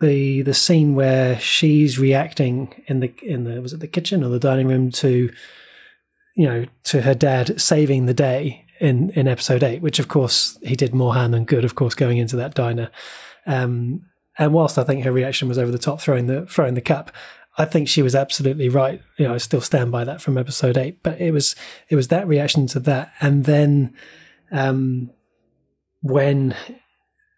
the 0.00 0.42
the 0.42 0.54
scene 0.54 0.96
where 0.96 1.38
she's 1.38 1.96
reacting 1.98 2.82
in 2.88 2.98
the 2.98 3.14
in 3.22 3.44
the 3.44 3.60
was 3.62 3.72
it 3.72 3.78
the 3.78 3.86
kitchen 3.86 4.24
or 4.24 4.30
the 4.30 4.40
dining 4.40 4.66
room 4.66 4.90
to 4.90 5.32
you 6.34 6.46
know 6.46 6.66
to 6.84 7.02
her 7.02 7.14
dad 7.14 7.60
saving 7.60 8.06
the 8.06 8.14
day 8.14 8.63
in 8.84 9.10
in 9.10 9.26
episode 9.26 9.62
eight, 9.62 9.80
which 9.80 9.98
of 9.98 10.08
course 10.08 10.58
he 10.62 10.76
did 10.76 10.94
more 10.94 11.14
harm 11.14 11.32
than 11.32 11.44
good, 11.44 11.64
of 11.64 11.74
course, 11.74 11.94
going 11.94 12.18
into 12.18 12.36
that 12.36 12.54
diner. 12.54 12.90
Um, 13.46 14.06
and 14.38 14.52
whilst 14.52 14.78
I 14.78 14.84
think 14.84 15.04
her 15.04 15.12
reaction 15.12 15.48
was 15.48 15.58
over 15.58 15.72
the 15.72 15.78
top, 15.78 16.00
throwing 16.00 16.26
the 16.26 16.46
throwing 16.46 16.74
the 16.74 16.80
cup, 16.80 17.10
I 17.56 17.64
think 17.64 17.88
she 17.88 18.02
was 18.02 18.14
absolutely 18.14 18.68
right. 18.68 19.00
You 19.18 19.26
know, 19.26 19.34
I 19.34 19.38
still 19.38 19.60
stand 19.60 19.90
by 19.90 20.04
that 20.04 20.20
from 20.20 20.36
episode 20.36 20.76
eight. 20.76 21.02
But 21.02 21.20
it 21.20 21.30
was 21.30 21.56
it 21.88 21.96
was 21.96 22.08
that 22.08 22.28
reaction 22.28 22.66
to 22.68 22.80
that, 22.80 23.12
and 23.20 23.44
then 23.44 23.94
um, 24.50 25.10
when 26.02 26.54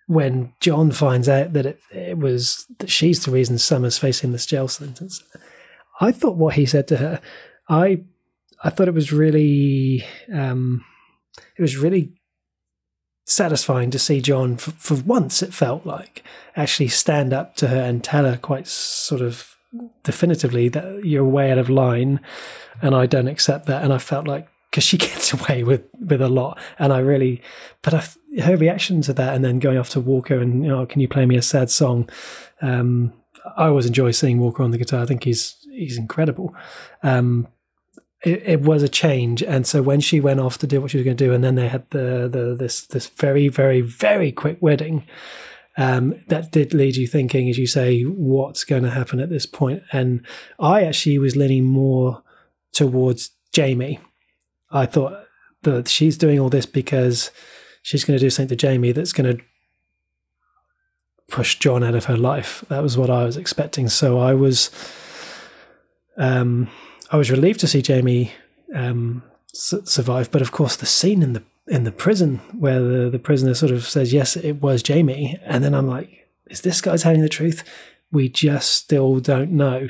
when 0.08 0.52
John 0.60 0.90
finds 0.90 1.28
out 1.28 1.52
that 1.52 1.66
it, 1.66 1.80
it 1.92 2.18
was 2.18 2.66
that 2.78 2.90
she's 2.90 3.24
the 3.24 3.30
reason 3.30 3.58
Summer's 3.58 3.98
facing 3.98 4.32
this 4.32 4.46
jail 4.46 4.68
sentence, 4.68 5.22
I 6.00 6.10
thought 6.12 6.36
what 6.36 6.54
he 6.54 6.66
said 6.66 6.88
to 6.88 6.96
her, 6.96 7.20
I 7.68 8.04
I 8.64 8.70
thought 8.70 8.88
it 8.88 8.94
was 8.94 9.12
really 9.12 10.04
um, 10.32 10.84
it 11.58 11.62
was 11.62 11.76
really 11.76 12.12
satisfying 13.26 13.90
to 13.90 13.98
see 13.98 14.20
John 14.20 14.56
for, 14.56 14.70
for 14.72 14.94
once 14.94 15.42
it 15.42 15.52
felt 15.52 15.84
like 15.84 16.22
actually 16.54 16.88
stand 16.88 17.32
up 17.32 17.56
to 17.56 17.68
her 17.68 17.82
and 17.82 18.02
tell 18.02 18.24
her 18.24 18.36
quite 18.36 18.68
sort 18.68 19.20
of 19.20 19.56
definitively 20.04 20.68
that 20.68 21.04
you're 21.04 21.24
way 21.24 21.50
out 21.50 21.58
of 21.58 21.68
line 21.68 22.20
and 22.80 22.94
I 22.94 23.06
don't 23.06 23.28
accept 23.28 23.66
that. 23.66 23.82
And 23.82 23.92
I 23.92 23.98
felt 23.98 24.26
like 24.26 24.48
because 24.70 24.84
she 24.84 24.96
gets 24.98 25.32
away 25.32 25.64
with 25.64 25.82
with 25.98 26.22
a 26.22 26.28
lot. 26.28 26.58
And 26.78 26.92
I 26.92 26.98
really 27.00 27.42
but 27.82 27.94
I, 27.94 28.06
her 28.42 28.56
reaction 28.56 29.02
to 29.02 29.12
that 29.14 29.34
and 29.34 29.44
then 29.44 29.58
going 29.58 29.78
off 29.78 29.90
to 29.90 30.00
Walker 30.00 30.38
and 30.38 30.62
you 30.62 30.68
know 30.68 30.86
can 30.86 31.00
you 31.00 31.08
play 31.08 31.26
me 31.26 31.36
a 31.36 31.42
sad 31.42 31.70
song? 31.70 32.08
Um 32.62 33.12
I 33.56 33.66
always 33.66 33.86
enjoy 33.86 34.10
seeing 34.12 34.40
Walker 34.40 34.62
on 34.62 34.70
the 34.70 34.78
guitar. 34.78 35.02
I 35.02 35.06
think 35.06 35.24
he's 35.24 35.56
he's 35.70 35.98
incredible. 35.98 36.54
Um 37.02 37.48
it, 38.26 38.42
it 38.44 38.60
was 38.60 38.82
a 38.82 38.88
change 38.88 39.42
and 39.42 39.66
so 39.66 39.82
when 39.82 40.00
she 40.00 40.20
went 40.20 40.40
off 40.40 40.58
to 40.58 40.66
do 40.66 40.80
what 40.80 40.90
she 40.90 40.98
was 40.98 41.04
going 41.04 41.16
to 41.16 41.24
do 41.24 41.32
and 41.32 41.42
then 41.42 41.54
they 41.54 41.68
had 41.68 41.88
the 41.90 42.28
the 42.30 42.56
this 42.58 42.86
this 42.86 43.06
very 43.06 43.48
very 43.48 43.80
very 43.80 44.32
quick 44.32 44.58
wedding 44.60 45.04
um, 45.76 46.14
that 46.28 46.52
did 46.52 46.72
lead 46.72 46.96
you 46.96 47.06
thinking, 47.06 47.50
as 47.50 47.58
you 47.58 47.66
say, 47.66 48.02
what's 48.02 48.64
going 48.64 48.82
to 48.82 48.90
happen 48.90 49.20
at 49.20 49.28
this 49.28 49.44
point. 49.44 49.82
And 49.92 50.26
I 50.58 50.84
actually 50.84 51.18
was 51.18 51.36
leaning 51.36 51.64
more 51.64 52.22
towards 52.72 53.30
Jamie. 53.52 54.00
I 54.70 54.86
thought 54.86 55.26
that 55.62 55.88
she's 55.88 56.16
doing 56.16 56.40
all 56.40 56.48
this 56.48 56.66
because 56.66 57.30
she's 57.82 58.04
going 58.04 58.18
to 58.18 58.24
do 58.24 58.30
something 58.30 58.48
to 58.48 58.56
Jamie 58.56 58.92
that's 58.92 59.12
going 59.12 59.36
to 59.36 59.44
push 61.28 61.58
John 61.58 61.84
out 61.84 61.94
of 61.94 62.06
her 62.06 62.16
life. 62.16 62.64
That 62.68 62.82
was 62.82 62.96
what 62.96 63.10
I 63.10 63.24
was 63.24 63.36
expecting. 63.36 63.88
So 63.88 64.18
I 64.18 64.32
was, 64.32 64.70
um, 66.16 66.68
I 67.10 67.16
was 67.16 67.30
relieved 67.30 67.60
to 67.60 67.68
see 67.68 67.82
Jamie 67.82 68.32
um, 68.74 69.22
survive. 69.52 70.30
But 70.30 70.42
of 70.42 70.52
course, 70.52 70.76
the 70.76 70.86
scene 70.86 71.22
in 71.22 71.32
the 71.32 71.42
in 71.68 71.84
the 71.84 71.92
prison 71.92 72.38
where 72.56 72.80
the, 72.80 73.10
the 73.10 73.18
prisoner 73.18 73.54
sort 73.54 73.72
of 73.72 73.86
says, 73.86 74.12
"Yes, 74.12 74.36
it 74.36 74.60
was 74.60 74.82
Jamie," 74.82 75.38
and 75.44 75.62
then 75.62 75.74
I'm 75.74 75.86
like, 75.86 76.28
"Is 76.48 76.60
this 76.60 76.80
guy 76.80 76.96
telling 76.96 77.22
the 77.22 77.28
truth?" 77.28 77.64
We 78.12 78.28
just 78.28 78.72
still 78.72 79.20
don't 79.20 79.52
know. 79.52 79.88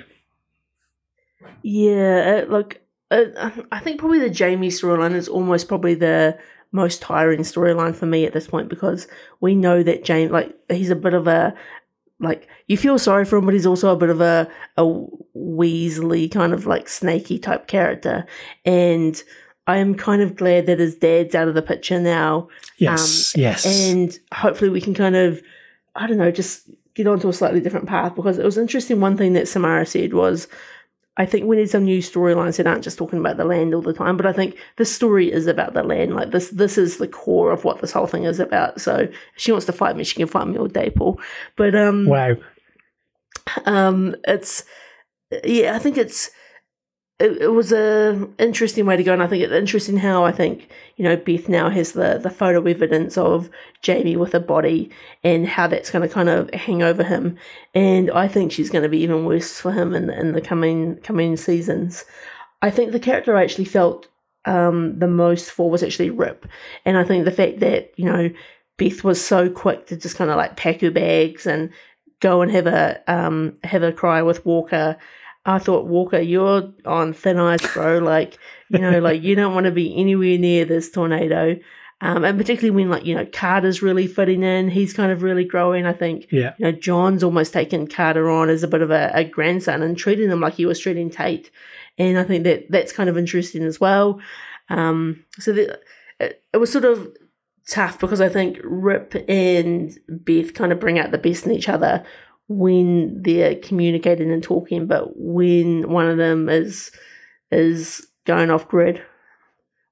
Yeah, 1.63 2.45
uh, 2.47 2.51
like 2.51 2.83
uh, 3.11 3.51
I 3.71 3.81
think 3.81 4.01
probably 4.01 4.21
the 4.21 4.31
Jamie 4.31 4.69
storyline 4.69 5.15
is 5.15 5.29
almost 5.29 5.69
probably 5.69 5.95
the 5.95 6.39
most 6.73 7.01
tiring 7.01 7.41
storyline 7.41 7.95
for 7.95 8.07
me 8.07 8.27
at 8.27 8.33
this 8.33 8.49
point 8.49 8.69
because 8.69 9.07
we 9.41 9.55
know 9.55 9.83
that 9.83 10.05
James, 10.05 10.33
like, 10.33 10.55
he's 10.69 10.91
a 10.91 10.97
bit 10.97 11.15
of 11.15 11.27
a 11.27 11.55
like 12.19 12.49
you 12.67 12.77
feel 12.77 12.99
sorry 12.99 13.25
for 13.25 13.37
him, 13.37 13.45
but 13.45 13.55
he's 13.55 13.67
also 13.67 13.93
a 13.93 13.97
bit 13.97 14.11
of 14.11 14.21
a 14.21 14.49
a 14.77 14.85
Weasley 15.37 16.31
kind 16.31 16.53
of 16.53 16.67
like 16.67 16.89
snaky 16.89 17.39
type 17.39 17.67
character, 17.67 18.27
and 18.65 19.23
I 19.67 19.79
am 19.79 19.95
kind 19.95 20.23
of 20.23 20.37
glad 20.37 20.67
that 20.67 20.79
his 20.79 20.95
dad's 20.95 21.35
out 21.35 21.49
of 21.49 21.55
the 21.55 21.63
picture 21.63 22.01
now. 22.01 22.49
Yes, 22.79 23.35
um, 23.35 23.41
yes. 23.41 23.67
And 23.67 24.19
hopefully 24.33 24.71
we 24.71 24.81
can 24.81 24.95
kind 24.95 25.17
of, 25.17 25.43
I 25.97 26.07
don't 26.07 26.19
know, 26.19 26.31
just 26.31 26.71
get 26.95 27.07
onto 27.07 27.29
a 27.29 27.33
slightly 27.33 27.61
different 27.61 27.87
path 27.87 28.15
because 28.15 28.39
it 28.39 28.45
was 28.45 28.57
interesting. 28.57 29.01
One 29.01 29.17
thing 29.17 29.33
that 29.33 29.49
Samara 29.49 29.85
said 29.85 30.15
was, 30.15 30.47
I 31.19 31.25
think 31.27 31.47
we 31.47 31.57
need 31.57 31.71
some 31.71 31.85
new 31.85 32.01
storylines 32.01 32.57
that 32.57 32.67
aren't 32.67 32.85
just 32.85 32.99
talking 32.99 33.19
about 33.19 33.39
the 33.39 33.45
land 33.45 33.75
all 33.75 33.83
the 33.83 33.93
time. 33.93 34.17
But 34.17 34.27
I 34.27 34.33
think 34.33 34.57
the 34.77 34.85
story 34.85 35.33
is 35.33 35.47
about 35.47 35.73
the 35.75 35.83
land. 35.83 36.15
Like 36.15 36.31
this, 36.31 36.51
this 36.51 36.77
is 36.77 36.99
the 36.99 37.09
core 37.09 37.53
of 37.53 37.65
what 37.65 37.81
this 37.81 37.93
whole 37.93 38.07
thing 38.07 38.25
is 38.25 38.39
about. 38.39 38.81
So 38.81 38.97
if 38.97 39.13
she 39.37 39.53
wants 39.53 39.67
to 39.67 39.73
fight 39.73 39.97
me, 39.97 40.05
she 40.05 40.17
can 40.17 40.27
fight 40.27 40.47
me 40.47 40.59
all 40.59 40.69
day, 40.69 40.91
Paul. 40.91 41.21
But 41.57 41.75
um, 41.75 42.07
wow. 42.07 42.37
Um, 43.65 44.15
it's 44.27 44.65
yeah, 45.45 45.75
I 45.75 45.79
think 45.79 45.97
it's 45.97 46.31
it, 47.19 47.43
it 47.43 47.53
was 47.53 47.73
a 47.73 48.29
interesting 48.39 48.85
way 48.85 48.97
to 48.97 49.03
go, 49.03 49.13
and 49.13 49.23
I 49.23 49.27
think 49.27 49.43
it's 49.43 49.53
interesting 49.53 49.97
how 49.97 50.25
I 50.25 50.33
think 50.33 50.69
you 50.97 51.05
know 51.05 51.17
Beth 51.17 51.49
now 51.49 51.71
has 51.71 51.93
the 51.93 52.19
the 52.19 52.31
photo 52.31 52.63
evidence 52.67 53.17
of 53.17 53.49
Jamie 53.81 54.17
with 54.17 54.35
a 54.35 54.41
body, 54.41 54.91
and 55.25 55.47
how 55.47 55.67
that's 55.67 55.91
going 55.91 56.07
to 56.07 56.13
kind 56.13 56.29
of 56.29 56.53
hang 56.53 56.83
over 56.83 57.03
him, 57.03 57.39
and 57.75 58.11
I 58.11 58.29
think 58.29 58.53
she's 58.53 58.71
going 58.71 58.83
to 58.83 58.89
be 58.89 58.99
even 58.99 59.25
worse 59.25 59.59
for 59.59 59.73
him 59.73 59.95
in 59.95 60.11
in 60.11 60.33
the 60.33 60.43
coming 60.43 60.97
coming 60.97 61.37
seasons. 61.37 62.05
I 62.61 62.71
think 62.71 62.93
the 62.93 63.01
character 63.01 63.37
I 63.37 63.45
actually 63.45 63.67
felt 63.67 64.09
um, 64.45 64.99
the 64.99 65.09
most 65.09 65.51
for 65.51 65.71
was 65.71 65.83
actually 65.83 66.11
Rip, 66.11 66.47
and 66.85 66.99
I 66.99 67.05
think 67.05 67.25
the 67.25 67.31
fact 67.31 67.61
that 67.61 67.93
you 67.97 68.05
know 68.05 68.31
Beth 68.77 69.05
was 69.05 69.25
so 69.25 69.49
quick 69.49 69.87
to 69.87 69.97
just 69.97 70.17
kind 70.17 70.31
of 70.31 70.37
like 70.37 70.57
pack 70.57 70.83
her 70.83 70.91
bags 70.91 71.47
and 71.47 71.71
go 72.21 72.43
and 72.43 72.51
have 72.51 72.67
a 72.67 73.03
um, 73.07 73.57
have 73.65 73.83
a 73.83 73.93
cry 73.93 74.21
with 74.21 74.45
Walker 74.45 74.99
I 75.47 75.59
thought, 75.61 75.87
Walker, 75.87 76.19
you're 76.19 76.73
on 76.85 77.13
thin 77.13 77.39
ice, 77.39 77.73
bro. 77.73 77.99
Like, 77.99 78.37
you 78.69 78.81
know, 78.81 78.99
like 78.99 79.23
you 79.23 79.37
don't 79.37 79.55
want 79.55 79.67
to 79.67 79.73
be 79.73 79.97
anywhere 79.97 80.37
near 80.37 80.65
this 80.65 80.91
tornado. 80.91 81.57
Um, 82.01 82.25
and 82.25 82.37
particularly 82.37 82.75
when 82.75 82.91
like, 82.91 83.07
you 83.07 83.15
know, 83.15 83.25
Carter's 83.25 83.81
really 83.81 84.09
fitting 84.09 84.43
in, 84.43 84.69
he's 84.69 84.93
kind 84.93 85.13
of 85.13 85.23
really 85.23 85.45
growing. 85.45 85.87
I 85.87 85.93
think, 85.93 86.27
yeah. 86.31 86.55
you 86.59 86.65
know, 86.67 86.73
John's 86.73 87.23
almost 87.23 87.53
taken 87.53 87.87
Carter 87.87 88.29
on 88.29 88.51
as 88.51 88.65
a 88.65 88.69
bit 88.69 88.83
of 88.83 88.91
a, 88.91 89.11
a 89.15 89.25
grandson 89.25 89.83
and 89.83 89.97
treating 89.97 90.29
him 90.29 90.41
like 90.41 90.55
he 90.55 90.67
was 90.67 90.81
treating 90.81 91.11
Tate. 91.11 91.51
And 91.97 92.19
I 92.19 92.25
think 92.25 92.43
that 92.45 92.67
that's 92.69 92.93
kind 92.93 93.09
of 93.09 93.17
interesting 93.17 93.63
as 93.63 93.81
well. 93.81 94.21
Um, 94.69 95.25
so 95.39 95.53
the, 95.53 95.81
it, 96.19 96.43
it 96.53 96.57
was 96.57 96.73
sort 96.73 96.85
of 96.85 97.09
tough 97.69 97.99
because 97.99 98.21
I 98.21 98.29
think 98.29 98.59
Rip 98.65 99.15
and 99.29 99.97
Beth 100.09 100.55
kind 100.55 100.73
of 100.73 100.81
bring 100.81 100.99
out 100.99 101.13
the 101.13 101.19
best 101.19 101.47
in 101.47 101.53
each 101.53 101.69
other 101.69 102.05
when 102.49 103.23
they're 103.23 103.57
communicating 103.57 104.31
and 104.31 104.43
talking, 104.43 104.87
but 104.87 105.17
when 105.17 105.91
one 105.91 106.09
of 106.09 106.17
them 106.17 106.49
is 106.49 106.91
is 107.51 108.07
going 108.25 108.51
off 108.51 108.69
grid, 108.69 109.03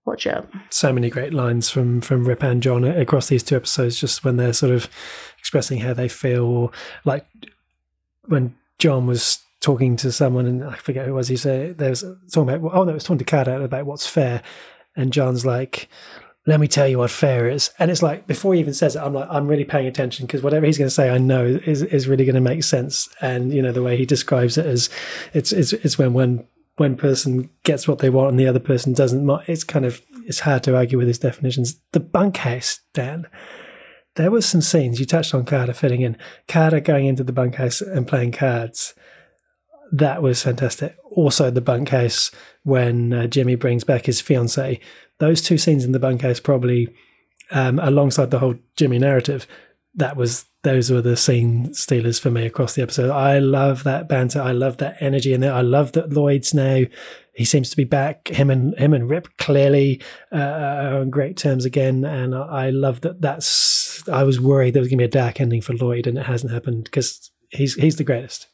watch 0.04 0.26
out. 0.26 0.48
So 0.70 0.92
many 0.92 1.10
great 1.10 1.34
lines 1.34 1.70
from 1.70 2.00
from 2.00 2.26
Rip 2.26 2.42
and 2.42 2.62
John 2.62 2.84
across 2.84 3.28
these 3.28 3.42
two 3.42 3.56
episodes, 3.56 3.98
just 3.98 4.24
when 4.24 4.36
they're 4.36 4.52
sort 4.52 4.72
of 4.72 4.88
expressing 5.38 5.80
how 5.80 5.94
they 5.94 6.08
feel. 6.08 6.72
Like 7.04 7.26
when 8.26 8.54
John 8.78 9.06
was 9.06 9.38
talking 9.60 9.96
to 9.96 10.12
someone, 10.12 10.46
and 10.46 10.62
I 10.62 10.76
forget 10.76 11.06
who 11.06 11.12
it 11.12 11.14
was. 11.14 11.28
He 11.28 11.36
said 11.36 11.78
there 11.78 11.90
was 11.90 12.04
talking 12.32 12.54
about. 12.54 12.74
Oh 12.74 12.84
no, 12.84 12.90
it 12.90 12.94
was 12.94 13.04
talking 13.04 13.18
to 13.18 13.24
Carter 13.24 13.62
about 13.62 13.86
what's 13.86 14.06
fair, 14.06 14.42
and 14.94 15.12
John's 15.12 15.46
like, 15.46 15.88
let 16.46 16.60
me 16.60 16.68
tell 16.68 16.86
you 16.86 16.98
what 16.98 17.10
fair 17.10 17.48
is. 17.48 17.70
And 17.78 17.90
it's 17.90 18.02
like, 18.02 18.26
before 18.26 18.54
he 18.54 18.60
even 18.60 18.74
says 18.74 18.96
it, 18.96 19.00
I'm 19.00 19.14
like, 19.14 19.28
I'm 19.30 19.46
really 19.46 19.64
paying 19.64 19.86
attention 19.86 20.26
because 20.26 20.42
whatever 20.42 20.66
he's 20.66 20.76
going 20.76 20.88
to 20.88 20.94
say, 20.94 21.08
I 21.08 21.18
know 21.18 21.44
is, 21.44 21.82
is 21.82 22.06
really 22.06 22.24
going 22.24 22.34
to 22.34 22.40
make 22.40 22.64
sense. 22.64 23.08
And, 23.20 23.52
you 23.52 23.62
know, 23.62 23.72
the 23.72 23.82
way 23.82 23.96
he 23.96 24.04
describes 24.04 24.58
it 24.58 24.66
as 24.66 24.90
it's, 25.32 25.52
it's, 25.52 25.72
it's 25.72 25.98
when 25.98 26.12
one, 26.12 26.46
one 26.76 26.96
person 26.96 27.48
gets 27.62 27.88
what 27.88 28.00
they 28.00 28.10
want 28.10 28.30
and 28.30 28.38
the 28.38 28.46
other 28.46 28.60
person 28.60 28.92
doesn't. 28.92 29.28
It's 29.46 29.64
kind 29.64 29.86
of, 29.86 30.02
it's 30.26 30.40
hard 30.40 30.62
to 30.64 30.76
argue 30.76 30.98
with 30.98 31.08
his 31.08 31.18
definitions. 31.18 31.80
The 31.92 32.00
bunkhouse, 32.00 32.80
Dan, 32.92 33.26
there 34.16 34.30
was 34.30 34.46
some 34.46 34.60
scenes 34.60 35.00
you 35.00 35.06
touched 35.06 35.34
on 35.34 35.46
Carter 35.46 35.72
fitting 35.72 36.02
in. 36.02 36.16
Carter 36.46 36.80
going 36.80 37.06
into 37.06 37.24
the 37.24 37.32
bunkhouse 37.32 37.80
and 37.80 38.06
playing 38.06 38.32
cards. 38.32 38.94
That 39.92 40.22
was 40.22 40.42
fantastic. 40.42 40.96
Also, 41.10 41.50
the 41.50 41.60
bunkhouse 41.60 42.30
when 42.62 43.12
uh, 43.12 43.26
Jimmy 43.26 43.54
brings 43.54 43.84
back 43.84 44.06
his 44.06 44.20
fiancee 44.20 44.80
those 45.18 45.40
two 45.40 45.58
scenes 45.58 45.84
in 45.84 45.92
the 45.92 45.98
bunkhouse 45.98 46.40
probably 46.40 46.94
um, 47.50 47.78
alongside 47.78 48.30
the 48.30 48.38
whole 48.38 48.56
Jimmy 48.76 48.98
narrative, 48.98 49.46
that 49.94 50.16
was 50.16 50.46
those 50.62 50.90
were 50.90 51.02
the 51.02 51.16
scene 51.16 51.72
stealers 51.74 52.18
for 52.18 52.30
me 52.30 52.46
across 52.46 52.74
the 52.74 52.82
episode. 52.82 53.10
I 53.10 53.38
love 53.38 53.84
that 53.84 54.08
banter. 54.08 54.40
I 54.40 54.52
love 54.52 54.78
that 54.78 54.96
energy 55.00 55.32
in 55.32 55.40
there. 55.40 55.52
I 55.52 55.60
love 55.60 55.92
that 55.92 56.12
Lloyd's 56.12 56.54
now 56.54 56.82
he 57.34 57.44
seems 57.44 57.70
to 57.70 57.76
be 57.76 57.84
back. 57.84 58.28
Him 58.28 58.50
and 58.50 58.76
him 58.78 58.94
and 58.94 59.08
Rip 59.08 59.28
clearly 59.36 60.00
uh, 60.32 60.36
are 60.36 60.98
on 60.98 61.10
great 61.10 61.36
terms 61.36 61.64
again, 61.64 62.04
and 62.04 62.34
I, 62.34 62.66
I 62.66 62.70
love 62.70 63.02
that. 63.02 63.20
That's 63.20 64.08
I 64.08 64.24
was 64.24 64.40
worried 64.40 64.74
there 64.74 64.80
was 64.80 64.88
going 64.88 64.98
to 64.98 65.02
be 65.02 65.06
a 65.06 65.08
dark 65.08 65.40
ending 65.40 65.60
for 65.60 65.74
Lloyd, 65.74 66.06
and 66.06 66.18
it 66.18 66.26
hasn't 66.26 66.52
happened 66.52 66.84
because 66.84 67.30
he's 67.50 67.74
he's 67.74 67.96
the 67.96 68.04
greatest. 68.04 68.48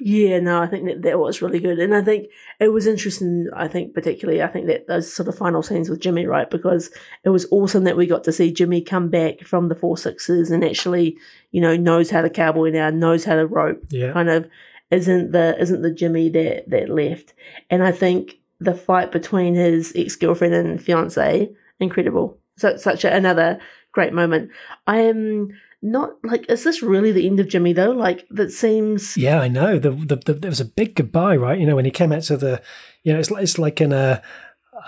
Yeah, 0.00 0.40
no, 0.40 0.60
I 0.60 0.66
think 0.66 0.86
that 0.86 1.02
that 1.02 1.18
was 1.18 1.40
really 1.40 1.60
good, 1.60 1.78
and 1.78 1.94
I 1.94 2.02
think 2.02 2.28
it 2.60 2.68
was 2.68 2.86
interesting. 2.86 3.48
I 3.54 3.68
think 3.68 3.94
particularly, 3.94 4.42
I 4.42 4.48
think 4.48 4.66
that 4.66 4.86
those 4.86 5.12
sort 5.12 5.28
of 5.28 5.36
final 5.36 5.62
scenes 5.62 5.88
with 5.88 6.00
Jimmy, 6.00 6.26
right? 6.26 6.50
Because 6.50 6.90
it 7.22 7.28
was 7.28 7.46
awesome 7.50 7.84
that 7.84 7.96
we 7.96 8.06
got 8.06 8.24
to 8.24 8.32
see 8.32 8.52
Jimmy 8.52 8.80
come 8.80 9.08
back 9.08 9.44
from 9.44 9.68
the 9.68 9.74
four 9.74 9.96
sixes 9.96 10.50
and 10.50 10.64
actually, 10.64 11.16
you 11.52 11.60
know, 11.60 11.76
knows 11.76 12.10
how 12.10 12.22
to 12.22 12.30
cowboy 12.30 12.70
now, 12.70 12.90
knows 12.90 13.24
how 13.24 13.36
to 13.36 13.46
rope. 13.46 13.84
Yeah, 13.90 14.12
kind 14.12 14.30
of 14.30 14.48
isn't 14.90 15.32
the 15.32 15.56
isn't 15.60 15.82
the 15.82 15.92
Jimmy 15.92 16.28
that 16.30 16.68
that 16.70 16.88
left. 16.88 17.34
And 17.70 17.82
I 17.82 17.92
think 17.92 18.38
the 18.60 18.74
fight 18.74 19.12
between 19.12 19.54
his 19.54 19.92
ex 19.94 20.16
girlfriend 20.16 20.54
and 20.54 20.82
fiance 20.82 21.50
incredible. 21.80 22.38
So 22.56 22.76
such 22.76 23.04
a, 23.04 23.14
another 23.14 23.58
great 23.92 24.12
moment. 24.12 24.50
I 24.86 24.98
am 25.00 25.50
not 25.84 26.12
like 26.24 26.48
is 26.48 26.64
this 26.64 26.82
really 26.82 27.12
the 27.12 27.26
end 27.26 27.38
of 27.38 27.48
Jimmy 27.48 27.74
though? 27.74 27.90
Like 27.90 28.26
that 28.30 28.50
seems. 28.50 29.16
Yeah, 29.16 29.38
I 29.38 29.48
know. 29.48 29.78
The, 29.78 29.90
the, 29.90 30.16
the 30.16 30.32
there 30.32 30.50
was 30.50 30.60
a 30.60 30.64
big 30.64 30.94
goodbye, 30.94 31.36
right? 31.36 31.58
You 31.58 31.66
know, 31.66 31.76
when 31.76 31.84
he 31.84 31.90
came 31.90 32.10
out 32.10 32.22
to 32.24 32.38
the, 32.38 32.62
you 33.02 33.12
know, 33.12 33.18
it's 33.18 33.30
like 33.30 33.42
it's 33.42 33.58
like 33.58 33.80
in 33.80 33.92
a. 33.92 34.22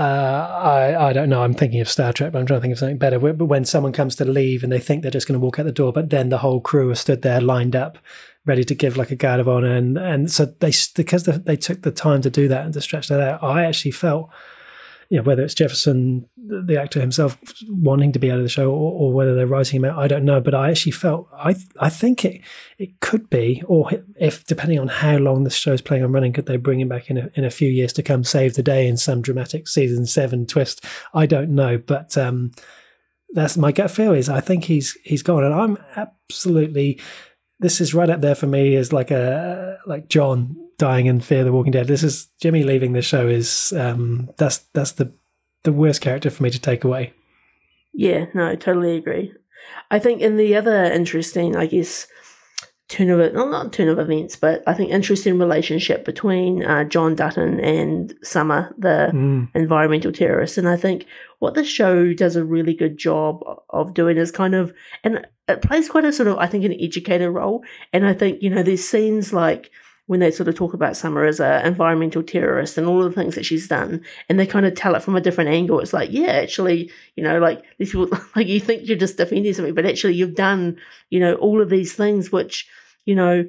Uh, 0.01 0.03
I 0.03 1.09
I 1.09 1.13
don't 1.13 1.29
know. 1.29 1.43
I'm 1.43 1.55
thinking 1.55 1.81
of 1.81 1.89
Star 1.89 2.13
Trek, 2.13 2.33
but 2.33 2.41
I'm 2.41 2.47
trying 2.47 2.59
to 2.59 2.63
think 2.63 2.73
of 2.73 2.79
something 2.79 2.99
better. 2.99 3.21
But 3.21 3.45
when 3.45 3.65
someone 3.65 3.93
comes 3.93 4.17
to 4.17 4.25
leave 4.25 4.65
and 4.65 4.73
they 4.73 4.81
think 4.81 5.03
they're 5.03 5.13
just 5.13 5.29
going 5.29 5.39
to 5.39 5.45
walk 5.45 5.59
out 5.59 5.65
the 5.65 5.73
door, 5.73 5.93
but 5.93 6.11
then 6.11 6.31
the 6.31 6.39
whole 6.39 6.61
crew 6.61 6.91
are 6.91 6.97
stood 6.97 7.23
there 7.23 7.41
lined 7.41 7.77
up, 7.77 7.99
ready 8.47 8.65
to 8.65 8.75
give 8.75 8.97
like 8.97 9.11
a 9.13 9.17
guard 9.17 9.39
of 9.39 9.49
honor, 9.49 9.73
and 9.73 9.97
and 9.97 10.31
so 10.31 10.47
they 10.47 10.73
because 10.97 11.25
they 11.25 11.57
took 11.57 11.83
the 11.83 11.93
time 11.93 12.21
to 12.23 12.31
do 12.31 12.49
that 12.49 12.65
and 12.65 12.75
to 12.75 12.81
stretch 12.81 13.09
that 13.09 13.21
out. 13.21 13.43
I 13.45 13.65
actually 13.65 13.93
felt 13.93 14.31
you 15.09 15.17
know, 15.17 15.23
whether 15.23 15.43
it's 15.43 15.55
Jefferson, 15.55 16.29
the 16.37 16.81
actor 16.81 17.01
himself, 17.01 17.39
wanting 17.69 18.13
to 18.13 18.19
be 18.19 18.31
out 18.31 18.39
of 18.39 18.43
the 18.43 18.49
show, 18.49 18.71
or, 18.71 18.93
or, 18.93 19.13
whether 19.13 19.35
they're 19.35 19.47
writing 19.47 19.77
him 19.77 19.85
out, 19.85 19.99
I 19.99 20.09
don't 20.09 20.25
know. 20.25 20.41
But 20.41 20.55
I 20.55 20.71
actually 20.71 20.93
felt 20.93 21.29
I 21.33 21.55
I 21.79 21.91
think 21.91 22.25
it 22.25 22.41
it 22.79 23.01
could 23.01 23.31
be, 23.31 23.63
or 23.67 23.91
if 24.19 24.45
depending 24.47 24.79
on 24.79 24.89
how 24.89 25.17
long 25.19 25.45
the 25.45 25.51
show's 25.51 25.81
playing 25.81 26.03
on 26.03 26.13
running, 26.13 26.33
could 26.33 26.47
they 26.47 26.57
bring 26.57 26.81
him 26.81 26.89
back 26.89 27.09
in 27.09 27.19
a, 27.19 27.31
in 27.35 27.45
a 27.45 27.51
few 27.51 27.69
years 27.69 27.93
to 27.95 28.03
come 28.03 28.25
save 28.25 28.55
the 28.55 28.63
day 28.63 28.87
in 28.87 28.97
some 28.97 29.23
dramatic 29.23 29.69
season 29.69 30.07
seven 30.07 30.47
twist? 30.47 30.85
I 31.15 31.27
don't 31.27 31.51
know, 31.51 31.79
but 31.79 32.19
um, 32.19 32.51
that's 33.31 33.57
my 33.57 33.71
gut 33.71 33.91
feel 33.91 34.13
is 34.13 34.29
I 34.29 34.41
think 34.41 34.65
he's 34.65 34.97
he's 35.05 35.23
gone, 35.23 35.45
and 35.45 35.55
I'm 35.55 35.79
absolutely. 35.95 37.01
This 37.59 37.81
is 37.81 37.95
right 37.95 38.11
up 38.11 38.21
there 38.21 38.35
for 38.35 38.47
me 38.47 38.77
as 38.77 38.93
like 38.93 39.11
a 39.11 39.79
like 39.87 40.09
John 40.09 40.66
dying 40.79 41.07
in 41.07 41.21
Fear 41.21 41.45
the 41.45 41.53
Walking 41.53 41.73
Dead. 41.73 41.87
This 41.87 42.03
is 42.03 42.29
Jimmy 42.41 42.63
leaving 42.63 42.93
the 42.93 43.03
show 43.03 43.27
is 43.29 43.73
um, 43.77 44.31
that's 44.37 44.59
that's 44.73 44.93
the 44.93 45.13
the 45.65 45.73
worst 45.73 46.01
character 46.01 46.31
for 46.31 46.43
me 46.43 46.51
to 46.51 46.61
take 46.61 46.85
away. 46.85 47.13
Yeah, 47.93 48.27
no, 48.35 48.47
I 48.49 48.57
totally 48.57 48.97
agree. 48.97 49.33
I 49.91 49.99
think 49.99 50.21
in 50.21 50.37
the 50.37 50.55
other 50.55 50.85
interesting, 50.85 51.57
I 51.57 51.67
guess, 51.67 52.07
turn 52.89 53.11
of 53.11 53.19
it, 53.19 53.35
well, 53.35 53.49
not 53.51 53.73
turn 53.73 53.89
of 53.89 53.99
events, 53.99 54.37
but 54.37 54.63
I 54.67 54.75
think 54.75 54.91
interesting 54.91 55.39
relationship 55.39 56.05
between 56.05 56.63
uh, 56.65 56.85
John 56.85 57.15
Dutton 57.17 57.59
and 57.61 58.15
Summer, 58.23 58.73
the 58.79 59.11
Mm. 59.13 59.49
environmental 59.55 60.13
terrorist. 60.13 60.59
And 60.59 60.69
I 60.69 60.77
think 60.77 61.07
what 61.41 61.55
the 61.55 61.65
show 61.65 62.13
does 62.13 62.37
a 62.37 62.45
really 62.45 62.75
good 62.75 62.97
job 62.99 63.43
of 63.71 63.95
doing 63.95 64.19
is 64.19 64.31
kind 64.31 64.55
of, 64.55 64.73
and 65.03 65.27
it 65.49 65.63
plays 65.63 65.89
quite 65.89 66.05
a 66.05 66.13
sort 66.13 66.29
of, 66.29 66.39
I 66.39 66.47
think, 66.47 66.65
an 66.65 66.77
educator 66.81 67.33
role. 67.33 67.65
And 67.93 68.07
I 68.07 68.13
think, 68.13 68.41
you 68.43 68.51
know, 68.51 68.63
there's 68.63 68.87
scenes 68.87 69.33
like 69.33 69.71
when 70.07 70.21
they 70.21 70.31
sort 70.31 70.49
of 70.49 70.55
talk 70.55 70.73
about 70.73 70.97
Summer 70.97 71.25
as 71.25 71.41
an 71.41 71.67
environmental 71.67 72.23
terrorist 72.23 72.79
and 72.79 72.87
all 72.87 73.03
the 73.03 73.11
things 73.11 73.35
that 73.35 73.45
she's 73.45 73.67
done, 73.69 74.05
and 74.29 74.39
they 74.39 74.47
kind 74.47 74.65
of 74.65 74.75
tell 74.75 74.95
it 74.95 75.03
from 75.03 75.17
a 75.17 75.21
different 75.21 75.51
angle. 75.51 75.81
It's 75.81 75.93
like, 75.93 76.11
yeah, 76.13 76.29
actually, 76.29 76.91
you 77.17 77.25
know, 77.25 77.39
like 77.39 77.65
these 77.79 77.91
people, 77.91 78.17
like 78.37 78.47
you 78.47 78.61
think 78.61 78.87
you're 78.87 78.97
just 78.97 79.17
defending 79.17 79.53
something, 79.53 79.75
but 79.75 79.87
actually 79.87 80.15
you've 80.15 80.35
done, 80.35 80.79
you 81.11 81.21
know, 81.21 81.35
all 81.35 81.61
of 81.61 81.71
these 81.71 81.93
things 81.93 82.31
which, 82.31 82.69
you 83.05 83.15
know, 83.15 83.47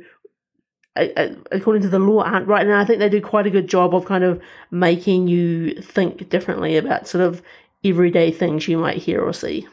according 1.52 1.84
to 1.84 1.90
the 1.90 2.00
law 2.00 2.24
aren't 2.24 2.48
right. 2.48 2.66
And 2.66 2.76
I 2.76 2.86
think 2.86 3.00
they 3.00 3.10
do 3.10 3.22
quite 3.22 3.48
a 3.48 3.52
good 3.52 3.68
job 3.68 3.94
of 3.94 4.06
kind 4.06 4.24
of 4.24 4.42
making 4.72 5.28
you 5.28 5.80
think 5.82 6.30
differently 6.30 6.78
about 6.78 7.08
sort 7.08 7.24
of 7.24 7.42
everyday 7.84 8.32
things 8.32 8.68
you 8.68 8.78
might 8.78 8.98
hear 8.98 9.22
or 9.22 9.34
see. 9.34 9.68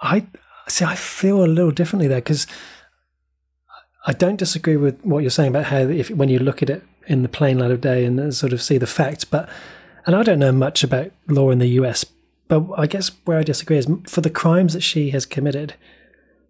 I 0.00 0.26
see. 0.68 0.84
I 0.84 0.94
feel 0.94 1.44
a 1.44 1.46
little 1.46 1.70
differently 1.70 2.08
there 2.08 2.18
because 2.18 2.46
I 4.08 4.12
don't 4.12 4.36
disagree 4.36 4.76
with 4.76 5.00
what 5.04 5.20
you're 5.22 5.30
saying 5.30 5.50
about 5.50 5.64
how 5.66 5.78
if 5.78 6.10
when 6.10 6.28
you 6.28 6.38
look 6.38 6.62
at 6.62 6.70
it 6.70 6.84
in 7.08 7.22
the 7.22 7.28
plain 7.28 7.58
light 7.58 7.70
of 7.72 7.80
day 7.80 8.04
and 8.04 8.18
uh, 8.20 8.30
sort 8.30 8.52
of 8.52 8.62
see 8.62 8.78
the 8.78 8.86
facts, 8.86 9.24
but 9.24 9.48
and 10.06 10.14
I 10.14 10.22
don't 10.22 10.38
know 10.38 10.52
much 10.52 10.84
about 10.84 11.10
law 11.26 11.50
in 11.50 11.58
the 11.58 11.66
US, 11.80 12.04
but 12.48 12.64
I 12.78 12.86
guess 12.86 13.10
where 13.24 13.38
I 13.38 13.42
disagree 13.42 13.78
is 13.78 13.88
for 14.06 14.20
the 14.20 14.30
crimes 14.30 14.72
that 14.74 14.82
she 14.82 15.10
has 15.10 15.26
committed, 15.26 15.74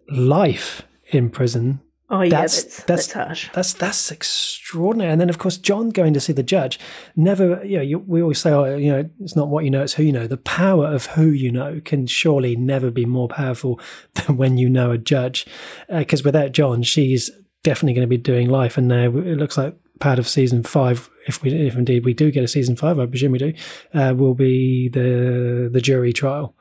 life 0.09 0.83
in 1.07 1.29
prison. 1.29 1.81
Oh 2.09 2.21
yeah, 2.21 2.29
That's- 2.29 2.63
that's 2.63 2.75
that's- 2.75 3.07
that's, 3.07 3.11
harsh. 3.13 3.49
That's 3.53 3.73
that's 3.73 4.11
extraordinary. 4.11 5.11
And 5.11 5.19
then 5.19 5.29
of 5.29 5.39
course 5.39 5.57
John 5.57 5.89
going 5.89 6.13
to 6.13 6.21
see 6.21 6.31
the 6.33 6.43
judge. 6.43 6.79
Never, 7.17 7.65
you 7.65 7.77
know, 7.77 7.83
you, 7.83 7.99
we 7.99 8.21
always 8.21 8.37
say, 8.39 8.51
oh, 8.51 8.77
you 8.77 8.91
know, 8.91 9.09
it's 9.19 9.35
not 9.35 9.49
what 9.49 9.65
you 9.65 9.71
know, 9.71 9.83
it's 9.83 9.95
who 9.95 10.03
you 10.03 10.13
know. 10.13 10.25
The 10.27 10.37
power 10.37 10.85
of 10.87 11.07
who 11.07 11.25
you 11.27 11.51
know 11.51 11.81
can 11.83 12.07
surely 12.07 12.55
never 12.55 12.91
be 12.91 13.05
more 13.05 13.27
powerful 13.27 13.79
than 14.13 14.37
when 14.37 14.57
you 14.57 14.69
know 14.69 14.91
a 14.91 14.97
judge. 14.97 15.45
Because 15.89 16.23
without 16.23 16.53
John, 16.53 16.81
she's 16.83 17.29
definitely 17.63 17.93
going 17.93 18.07
to 18.07 18.09
be 18.09 18.17
doing 18.17 18.49
life. 18.49 18.77
And 18.77 18.87
now 18.87 19.05
it 19.05 19.37
looks 19.37 19.57
like 19.57 19.75
part 19.99 20.19
of 20.19 20.27
season 20.27 20.63
five, 20.63 21.09
if 21.27 21.41
we, 21.41 21.51
if 21.51 21.75
indeed 21.75 22.05
we 22.05 22.13
do 22.13 22.31
get 22.31 22.43
a 22.43 22.47
season 22.47 22.75
five, 22.75 22.99
I 22.99 23.05
presume 23.05 23.31
we 23.31 23.39
do, 23.39 23.53
uh, 23.93 24.13
will 24.15 24.35
be 24.35 24.89
the 24.89 25.69
the 25.71 25.81
jury 25.81 26.13
trial. 26.13 26.55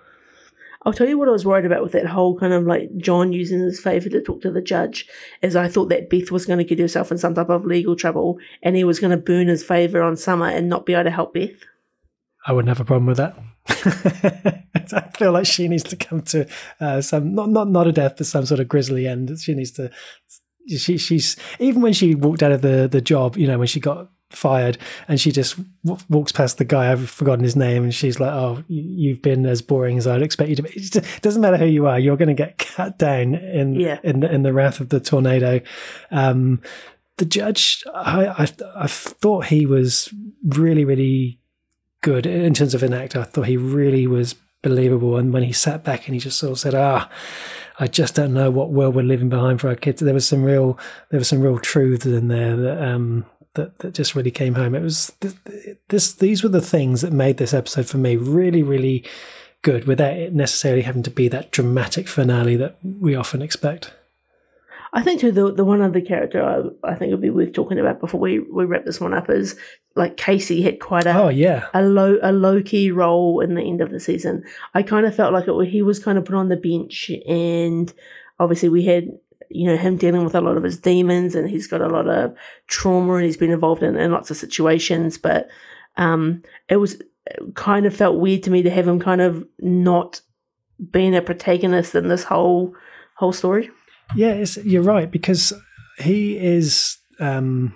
I'll 0.84 0.92
tell 0.92 1.08
you 1.08 1.18
what 1.18 1.28
I 1.28 1.32
was 1.32 1.44
worried 1.44 1.66
about 1.66 1.82
with 1.82 1.92
that 1.92 2.06
whole 2.06 2.38
kind 2.38 2.52
of 2.52 2.64
like 2.64 2.96
John 2.96 3.32
using 3.32 3.58
his 3.58 3.80
favour 3.80 4.08
to 4.08 4.22
talk 4.22 4.40
to 4.42 4.52
the 4.52 4.62
judge, 4.62 5.06
is 5.42 5.56
I 5.56 5.66
thought 5.66 5.88
that 5.88 6.08
Beth 6.08 6.30
was 6.30 6.46
going 6.46 6.58
to 6.58 6.64
get 6.64 6.78
herself 6.78 7.10
in 7.10 7.18
some 7.18 7.34
type 7.34 7.48
of 7.48 7.64
legal 7.64 7.96
trouble, 7.96 8.38
and 8.62 8.76
he 8.76 8.84
was 8.84 9.00
going 9.00 9.10
to 9.10 9.16
burn 9.16 9.48
his 9.48 9.64
favour 9.64 10.00
on 10.00 10.16
Summer 10.16 10.46
and 10.46 10.68
not 10.68 10.86
be 10.86 10.94
able 10.94 11.04
to 11.04 11.10
help 11.10 11.34
Beth. 11.34 11.58
I 12.46 12.52
wouldn't 12.52 12.68
have 12.68 12.78
a 12.78 12.84
problem 12.84 13.06
with 13.06 13.16
that. 13.16 13.36
I 14.92 15.10
feel 15.16 15.32
like 15.32 15.46
she 15.46 15.66
needs 15.66 15.82
to 15.82 15.96
come 15.96 16.22
to 16.22 16.46
uh, 16.78 17.00
some 17.00 17.34
not 17.34 17.48
not 17.48 17.68
not 17.68 17.88
a 17.88 17.92
death, 17.92 18.14
but 18.16 18.26
some 18.26 18.46
sort 18.46 18.60
of 18.60 18.68
grisly 18.68 19.08
end. 19.08 19.36
She 19.40 19.54
needs 19.54 19.72
to. 19.72 19.90
She 20.68 20.96
she's 20.98 21.36
even 21.58 21.82
when 21.82 21.92
she 21.92 22.14
walked 22.14 22.42
out 22.42 22.52
of 22.52 22.62
the 22.62 22.88
the 22.90 23.00
job, 23.00 23.36
you 23.36 23.46
know, 23.46 23.58
when 23.58 23.68
she 23.68 23.80
got 23.80 24.10
fired, 24.30 24.76
and 25.06 25.20
she 25.20 25.30
just 25.30 25.56
w- 25.84 26.02
walks 26.08 26.32
past 26.32 26.58
the 26.58 26.64
guy. 26.64 26.90
I've 26.90 27.08
forgotten 27.08 27.44
his 27.44 27.54
name, 27.54 27.84
and 27.84 27.94
she's 27.94 28.18
like, 28.18 28.32
"Oh, 28.32 28.64
you- 28.66 28.82
you've 29.10 29.22
been 29.22 29.46
as 29.46 29.62
boring 29.62 29.96
as 29.98 30.06
I'd 30.06 30.22
expect 30.22 30.50
you 30.50 30.56
to 30.56 30.62
be." 30.64 30.70
It 30.70 30.96
it 30.96 31.22
doesn't 31.22 31.40
matter 31.42 31.56
who 31.56 31.66
you 31.66 31.86
are; 31.86 31.98
you're 32.00 32.16
going 32.16 32.28
to 32.28 32.34
get 32.34 32.58
cut 32.76 32.98
down 32.98 33.34
in 33.36 33.78
Yeah. 33.78 33.98
in 34.02 34.20
the, 34.20 34.32
in 34.32 34.42
the 34.42 34.52
wrath 34.52 34.80
of 34.80 34.88
the 34.88 34.98
tornado. 35.00 35.60
Um, 36.10 36.60
the 37.18 37.24
judge, 37.24 37.84
I, 37.94 38.26
I 38.26 38.48
I 38.84 38.86
thought 38.88 39.46
he 39.46 39.64
was 39.66 40.12
really 40.44 40.84
really 40.84 41.38
good 42.02 42.26
in 42.26 42.52
terms 42.54 42.74
of 42.74 42.82
an 42.82 42.92
actor. 42.92 43.20
I 43.20 43.24
thought 43.24 43.46
he 43.46 43.56
really 43.56 44.06
was 44.08 44.34
believable. 44.62 45.16
And 45.16 45.32
when 45.32 45.42
he 45.44 45.52
sat 45.52 45.84
back 45.84 46.06
and 46.06 46.14
he 46.14 46.20
just 46.20 46.38
sort 46.38 46.50
of 46.52 46.58
said, 46.58 46.74
"Ah, 46.74 47.08
I 47.78 47.86
just 47.86 48.14
don't 48.14 48.32
know 48.32 48.50
what 48.50 48.70
world 48.70 48.94
we're 48.94 49.02
living 49.02 49.28
behind 49.28 49.60
for 49.60 49.68
our 49.68 49.76
kids," 49.76 50.00
there 50.00 50.14
was 50.14 50.26
some 50.26 50.42
real 50.42 50.78
there 51.10 51.18
was 51.18 51.28
some 51.28 51.40
real 51.40 51.58
truths 51.58 52.06
in 52.06 52.28
there 52.28 52.56
that 52.56 52.82
um 52.82 53.26
that, 53.54 53.78
that 53.78 53.94
just 53.94 54.14
really 54.14 54.30
came 54.30 54.54
home. 54.54 54.74
It 54.74 54.82
was 54.82 55.12
this, 55.20 55.34
this 55.88 56.12
these 56.14 56.42
were 56.42 56.48
the 56.48 56.60
things 56.60 57.00
that 57.00 57.12
made 57.12 57.38
this 57.38 57.54
episode 57.54 57.86
for 57.86 57.98
me 57.98 58.16
really 58.16 58.62
really 58.62 59.04
good 59.62 59.86
without 59.86 60.16
it 60.16 60.34
necessarily 60.34 60.82
having 60.82 61.02
to 61.02 61.10
be 61.10 61.28
that 61.28 61.50
dramatic 61.50 62.08
finale 62.08 62.56
that 62.56 62.76
we 62.82 63.14
often 63.14 63.42
expect. 63.42 63.92
I 64.96 65.02
think 65.02 65.20
too 65.20 65.30
the 65.30 65.52
the 65.52 65.64
one 65.64 65.82
other 65.82 66.00
character 66.00 66.42
I, 66.42 66.92
I 66.92 66.94
think 66.94 67.10
would 67.10 67.20
be 67.20 67.28
worth 67.28 67.52
talking 67.52 67.78
about 67.78 68.00
before 68.00 68.18
we, 68.18 68.38
we 68.38 68.64
wrap 68.64 68.86
this 68.86 68.98
one 68.98 69.12
up 69.12 69.28
is 69.28 69.54
like 69.94 70.16
Casey 70.16 70.62
had 70.62 70.80
quite 70.80 71.04
a 71.04 71.14
Oh 71.14 71.28
yeah, 71.28 71.66
a 71.74 71.82
low 71.82 72.18
a 72.22 72.32
low 72.32 72.62
key 72.62 72.90
role 72.90 73.40
in 73.40 73.56
the 73.56 73.60
end 73.60 73.82
of 73.82 73.90
the 73.90 74.00
season. 74.00 74.42
I 74.72 74.82
kind 74.82 75.04
of 75.04 75.14
felt 75.14 75.34
like 75.34 75.48
it, 75.48 75.68
he 75.68 75.82
was 75.82 76.02
kind 76.02 76.16
of 76.16 76.24
put 76.24 76.34
on 76.34 76.48
the 76.48 76.56
bench, 76.56 77.10
and 77.28 77.92
obviously 78.40 78.70
we 78.70 78.86
had 78.86 79.08
you 79.50 79.66
know 79.66 79.76
him 79.76 79.98
dealing 79.98 80.24
with 80.24 80.34
a 80.34 80.40
lot 80.40 80.56
of 80.56 80.62
his 80.62 80.78
demons, 80.78 81.34
and 81.34 81.50
he's 81.50 81.66
got 81.66 81.82
a 81.82 81.88
lot 81.88 82.08
of 82.08 82.34
trauma, 82.66 83.16
and 83.16 83.26
he's 83.26 83.36
been 83.36 83.52
involved 83.52 83.82
in, 83.82 83.96
in 83.96 84.12
lots 84.12 84.30
of 84.30 84.38
situations. 84.38 85.18
But 85.18 85.48
um, 85.98 86.42
it 86.70 86.76
was 86.76 86.94
it 87.26 87.54
kind 87.54 87.84
of 87.84 87.94
felt 87.94 88.18
weird 88.18 88.44
to 88.44 88.50
me 88.50 88.62
to 88.62 88.70
have 88.70 88.88
him 88.88 89.00
kind 89.00 89.20
of 89.20 89.46
not 89.60 90.22
being 90.90 91.14
a 91.14 91.20
protagonist 91.20 91.94
in 91.94 92.08
this 92.08 92.24
whole 92.24 92.74
whole 93.16 93.34
story. 93.34 93.68
Yeah, 94.14 94.44
you're 94.62 94.82
right 94.82 95.10
because 95.10 95.52
he 95.98 96.38
is 96.38 96.98
um, 97.18 97.74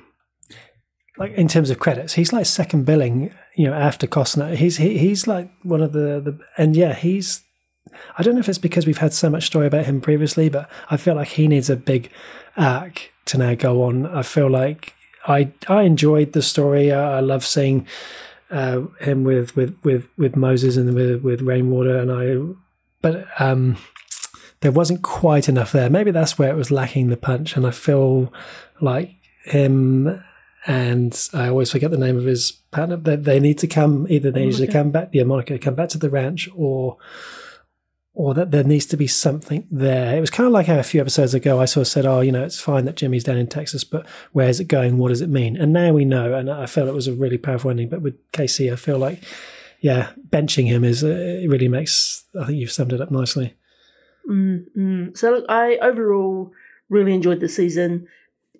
like 1.18 1.33
in 1.35 1.49
terms 1.49 1.70
of 1.70 1.78
credits, 1.78 2.14
he's 2.14 2.33
like 2.33 2.47
second 2.47 2.85
billing. 2.85 3.35
You 3.57 3.68
know, 3.68 3.74
after 3.74 4.07
Costner, 4.07 4.55
he's 4.55 4.78
he, 4.78 4.99
he's 4.99 5.26
like 5.26 5.51
one 5.62 5.83
of 5.83 5.93
the 5.93 6.20
the 6.20 6.39
and 6.57 6.76
yeah, 6.76 6.95
he's. 6.95 7.43
I 8.16 8.22
don't 8.22 8.35
know 8.35 8.41
if 8.41 8.49
it's 8.49 8.59
because 8.59 8.87
we've 8.87 8.99
had 8.99 9.12
so 9.12 9.28
much 9.28 9.47
story 9.47 9.66
about 9.66 9.87
him 9.87 10.01
previously, 10.01 10.49
but 10.49 10.70
I 10.91 10.97
feel 10.97 11.16
like 11.16 11.28
he 11.28 11.49
needs 11.49 11.68
a 11.68 11.76
big 11.76 12.11
arc 12.57 13.11
to 13.26 13.39
now 13.39 13.55
go 13.55 13.83
on. 13.83 14.07
I 14.07 14.22
feel 14.22 14.49
like 14.49 14.95
I 15.26 15.53
I 15.68 15.83
enjoyed 15.83 16.33
the 16.33 16.43
story. 16.43 16.93
I, 16.93 17.18
I 17.18 17.20
love 17.20 17.45
seeing 17.45 17.87
uh, 18.51 18.83
him 19.01 19.24
with 19.24 19.57
with 19.57 19.76
with 19.83 20.09
with 20.16 20.37
Moses 20.37 20.76
and 20.76 20.95
with 20.95 21.22
with 21.22 21.43
Rainwater, 21.43 21.99
and 21.99 22.12
I. 22.12 22.55
But 23.03 23.26
um, 23.41 23.76
there 24.61 24.72
wasn't 24.72 25.02
quite 25.02 25.48
enough 25.48 25.72
there. 25.72 25.88
Maybe 25.90 26.11
that's 26.11 26.38
where 26.38 26.50
it 26.50 26.56
was 26.56 26.70
lacking 26.70 27.08
the 27.08 27.16
punch. 27.16 27.56
And 27.56 27.66
I 27.66 27.70
feel 27.70 28.32
like 28.80 29.14
him 29.44 30.22
and 30.66 31.28
I 31.32 31.48
always 31.48 31.70
forget 31.70 31.90
the 31.90 31.96
name 31.96 32.18
of 32.18 32.24
his 32.24 32.52
partner. 32.70 32.96
They, 32.96 33.16
they 33.16 33.40
need 33.40 33.58
to 33.58 33.66
come 33.66 34.06
either 34.11 34.30
they 34.30 34.46
need 34.46 34.56
to 34.56 34.66
come 34.66 34.90
back, 34.90 35.11
yeah, 35.12 35.22
Monica, 35.22 35.58
come 35.58 35.74
back 35.74 35.88
to 35.90 35.98
the 35.98 36.11
ranch, 36.11 36.48
or 36.54 36.98
or 38.12 38.34
that 38.34 38.50
there 38.50 38.64
needs 38.64 38.84
to 38.86 38.96
be 38.96 39.06
something 39.06 39.66
there. 39.70 40.16
It 40.16 40.20
was 40.20 40.30
kind 40.30 40.46
of 40.46 40.52
like 40.52 40.66
how 40.66 40.78
a 40.78 40.82
few 40.82 41.00
episodes 41.00 41.32
ago 41.32 41.61
I 41.61 41.64
sort 41.64 41.86
of 41.86 41.88
said, 41.88 42.04
"Oh, 42.04 42.20
you 42.20 42.32
know, 42.32 42.44
it's 42.44 42.61
fine 42.61 42.84
that 42.84 42.96
Jimmy's 42.96 43.24
down 43.24 43.38
in 43.38 43.46
Texas, 43.46 43.84
but 43.84 44.06
where's 44.32 44.61
it 44.61 44.68
going? 44.68 44.98
What 44.98 45.08
does 45.08 45.22
it 45.22 45.30
mean?" 45.30 45.56
And 45.56 45.72
now 45.72 45.92
we 45.92 46.04
know, 46.04 46.34
and 46.34 46.50
I 46.50 46.66
felt 46.66 46.88
it 46.88 46.94
was 46.94 47.08
a 47.08 47.14
really 47.14 47.38
powerful 47.38 47.70
ending. 47.70 47.88
But 47.88 48.02
with 48.02 48.18
Casey, 48.32 48.70
I 48.70 48.76
feel 48.76 48.98
like, 48.98 49.22
yeah, 49.80 50.11
benching 50.28 50.66
him 50.66 50.84
is 50.84 51.02
uh, 51.02 51.08
it 51.08 51.48
really 51.48 51.68
makes. 51.68 52.24
I 52.38 52.44
think 52.44 52.58
you've 52.58 52.72
summed 52.72 52.92
it 52.92 53.00
up 53.00 53.11
nicely. 53.11 53.54
Mm. 54.29 55.16
So 55.16 55.31
look, 55.31 55.45
I 55.49 55.77
overall 55.77 56.53
really 56.89 57.14
enjoyed 57.14 57.41
the 57.41 57.49
season. 57.49 58.07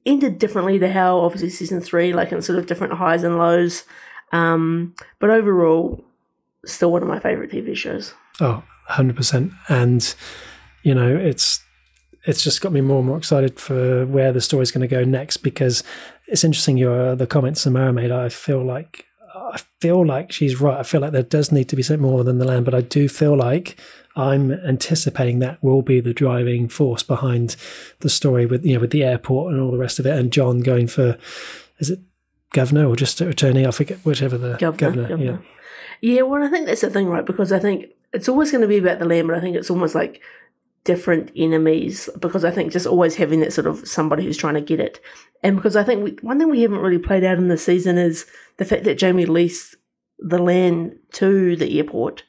Ended 0.07 0.39
differently 0.39 0.79
to 0.79 0.91
how 0.91 1.19
obviously 1.19 1.51
season 1.51 1.81
three, 1.81 2.13
like 2.13 2.33
in 2.33 2.41
sort 2.43 2.59
of 2.59 2.67
different 2.67 2.95
highs 2.95 3.23
and 3.23 3.39
lows. 3.39 3.85
Um, 4.33 4.95
but 5.19 5.31
overall, 5.31 6.05
still 6.65 6.93
one 6.93 7.03
of 7.03 7.09
my 7.09 7.19
favorite 7.19 7.51
TV 7.51 7.77
shows. 7.77 8.15
Oh, 8.41 8.63
100%. 8.89 9.53
And, 9.69 10.15
you 10.83 10.95
know, 10.95 11.15
it's 11.15 11.63
it's 12.25 12.45
just 12.45 12.61
got 12.61 12.73
me 12.73 12.81
more 12.81 12.99
and 12.99 13.07
more 13.07 13.17
excited 13.17 13.59
for 13.59 14.05
where 14.07 14.33
the 14.33 14.41
story's 14.41 14.71
going 14.71 14.87
to 14.87 14.95
go 14.95 15.05
next 15.05 15.39
because 15.39 15.83
it's 16.27 16.45
interesting 16.45 16.77
your 16.77 17.17
the 17.17 17.27
comments 17.27 17.63
Samara 17.63 17.93
made. 17.93 18.11
I 18.11 18.29
feel 18.29 18.63
like 18.65 19.07
I 19.35 19.59
feel 19.81 20.07
like 20.07 20.33
she's 20.33 20.61
right. 20.61 20.79
I 20.79 20.83
feel 20.83 21.01
like 21.01 21.13
there 21.13 21.23
does 21.23 21.51
need 21.51 21.69
to 21.71 21.77
be 21.77 21.83
something 21.83 22.03
more 22.03 22.23
than 22.25 22.39
the 22.39 22.45
land, 22.45 22.65
but 22.65 22.75
I 22.75 22.83
do 22.83 23.09
feel 23.09 23.37
like 23.37 23.79
I'm 24.17 24.53
anticipating 24.53 25.39
that 25.39 25.63
will 25.63 25.83
be 25.83 26.01
the 26.01 26.13
driving 26.13 26.69
force 26.69 27.03
behind 27.03 27.57
the 28.01 28.09
story 28.09 28.47
with 28.47 28.65
you 28.65 28.75
know 28.75 28.81
with 28.81 28.91
the 28.91 29.05
airport 29.05 29.53
and 29.53 29.63
all 29.63 29.71
the 29.71 29.79
rest 29.79 29.99
of 29.99 30.07
it, 30.07 30.19
and 30.19 30.33
John 30.33 30.61
going 30.61 30.89
for 30.89 31.17
is 31.79 31.91
it 31.91 32.01
governor 32.53 32.87
or 32.87 32.97
just 32.97 33.21
attorney? 33.21 33.67
I 33.67 33.71
forget 33.71 33.99
whichever 33.99 34.37
the 34.37 34.57
Governor, 34.57 35.09
governor. 35.09 35.43
Yeah, 36.01 36.23
well, 36.23 36.43
I 36.43 36.49
think 36.49 36.67
that's 36.67 36.81
the 36.81 36.91
thing, 36.91 37.09
right? 37.09 37.25
Because 37.27 37.53
I 37.53 37.59
think 37.59 37.87
it's 38.13 38.29
always 38.29 38.51
going 38.51 38.63
to 38.63 38.69
be 38.69 38.79
about 38.79 38.99
the 38.99 39.05
land, 39.05 39.29
but 39.29 39.37
I 39.37 39.41
think 39.41 39.57
it's 39.57 39.71
almost 39.71 39.95
like 39.95 40.21
different 40.85 41.31
enemies 41.37 42.09
because 42.19 42.45
I 42.45 42.51
think 42.51 42.73
just 42.73 42.87
always 42.87 43.17
having 43.17 43.41
that 43.41 43.53
sort 43.53 43.67
of 43.67 43.87
somebody 43.87 44.25
who's 44.25 44.39
trying 44.39 44.55
to 44.55 44.61
get 44.61 44.81
it. 44.81 45.01
And 45.43 45.57
because 45.57 45.77
I 45.77 45.85
think 45.85 46.03
we, 46.03 46.11
one 46.23 46.39
thing 46.39 46.51
we 46.51 46.63
haven't 46.63 46.79
really 46.79 46.99
played 46.99 47.23
out 47.25 47.39
in 47.39 47.49
the 47.49 47.59
season 47.59 47.99
is 47.99 48.27
the 48.57 48.65
fact 48.65 48.85
that 48.85 48.99
Jamie 48.99 49.27
leased 49.27 49.77
the 50.19 50.39
land 50.39 50.99
to 51.13 51.57
the 51.57 51.79
airport 51.79 52.25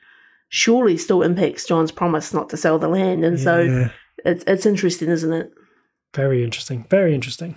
surely 0.52 0.98
still 0.98 1.24
impacts 1.24 1.66
John's 1.66 1.92
promise 1.92 2.34
not 2.34 2.50
to 2.50 2.58
sell 2.58 2.78
the 2.78 2.90
land. 2.90 3.26
And 3.26 3.40
so 3.40 3.90
it's 4.24 4.44
it's 4.46 4.68
interesting, 4.68 5.10
isn't 5.10 5.34
it? 5.34 5.52
Very 6.14 6.44
interesting. 6.44 6.86
Very 6.90 7.16
interesting. 7.16 7.56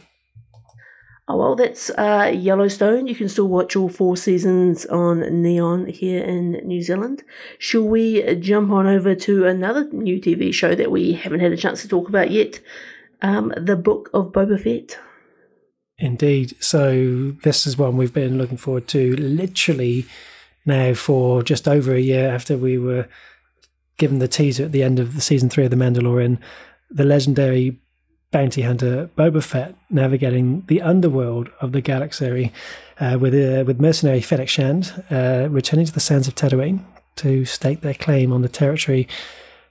Oh 1.27 1.37
well, 1.37 1.57
that's 1.57 1.91
uh, 1.91 2.33
Yellowstone. 2.35 3.07
You 3.07 3.15
can 3.15 3.29
still 3.29 3.49
watch 3.49 3.77
all 3.77 3.89
four 3.89 4.17
seasons 4.17 4.87
on 4.87 5.43
Neon 5.43 5.87
here 5.87 6.23
in 6.23 6.53
New 6.65 6.83
Zealand. 6.83 7.25
Shall 7.59 7.89
we 7.89 8.37
jump 8.37 8.71
on 8.71 8.87
over 8.87 9.15
to 9.15 9.47
another 9.47 9.89
new 9.91 10.21
TV 10.21 10.53
show 10.53 10.75
that 10.75 10.91
we 10.91 11.13
haven't 11.13 11.41
had 11.41 11.53
a 11.53 11.57
chance 11.57 11.83
to 11.83 11.89
talk 11.89 12.09
about 12.09 12.31
yet? 12.31 12.61
Um, 13.23 13.55
the 13.57 13.77
Book 13.77 14.11
of 14.13 14.33
Boba 14.33 14.63
Fett. 14.63 14.99
Indeed. 15.97 16.57
So 16.63 17.33
this 17.43 17.67
is 17.67 17.79
one 17.79 17.97
we've 17.97 18.13
been 18.13 18.37
looking 18.37 18.59
forward 18.59 18.87
to 18.89 19.17
literally 19.17 20.05
now 20.65 20.95
for 20.95 21.43
just 21.43 21.69
over 21.69 21.95
a 21.95 22.01
year 22.01 22.29
after 22.29 22.57
we 22.57 22.79
were 22.79 23.09
given 23.99 24.19
the 24.19 24.29
teaser 24.29 24.65
at 24.65 24.73
the 24.73 24.83
end 24.83 24.99
of 24.99 25.15
the 25.15 25.21
season 25.21 25.49
three 25.49 25.65
of 25.65 25.71
The 25.71 25.77
Mandalorian. 25.77 26.39
The 26.91 27.05
legendary 27.05 27.81
bounty 28.31 28.63
hunter 28.63 29.09
Boba 29.17 29.43
Fett 29.43 29.77
navigating 29.91 30.65
the 30.67 30.83
underworld 30.83 31.51
of 31.61 31.71
the 31.71 31.81
galaxy 31.81 32.53
uh, 32.99 33.17
with 33.21 33.33
uh, 33.35 33.65
with 33.65 33.81
mercenary 33.81 34.21
Fennec 34.21 34.49
Shand 34.49 35.05
uh, 35.11 35.47
returning 35.51 35.87
to 35.87 35.93
the 35.93 36.01
sands 36.01 36.27
of 36.27 36.35
Tatooine 36.35 36.85
to 37.17 37.45
stake 37.45 37.83
their 37.83 37.95
claim 37.95 38.33
on 38.33 38.43
the 38.43 38.49
territory 38.49 39.07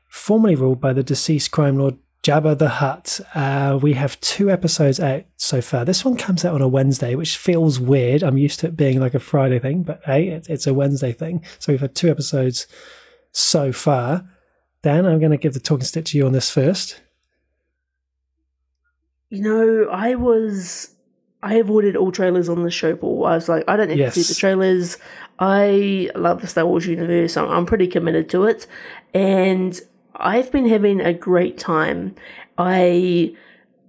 formerly 0.07 0.55
ruled 0.55 0.79
by 0.79 0.93
the 0.93 1.03
deceased 1.03 1.51
crime 1.51 1.77
lord 1.77 1.97
Jabba 2.23 2.57
the 2.57 2.69
Hutt. 2.69 3.19
Uh, 3.35 3.77
we 3.81 3.93
have 3.93 4.19
two 4.21 4.49
episodes 4.49 4.99
out 4.99 5.25
so 5.35 5.61
far. 5.61 5.83
This 5.83 6.05
one 6.05 6.15
comes 6.15 6.45
out 6.45 6.55
on 6.55 6.61
a 6.61 6.67
Wednesday, 6.69 7.15
which 7.15 7.35
feels 7.37 7.81
weird. 7.81 8.23
I'm 8.23 8.37
used 8.37 8.61
to 8.61 8.67
it 8.67 8.77
being 8.77 8.99
like 9.01 9.13
a 9.13 9.19
Friday 9.19 9.59
thing, 9.59 9.83
but 9.83 10.01
hey, 10.05 10.29
it's, 10.29 10.47
it's 10.47 10.65
a 10.65 10.73
Wednesday 10.73 11.11
thing. 11.11 11.43
So 11.59 11.73
we've 11.73 11.81
had 11.81 11.95
two 11.95 12.09
episodes 12.09 12.65
so 13.33 13.73
far. 13.73 14.25
Dan, 14.83 15.05
I'm 15.05 15.19
going 15.19 15.31
to 15.31 15.37
give 15.37 15.53
the 15.53 15.59
talking 15.59 15.83
stick 15.85 16.05
to 16.05 16.17
you 16.17 16.25
on 16.25 16.31
this 16.31 16.49
first. 16.49 17.01
You 19.29 19.41
know, 19.41 19.89
I 19.91 20.15
was 20.15 20.95
I 21.41 21.55
avoided 21.55 21.97
all 21.97 22.11
trailers 22.13 22.47
on 22.47 22.63
the 22.63 22.71
show, 22.71 22.95
Paul. 22.95 23.25
I 23.25 23.35
was 23.35 23.49
like, 23.49 23.65
I 23.67 23.75
don't 23.75 23.89
need 23.89 23.97
Yes. 23.97 24.13
to 24.13 24.23
see 24.23 24.33
the 24.33 24.39
trailers. 24.39 24.97
I 25.39 26.09
love 26.15 26.39
the 26.39 26.47
Star 26.47 26.65
Wars 26.65 26.85
universe. 26.85 27.35
I'm, 27.35 27.49
I'm 27.49 27.65
pretty 27.65 27.87
committed 27.87 28.29
to 28.29 28.45
it, 28.45 28.65
and 29.13 29.77
I've 30.15 30.51
been 30.51 30.67
having 30.67 31.01
a 31.01 31.13
great 31.13 31.57
time. 31.57 32.15
I 32.57 33.35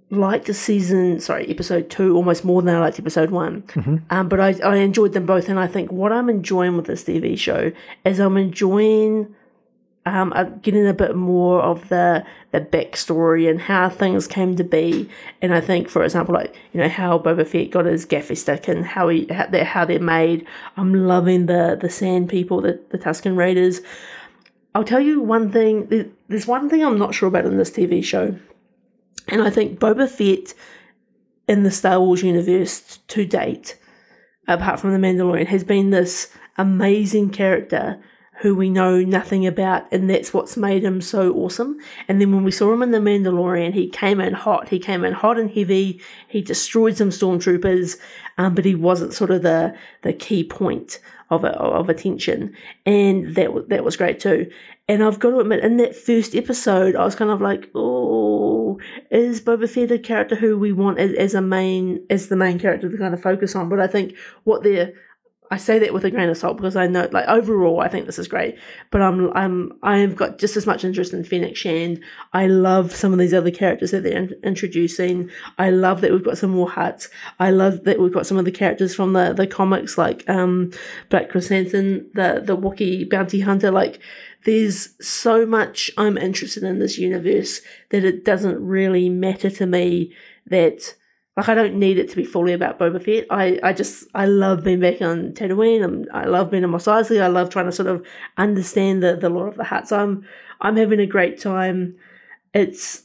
liked 0.09 0.45
the 0.45 0.53
season, 0.53 1.19
sorry, 1.19 1.47
episode 1.49 1.89
two 1.89 2.15
almost 2.15 2.45
more 2.45 2.61
than 2.61 2.75
I 2.75 2.79
liked 2.79 2.99
episode 2.99 3.31
one. 3.31 3.63
Um, 4.09 4.29
but 4.29 4.39
I, 4.39 4.55
I 4.63 4.77
enjoyed 4.77 5.13
them 5.13 5.25
both, 5.25 5.49
and 5.49 5.59
I 5.59 5.67
think 5.67 5.91
what 5.91 6.11
I'm 6.11 6.29
enjoying 6.29 6.77
with 6.77 6.85
this 6.85 7.03
TV 7.03 7.37
show 7.37 7.71
is 8.05 8.19
I'm 8.19 8.37
enjoying 8.37 9.33
um, 10.07 10.33
uh, 10.33 10.43
getting 10.43 10.87
a 10.87 10.93
bit 10.93 11.15
more 11.15 11.61
of 11.61 11.89
the 11.89 12.23
the 12.51 12.61
backstory 12.61 13.49
and 13.49 13.59
how 13.59 13.89
things 13.89 14.27
came 14.27 14.55
to 14.55 14.63
be. 14.63 15.09
And 15.41 15.53
I 15.53 15.61
think, 15.61 15.89
for 15.89 16.03
example, 16.03 16.35
like 16.35 16.55
you 16.73 16.79
know 16.79 16.89
how 16.89 17.17
Boba 17.17 17.47
Fett 17.47 17.71
got 17.71 17.85
his 17.85 18.05
gaffi 18.05 18.37
stick 18.37 18.67
and 18.67 18.85
how 18.85 19.09
he 19.09 19.25
how 19.31 19.47
they're, 19.47 19.65
how 19.65 19.85
they're 19.85 19.99
made. 19.99 20.45
I'm 20.77 20.93
loving 20.93 21.47
the 21.47 21.77
the 21.79 21.89
Sand 21.89 22.29
People, 22.29 22.61
the 22.61 22.79
the 22.89 22.99
Tusken 22.99 23.35
Raiders. 23.35 23.81
I'll 24.75 24.83
tell 24.83 24.99
you 24.99 25.21
one 25.21 25.51
thing. 25.51 26.11
There's 26.27 26.45
one 26.45 26.69
thing 26.69 26.83
I'm 26.83 26.99
not 26.99 27.15
sure 27.15 27.29
about 27.29 27.45
in 27.45 27.57
this 27.57 27.71
TV 27.71 28.03
show, 28.03 28.35
and 29.29 29.41
I 29.41 29.49
think 29.49 29.79
Boba 29.79 30.09
Fett 30.09 30.53
in 31.47 31.63
the 31.63 31.71
Star 31.71 32.01
Wars 32.01 32.21
universe 32.21 32.99
to 33.07 33.25
date, 33.25 33.79
apart 34.49 34.81
from 34.81 34.91
the 34.91 34.99
Mandalorian, 34.99 35.47
has 35.47 35.63
been 35.63 35.91
this 35.91 36.29
amazing 36.57 37.29
character 37.29 38.03
who 38.39 38.53
we 38.53 38.69
know 38.69 38.99
nothing 39.01 39.47
about, 39.47 39.91
and 39.91 40.09
that's 40.09 40.33
what's 40.33 40.57
made 40.57 40.83
him 40.83 41.01
so 41.01 41.33
awesome. 41.33 41.77
And 42.07 42.19
then 42.19 42.33
when 42.33 42.43
we 42.43 42.51
saw 42.51 42.73
him 42.73 42.83
in 42.83 42.91
The 42.91 42.97
Mandalorian, 42.97 43.73
he 43.73 43.89
came 43.89 44.19
in 44.19 44.33
hot. 44.33 44.67
He 44.67 44.79
came 44.79 45.05
in 45.05 45.13
hot 45.13 45.39
and 45.39 45.49
heavy. 45.49 46.01
He 46.27 46.41
destroyed 46.41 46.97
some 46.97 47.09
stormtroopers, 47.09 47.97
um, 48.37 48.53
but 48.53 48.65
he 48.65 48.75
wasn't 48.75 49.13
sort 49.13 49.31
of 49.31 49.41
the 49.41 49.75
the 50.01 50.13
key 50.13 50.43
point 50.43 50.99
of 51.29 51.45
of 51.45 51.89
attention, 51.89 52.53
and 52.85 53.35
that 53.35 53.69
that 53.69 53.83
was 53.83 53.95
great 53.95 54.19
too. 54.19 54.51
And 54.87 55.03
I've 55.03 55.19
got 55.19 55.31
to 55.31 55.39
admit, 55.39 55.63
in 55.63 55.77
that 55.77 55.95
first 55.95 56.35
episode, 56.35 56.95
I 56.95 57.03
was 57.03 57.15
kind 57.15 57.31
of 57.31 57.41
like, 57.41 57.71
oh, 57.73 58.79
is 59.09 59.41
Boba 59.41 59.67
Fett 59.67 59.91
a 59.91 59.97
character 59.97 60.35
who 60.35 60.59
we 60.59 60.73
want 60.73 60.99
as, 60.99 61.13
as 61.13 61.33
a 61.33 61.41
main 61.41 62.05
as 62.09 62.27
the 62.27 62.35
main 62.35 62.59
character 62.59 62.89
to 62.89 62.97
kind 62.97 63.13
of 63.13 63.21
focus 63.21 63.55
on? 63.55 63.69
But 63.69 63.79
I 63.79 63.87
think 63.87 64.15
what 64.43 64.61
they're 64.61 64.93
I 65.51 65.57
say 65.57 65.79
that 65.79 65.93
with 65.93 66.03
a 66.05 66.11
grain 66.11 66.29
of 66.29 66.37
salt 66.37 66.57
because 66.57 66.75
I 66.75 66.87
know, 66.87 67.07
like 67.11 67.27
overall, 67.27 67.79
I 67.79 67.87
think 67.87 68.05
this 68.05 68.17
is 68.17 68.27
great. 68.27 68.57
But 68.91 69.01
I'm, 69.01 69.31
I'm, 69.37 69.71
I've 69.83 70.15
got 70.15 70.39
just 70.39 70.57
as 70.57 70.65
much 70.65 70.83
interest 70.83 71.13
in 71.13 71.23
Fennec 71.23 71.55
Shand. 71.55 72.03
I 72.33 72.47
love 72.47 72.95
some 72.95 73.13
of 73.13 73.19
these 73.19 73.33
other 73.33 73.51
characters 73.51 73.91
that 73.91 74.03
they're 74.03 74.17
in- 74.17 74.35
introducing. 74.43 75.29
I 75.57 75.69
love 75.69 76.01
that 76.01 76.11
we've 76.11 76.23
got 76.23 76.37
some 76.37 76.51
more 76.51 76.69
Hutts. 76.69 77.09
I 77.39 77.51
love 77.51 77.83
that 77.83 77.99
we've 77.99 78.13
got 78.13 78.25
some 78.25 78.37
of 78.37 78.45
the 78.45 78.51
characters 78.51 78.95
from 78.95 79.13
the, 79.13 79.33
the 79.33 79.47
comics, 79.47 79.97
like 79.97 80.27
um, 80.29 80.71
Black 81.09 81.29
Krrsantan, 81.29 82.11
the 82.13 82.41
the 82.43 82.57
Wookiee 82.57 83.09
bounty 83.09 83.39
hunter. 83.41 83.71
Like, 83.71 83.99
there's 84.45 84.89
so 85.05 85.45
much 85.45 85.91
I'm 85.97 86.17
interested 86.17 86.63
in 86.63 86.79
this 86.79 86.97
universe 86.97 87.61
that 87.89 88.03
it 88.03 88.25
doesn't 88.25 88.63
really 88.63 89.09
matter 89.09 89.49
to 89.49 89.65
me 89.65 90.13
that 90.47 90.95
like 91.37 91.49
I 91.49 91.55
don't 91.55 91.75
need 91.75 91.97
it 91.97 92.09
to 92.09 92.15
be 92.15 92.23
fully 92.23 92.53
about 92.53 92.79
Boba 92.79 93.03
Fett. 93.03 93.25
I, 93.29 93.59
I 93.61 93.73
just 93.73 94.07
I 94.15 94.25
love 94.25 94.63
being 94.63 94.79
back 94.79 95.01
on 95.01 95.31
Tatooine. 95.33 95.83
I'm, 95.83 96.05
I 96.13 96.25
love 96.25 96.49
being 96.51 96.63
on 96.63 96.69
Mos 96.69 96.85
Eisley. 96.85 97.21
I 97.21 97.27
love 97.27 97.49
trying 97.49 97.65
to 97.65 97.71
sort 97.71 97.87
of 97.89 98.05
understand 98.37 99.03
the 99.03 99.15
the 99.15 99.29
lore 99.29 99.47
of 99.47 99.55
the 99.57 99.63
Hutt. 99.63 99.87
So 99.87 99.99
I'm 99.99 100.25
I'm 100.61 100.75
having 100.77 100.99
a 100.99 101.05
great 101.05 101.39
time. 101.39 101.95
It's 102.53 103.03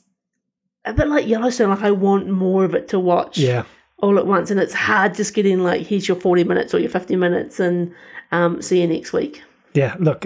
a 0.84 0.92
bit 0.92 1.08
like 1.08 1.26
Yellowstone. 1.26 1.70
Like 1.70 1.82
I 1.82 1.90
want 1.90 2.28
more 2.28 2.64
of 2.64 2.74
it 2.74 2.88
to 2.88 3.00
watch 3.00 3.36
Yeah. 3.38 3.64
all 3.98 4.18
at 4.18 4.26
once, 4.26 4.50
and 4.50 4.60
it's 4.60 4.74
hard 4.74 5.14
just 5.14 5.34
getting 5.34 5.58
like 5.60 5.86
here's 5.86 6.06
your 6.06 6.16
forty 6.20 6.44
minutes 6.44 6.72
or 6.72 6.78
your 6.78 6.90
fifty 6.90 7.16
minutes, 7.16 7.58
and 7.58 7.92
um, 8.32 8.62
see 8.62 8.80
you 8.80 8.86
next 8.86 9.12
week. 9.12 9.42
Yeah, 9.74 9.96
look, 9.98 10.24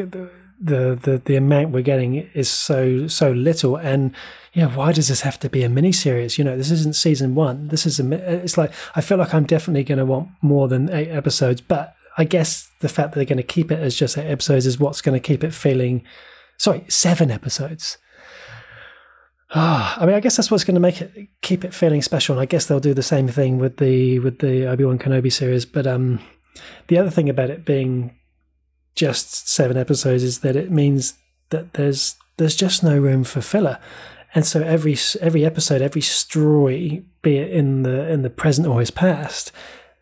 the, 0.64 0.98
the 1.00 1.22
the 1.24 1.36
amount 1.36 1.70
we're 1.70 1.82
getting 1.82 2.14
is 2.14 2.48
so 2.48 3.06
so 3.06 3.30
little, 3.32 3.76
and 3.76 4.14
yeah, 4.54 4.74
why 4.74 4.92
does 4.92 5.08
this 5.08 5.20
have 5.20 5.38
to 5.40 5.50
be 5.50 5.62
a 5.62 5.68
mini 5.68 5.92
series? 5.92 6.38
You 6.38 6.44
know, 6.44 6.56
this 6.56 6.70
isn't 6.70 6.96
season 6.96 7.34
one. 7.34 7.68
This 7.68 7.84
is 7.84 8.00
a. 8.00 8.42
It's 8.42 8.56
like 8.56 8.72
I 8.94 9.00
feel 9.00 9.18
like 9.18 9.34
I'm 9.34 9.44
definitely 9.44 9.84
going 9.84 9.98
to 9.98 10.04
want 10.04 10.30
more 10.40 10.68
than 10.68 10.90
eight 10.90 11.10
episodes, 11.10 11.60
but 11.60 11.94
I 12.16 12.24
guess 12.24 12.70
the 12.80 12.88
fact 12.88 13.10
that 13.10 13.16
they're 13.16 13.24
going 13.24 13.36
to 13.36 13.42
keep 13.42 13.70
it 13.70 13.78
as 13.78 13.94
just 13.94 14.16
eight 14.16 14.30
episodes 14.30 14.66
is 14.66 14.78
what's 14.78 15.02
going 15.02 15.20
to 15.20 15.26
keep 15.26 15.44
it 15.44 15.52
feeling. 15.52 16.02
Sorry, 16.56 16.84
seven 16.88 17.30
episodes. 17.30 17.98
Ah, 19.50 19.98
I 20.00 20.06
mean, 20.06 20.14
I 20.14 20.20
guess 20.20 20.36
that's 20.36 20.50
what's 20.50 20.64
going 20.64 20.76
to 20.76 20.80
make 20.80 21.02
it 21.02 21.28
keep 21.42 21.64
it 21.64 21.74
feeling 21.74 22.00
special. 22.00 22.34
And 22.34 22.42
I 22.42 22.46
guess 22.46 22.66
they'll 22.66 22.80
do 22.80 22.94
the 22.94 23.02
same 23.02 23.28
thing 23.28 23.58
with 23.58 23.76
the 23.76 24.18
with 24.20 24.38
the 24.38 24.66
Obi 24.66 24.84
Wan 24.84 24.98
Kenobi 24.98 25.32
series. 25.32 25.66
But 25.66 25.86
um, 25.86 26.20
the 26.88 26.98
other 26.98 27.10
thing 27.10 27.28
about 27.28 27.50
it 27.50 27.64
being 27.66 28.16
just 28.94 29.48
seven 29.48 29.76
episodes 29.76 30.22
is 30.22 30.40
that 30.40 30.56
it 30.56 30.70
means 30.70 31.14
that 31.50 31.74
there's 31.74 32.16
there's 32.36 32.56
just 32.56 32.82
no 32.82 32.98
room 32.98 33.24
for 33.24 33.40
filler, 33.40 33.78
and 34.34 34.44
so 34.44 34.62
every 34.62 34.96
every 35.20 35.44
episode, 35.44 35.82
every 35.82 36.00
story, 36.00 37.04
be 37.22 37.38
it 37.38 37.50
in 37.50 37.82
the 37.82 38.10
in 38.10 38.22
the 38.22 38.30
present 38.30 38.66
or 38.66 38.80
his 38.80 38.90
past, 38.90 39.52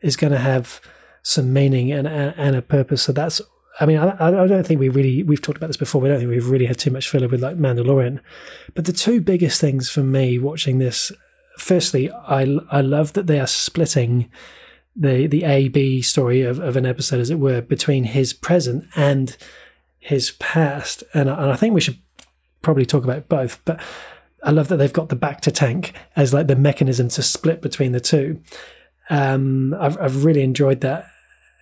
is 0.00 0.16
going 0.16 0.32
to 0.32 0.38
have 0.38 0.80
some 1.22 1.52
meaning 1.52 1.92
and 1.92 2.06
and, 2.06 2.56
a 2.56 2.62
purpose. 2.62 3.02
So 3.02 3.12
that's. 3.12 3.40
I 3.80 3.86
mean, 3.86 3.96
I, 3.96 4.14
I 4.18 4.46
don't 4.46 4.66
think 4.66 4.80
we 4.80 4.90
really 4.90 5.22
we've 5.22 5.40
talked 5.40 5.56
about 5.56 5.68
this 5.68 5.78
before. 5.78 6.02
We 6.02 6.08
don't 6.08 6.18
think 6.18 6.30
we've 6.30 6.50
really 6.50 6.66
had 6.66 6.78
too 6.78 6.90
much 6.90 7.08
filler 7.08 7.28
with 7.28 7.40
like 7.40 7.56
Mandalorian, 7.56 8.20
but 8.74 8.84
the 8.84 8.92
two 8.92 9.20
biggest 9.20 9.60
things 9.60 9.88
for 9.88 10.02
me 10.02 10.38
watching 10.38 10.78
this, 10.78 11.10
firstly, 11.56 12.10
I 12.10 12.58
I 12.70 12.82
love 12.82 13.14
that 13.14 13.26
they 13.26 13.40
are 13.40 13.46
splitting 13.46 14.30
the 14.94 15.26
the 15.26 15.44
A 15.44 15.68
B 15.68 16.02
story 16.02 16.42
of, 16.42 16.58
of 16.58 16.76
an 16.76 16.86
episode, 16.86 17.20
as 17.20 17.30
it 17.30 17.38
were, 17.38 17.60
between 17.62 18.04
his 18.04 18.32
present 18.32 18.84
and 18.96 19.36
his 19.98 20.32
past, 20.32 21.02
and 21.14 21.30
I- 21.30 21.42
and 21.42 21.50
I 21.52 21.56
think 21.56 21.74
we 21.74 21.80
should 21.80 21.98
probably 22.60 22.86
talk 22.86 23.04
about 23.04 23.28
both. 23.28 23.60
But 23.64 23.80
I 24.42 24.50
love 24.50 24.68
that 24.68 24.76
they've 24.76 24.92
got 24.92 25.08
the 25.08 25.16
bacta 25.16 25.52
tank 25.52 25.92
as 26.16 26.34
like 26.34 26.46
the 26.48 26.56
mechanism 26.56 27.08
to 27.10 27.22
split 27.22 27.62
between 27.62 27.92
the 27.92 28.00
two. 28.00 28.40
Um, 29.10 29.74
I've 29.74 29.98
I've 30.00 30.24
really 30.24 30.42
enjoyed 30.42 30.80
that, 30.82 31.06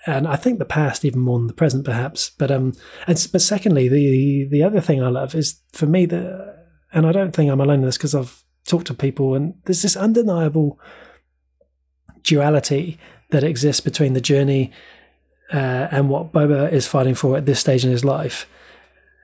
and 0.07 0.27
I 0.27 0.37
think 0.37 0.59
the 0.59 0.65
past 0.65 1.05
even 1.05 1.21
more 1.21 1.39
than 1.39 1.47
the 1.47 1.53
present, 1.53 1.85
perhaps. 1.85 2.31
But 2.31 2.51
um, 2.51 2.73
and 3.07 3.29
but 3.33 3.41
secondly, 3.43 3.89
the 3.89 4.49
the 4.51 4.63
other 4.63 4.81
thing 4.81 5.03
I 5.03 5.09
love 5.09 5.35
is 5.35 5.61
for 5.73 5.87
me 5.87 6.07
the, 6.07 6.57
and 6.93 7.07
I 7.07 7.13
don't 7.13 7.33
think 7.35 7.51
I'm 7.51 7.61
alone 7.61 7.81
in 7.81 7.85
this 7.87 7.97
because 7.99 8.15
I've 8.15 8.43
talked 8.67 8.87
to 8.89 8.95
people, 8.95 9.35
and 9.35 9.55
there's 9.65 9.83
this 9.83 9.97
undeniable 9.97 10.79
duality 12.23 12.99
that 13.31 13.45
exists 13.45 13.81
between 13.81 14.15
the 14.15 14.21
journey 14.21 14.73
uh, 15.53 15.89
and 15.91 16.09
what 16.09 16.33
Boba 16.33 16.71
is 16.73 16.87
fighting 16.87 17.15
for 17.15 17.37
at 17.37 17.47
this 17.47 17.61
stage 17.61 17.85
in 17.85 17.91
his 17.91 18.05
life, 18.05 18.49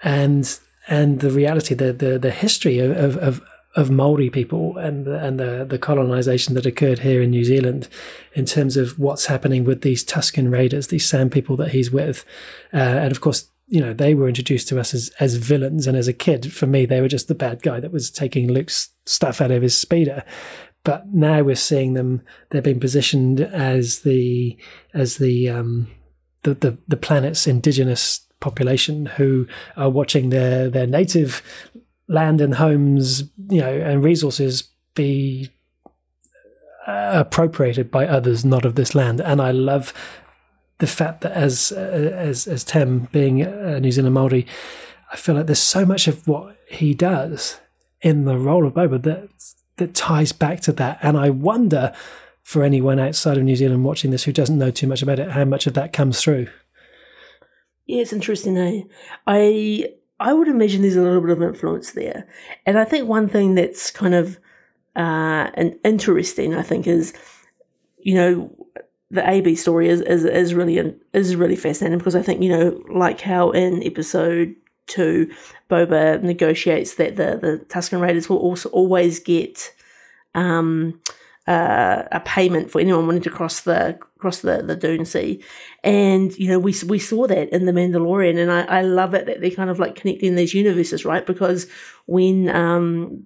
and 0.02 0.58
and 0.88 1.20
the 1.20 1.30
reality, 1.30 1.74
the 1.74 1.92
the, 1.92 2.18
the 2.18 2.30
history 2.30 2.78
of, 2.78 3.16
of, 3.16 3.42
of 3.74 3.90
Maori 3.90 4.30
people 4.30 4.76
and 4.76 5.06
and 5.06 5.38
the 5.38 5.64
the 5.68 5.78
colonization 5.78 6.54
that 6.54 6.66
occurred 6.66 7.00
here 7.00 7.22
in 7.22 7.30
New 7.30 7.44
Zealand, 7.44 7.88
in 8.34 8.44
terms 8.44 8.76
of 8.76 8.98
what's 8.98 9.26
happening 9.26 9.64
with 9.64 9.82
these 9.82 10.04
Tusken 10.04 10.50
raiders, 10.50 10.88
these 10.88 11.06
Sand 11.06 11.32
people 11.32 11.56
that 11.56 11.70
he's 11.70 11.90
with, 11.90 12.24
uh, 12.72 12.76
and 12.76 13.12
of 13.12 13.20
course 13.20 13.48
you 13.68 13.80
know 13.80 13.92
they 13.92 14.14
were 14.14 14.28
introduced 14.28 14.68
to 14.68 14.80
us 14.80 14.94
as 14.94 15.10
as 15.20 15.36
villains, 15.36 15.86
and 15.86 15.96
as 15.96 16.08
a 16.08 16.12
kid, 16.12 16.52
for 16.52 16.66
me, 16.66 16.86
they 16.86 17.00
were 17.00 17.08
just 17.08 17.28
the 17.28 17.34
bad 17.34 17.62
guy 17.62 17.80
that 17.80 17.92
was 17.92 18.10
taking 18.10 18.52
Luke's 18.52 18.90
stuff 19.04 19.40
out 19.40 19.50
of 19.50 19.62
his 19.62 19.76
speeder. 19.76 20.24
But 20.86 21.12
now 21.12 21.42
we're 21.42 21.56
seeing 21.56 21.94
them; 21.94 22.22
they're 22.50 22.62
being 22.62 22.78
positioned 22.78 23.40
as 23.40 24.02
the 24.02 24.56
as 24.94 25.16
the 25.16 25.50
um, 25.50 25.88
the, 26.44 26.54
the 26.54 26.78
the 26.86 26.96
planet's 26.96 27.48
indigenous 27.48 28.20
population 28.38 29.06
who 29.06 29.48
are 29.76 29.90
watching 29.90 30.30
their 30.30 30.70
their 30.70 30.86
native 30.86 31.42
land 32.06 32.40
and 32.40 32.54
homes, 32.54 33.24
you 33.50 33.60
know, 33.60 33.72
and 33.72 34.04
resources 34.04 34.68
be 34.94 35.50
appropriated 36.86 37.90
by 37.90 38.06
others 38.06 38.44
not 38.44 38.64
of 38.64 38.76
this 38.76 38.94
land. 38.94 39.20
And 39.20 39.42
I 39.42 39.50
love 39.50 39.92
the 40.78 40.86
fact 40.86 41.22
that 41.22 41.32
as 41.32 41.72
as 41.72 42.46
as 42.46 42.62
Tem 42.62 43.08
being 43.10 43.42
a 43.42 43.80
New 43.80 43.90
Zealand 43.90 44.14
Maori, 44.14 44.46
I 45.12 45.16
feel 45.16 45.34
like 45.34 45.46
there's 45.46 45.58
so 45.58 45.84
much 45.84 46.06
of 46.06 46.28
what 46.28 46.56
he 46.68 46.94
does 46.94 47.58
in 48.02 48.24
the 48.24 48.38
role 48.38 48.68
of 48.68 48.74
Boba 48.74 49.02
that 49.02 49.30
that 49.76 49.94
ties 49.94 50.32
back 50.32 50.60
to 50.60 50.72
that. 50.72 50.98
And 51.02 51.16
I 51.16 51.30
wonder 51.30 51.94
for 52.42 52.62
anyone 52.62 52.98
outside 52.98 53.36
of 53.36 53.42
New 53.42 53.56
Zealand 53.56 53.84
watching 53.84 54.10
this 54.10 54.24
who 54.24 54.32
doesn't 54.32 54.58
know 54.58 54.70
too 54.70 54.86
much 54.86 55.02
about 55.02 55.18
it, 55.18 55.32
how 55.32 55.44
much 55.44 55.66
of 55.66 55.74
that 55.74 55.92
comes 55.92 56.20
through. 56.20 56.48
Yeah, 57.86 58.02
it's 58.02 58.12
interesting. 58.12 58.56
Eh? 58.56 58.82
I 59.26 59.88
I 60.18 60.32
would 60.32 60.48
imagine 60.48 60.82
there's 60.82 60.96
a 60.96 61.02
little 61.02 61.20
bit 61.20 61.30
of 61.30 61.42
influence 61.42 61.92
there, 61.92 62.26
and 62.64 62.78
I 62.78 62.84
think 62.84 63.08
one 63.08 63.28
thing 63.28 63.54
that's 63.54 63.90
kind 63.90 64.14
of 64.14 64.38
uh, 64.96 65.50
and 65.54 65.78
interesting, 65.84 66.54
I 66.54 66.62
think, 66.62 66.86
is 66.86 67.12
you 67.98 68.14
know 68.14 68.50
the 69.10 69.28
AB 69.28 69.54
story 69.56 69.88
is, 69.88 70.00
is 70.00 70.24
is 70.24 70.54
really 70.54 70.94
is 71.12 71.36
really 71.36 71.56
fascinating 71.56 71.98
because 71.98 72.16
I 72.16 72.22
think 72.22 72.42
you 72.42 72.48
know 72.48 72.82
like 72.88 73.20
how 73.20 73.50
in 73.50 73.82
episode 73.84 74.54
two, 74.86 75.30
Boba 75.70 76.22
negotiates 76.22 76.94
that 76.94 77.16
the 77.16 77.38
the 77.40 77.64
Tusken 77.68 78.00
Raiders 78.00 78.28
will 78.28 78.38
also 78.38 78.68
always 78.70 79.20
get 79.20 79.72
um, 80.34 81.00
uh, 81.46 82.02
a 82.12 82.20
payment 82.20 82.70
for 82.70 82.80
anyone 82.80 83.06
wanting 83.06 83.22
to 83.22 83.30
cross 83.30 83.60
the 83.60 83.98
cross 84.18 84.40
the 84.40 84.62
the 84.62 84.76
Dune 84.76 85.04
Sea, 85.04 85.42
and 85.84 86.36
you 86.38 86.48
know 86.48 86.58
we 86.58 86.74
we 86.86 86.98
saw 86.98 87.26
that 87.26 87.48
in 87.50 87.66
the 87.66 87.72
Mandalorian, 87.72 88.38
and 88.38 88.50
I, 88.50 88.62
I 88.62 88.82
love 88.82 89.14
it 89.14 89.26
that 89.26 89.40
they're 89.40 89.50
kind 89.50 89.70
of 89.70 89.78
like 89.78 89.96
connecting 89.96 90.34
these 90.34 90.54
universes, 90.54 91.04
right? 91.04 91.26
Because 91.26 91.66
when 92.06 92.48
um 92.48 93.24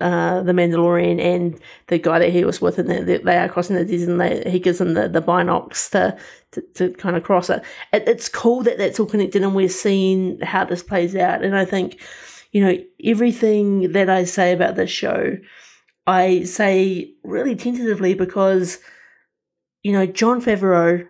uh, 0.00 0.42
the 0.42 0.52
Mandalorian 0.52 1.20
and 1.20 1.58
the 1.86 1.98
guy 1.98 2.18
that 2.18 2.32
he 2.32 2.44
was 2.44 2.60
with, 2.60 2.78
and 2.78 2.90
they, 2.90 3.18
they 3.18 3.36
are 3.36 3.48
crossing 3.48 3.76
the 3.76 3.84
desert, 3.84 4.10
and 4.10 4.20
they, 4.20 4.50
he 4.50 4.58
gives 4.58 4.78
them 4.78 4.94
the, 4.94 5.08
the 5.08 5.22
binocs 5.22 5.88
to, 5.90 6.16
to, 6.54 6.62
to 6.74 6.90
kind 6.94 7.16
of 7.16 7.22
cross 7.22 7.50
it. 7.50 7.62
it. 7.92 8.08
It's 8.08 8.28
cool 8.28 8.62
that 8.62 8.78
that's 8.78 8.98
all 8.98 9.06
connected, 9.06 9.42
and 9.42 9.54
we're 9.54 9.68
seeing 9.68 10.40
how 10.40 10.64
this 10.64 10.82
plays 10.82 11.14
out. 11.14 11.44
And 11.44 11.56
I 11.56 11.64
think, 11.64 12.00
you 12.52 12.64
know, 12.64 12.76
everything 13.04 13.92
that 13.92 14.10
I 14.10 14.24
say 14.24 14.52
about 14.52 14.76
this 14.76 14.90
show, 14.90 15.36
I 16.06 16.44
say 16.44 17.12
really 17.22 17.56
tentatively 17.56 18.14
because, 18.14 18.78
you 19.82 19.92
know, 19.92 20.06
Jon 20.06 20.40
Favreau 20.40 21.08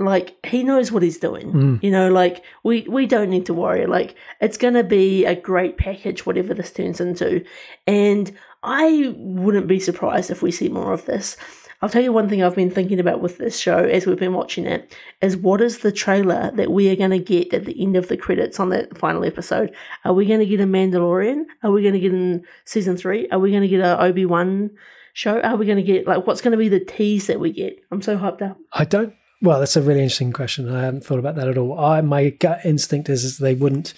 like 0.00 0.34
he 0.44 0.64
knows 0.64 0.90
what 0.90 1.02
he's 1.02 1.18
doing 1.18 1.52
mm. 1.52 1.82
you 1.82 1.90
know 1.90 2.10
like 2.10 2.42
we 2.64 2.82
we 2.88 3.06
don't 3.06 3.28
need 3.28 3.46
to 3.46 3.54
worry 3.54 3.86
like 3.86 4.16
it's 4.40 4.56
going 4.56 4.74
to 4.74 4.82
be 4.82 5.26
a 5.26 5.34
great 5.34 5.76
package 5.76 6.24
whatever 6.24 6.54
this 6.54 6.72
turns 6.72 7.00
into 7.00 7.44
and 7.86 8.36
i 8.62 9.14
wouldn't 9.16 9.66
be 9.66 9.78
surprised 9.78 10.30
if 10.30 10.42
we 10.42 10.50
see 10.50 10.68
more 10.68 10.92
of 10.92 11.04
this 11.04 11.36
i'll 11.82 11.88
tell 11.88 12.02
you 12.02 12.12
one 12.12 12.28
thing 12.28 12.42
i've 12.42 12.56
been 12.56 12.70
thinking 12.70 13.00
about 13.00 13.20
with 13.20 13.38
this 13.38 13.58
show 13.58 13.78
as 13.78 14.06
we've 14.06 14.18
been 14.18 14.34
watching 14.34 14.66
it 14.66 14.94
is 15.22 15.36
what 15.36 15.60
is 15.60 15.78
the 15.78 15.92
trailer 15.92 16.50
that 16.54 16.70
we 16.70 16.88
are 16.90 16.96
going 16.96 17.10
to 17.10 17.18
get 17.18 17.52
at 17.52 17.64
the 17.64 17.80
end 17.82 17.96
of 17.96 18.08
the 18.08 18.16
credits 18.16 18.58
on 18.58 18.70
that 18.70 18.96
final 18.96 19.24
episode? 19.24 19.74
Are 20.04 20.12
we 20.12 20.26
going 20.26 20.40
to 20.40 20.46
get 20.46 20.60
a 20.60 20.64
mandalorian? 20.64 21.44
Are 21.62 21.70
we 21.70 21.82
going 21.82 21.94
to 21.94 22.00
get 22.00 22.12
in 22.12 22.44
season 22.64 22.96
three? 22.96 23.28
Are 23.30 23.38
we 23.38 23.50
going 23.50 23.62
to 23.62 23.68
get 23.68 23.80
a 23.80 24.00
obi-wan 24.00 24.70
show? 25.12 25.40
Are 25.40 25.56
we 25.56 25.66
going 25.66 25.78
to 25.78 25.82
get 25.82 26.06
like 26.06 26.26
what's 26.26 26.40
going 26.40 26.52
to 26.52 26.58
be 26.58 26.68
the 26.68 26.80
tease 26.80 27.26
that 27.26 27.40
we 27.40 27.52
get? 27.52 27.78
I'm 27.90 28.02
so 28.02 28.16
hyped 28.16 28.42
up. 28.42 28.58
I 28.72 28.84
don't 28.84 29.14
well, 29.42 29.58
that's 29.58 29.76
a 29.76 29.80
really 29.80 30.02
interesting 30.02 30.32
question. 30.32 30.72
I 30.72 30.84
hadn't 30.84 31.02
thought 31.02 31.18
about 31.18 31.36
that 31.36 31.48
at 31.48 31.56
all. 31.56 31.78
I 31.78 32.00
my 32.02 32.30
gut 32.30 32.60
instinct 32.64 33.08
is, 33.08 33.24
is 33.24 33.38
they 33.38 33.54
wouldn't 33.54 33.94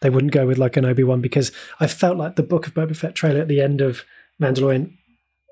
they 0.00 0.10
wouldn't 0.10 0.32
go 0.32 0.46
with 0.46 0.58
like 0.58 0.76
an 0.76 0.84
Obi 0.84 1.02
Wan 1.02 1.20
because 1.20 1.50
I 1.80 1.86
felt 1.86 2.16
like 2.16 2.36
the 2.36 2.42
Book 2.42 2.66
of 2.66 2.74
Boba 2.74 2.96
Fett 2.96 3.14
trailer 3.14 3.40
at 3.40 3.48
the 3.48 3.60
end 3.60 3.80
of 3.80 4.04
Mandalorian 4.40 4.96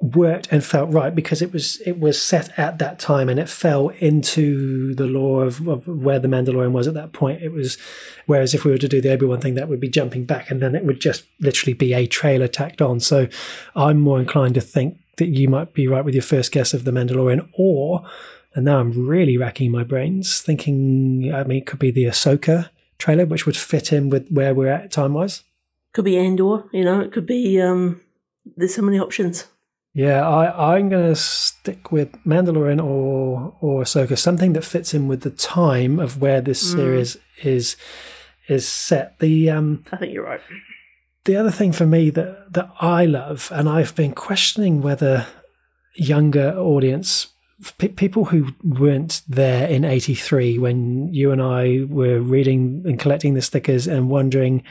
worked 0.02 0.48
and 0.50 0.64
felt 0.64 0.92
right 0.92 1.14
because 1.14 1.40
it 1.40 1.52
was 1.52 1.80
it 1.86 2.00
was 2.00 2.20
set 2.20 2.50
at 2.58 2.78
that 2.78 2.98
time 2.98 3.28
and 3.28 3.38
it 3.38 3.48
fell 3.48 3.90
into 4.00 4.94
the 4.96 5.06
lore 5.06 5.44
of, 5.44 5.66
of 5.68 5.86
where 5.86 6.18
the 6.18 6.26
Mandalorian 6.26 6.72
was 6.72 6.88
at 6.88 6.94
that 6.94 7.12
point. 7.12 7.40
It 7.40 7.52
was 7.52 7.78
whereas 8.26 8.52
if 8.52 8.64
we 8.64 8.72
were 8.72 8.78
to 8.78 8.88
do 8.88 9.00
the 9.00 9.12
Obi 9.12 9.26
Wan 9.26 9.40
thing, 9.40 9.54
that 9.54 9.68
would 9.68 9.80
be 9.80 9.88
jumping 9.88 10.24
back 10.24 10.50
and 10.50 10.60
then 10.60 10.74
it 10.74 10.84
would 10.84 11.00
just 11.00 11.24
literally 11.40 11.72
be 11.72 11.94
a 11.94 12.08
trailer 12.08 12.48
tacked 12.48 12.82
on. 12.82 12.98
So 12.98 13.28
I'm 13.76 14.00
more 14.00 14.18
inclined 14.18 14.54
to 14.54 14.60
think 14.60 14.98
that 15.18 15.28
you 15.28 15.48
might 15.48 15.72
be 15.72 15.86
right 15.86 16.04
with 16.04 16.14
your 16.14 16.22
first 16.22 16.50
guess 16.50 16.74
of 16.74 16.84
the 16.84 16.90
Mandalorian 16.90 17.48
or 17.52 18.04
and 18.54 18.64
now 18.64 18.80
I'm 18.80 19.06
really 19.06 19.38
racking 19.38 19.70
my 19.70 19.82
brains, 19.82 20.42
thinking, 20.42 21.32
I 21.34 21.44
mean, 21.44 21.58
it 21.58 21.66
could 21.66 21.78
be 21.78 21.90
the 21.90 22.04
Ahsoka 22.04 22.68
trailer, 22.98 23.24
which 23.24 23.46
would 23.46 23.56
fit 23.56 23.92
in 23.94 24.10
with 24.10 24.28
where 24.28 24.54
we're 24.54 24.68
at 24.70 24.90
time 24.90 25.14
wise. 25.14 25.42
Could 25.94 26.04
be 26.04 26.18
Andor, 26.18 26.64
you 26.72 26.84
know, 26.84 27.00
it 27.00 27.12
could 27.12 27.24
be, 27.24 27.60
um, 27.60 28.02
there's 28.56 28.74
so 28.74 28.82
many 28.82 28.98
options. 28.98 29.46
Yeah, 29.94 30.26
I, 30.26 30.76
I'm 30.76 30.88
going 30.88 31.08
to 31.08 31.16
stick 31.16 31.92
with 31.92 32.12
Mandalorian 32.24 32.82
or 32.82 33.54
or 33.60 33.82
Ahsoka, 33.82 34.16
something 34.16 34.54
that 34.54 34.64
fits 34.64 34.94
in 34.94 35.06
with 35.06 35.20
the 35.20 35.30
time 35.30 36.00
of 36.00 36.20
where 36.20 36.40
this 36.40 36.64
mm. 36.64 36.76
series 36.76 37.16
is 37.42 37.76
is 38.48 38.66
set. 38.66 39.18
The 39.18 39.50
um, 39.50 39.84
I 39.92 39.96
think 39.96 40.14
you're 40.14 40.24
right. 40.24 40.40
The 41.24 41.36
other 41.36 41.50
thing 41.50 41.72
for 41.72 41.86
me 41.86 42.10
that 42.10 42.52
that 42.54 42.70
I 42.80 43.04
love, 43.04 43.50
and 43.54 43.68
I've 43.68 43.94
been 43.94 44.12
questioning 44.12 44.80
whether 44.80 45.26
younger 45.94 46.54
audience 46.56 47.28
people 47.78 48.26
who 48.26 48.48
weren't 48.64 49.22
there 49.28 49.68
in 49.68 49.84
83 49.84 50.58
when 50.58 51.12
you 51.12 51.30
and 51.30 51.40
I 51.40 51.84
were 51.88 52.20
reading 52.20 52.82
and 52.84 52.98
collecting 52.98 53.34
the 53.34 53.42
stickers 53.42 53.86
and 53.86 54.08
wondering, 54.08 54.64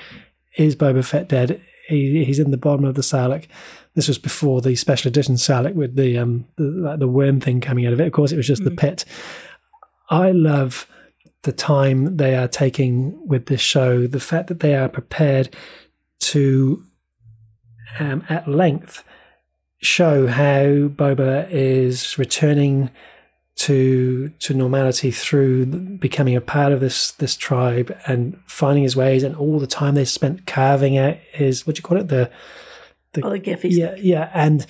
is 0.57 0.75
Boba 0.75 1.05
Fett 1.05 1.29
dead? 1.29 1.61
He, 1.87 2.25
he's 2.25 2.39
in 2.39 2.51
the 2.51 2.57
bottom 2.57 2.85
of 2.85 2.95
the 2.95 3.01
Sarlacc. 3.01 3.45
This 3.93 4.07
was 4.07 4.17
before 4.17 4.61
the 4.61 4.75
special 4.75 5.09
edition 5.09 5.35
Sarlacc 5.35 5.73
with 5.73 5.95
the 5.95 6.17
um 6.17 6.45
the, 6.55 6.95
the 6.97 7.07
worm 7.07 7.39
thing 7.39 7.61
coming 7.61 7.85
out 7.85 7.93
of 7.93 7.99
it. 7.99 8.07
Of 8.07 8.13
course, 8.13 8.31
it 8.31 8.37
was 8.37 8.47
just 8.47 8.61
mm. 8.61 8.65
the 8.65 8.71
pit. 8.71 9.05
I 10.09 10.31
love 10.31 10.87
the 11.43 11.51
time 11.51 12.17
they 12.17 12.35
are 12.35 12.47
taking 12.47 13.27
with 13.27 13.47
this 13.47 13.61
show, 13.61 14.05
the 14.07 14.19
fact 14.19 14.47
that 14.47 14.59
they 14.59 14.75
are 14.75 14.89
prepared 14.89 15.55
to, 16.19 16.83
um, 17.99 18.23
at 18.29 18.47
length, 18.47 19.03
show 19.81 20.27
how 20.27 20.87
Boba 20.89 21.49
is 21.49 22.17
returning 22.17 22.91
to 23.55 24.29
to 24.39 24.53
normality 24.53 25.11
through 25.11 25.65
becoming 25.65 26.35
a 26.35 26.41
part 26.41 26.71
of 26.71 26.79
this 26.79 27.11
this 27.11 27.35
tribe 27.35 27.95
and 28.07 28.39
finding 28.47 28.83
his 28.83 28.95
ways 28.95 29.23
and 29.23 29.35
all 29.35 29.59
the 29.59 29.67
time 29.67 29.93
they 29.93 30.05
spent 30.05 30.47
carving 30.47 30.97
out 30.97 31.15
his 31.31 31.67
what 31.67 31.75
do 31.75 31.79
you 31.79 31.83
call 31.83 31.97
it 31.97 32.07
the 32.07 32.31
the, 33.13 33.25
oh, 33.25 33.31
the 33.31 33.39
gaffi 33.39 33.69
yeah 33.71 33.95
yeah 33.97 34.29
and 34.33 34.65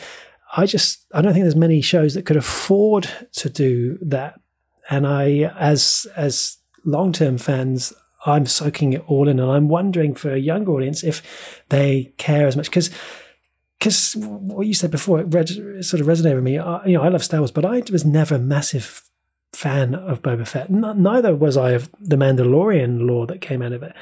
I 0.56 0.66
just 0.66 1.06
I 1.14 1.22
don't 1.22 1.34
think 1.34 1.44
there's 1.44 1.56
many 1.56 1.82
shows 1.82 2.14
that 2.14 2.26
could 2.26 2.38
afford 2.38 3.10
to 3.34 3.50
do 3.50 3.98
that 4.02 4.40
and 4.90 5.08
I 5.08 5.52
as 5.58 6.08
as 6.16 6.58
long 6.84 7.12
term 7.14 7.38
fans 7.38 7.94
I'm 8.26 8.46
soaking 8.46 8.94
it 8.94 9.04
all 9.08 9.28
in 9.28 9.40
and 9.40 9.50
I'm 9.50 9.68
wondering 9.68 10.14
for 10.14 10.32
a 10.32 10.38
young 10.38 10.68
audience 10.68 11.04
if 11.04 11.64
they 11.70 12.14
care 12.18 12.48
as 12.48 12.56
much 12.56 12.70
because 12.70 12.90
because 13.82 14.16
what 14.16 14.68
you 14.68 14.76
said 14.76 14.92
before, 14.92 15.22
it, 15.22 15.34
read, 15.34 15.50
it, 15.50 15.84
sort 15.86 16.02
of 16.02 16.06
resonated 16.06 16.36
with 16.36 16.44
me. 16.44 16.60
I, 16.60 16.86
you 16.86 16.94
know, 16.94 17.02
I 17.02 17.08
love 17.08 17.24
Star 17.24 17.40
Wars, 17.40 17.50
but 17.50 17.66
I 17.66 17.82
was 17.92 18.06
never 18.06 18.36
a 18.36 18.40
massive 18.40 19.10
fan 19.54 19.96
of 19.96 20.22
Boba 20.22 20.48
Fett. 20.48 20.70
N- 20.70 21.02
neither 21.02 21.36
was 21.36 21.58
I 21.58 21.72
of 21.72 21.90
the 22.00 22.16
Mandalorian 22.16 23.08
lore 23.08 23.26
that 23.26 23.42
came 23.42 23.64
out 23.64 23.72
of 23.72 23.82
it. 23.82 23.94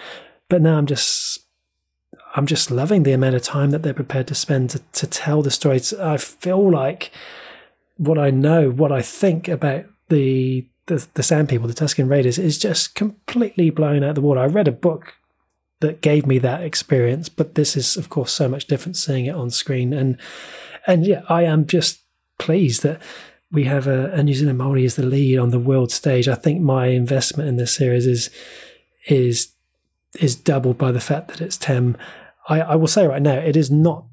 But 0.50 0.62
now 0.62 0.78
I'm 0.78 0.86
just, 0.86 1.40
I'm 2.36 2.46
just 2.46 2.70
loving 2.70 3.04
the 3.04 3.12
amount 3.12 3.36
of 3.36 3.42
time 3.42 3.72
that 3.72 3.84
they're 3.84 3.94
prepared 3.94 4.28
to 4.28 4.36
spend 4.36 4.70
to, 4.72 4.80
to 4.80 5.08
tell 5.08 5.42
the 5.42 5.52
stories. 5.52 5.94
I 5.94 6.18
feel 6.18 6.70
like 6.70 7.12
what 7.98 8.18
I 8.18 8.30
know, 8.30 8.70
what 8.70 8.92
I 8.92 9.02
think 9.02 9.48
about 9.48 9.86
the 10.10 10.66
the, 10.86 11.08
the 11.14 11.24
Sand 11.24 11.50
People, 11.50 11.68
the 11.68 11.74
Tusken 11.76 12.10
Raiders, 12.10 12.40
is 12.40 12.58
just 12.58 12.96
completely 12.96 13.70
blown 13.70 14.04
out 14.04 14.16
the 14.16 14.22
water. 14.22 14.40
I 14.40 14.48
read 14.48 14.68
a 14.68 14.72
book 14.72 15.14
that 15.80 16.02
gave 16.02 16.26
me 16.26 16.40
that 16.40 16.62
experience. 16.62 17.30
But 17.30 17.56
this 17.56 17.78
is, 17.78 17.98
of 17.98 18.10
course, 18.10 18.32
so 18.32 18.48
much 18.48 18.68
different 18.68 18.98
seeing 18.98 19.26
it 19.26 19.36
on 19.36 19.50
screen. 19.50 19.94
And 19.94 20.18
and 20.88 21.06
yeah, 21.06 21.22
I 21.30 21.44
am 21.44 21.66
just 21.66 22.02
pleased 22.38 22.84
that 22.84 23.02
we 23.52 23.66
have 23.66 23.88
a, 23.88 24.12
a 24.12 24.24
New 24.24 24.34
Zealand 24.34 24.58
Maori 24.58 24.86
as 24.86 24.96
the 24.96 25.06
lead 25.06 25.38
on 25.38 25.50
the 25.50 25.60
world 25.60 25.92
stage. 25.92 26.28
I 26.28 26.36
think 26.36 26.62
my 26.62 26.88
investment 26.88 27.50
in 27.50 27.58
this 27.58 27.74
series 27.74 28.06
is 28.06 28.30
is 29.08 29.52
is 30.20 30.36
doubled 30.36 30.78
by 30.78 30.92
the 30.92 31.00
fact 31.00 31.30
that 31.30 31.42
it's 31.42 31.58
Tem. 31.58 31.98
I, 32.50 32.62
I 32.62 32.76
will 32.76 32.88
say 32.88 33.08
right 33.08 33.22
now, 33.22 33.36
it 33.36 33.56
is 33.56 33.72
not 33.72 34.06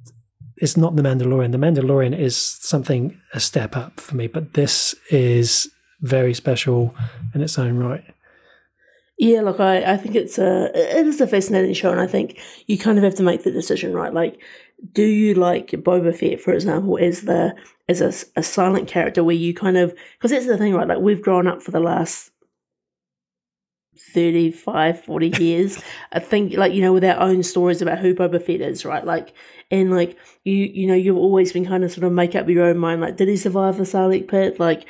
it's 0.59 0.76
not 0.76 0.97
the 0.97 1.03
Mandalorian. 1.03 1.53
The 1.53 1.59
Mandalorian 1.59 2.18
is 2.18 2.37
something 2.37 3.20
a 3.34 3.41
step 3.41 3.76
up 3.76 4.01
for 4.01 4.16
me, 4.16 4.26
but 4.26 4.55
this 4.55 4.95
is 5.11 5.68
very 6.01 6.32
special 6.32 6.95
in 7.34 7.43
its 7.43 7.59
own 7.59 7.76
right. 7.76 8.05
Yeah, 9.18 9.41
look, 9.41 9.61
I, 9.61 9.95
I 9.95 9.97
think 9.97 10.14
it's 10.14 10.39
a 10.39 10.70
it 10.74 11.07
is 11.07 11.20
a 11.20 11.26
fascinating 11.26 11.74
show, 11.74 11.91
and 11.91 12.01
I 12.01 12.07
think 12.07 12.39
you 12.66 12.78
kind 12.78 12.99
of 12.99 13.05
have 13.05 13.14
to 13.16 13.22
make 13.22 13.45
the 13.45 13.51
decision, 13.51 13.95
right? 13.95 14.12
Like, 14.12 14.41
do 14.93 15.03
you 15.03 15.34
like 15.34 15.68
Boba 15.70 16.14
Fett, 16.14 16.41
for 16.41 16.53
example, 16.53 16.99
as 16.99 17.22
the 17.22 17.55
as 17.89 18.01
a, 18.01 18.12
a 18.39 18.43
silent 18.43 18.89
character 18.89 19.24
where 19.24 19.34
you 19.34 19.55
kind 19.55 19.78
of 19.78 19.95
because 20.18 20.30
that's 20.30 20.47
the 20.47 20.59
thing, 20.59 20.74
right? 20.74 20.89
Like, 20.89 20.99
we've 20.99 21.22
grown 21.22 21.47
up 21.47 21.62
for 21.62 21.70
the 21.70 21.80
last 21.80 22.30
35, 23.99 25.05
40 25.05 25.42
years. 25.42 25.82
I 26.12 26.20
think, 26.20 26.55
like, 26.55 26.72
you 26.72 26.82
know, 26.82 26.92
with 26.92 27.05
our 27.05 27.20
own 27.20 27.42
stories 27.42 27.82
about 27.82 27.99
who 27.99 28.14
Boba 28.14 28.42
Fett 28.42 28.61
is, 28.61 28.84
right? 28.84 29.05
Like, 29.05 29.32
and 29.70 29.90
like, 29.90 30.16
you, 30.44 30.55
you 30.55 30.86
know, 30.86 30.94
you've 30.94 31.16
always 31.16 31.53
been 31.53 31.66
kind 31.66 31.84
of 31.84 31.92
sort 31.92 32.05
of 32.05 32.12
make 32.12 32.34
up 32.34 32.49
your 32.49 32.66
own 32.66 32.78
mind. 32.78 33.01
Like, 33.01 33.16
did 33.16 33.28
he 33.28 33.36
survive 33.36 33.76
the 33.76 33.84
Sarlacc 33.84 34.28
pit? 34.28 34.61
Like, 34.61 34.86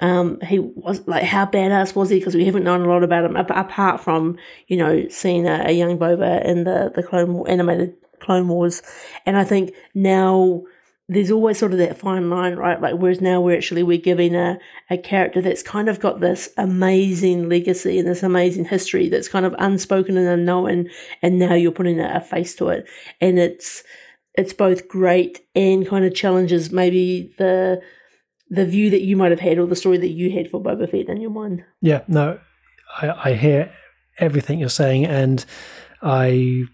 um, 0.00 0.40
he 0.40 0.58
was 0.58 1.06
like, 1.06 1.24
how 1.24 1.46
badass 1.46 1.94
was 1.94 2.10
he? 2.10 2.18
Because 2.18 2.34
we 2.34 2.44
haven't 2.44 2.64
known 2.64 2.82
a 2.82 2.88
lot 2.88 3.04
about 3.04 3.24
him 3.24 3.36
apart 3.36 4.00
from, 4.00 4.38
you 4.66 4.76
know, 4.76 5.08
seeing 5.08 5.46
a, 5.46 5.64
a 5.66 5.72
young 5.72 5.98
Boba 5.98 6.44
in 6.44 6.64
the, 6.64 6.92
the 6.94 7.02
Clone 7.02 7.34
War, 7.34 7.48
animated 7.48 7.94
Clone 8.20 8.48
Wars. 8.48 8.82
And 9.26 9.36
I 9.36 9.44
think 9.44 9.72
now, 9.94 10.64
there's 11.08 11.30
always 11.30 11.58
sort 11.58 11.72
of 11.72 11.78
that 11.78 11.98
fine 11.98 12.30
line, 12.30 12.56
right? 12.56 12.80
Like, 12.80 12.94
whereas 12.94 13.20
now 13.20 13.40
we're 13.40 13.56
actually 13.56 13.82
we're 13.82 13.98
giving 13.98 14.34
a, 14.34 14.58
a 14.88 14.96
character 14.96 15.42
that's 15.42 15.62
kind 15.62 15.88
of 15.88 16.00
got 16.00 16.20
this 16.20 16.48
amazing 16.56 17.48
legacy 17.48 17.98
and 17.98 18.08
this 18.08 18.22
amazing 18.22 18.64
history 18.64 19.08
that's 19.08 19.28
kind 19.28 19.44
of 19.44 19.54
unspoken 19.58 20.16
and 20.16 20.28
unknown, 20.28 20.88
and 21.20 21.38
now 21.38 21.54
you're 21.54 21.72
putting 21.72 22.00
a, 22.00 22.14
a 22.16 22.20
face 22.20 22.54
to 22.56 22.68
it, 22.68 22.88
and 23.20 23.38
it's 23.38 23.84
it's 24.34 24.54
both 24.54 24.88
great 24.88 25.46
and 25.54 25.86
kind 25.86 26.04
of 26.04 26.14
challenges 26.14 26.72
maybe 26.72 27.34
the 27.38 27.80
the 28.48 28.66
view 28.66 28.90
that 28.90 29.02
you 29.02 29.16
might 29.16 29.30
have 29.30 29.40
had 29.40 29.58
or 29.58 29.66
the 29.66 29.76
story 29.76 29.98
that 29.98 30.08
you 30.08 30.30
had 30.30 30.50
for 30.50 30.62
Boba 30.62 30.90
Fett 30.90 31.08
in 31.08 31.20
your 31.20 31.30
mind. 31.30 31.64
Yeah, 31.80 32.02
no, 32.08 32.40
I, 33.00 33.30
I 33.30 33.34
hear 33.34 33.72
everything 34.18 34.58
you're 34.58 34.68
saying, 34.70 35.04
and 35.04 35.44
I 36.00 36.64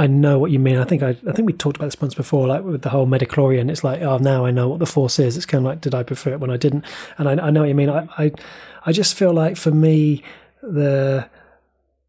I 0.00 0.06
know 0.06 0.38
what 0.38 0.50
you 0.50 0.58
mean. 0.58 0.78
I 0.78 0.84
think 0.84 1.02
I, 1.02 1.10
I 1.10 1.32
think 1.32 1.44
we 1.44 1.52
talked 1.52 1.76
about 1.76 1.88
this 1.88 2.00
once 2.00 2.14
before, 2.14 2.48
like 2.48 2.64
with 2.64 2.80
the 2.80 2.88
whole 2.88 3.04
Midi-chlorian. 3.04 3.70
It's 3.70 3.84
like, 3.84 4.00
oh, 4.00 4.16
now 4.16 4.46
I 4.46 4.50
know 4.50 4.66
what 4.66 4.78
the 4.78 4.86
Force 4.86 5.18
is. 5.18 5.36
It's 5.36 5.44
kind 5.44 5.60
of 5.60 5.66
like, 5.66 5.82
did 5.82 5.94
I 5.94 6.02
prefer 6.04 6.32
it 6.32 6.40
when 6.40 6.50
I 6.50 6.56
didn't? 6.56 6.86
And 7.18 7.28
I, 7.28 7.32
I 7.32 7.50
know 7.50 7.60
what 7.60 7.68
you 7.68 7.74
mean. 7.74 7.90
I, 7.90 8.08
I, 8.16 8.32
I 8.86 8.92
just 8.92 9.14
feel 9.14 9.34
like 9.34 9.58
for 9.58 9.70
me, 9.70 10.22
the 10.62 11.28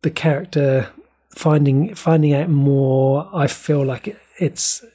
the 0.03 0.09
character 0.09 0.87
finding 1.35 1.93
finding 1.93 2.33
out 2.33 2.49
more, 2.49 3.29
I 3.33 3.47
feel 3.47 3.85
like 3.85 4.07
it, 4.07 4.17
it's 4.37 4.85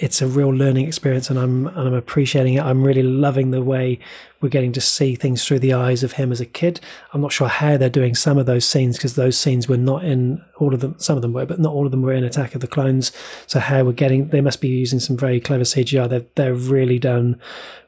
it's 0.00 0.22
a 0.22 0.26
real 0.26 0.48
learning 0.48 0.86
experience 0.86 1.28
and 1.28 1.38
I'm 1.38 1.66
and 1.66 1.88
I'm 1.88 1.94
appreciating 1.94 2.54
it. 2.54 2.62
I'm 2.62 2.82
really 2.82 3.02
loving 3.02 3.50
the 3.50 3.62
way 3.62 3.98
we're 4.40 4.48
getting 4.48 4.72
to 4.72 4.80
see 4.80 5.14
things 5.14 5.44
through 5.44 5.58
the 5.58 5.74
eyes 5.74 6.02
of 6.02 6.12
him 6.12 6.32
as 6.32 6.40
a 6.40 6.46
kid. 6.46 6.80
I'm 7.12 7.20
not 7.20 7.32
sure 7.32 7.48
how 7.48 7.76
they're 7.76 7.90
doing 7.90 8.14
some 8.14 8.38
of 8.38 8.46
those 8.46 8.64
scenes 8.64 8.96
because 8.96 9.14
those 9.14 9.36
scenes 9.36 9.68
were 9.68 9.76
not 9.76 10.02
in 10.02 10.42
all 10.56 10.72
of 10.72 10.80
them. 10.80 10.94
Some 10.98 11.16
of 11.16 11.22
them 11.22 11.34
were, 11.34 11.44
but 11.44 11.60
not 11.60 11.74
all 11.74 11.84
of 11.84 11.90
them 11.90 12.00
were 12.00 12.14
in 12.14 12.24
Attack 12.24 12.54
of 12.54 12.62
the 12.62 12.66
Clones. 12.66 13.12
So 13.46 13.60
how 13.60 13.84
we're 13.84 13.92
getting, 13.92 14.28
they 14.28 14.40
must 14.40 14.62
be 14.62 14.68
using 14.68 15.00
some 15.00 15.18
very 15.18 15.38
clever 15.38 15.64
CGI. 15.64 16.08
They're 16.08 16.24
they're 16.34 16.54
really 16.54 16.98
done 16.98 17.38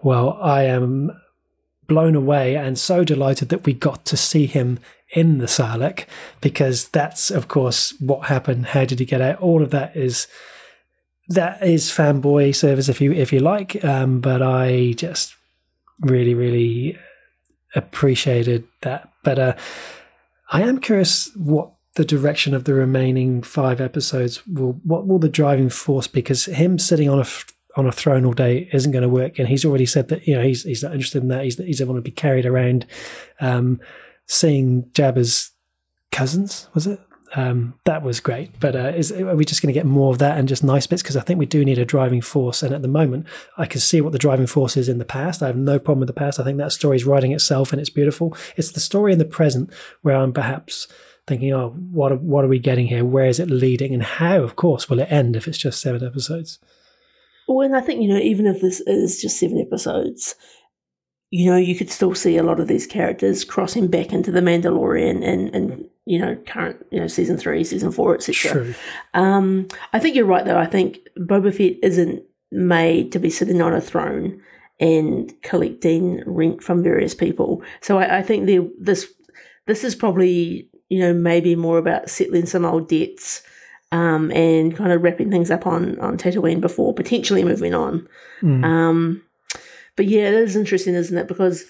well. 0.02 0.38
I 0.42 0.64
am 0.64 1.18
blown 1.88 2.14
away 2.14 2.56
and 2.56 2.78
so 2.78 3.04
delighted 3.04 3.48
that 3.48 3.64
we 3.64 3.72
got 3.72 4.04
to 4.04 4.16
see 4.18 4.44
him 4.44 4.78
in 5.14 5.38
the 5.38 5.46
Sarlacc 5.46 6.04
because 6.42 6.88
that's 6.88 7.30
of 7.30 7.48
course 7.48 7.94
what 7.98 8.28
happened. 8.28 8.66
How 8.66 8.84
did 8.84 8.98
he 8.98 9.06
get 9.06 9.22
out? 9.22 9.40
All 9.40 9.62
of 9.62 9.70
that 9.70 9.96
is 9.96 10.26
that 11.34 11.62
is 11.62 11.90
fanboy 11.90 12.54
service 12.54 12.88
if 12.88 13.00
you 13.00 13.12
if 13.12 13.32
you 13.32 13.40
like. 13.40 13.84
Um, 13.84 14.20
but 14.20 14.42
I 14.42 14.92
just 14.92 15.34
really 16.00 16.34
really 16.34 16.98
appreciated 17.74 18.64
that. 18.82 19.10
But 19.22 19.38
uh, 19.38 19.54
I 20.50 20.62
am 20.62 20.78
curious 20.78 21.30
what 21.36 21.72
the 21.94 22.04
direction 22.04 22.54
of 22.54 22.64
the 22.64 22.74
remaining 22.74 23.42
five 23.42 23.80
episodes 23.80 24.46
will. 24.46 24.80
What 24.84 25.06
will 25.06 25.18
the 25.18 25.28
driving 25.28 25.68
force? 25.68 26.06
Because 26.06 26.46
him 26.46 26.78
sitting 26.78 27.08
on 27.08 27.20
a 27.20 27.26
on 27.76 27.86
a 27.86 27.92
throne 27.92 28.24
all 28.24 28.32
day 28.32 28.68
isn't 28.72 28.92
going 28.92 29.02
to 29.02 29.08
work, 29.08 29.38
and 29.38 29.48
he's 29.48 29.64
already 29.64 29.86
said 29.86 30.08
that 30.08 30.26
you 30.26 30.34
know 30.34 30.42
he's 30.42 30.62
he's 30.64 30.82
not 30.82 30.92
interested 30.92 31.22
in 31.22 31.28
that. 31.28 31.44
He's 31.44 31.56
he's 31.56 31.82
want 31.84 31.98
to 31.98 32.02
be 32.02 32.10
carried 32.10 32.46
around. 32.46 32.86
Um, 33.40 33.80
seeing 34.26 34.84
Jabba's 34.92 35.50
cousins 36.10 36.68
was 36.74 36.86
it 36.86 37.00
um, 37.34 37.74
that 37.84 38.02
was 38.02 38.20
great. 38.20 38.58
But 38.60 38.76
uh, 38.76 38.92
is, 38.94 39.10
are 39.12 39.34
we 39.36 39.44
just 39.44 39.62
going 39.62 39.72
to 39.72 39.78
get 39.78 39.86
more 39.86 40.12
of 40.12 40.18
that 40.18 40.38
and 40.38 40.48
just 40.48 40.62
nice 40.62 40.86
bits? 40.86 41.02
Because 41.02 41.16
I 41.16 41.20
think 41.20 41.38
we 41.38 41.46
do 41.46 41.64
need 41.64 41.78
a 41.78 41.84
driving 41.84 42.20
force. 42.20 42.62
And 42.62 42.74
at 42.74 42.82
the 42.82 42.88
moment, 42.88 43.26
I 43.56 43.66
can 43.66 43.80
see 43.80 44.00
what 44.00 44.12
the 44.12 44.18
driving 44.18 44.46
force 44.46 44.76
is 44.76 44.88
in 44.88 44.98
the 44.98 45.04
past. 45.04 45.42
I 45.42 45.46
have 45.46 45.56
no 45.56 45.78
problem 45.78 46.00
with 46.00 46.08
the 46.08 46.12
past. 46.12 46.38
I 46.38 46.44
think 46.44 46.58
that 46.58 46.72
story 46.72 46.96
is 46.96 47.04
writing 47.04 47.32
itself 47.32 47.72
and 47.72 47.80
it's 47.80 47.90
beautiful. 47.90 48.36
It's 48.56 48.72
the 48.72 48.80
story 48.80 49.12
in 49.12 49.18
the 49.18 49.24
present 49.24 49.72
where 50.02 50.16
I'm 50.16 50.32
perhaps 50.32 50.88
thinking, 51.26 51.52
oh, 51.52 51.70
what 51.70 52.12
are, 52.12 52.16
what 52.16 52.44
are 52.44 52.48
we 52.48 52.58
getting 52.58 52.88
here? 52.88 53.04
Where 53.04 53.26
is 53.26 53.40
it 53.40 53.48
leading? 53.48 53.94
And 53.94 54.02
how, 54.02 54.42
of 54.42 54.56
course, 54.56 54.90
will 54.90 55.00
it 55.00 55.10
end 55.10 55.36
if 55.36 55.48
it's 55.48 55.58
just 55.58 55.80
seven 55.80 56.04
episodes? 56.04 56.58
Well, 57.48 57.64
and 57.64 57.76
I 57.76 57.80
think, 57.80 58.02
you 58.02 58.08
know, 58.08 58.18
even 58.18 58.46
if 58.46 58.60
this 58.60 58.80
is 58.80 59.20
just 59.20 59.38
seven 59.38 59.58
episodes, 59.58 60.34
you 61.30 61.50
know, 61.50 61.56
you 61.56 61.74
could 61.74 61.90
still 61.90 62.14
see 62.14 62.36
a 62.36 62.42
lot 62.42 62.60
of 62.60 62.68
these 62.68 62.86
characters 62.86 63.44
crossing 63.44 63.88
back 63.88 64.12
into 64.12 64.30
the 64.30 64.40
Mandalorian 64.40 65.26
and, 65.26 65.54
and 65.54 65.84
you 66.04 66.18
know, 66.18 66.36
current, 66.46 66.84
you 66.90 66.98
know, 66.98 67.06
season 67.06 67.36
three, 67.36 67.62
season 67.64 67.92
four, 67.92 68.14
etc. 68.14 68.74
Um, 69.14 69.68
I 69.92 69.98
think 69.98 70.16
you're 70.16 70.24
right, 70.24 70.44
though. 70.44 70.58
I 70.58 70.66
think 70.66 70.98
Boba 71.16 71.54
Fett 71.54 71.78
isn't 71.82 72.22
made 72.50 73.12
to 73.12 73.18
be 73.18 73.30
sitting 73.30 73.62
on 73.62 73.74
a 73.74 73.80
throne 73.80 74.42
and 74.80 75.32
collecting 75.42 76.22
rent 76.26 76.62
from 76.62 76.82
various 76.82 77.14
people. 77.14 77.62
So 77.80 77.98
I, 77.98 78.18
I 78.18 78.22
think 78.22 78.46
this 78.78 79.06
this 79.66 79.84
is 79.84 79.94
probably 79.94 80.68
you 80.88 80.98
know 80.98 81.14
maybe 81.14 81.54
more 81.54 81.78
about 81.78 82.10
settling 82.10 82.46
some 82.46 82.64
old 82.64 82.88
debts 82.88 83.42
um, 83.92 84.32
and 84.32 84.76
kind 84.76 84.92
of 84.92 85.02
wrapping 85.02 85.30
things 85.30 85.50
up 85.50 85.66
on 85.66 85.98
on 86.00 86.18
Tatooine 86.18 86.60
before 86.60 86.94
potentially 86.94 87.44
moving 87.44 87.74
on. 87.74 88.08
Mm. 88.42 88.64
Um, 88.64 89.22
but 89.94 90.06
yeah, 90.06 90.28
it 90.28 90.34
is 90.34 90.56
interesting, 90.56 90.94
isn't 90.94 91.16
it? 91.16 91.28
Because 91.28 91.64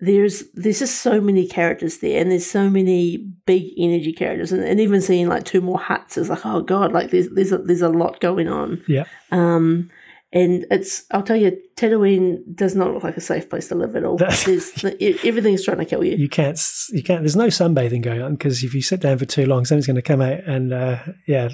there's 0.00 0.44
there's 0.54 0.80
just 0.80 1.02
so 1.02 1.20
many 1.20 1.46
characters 1.46 1.98
there 1.98 2.20
and 2.20 2.30
there's 2.30 2.50
so 2.50 2.68
many 2.68 3.18
big 3.46 3.72
energy 3.78 4.12
characters 4.12 4.50
and, 4.50 4.64
and 4.64 4.80
even 4.80 5.00
seeing 5.00 5.28
like 5.28 5.44
two 5.44 5.60
more 5.60 5.78
Hutts 5.78 6.18
is 6.18 6.28
like 6.28 6.44
oh 6.44 6.62
god 6.62 6.92
like 6.92 7.10
there's 7.10 7.28
there's 7.30 7.52
a, 7.52 7.58
there's 7.58 7.82
a 7.82 7.88
lot 7.88 8.20
going 8.20 8.48
on. 8.48 8.82
Yeah. 8.88 9.04
Um 9.30 9.90
and 10.34 10.66
it's 10.68 11.04
I'll 11.12 11.22
tell 11.22 11.36
you 11.36 11.56
Tatooine 11.76 12.42
does 12.56 12.74
not 12.74 12.92
look 12.92 13.04
like 13.04 13.16
a 13.16 13.20
safe 13.20 13.48
place 13.48 13.68
to 13.68 13.76
live 13.76 13.94
at 13.94 14.04
all. 14.04 14.16
There's 14.16 14.84
everything's 15.24 15.64
trying 15.64 15.78
to 15.78 15.84
kill 15.84 16.02
you. 16.02 16.16
You 16.16 16.28
can't 16.28 16.60
you 16.90 17.04
can't 17.04 17.22
there's 17.22 17.36
no 17.36 17.46
sunbathing 17.46 18.02
going 18.02 18.20
on 18.20 18.34
because 18.34 18.64
if 18.64 18.74
you 18.74 18.82
sit 18.82 19.00
down 19.00 19.16
for 19.18 19.26
too 19.26 19.46
long 19.46 19.64
something's 19.64 19.86
going 19.86 19.94
to 19.94 20.02
come 20.02 20.20
out 20.20 20.40
and 20.40 20.72
uh, 20.72 20.98
yeah 21.28 21.50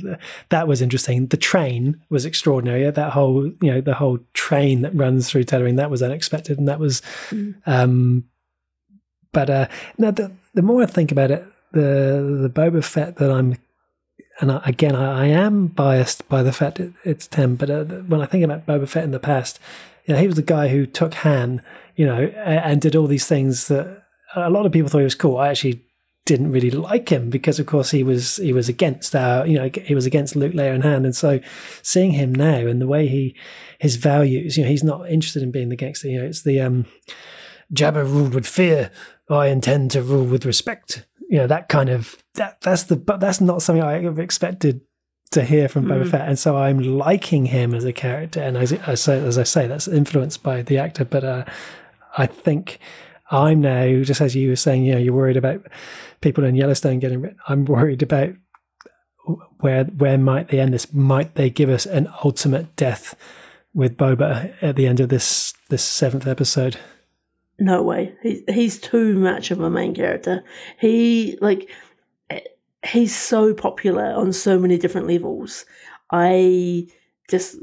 that 0.49 0.67
was 0.67 0.81
interesting. 0.81 1.27
The 1.27 1.37
train 1.37 2.01
was 2.09 2.25
extraordinary. 2.25 2.91
That 2.91 3.13
whole 3.13 3.53
you 3.61 3.71
know 3.71 3.83
the 3.83 3.95
whole 3.95 4.19
train 4.33 4.81
that 4.81 4.97
runs 4.97 5.29
through 5.29 5.45
Tatooine 5.45 5.77
that 5.77 5.91
was 5.91 6.03
unexpected 6.03 6.59
and 6.59 6.67
that 6.67 6.81
was 6.81 7.03
mm. 7.29 7.55
um 7.67 8.25
but 9.33 9.51
uh, 9.51 9.69
now 9.99 10.11
the, 10.11 10.33
the 10.55 10.63
more 10.63 10.83
I 10.83 10.87
think 10.87 11.13
about 11.13 11.31
it, 11.31 11.45
the 11.73 12.41
the 12.43 12.53
Boba 12.53 12.83
Fett 12.83 13.17
that 13.17 13.31
I'm, 13.31 13.57
and 14.41 14.53
I, 14.53 14.63
again 14.65 14.97
I, 14.97 15.25
I, 15.25 15.27
am 15.27 15.69
biased 15.69 16.29
by 16.29 16.43
the 16.43 16.53
fact 16.53 16.81
it, 16.81 16.93
it's 17.05 17.27
Tim, 17.27 17.57
but 17.57 17.71
uh, 17.71 17.85
when 17.85 18.21
I 18.21 18.27
think 18.27 18.45
about 18.45 18.67
Boba 18.67 18.89
Fett 18.89 19.05
in 19.05 19.13
the 19.13 19.21
past, 19.21 19.59
you 20.05 20.15
know, 20.15 20.21
he 20.21 20.27
was 20.27 20.37
the 20.37 20.43
guy 20.43 20.69
who 20.69 20.87
took 20.87 21.15
Han, 21.15 21.63
you 21.97 22.07
know, 22.07 22.19
and, 22.19 22.59
and 22.65 22.81
did 22.81 22.97
all 22.97 23.07
these 23.07 23.27
things 23.27 23.69
that 23.69 24.03
a 24.35 24.51
lot 24.51 24.67
of 24.67 24.73
people 24.73 24.89
thought 24.89 24.99
he 24.99 25.05
was 25.05 25.15
cool. 25.15 25.39
I 25.39 25.49
actually 25.49 25.85
didn't 26.27 26.53
really 26.53 26.71
like 26.71 27.09
him 27.09 27.31
because 27.31 27.59
of 27.59 27.67
course 27.67 27.91
he 27.91 28.05
was 28.05 28.37
he 28.37 28.53
was 28.53 28.69
against 28.69 29.17
our 29.17 29.47
you 29.47 29.59
know 29.59 29.71
he 29.83 29.95
was 29.95 30.07
against 30.07 30.37
Luke 30.37 30.53
Leia 30.53 30.75
and 30.75 30.85
Han 30.85 31.05
and 31.05 31.17
so 31.17 31.41
seeing 31.83 32.13
him 32.13 32.35
now 32.35 32.67
and 32.67 32.81
the 32.81 32.87
way 32.87 33.09
he 33.09 33.35
his 33.79 33.97
values 33.97 34.57
you 34.57 34.63
know 34.63 34.71
he's 34.71 34.85
not 34.85 35.11
interested 35.11 35.43
in 35.43 35.51
being 35.51 35.71
the 35.71 35.77
gangster 35.77 36.09
you 36.09 36.21
know 36.21 36.27
it's 36.27 36.43
the 36.43 36.61
um 36.61 36.85
Jabba 37.73 38.05
ruled 38.05 38.35
with 38.35 38.47
fear 38.47 38.91
I 39.39 39.49
intend 39.49 39.93
to 39.93 40.03
rule 40.03 40.25
with 40.25 40.45
respect. 40.45 41.07
You 41.29 41.39
know 41.39 41.47
that 41.47 41.69
kind 41.69 41.89
of 41.89 42.17
that. 42.35 42.61
That's 42.61 42.85
the 42.85 42.97
but 42.97 43.21
that's 43.21 43.41
not 43.41 43.63
something 43.63 43.83
I 43.83 44.03
have 44.03 44.19
expected 44.19 44.81
to 45.31 45.45
hear 45.45 45.69
from 45.69 45.85
mm. 45.85 45.91
Boba 45.91 46.11
Fett, 46.11 46.29
and 46.29 46.39
so 46.39 46.57
I'm 46.57 46.79
liking 46.79 47.47
him 47.47 47.75
as 47.75 47.85
a 47.85 47.93
character. 47.93 48.43
And 48.43 48.57
as 48.57 48.73
I 48.73 48.95
say, 48.95 49.19
as 49.19 49.39
I 49.39 49.45
say, 49.45 49.67
that's 49.67 49.87
influenced 49.87 50.43
by 50.43 50.63
the 50.63 50.79
actor. 50.79 51.05
But 51.05 51.25
uh, 51.25 51.45
I 52.19 52.27
think 52.27 52.81
I'm 53.31 53.61
now 53.61 54.03
just 54.03 54.21
as 54.21 54.35
you 54.35 54.49
were 54.49 54.57
saying. 54.57 54.85
You 54.85 54.95
know, 54.95 54.99
you're 54.99 55.15
worried 55.15 55.37
about 55.37 55.65
people 56.21 56.45
in 56.45 56.57
Yellowstone 56.57 56.99
getting. 56.99 57.37
I'm 57.49 57.65
worried 57.65 58.03
about 58.03 58.31
where 59.61 59.85
where 59.85 60.19
might 60.19 60.49
they 60.49 60.61
end 60.61 60.75
this? 60.75 60.93
Might 60.93 61.35
they 61.37 61.51
give 61.51 61.71
us 61.71 61.87
an 61.87 62.09
ultimate 62.25 62.75
death 62.77 63.15
with 63.73 63.97
Boba 63.97 64.55
at 64.61 64.77
the 64.77 64.87
end 64.87 65.01
of 65.01 65.09
this 65.09 65.55
this 65.69 65.85
seventh 65.85 66.27
episode? 66.27 66.77
No 67.61 67.83
way. 67.83 68.15
He, 68.23 68.43
he's 68.49 68.81
too 68.81 69.19
much 69.19 69.51
of 69.51 69.61
a 69.61 69.71
main 69.71 69.95
character. 69.95 70.43
He 70.79 71.39
like 71.41 71.71
he's 72.85 73.15
so 73.15 73.55
popular 73.55 74.13
on 74.15 74.33
so 74.33 74.59
many 74.59 74.79
different 74.79 75.07
levels. 75.07 75.67
I 76.11 76.89
just 77.29 77.57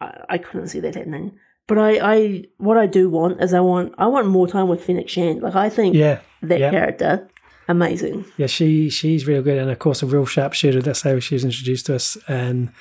I, 0.00 0.24
I 0.28 0.38
couldn't 0.38 0.68
see 0.68 0.80
that 0.80 0.94
happening. 0.94 1.38
But 1.66 1.78
I, 1.78 2.14
I 2.14 2.44
what 2.58 2.76
I 2.76 2.86
do 2.86 3.08
want 3.08 3.42
is 3.42 3.54
I 3.54 3.60
want 3.60 3.94
I 3.96 4.06
want 4.06 4.26
more 4.26 4.46
time 4.46 4.68
with 4.68 4.84
Fennec 4.84 5.08
Shand. 5.08 5.42
Like 5.42 5.54
I 5.54 5.70
think 5.70 5.94
yeah, 5.94 6.20
that 6.42 6.60
yeah. 6.60 6.70
character 6.70 7.28
amazing. 7.68 8.24
Yeah, 8.36 8.46
she 8.48 8.90
she's 8.90 9.26
real 9.26 9.42
good, 9.42 9.56
and 9.56 9.70
of 9.70 9.78
course 9.78 10.02
a 10.02 10.06
real 10.06 10.26
sharpshooter. 10.26 10.82
That's 10.82 11.02
how 11.02 11.18
she 11.20 11.34
was 11.34 11.44
introduced 11.44 11.86
to 11.86 11.94
us, 11.94 12.18
and 12.28 12.72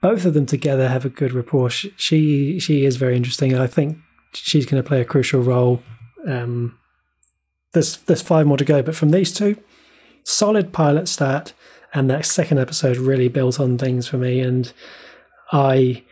both 0.00 0.24
of 0.24 0.34
them 0.34 0.46
together 0.46 0.88
have 0.88 1.04
a 1.04 1.08
good 1.10 1.32
rapport. 1.32 1.70
She 1.70 1.92
she, 1.96 2.60
she 2.60 2.84
is 2.84 2.96
very 2.96 3.16
interesting. 3.16 3.58
I 3.58 3.66
think 3.66 3.98
she's 4.32 4.66
going 4.66 4.82
to 4.82 4.86
play 4.86 5.00
a 5.00 5.04
crucial 5.04 5.40
role. 5.40 5.82
Um, 6.26 6.78
there's 7.72 7.98
there's 7.98 8.22
five 8.22 8.46
more 8.46 8.56
to 8.56 8.64
go, 8.64 8.82
but 8.82 8.96
from 8.96 9.10
these 9.10 9.32
two, 9.32 9.56
solid 10.22 10.72
pilot 10.72 11.08
start, 11.08 11.52
and 11.92 12.08
that 12.10 12.24
second 12.24 12.58
episode 12.58 12.96
really 12.96 13.28
built 13.28 13.60
on 13.60 13.78
things 13.78 14.06
for 14.06 14.16
me, 14.16 14.40
and 14.40 14.72
I 15.52 16.04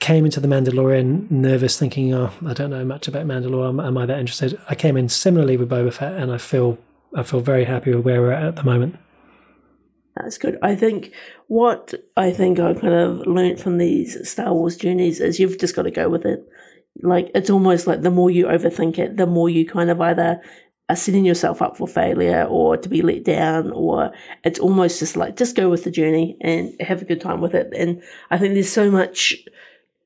came 0.00 0.24
into 0.24 0.40
the 0.40 0.48
Mandalorian 0.48 1.30
nervous, 1.30 1.78
thinking, 1.78 2.12
"Oh, 2.12 2.32
I 2.46 2.52
don't 2.52 2.70
know 2.70 2.84
much 2.84 3.08
about 3.08 3.26
Mandalore. 3.26 3.68
Am, 3.68 3.80
am 3.80 3.98
I 3.98 4.06
that 4.06 4.18
interested?" 4.18 4.58
I 4.68 4.74
came 4.74 4.96
in 4.96 5.08
similarly 5.08 5.56
with 5.56 5.70
Boba 5.70 5.92
Fett, 5.92 6.14
and 6.14 6.30
I 6.30 6.38
feel 6.38 6.78
I 7.14 7.22
feel 7.22 7.40
very 7.40 7.64
happy 7.64 7.94
with 7.94 8.04
where 8.04 8.20
we're 8.20 8.32
at 8.32 8.44
at 8.44 8.56
the 8.56 8.64
moment. 8.64 8.96
That's 10.16 10.38
good. 10.38 10.58
I 10.62 10.74
think 10.74 11.12
what 11.46 11.94
I 12.16 12.32
think 12.32 12.58
I 12.58 12.74
kind 12.74 12.94
of 12.94 13.26
learned 13.26 13.60
from 13.60 13.78
these 13.78 14.28
Star 14.28 14.52
Wars 14.52 14.76
journeys 14.76 15.20
is 15.20 15.38
you've 15.38 15.58
just 15.58 15.76
got 15.76 15.82
to 15.82 15.90
go 15.90 16.08
with 16.08 16.24
it. 16.24 16.46
Like 17.02 17.30
it's 17.34 17.50
almost 17.50 17.86
like 17.86 18.02
the 18.02 18.10
more 18.10 18.30
you 18.30 18.46
overthink 18.46 18.98
it, 18.98 19.16
the 19.16 19.26
more 19.26 19.48
you 19.48 19.66
kind 19.66 19.90
of 19.90 20.00
either 20.00 20.40
are 20.88 20.96
setting 20.96 21.24
yourself 21.24 21.60
up 21.60 21.76
for 21.76 21.86
failure 21.86 22.44
or 22.44 22.76
to 22.76 22.88
be 22.88 23.02
let 23.02 23.24
down, 23.24 23.70
or 23.72 24.10
it's 24.44 24.58
almost 24.58 24.98
just 24.98 25.16
like 25.16 25.36
just 25.36 25.56
go 25.56 25.68
with 25.68 25.84
the 25.84 25.90
journey 25.90 26.36
and 26.40 26.74
have 26.80 27.02
a 27.02 27.04
good 27.04 27.20
time 27.20 27.40
with 27.40 27.54
it. 27.54 27.70
And 27.76 28.02
I 28.30 28.38
think 28.38 28.54
there's 28.54 28.72
so 28.72 28.90
much 28.90 29.34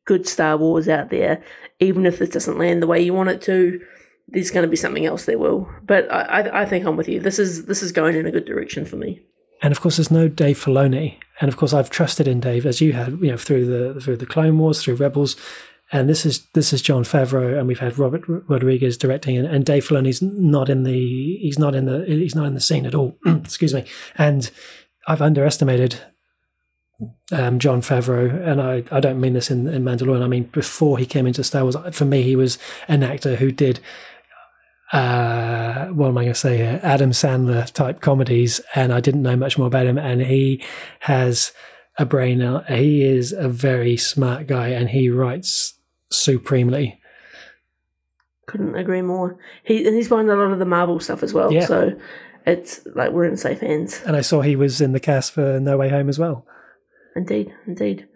good 0.04 0.26
Star 0.26 0.56
Wars 0.56 0.88
out 0.88 1.10
there, 1.10 1.42
even 1.78 2.04
if 2.04 2.20
it 2.20 2.32
doesn't 2.32 2.58
land 2.58 2.82
the 2.82 2.88
way 2.88 3.00
you 3.00 3.14
want 3.14 3.30
it 3.30 3.40
to. 3.42 3.80
There's 4.28 4.50
going 4.50 4.64
to 4.64 4.70
be 4.70 4.76
something 4.76 5.04
else 5.04 5.26
there 5.26 5.38
will, 5.38 5.68
but 5.84 6.10
I, 6.10 6.62
I 6.62 6.64
think 6.64 6.86
I'm 6.86 6.96
with 6.96 7.08
you. 7.08 7.20
This 7.20 7.38
is 7.38 7.66
this 7.66 7.82
is 7.82 7.92
going 7.92 8.16
in 8.16 8.26
a 8.26 8.30
good 8.30 8.46
direction 8.46 8.84
for 8.84 8.96
me. 8.96 9.20
And 9.60 9.72
of 9.72 9.80
course, 9.80 9.96
there's 9.96 10.10
no 10.10 10.26
Dave 10.26 10.58
Filoni, 10.58 11.18
and 11.40 11.48
of 11.48 11.56
course, 11.56 11.72
I've 11.72 11.90
trusted 11.90 12.26
in 12.26 12.40
Dave 12.40 12.64
as 12.64 12.80
you 12.80 12.94
had, 12.94 13.20
you 13.20 13.30
know, 13.30 13.36
through 13.36 13.66
the 13.66 14.00
through 14.00 14.16
the 14.16 14.26
Clone 14.26 14.58
Wars, 14.58 14.82
through 14.82 14.94
Rebels, 14.94 15.36
and 15.92 16.08
this 16.08 16.24
is 16.24 16.46
this 16.54 16.72
is 16.72 16.80
Jon 16.80 17.04
Favreau, 17.04 17.58
and 17.58 17.68
we've 17.68 17.78
had 17.78 17.98
Robert 17.98 18.22
Rodriguez 18.26 18.96
directing, 18.96 19.36
and, 19.36 19.46
and 19.46 19.64
Dave 19.64 19.86
Filoni's 19.86 20.22
not 20.22 20.70
in 20.70 20.84
the 20.84 21.36
he's 21.36 21.58
not 21.58 21.74
in 21.74 21.84
the 21.84 22.04
he's 22.06 22.34
not 22.34 22.46
in 22.46 22.54
the 22.54 22.60
scene 22.60 22.86
at 22.86 22.94
all. 22.94 23.16
Excuse 23.26 23.74
me, 23.74 23.84
and 24.16 24.50
I've 25.06 25.20
underestimated 25.20 26.00
um, 27.30 27.58
Jon 27.58 27.82
Favreau, 27.82 28.42
and 28.46 28.60
I, 28.60 28.84
I 28.90 29.00
don't 29.00 29.20
mean 29.20 29.34
this 29.34 29.50
in, 29.50 29.68
in 29.68 29.84
Mandalorian. 29.84 30.22
I 30.22 30.28
mean 30.28 30.44
before 30.44 30.96
he 30.96 31.04
came 31.04 31.26
into 31.26 31.44
Star 31.44 31.62
Wars, 31.62 31.76
for 31.92 32.06
me, 32.06 32.22
he 32.22 32.36
was 32.36 32.58
an 32.88 33.02
actor 33.02 33.36
who 33.36 33.52
did 33.52 33.78
uh, 34.92 35.86
what 35.88 36.08
am 36.08 36.18
I 36.18 36.24
going 36.24 36.34
to 36.34 36.38
say 36.38 36.58
here? 36.58 36.80
Adam 36.82 37.10
Sandler 37.10 37.70
type 37.70 38.00
comedies, 38.00 38.60
and 38.74 38.92
I 38.92 39.00
didn't 39.00 39.22
know 39.22 39.36
much 39.36 39.58
more 39.58 39.66
about 39.66 39.86
him. 39.86 39.98
And 39.98 40.22
he 40.22 40.62
has 41.00 41.52
a 41.98 42.04
brain. 42.04 42.40
He 42.68 43.02
is 43.02 43.32
a 43.32 43.48
very 43.48 43.96
smart 43.96 44.46
guy, 44.46 44.68
and 44.68 44.90
he 44.90 45.08
writes 45.10 45.74
supremely. 46.12 47.00
Couldn't 48.46 48.76
agree 48.76 49.02
more. 49.02 49.38
He 49.64 49.86
and 49.86 49.96
he's 49.96 50.08
behind 50.08 50.30
a 50.30 50.36
lot 50.36 50.52
of 50.52 50.58
the 50.58 50.64
Marvel 50.64 51.00
stuff 51.00 51.22
as 51.22 51.32
well. 51.32 51.52
Yeah. 51.52 51.66
So 51.66 51.98
it's 52.46 52.80
like 52.94 53.12
we're 53.12 53.24
in 53.24 53.36
safe 53.36 53.60
hands. 53.60 54.00
And 54.04 54.16
I 54.16 54.20
saw 54.20 54.40
he 54.40 54.56
was 54.56 54.80
in 54.80 54.92
the 54.92 55.00
cast 55.00 55.32
for 55.32 55.60
No 55.60 55.76
Way 55.76 55.88
Home 55.88 56.08
as 56.08 56.18
well. 56.18 56.46
Indeed, 57.14 57.54
indeed. 57.66 58.08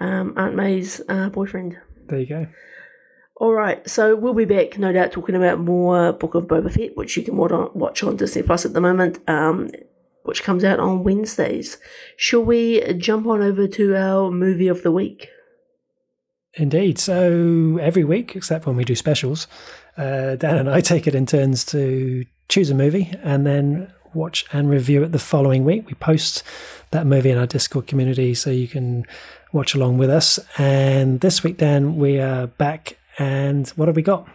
Um, 0.00 0.34
Aunt 0.36 0.54
May's 0.54 1.00
uh, 1.08 1.28
boyfriend. 1.30 1.78
There 2.06 2.18
you 2.18 2.26
go. 2.26 2.46
All 3.36 3.52
right, 3.52 3.88
so 3.88 4.14
we'll 4.14 4.34
be 4.34 4.44
back, 4.44 4.78
no 4.78 4.92
doubt, 4.92 5.10
talking 5.10 5.34
about 5.34 5.58
more 5.58 6.12
Book 6.12 6.36
of 6.36 6.44
Boba 6.44 6.72
Fett, 6.72 6.96
which 6.96 7.16
you 7.16 7.24
can 7.24 7.36
watch 7.36 8.02
on 8.04 8.16
Disney 8.16 8.42
Plus 8.42 8.64
at 8.64 8.74
the 8.74 8.80
moment, 8.80 9.18
um, 9.28 9.70
which 10.22 10.44
comes 10.44 10.62
out 10.62 10.78
on 10.78 11.02
Wednesdays. 11.02 11.78
Shall 12.16 12.44
we 12.44 12.94
jump 12.94 13.26
on 13.26 13.42
over 13.42 13.66
to 13.66 13.96
our 13.96 14.30
movie 14.30 14.68
of 14.68 14.84
the 14.84 14.92
week? 14.92 15.28
Indeed. 16.56 16.98
So 16.98 17.78
every 17.80 18.04
week, 18.04 18.36
except 18.36 18.66
when 18.66 18.76
we 18.76 18.84
do 18.84 18.94
specials, 18.94 19.48
uh, 19.96 20.36
Dan 20.36 20.56
and 20.56 20.70
I 20.70 20.80
take 20.80 21.06
it 21.06 21.14
in 21.14 21.26
turns 21.26 21.64
to 21.66 22.24
choose 22.48 22.70
a 22.70 22.74
movie 22.74 23.12
and 23.22 23.46
then 23.46 23.92
watch 24.12 24.46
and 24.52 24.70
review 24.70 25.02
it 25.02 25.12
the 25.12 25.18
following 25.18 25.64
week. 25.64 25.86
We 25.86 25.94
post 25.94 26.44
that 26.92 27.06
movie 27.06 27.30
in 27.30 27.38
our 27.38 27.46
Discord 27.46 27.86
community 27.88 28.34
so 28.34 28.50
you 28.50 28.68
can 28.68 29.04
watch 29.52 29.74
along 29.74 29.98
with 29.98 30.10
us. 30.10 30.38
And 30.56 31.20
this 31.20 31.42
week, 31.42 31.58
Dan, 31.58 31.96
we 31.96 32.20
are 32.20 32.46
back 32.46 32.98
and 33.18 33.68
what 33.70 33.88
have 33.88 33.96
we 33.96 34.02
got? 34.02 34.28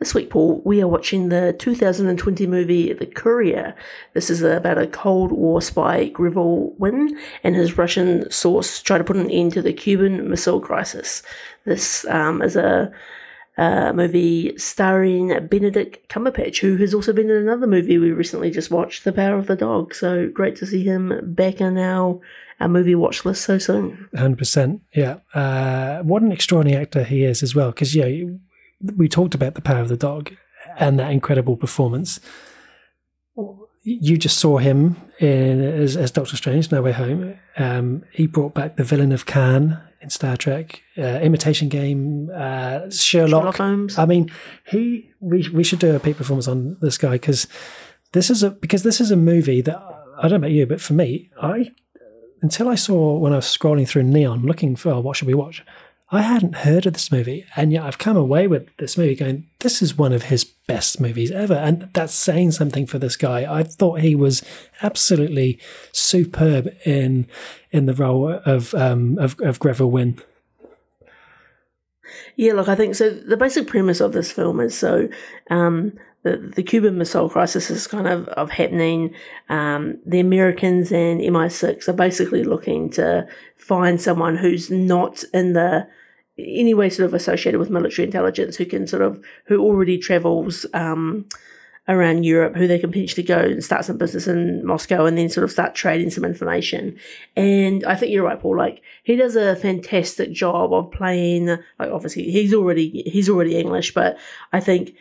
This 0.00 0.14
week, 0.14 0.30
Paul, 0.30 0.62
we 0.64 0.80
are 0.80 0.88
watching 0.88 1.28
the 1.28 1.54
2020 1.58 2.46
movie 2.46 2.90
The 2.94 3.04
Courier. 3.04 3.74
This 4.14 4.30
is 4.30 4.40
about 4.40 4.78
a 4.78 4.86
Cold 4.86 5.30
War 5.30 5.60
spy, 5.60 6.08
Greville 6.08 6.72
Wynn, 6.78 7.18
and 7.44 7.54
his 7.54 7.76
Russian 7.76 8.28
source 8.30 8.80
try 8.80 8.96
to 8.96 9.04
put 9.04 9.18
an 9.18 9.30
end 9.30 9.52
to 9.52 9.60
the 9.60 9.74
Cuban 9.74 10.30
Missile 10.30 10.58
Crisis. 10.58 11.22
This 11.66 12.06
um, 12.06 12.40
is 12.40 12.56
a, 12.56 12.90
movie 13.58 14.56
starring 14.56 15.38
Benedict 15.48 16.08
Cumberbatch, 16.08 16.60
who 16.60 16.78
has 16.78 16.94
also 16.94 17.12
been 17.12 17.28
in 17.28 17.36
another 17.36 17.66
movie 17.66 17.98
we 17.98 18.10
recently 18.10 18.50
just 18.50 18.70
watched, 18.70 19.04
The 19.04 19.12
Power 19.12 19.36
of 19.36 19.48
the 19.48 19.56
Dog. 19.56 19.94
So 19.94 20.30
great 20.30 20.56
to 20.56 20.66
see 20.66 20.82
him 20.82 21.34
back 21.34 21.60
in 21.60 21.76
our 21.76 22.18
our 22.58 22.68
movie 22.68 22.94
watch 22.94 23.26
list 23.26 23.44
so 23.44 23.58
soon. 23.58 24.08
Hundred 24.16 24.38
percent, 24.38 24.80
yeah. 24.94 25.18
Uh, 25.34 26.02
what 26.02 26.22
an 26.22 26.32
extraordinary 26.32 26.80
actor 26.80 27.04
he 27.04 27.22
is 27.24 27.42
as 27.42 27.54
well. 27.54 27.70
Because 27.70 27.94
yeah, 27.94 28.06
we 28.96 29.08
talked 29.08 29.34
about 29.34 29.54
the 29.54 29.60
power 29.60 29.80
of 29.80 29.88
the 29.88 29.96
dog 29.96 30.32
and 30.78 30.98
that 30.98 31.12
incredible 31.12 31.56
performance. 31.56 32.20
You 33.82 34.18
just 34.18 34.38
saw 34.38 34.58
him 34.58 34.96
in 35.18 35.62
as, 35.62 35.96
as 35.96 36.10
Doctor 36.10 36.36
Strange, 36.36 36.70
No 36.70 36.82
Way 36.82 36.92
Home. 36.92 37.38
Um, 37.56 38.04
he 38.12 38.26
brought 38.26 38.54
back 38.54 38.76
the 38.76 38.84
villain 38.84 39.12
of 39.12 39.24
Khan 39.24 39.80
in 40.02 40.10
Star 40.10 40.36
Trek, 40.36 40.82
uh, 40.98 41.02
Imitation 41.02 41.68
Game, 41.68 42.30
uh, 42.34 42.90
Sherlock. 42.90 43.40
Sherlock 43.40 43.56
Holmes. 43.56 43.98
I 43.98 44.06
mean, 44.06 44.30
he. 44.66 45.10
We 45.20 45.48
we 45.50 45.64
should 45.64 45.78
do 45.78 45.94
a 45.94 46.00
peak 46.00 46.16
performance 46.16 46.48
on 46.48 46.78
this 46.80 46.96
guy 46.96 47.12
because 47.12 47.46
this 48.12 48.30
is 48.30 48.42
a 48.42 48.50
because 48.50 48.82
this 48.82 49.00
is 49.00 49.10
a 49.10 49.16
movie 49.16 49.60
that 49.60 49.76
I 50.18 50.22
don't 50.22 50.32
know 50.32 50.36
about 50.36 50.52
you, 50.52 50.66
but 50.66 50.80
for 50.80 50.94
me, 50.94 51.30
I 51.40 51.72
until 52.42 52.68
I 52.68 52.74
saw 52.74 53.18
when 53.18 53.32
I 53.32 53.36
was 53.36 53.44
scrolling 53.46 53.86
through 53.86 54.04
Neon 54.04 54.42
looking 54.42 54.76
for 54.76 54.92
oh, 54.92 55.00
what 55.00 55.16
should 55.16 55.28
we 55.28 55.34
watch, 55.34 55.64
I 56.12 56.22
hadn't 56.22 56.56
heard 56.56 56.86
of 56.86 56.94
this 56.94 57.12
movie. 57.12 57.44
And 57.54 57.72
yet 57.72 57.84
I've 57.84 57.98
come 57.98 58.16
away 58.16 58.48
with 58.48 58.68
this 58.78 58.98
movie 58.98 59.14
going, 59.14 59.46
this 59.60 59.80
is 59.80 59.96
one 59.96 60.12
of 60.12 60.24
his 60.24 60.44
best 60.44 61.00
movies 61.00 61.30
ever. 61.30 61.54
And 61.54 61.88
that's 61.92 62.14
saying 62.14 62.52
something 62.52 62.86
for 62.86 62.98
this 62.98 63.16
guy. 63.16 63.46
I 63.52 63.62
thought 63.62 64.00
he 64.00 64.16
was 64.16 64.42
absolutely 64.82 65.58
superb 65.92 66.68
in 66.84 67.28
in 67.70 67.86
the 67.86 67.94
role 67.94 68.28
of 68.44 68.74
um, 68.74 69.18
of, 69.18 69.38
of 69.40 69.60
Greville 69.60 69.90
Wynn. 69.90 70.20
Yeah, 72.34 72.54
look, 72.54 72.68
I 72.68 72.74
think 72.74 72.96
so. 72.96 73.10
The 73.10 73.36
basic 73.36 73.68
premise 73.68 74.00
of 74.00 74.12
this 74.12 74.32
film 74.32 74.58
is 74.58 74.76
so 74.76 75.08
um, 75.48 75.92
the, 76.22 76.38
the 76.56 76.62
Cuban 76.62 76.98
Missile 76.98 77.30
Crisis 77.30 77.70
is 77.70 77.86
kind 77.86 78.08
of, 78.08 78.26
of 78.28 78.50
happening. 78.50 79.14
Um, 79.48 79.98
the 80.04 80.20
Americans 80.20 80.90
and 80.90 81.20
MI6 81.20 81.88
are 81.88 81.92
basically 81.92 82.42
looking 82.42 82.90
to 82.90 83.28
find 83.56 84.00
someone 84.00 84.36
who's 84.36 84.70
not 84.70 85.22
in 85.32 85.52
the 85.52 85.86
any 86.46 86.74
way 86.74 86.90
sort 86.90 87.06
of 87.06 87.14
associated 87.14 87.58
with 87.58 87.70
military 87.70 88.06
intelligence 88.06 88.56
who 88.56 88.66
can 88.66 88.86
sort 88.86 89.02
of 89.02 89.22
who 89.44 89.60
already 89.60 89.98
travels 89.98 90.66
um, 90.74 91.26
around 91.88 92.24
Europe, 92.24 92.54
who 92.54 92.68
they 92.68 92.78
can 92.78 92.92
potentially 92.92 93.22
go 93.22 93.38
and 93.38 93.64
start 93.64 93.84
some 93.84 93.98
business 93.98 94.28
in 94.28 94.64
Moscow 94.64 95.06
and 95.06 95.18
then 95.18 95.28
sort 95.28 95.44
of 95.44 95.50
start 95.50 95.74
trading 95.74 96.10
some 96.10 96.24
information. 96.24 96.96
And 97.36 97.84
I 97.84 97.96
think 97.96 98.12
you're 98.12 98.24
right, 98.24 98.40
Paul. 98.40 98.56
Like 98.56 98.82
he 99.02 99.16
does 99.16 99.34
a 99.36 99.56
fantastic 99.56 100.32
job 100.32 100.72
of 100.72 100.92
playing. 100.92 101.46
Like 101.46 101.90
obviously 101.90 102.30
he's 102.30 102.54
already 102.54 103.02
he's 103.06 103.28
already 103.28 103.58
English, 103.58 103.92
but 103.92 104.16
I 104.52 104.60
think 104.60 104.94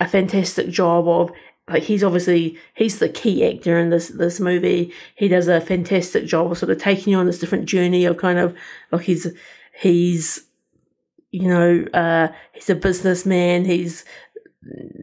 a 0.00 0.08
fantastic 0.08 0.68
job 0.70 1.06
of 1.06 1.30
like 1.68 1.84
he's 1.84 2.02
obviously 2.02 2.58
he's 2.74 2.98
the 2.98 3.08
key 3.08 3.46
actor 3.46 3.78
in 3.78 3.90
this 3.90 4.08
this 4.08 4.40
movie. 4.40 4.92
He 5.14 5.28
does 5.28 5.46
a 5.46 5.60
fantastic 5.60 6.26
job 6.26 6.50
of 6.50 6.58
sort 6.58 6.72
of 6.72 6.78
taking 6.78 7.12
you 7.12 7.18
on 7.18 7.26
this 7.26 7.38
different 7.38 7.66
journey 7.66 8.04
of 8.04 8.16
kind 8.16 8.38
of 8.38 8.56
like 8.90 9.02
he's 9.02 9.28
he's 9.72 10.44
you 11.30 11.48
know 11.48 11.84
uh, 11.94 12.28
he's 12.52 12.70
a 12.70 12.74
businessman. 12.74 13.64
He's 13.64 14.04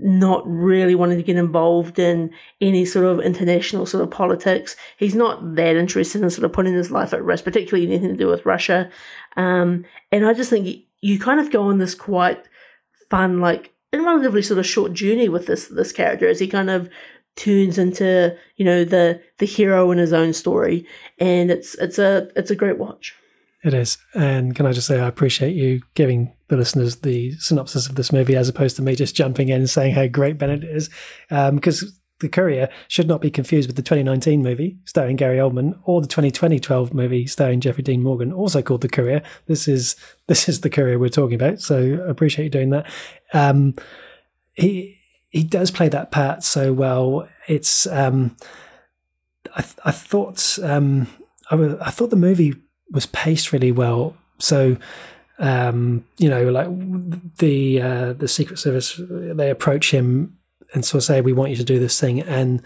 not 0.02 0.48
really 0.48 0.96
wanting 0.96 1.18
to 1.18 1.24
get 1.24 1.36
involved 1.36 2.00
in 2.00 2.32
any 2.62 2.86
sort 2.86 3.06
of 3.06 3.20
international 3.20 3.86
sort 3.86 4.04
of 4.04 4.10
politics. 4.10 4.76
He's 4.98 5.16
not 5.16 5.56
that 5.56 5.76
interested 5.76 6.22
in 6.22 6.30
sort 6.30 6.46
of 6.46 6.54
putting 6.54 6.74
his 6.74 6.92
life 6.92 7.14
at 7.14 7.24
risk, 7.24 7.44
particularly 7.44 7.86
anything 7.86 8.10
to 8.10 8.16
do 8.16 8.28
with 8.28 8.46
Russia. 8.46 8.90
Um, 9.36 9.86
and 10.12 10.26
I 10.26 10.34
just 10.34 10.50
think 10.50 10.86
you 11.02 11.20
kind 11.20 11.40
of 11.40 11.52
go 11.52 11.64
on 11.64 11.78
this 11.78 11.94
quite 11.94 12.42
fun, 13.10 13.42
like 13.42 13.74
a 13.92 14.00
relatively 14.00 14.42
sort 14.42 14.60
of 14.60 14.66
short 14.66 14.94
journey 14.94 15.30
with 15.30 15.46
this 15.48 15.68
this 15.68 15.92
character 15.92 16.28
as 16.28 16.40
he 16.40 16.48
kind 16.48 16.70
of 16.70 16.90
turns 17.36 17.78
into 17.78 18.36
you 18.58 18.66
know 18.66 18.84
the 18.84 19.22
the 19.40 19.46
hero 19.46 19.92
in 19.92 19.98
his 19.98 20.14
own 20.14 20.34
story, 20.34 20.86
and 21.20 21.52
it's 21.52 21.76
it's 21.76 22.00
a 22.00 22.30
it's 22.36 22.52
a 22.52 22.56
great 22.56 22.78
watch. 22.78 23.16
It 23.64 23.74
is. 23.74 23.98
And 24.14 24.56
can 24.56 24.66
I 24.66 24.72
just 24.72 24.88
say, 24.88 25.00
I 25.00 25.08
appreciate 25.08 25.56
you 25.56 25.82
giving 25.94 26.34
the 26.48 26.56
listeners 26.56 26.98
the 26.98 27.34
synopsis 27.34 27.88
of 27.88 27.96
this 27.96 28.14
movie 28.14 28.36
as 28.36 28.48
opposed 28.48 28.78
to 28.78 28.82
me 28.82 28.96
just 28.96 29.16
jumping 29.16 29.50
in 29.50 29.58
and 29.58 29.70
saying 29.70 29.94
how 29.94 30.08
great 30.08 30.38
Bennett 30.38 30.64
is. 30.64 30.90
Because 31.30 31.84
um, 31.84 31.90
The 32.20 32.30
Courier 32.30 32.70
should 32.88 33.08
not 33.08 33.20
be 33.20 33.30
confused 33.30 33.68
with 33.68 33.76
the 33.76 33.82
2019 33.82 34.42
movie 34.42 34.78
starring 34.86 35.18
Gary 35.18 35.38
Oldman 35.38 35.78
or 35.84 36.00
the 36.02 36.08
2012 36.08 36.94
movie 36.94 37.28
starring 37.28 37.60
Jeffrey 37.60 37.84
Dean 37.84 38.02
Morgan, 38.02 38.32
also 38.32 38.62
called 38.62 38.82
The 38.82 38.90
Courier. 38.90 39.24
This 39.48 39.68
is 39.68 39.98
this 40.28 40.48
is 40.48 40.62
The 40.62 40.70
Courier 40.70 40.98
we're 40.98 41.10
talking 41.10 41.36
about. 41.36 41.60
So 41.60 42.06
I 42.06 42.10
appreciate 42.10 42.46
you 42.46 42.52
doing 42.52 42.70
that. 42.70 42.90
Um, 43.34 43.76
he 44.54 44.98
he 45.30 45.44
does 45.44 45.70
play 45.70 45.90
that 45.90 46.12
part 46.12 46.44
so 46.44 46.72
well. 46.72 47.28
It's 47.48 47.86
um, 47.88 48.38
I, 49.54 49.66
I 49.84 49.92
thought 49.92 50.58
um, 50.64 51.08
I 51.52 51.92
thought 51.92 52.10
the 52.10 52.16
movie 52.16 52.56
was 52.92 53.06
paced 53.08 53.52
really 53.52 53.72
well. 53.72 54.16
So, 54.40 54.78
um, 55.38 56.06
you 56.18 56.30
know, 56.30 56.50
like 56.50 56.68
the 57.38 57.82
uh, 57.82 58.14
the 58.14 58.28
Secret 58.28 58.60
Service, 58.60 59.00
they 59.10 59.50
approach 59.50 59.92
him 59.92 60.38
and 60.74 60.86
sort 60.86 61.04
of 61.04 61.06
say, 61.06 61.22
"We 61.22 61.34
want 61.34 61.52
you 61.52 61.58
to 61.58 61.64
do 61.64 61.80
this 61.80 62.00
thing," 62.00 62.22
and 62.22 62.62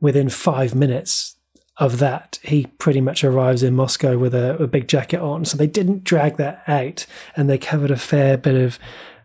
within 0.00 0.28
five 0.28 0.74
minutes 0.74 1.36
of 1.76 1.98
that, 1.98 2.38
he 2.42 2.66
pretty 2.78 3.00
much 3.00 3.24
arrives 3.24 3.62
in 3.62 3.74
Moscow 3.74 4.18
with 4.18 4.34
a, 4.34 4.56
a 4.62 4.66
big 4.66 4.86
jacket 4.86 5.20
on. 5.20 5.46
So 5.46 5.56
they 5.56 5.66
didn't 5.66 6.04
drag 6.04 6.36
that 6.36 6.62
out, 6.66 7.06
and 7.36 7.48
they 7.48 7.58
covered 7.58 7.90
a 7.90 7.96
fair 7.96 8.36
bit 8.36 8.54
of 8.54 8.78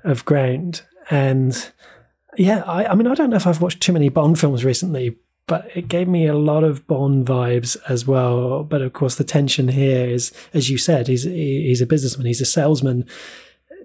of 0.03 0.25
ground. 0.25 0.83
And 1.09 1.71
yeah, 2.37 2.63
I, 2.65 2.85
I 2.85 2.95
mean, 2.95 3.07
I 3.07 3.15
don't 3.15 3.29
know 3.29 3.35
if 3.35 3.47
I've 3.47 3.61
watched 3.61 3.81
too 3.81 3.93
many 3.93 4.09
Bond 4.09 4.39
films 4.39 4.63
recently, 4.63 5.17
but 5.47 5.69
it 5.75 5.87
gave 5.87 6.07
me 6.07 6.25
a 6.25 6.37
lot 6.37 6.63
of 6.63 6.87
Bond 6.87 7.25
vibes 7.25 7.77
as 7.87 8.07
well. 8.07 8.63
But 8.63 8.81
of 8.81 8.93
course, 8.93 9.15
the 9.15 9.23
tension 9.23 9.67
here 9.69 10.07
is, 10.07 10.31
as 10.53 10.69
you 10.69 10.77
said, 10.77 11.07
he's 11.07 11.23
he's 11.23 11.81
a 11.81 11.85
businessman, 11.85 12.27
he's 12.27 12.41
a 12.41 12.45
salesman 12.45 13.05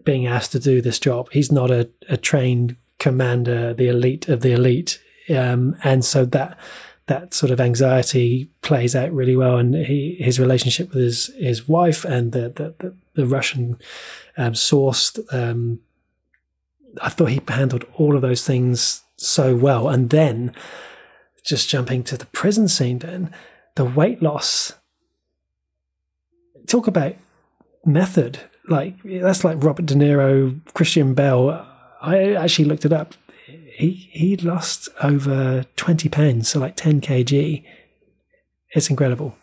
being 0.05 0.27
asked 0.27 0.53
to 0.53 0.59
do 0.59 0.81
this 0.81 0.99
job. 0.99 1.29
He's 1.33 1.53
not 1.53 1.71
a, 1.71 1.89
a 2.09 2.17
trained 2.17 2.77
commander, 2.99 3.75
the 3.75 3.89
elite 3.89 4.29
of 4.29 4.41
the 4.41 4.53
elite, 4.53 5.01
um, 5.29 5.77
and 5.85 6.05
so 6.05 6.25
that 6.27 6.59
that 7.07 7.35
sort 7.35 7.51
of 7.51 7.61
anxiety 7.61 8.49
plays 8.63 8.95
out 8.95 9.13
really 9.13 9.37
well. 9.37 9.59
And 9.59 9.75
he, 9.75 10.15
his 10.15 10.41
relationship 10.41 10.95
with 10.95 11.03
his 11.03 11.27
his 11.39 11.69
wife 11.69 12.05
and 12.05 12.33
the 12.33 12.49
the, 12.49 12.75
the, 12.79 12.95
the 13.15 13.27
Russian 13.27 13.79
um, 14.39 14.55
sourced. 14.55 15.21
Um, 15.35 15.81
I 17.03 17.11
thought 17.11 17.27
he 17.27 17.41
handled 17.47 17.85
all 17.95 18.17
of 18.17 18.23
those 18.23 18.45
things 18.47 19.03
so 19.17 19.55
well, 19.55 19.91
and 19.91 20.09
then 20.09 20.55
just 21.45 21.69
jumping 21.69 22.03
to 22.05 22.17
the 22.17 22.27
prison 22.27 22.69
scene, 22.69 22.99
then 22.99 23.33
the 23.77 23.85
weight 23.85 24.23
loss. 24.23 24.75
Talk 26.67 26.87
about 26.87 27.17
method. 27.85 28.41
Like 28.69 29.03
that's 29.03 29.45
like 29.45 29.63
Robert 29.63 29.87
De 29.87 29.95
Niro, 29.95 30.61
Christian 30.75 31.15
Bale. 31.15 31.67
I 32.01 32.35
actually 32.35 32.67
looked 32.67 32.85
it 32.85 32.93
up. 32.93 33.15
He 33.47 34.09
he 34.13 34.37
lost 34.37 34.89
over 35.03 35.65
twenty 35.77 36.09
pounds, 36.09 36.49
so 36.49 36.61
like 36.61 36.77
ten 36.77 37.01
kg. 37.01 37.65
It's 38.73 38.91
incredible. 38.91 39.35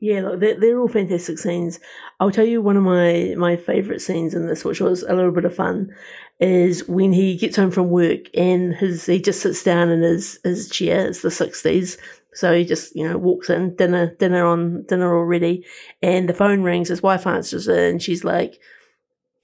Yeah, 0.00 0.20
look, 0.20 0.40
they're, 0.40 0.60
they're 0.60 0.78
all 0.78 0.88
fantastic 0.88 1.38
scenes. 1.38 1.80
I'll 2.20 2.30
tell 2.30 2.44
you 2.44 2.60
one 2.60 2.76
of 2.76 2.82
my, 2.82 3.34
my 3.38 3.56
favourite 3.56 4.02
scenes 4.02 4.34
in 4.34 4.46
this, 4.46 4.62
which 4.62 4.80
was 4.80 5.02
a 5.02 5.14
little 5.14 5.32
bit 5.32 5.46
of 5.46 5.54
fun, 5.54 5.90
is 6.38 6.86
when 6.88 7.12
he 7.12 7.36
gets 7.36 7.56
home 7.56 7.70
from 7.70 7.90
work 7.90 8.28
and 8.34 8.74
his 8.74 9.06
he 9.06 9.20
just 9.20 9.40
sits 9.40 9.62
down 9.62 9.88
in 9.88 10.02
his, 10.02 10.38
his 10.44 10.68
chair. 10.68 11.06
It's 11.06 11.22
the 11.22 11.30
sixties. 11.30 11.98
So 12.34 12.54
he 12.54 12.66
just, 12.66 12.94
you 12.94 13.08
know, 13.08 13.16
walks 13.16 13.48
in, 13.48 13.74
dinner, 13.76 14.14
dinner 14.16 14.44
on, 14.44 14.82
dinner 14.82 15.16
already, 15.16 15.64
and 16.02 16.28
the 16.28 16.34
phone 16.34 16.62
rings. 16.62 16.88
His 16.88 17.02
wife 17.02 17.26
answers 17.26 17.66
it, 17.66 17.90
and 17.90 18.02
she's 18.02 18.24
like, 18.24 18.60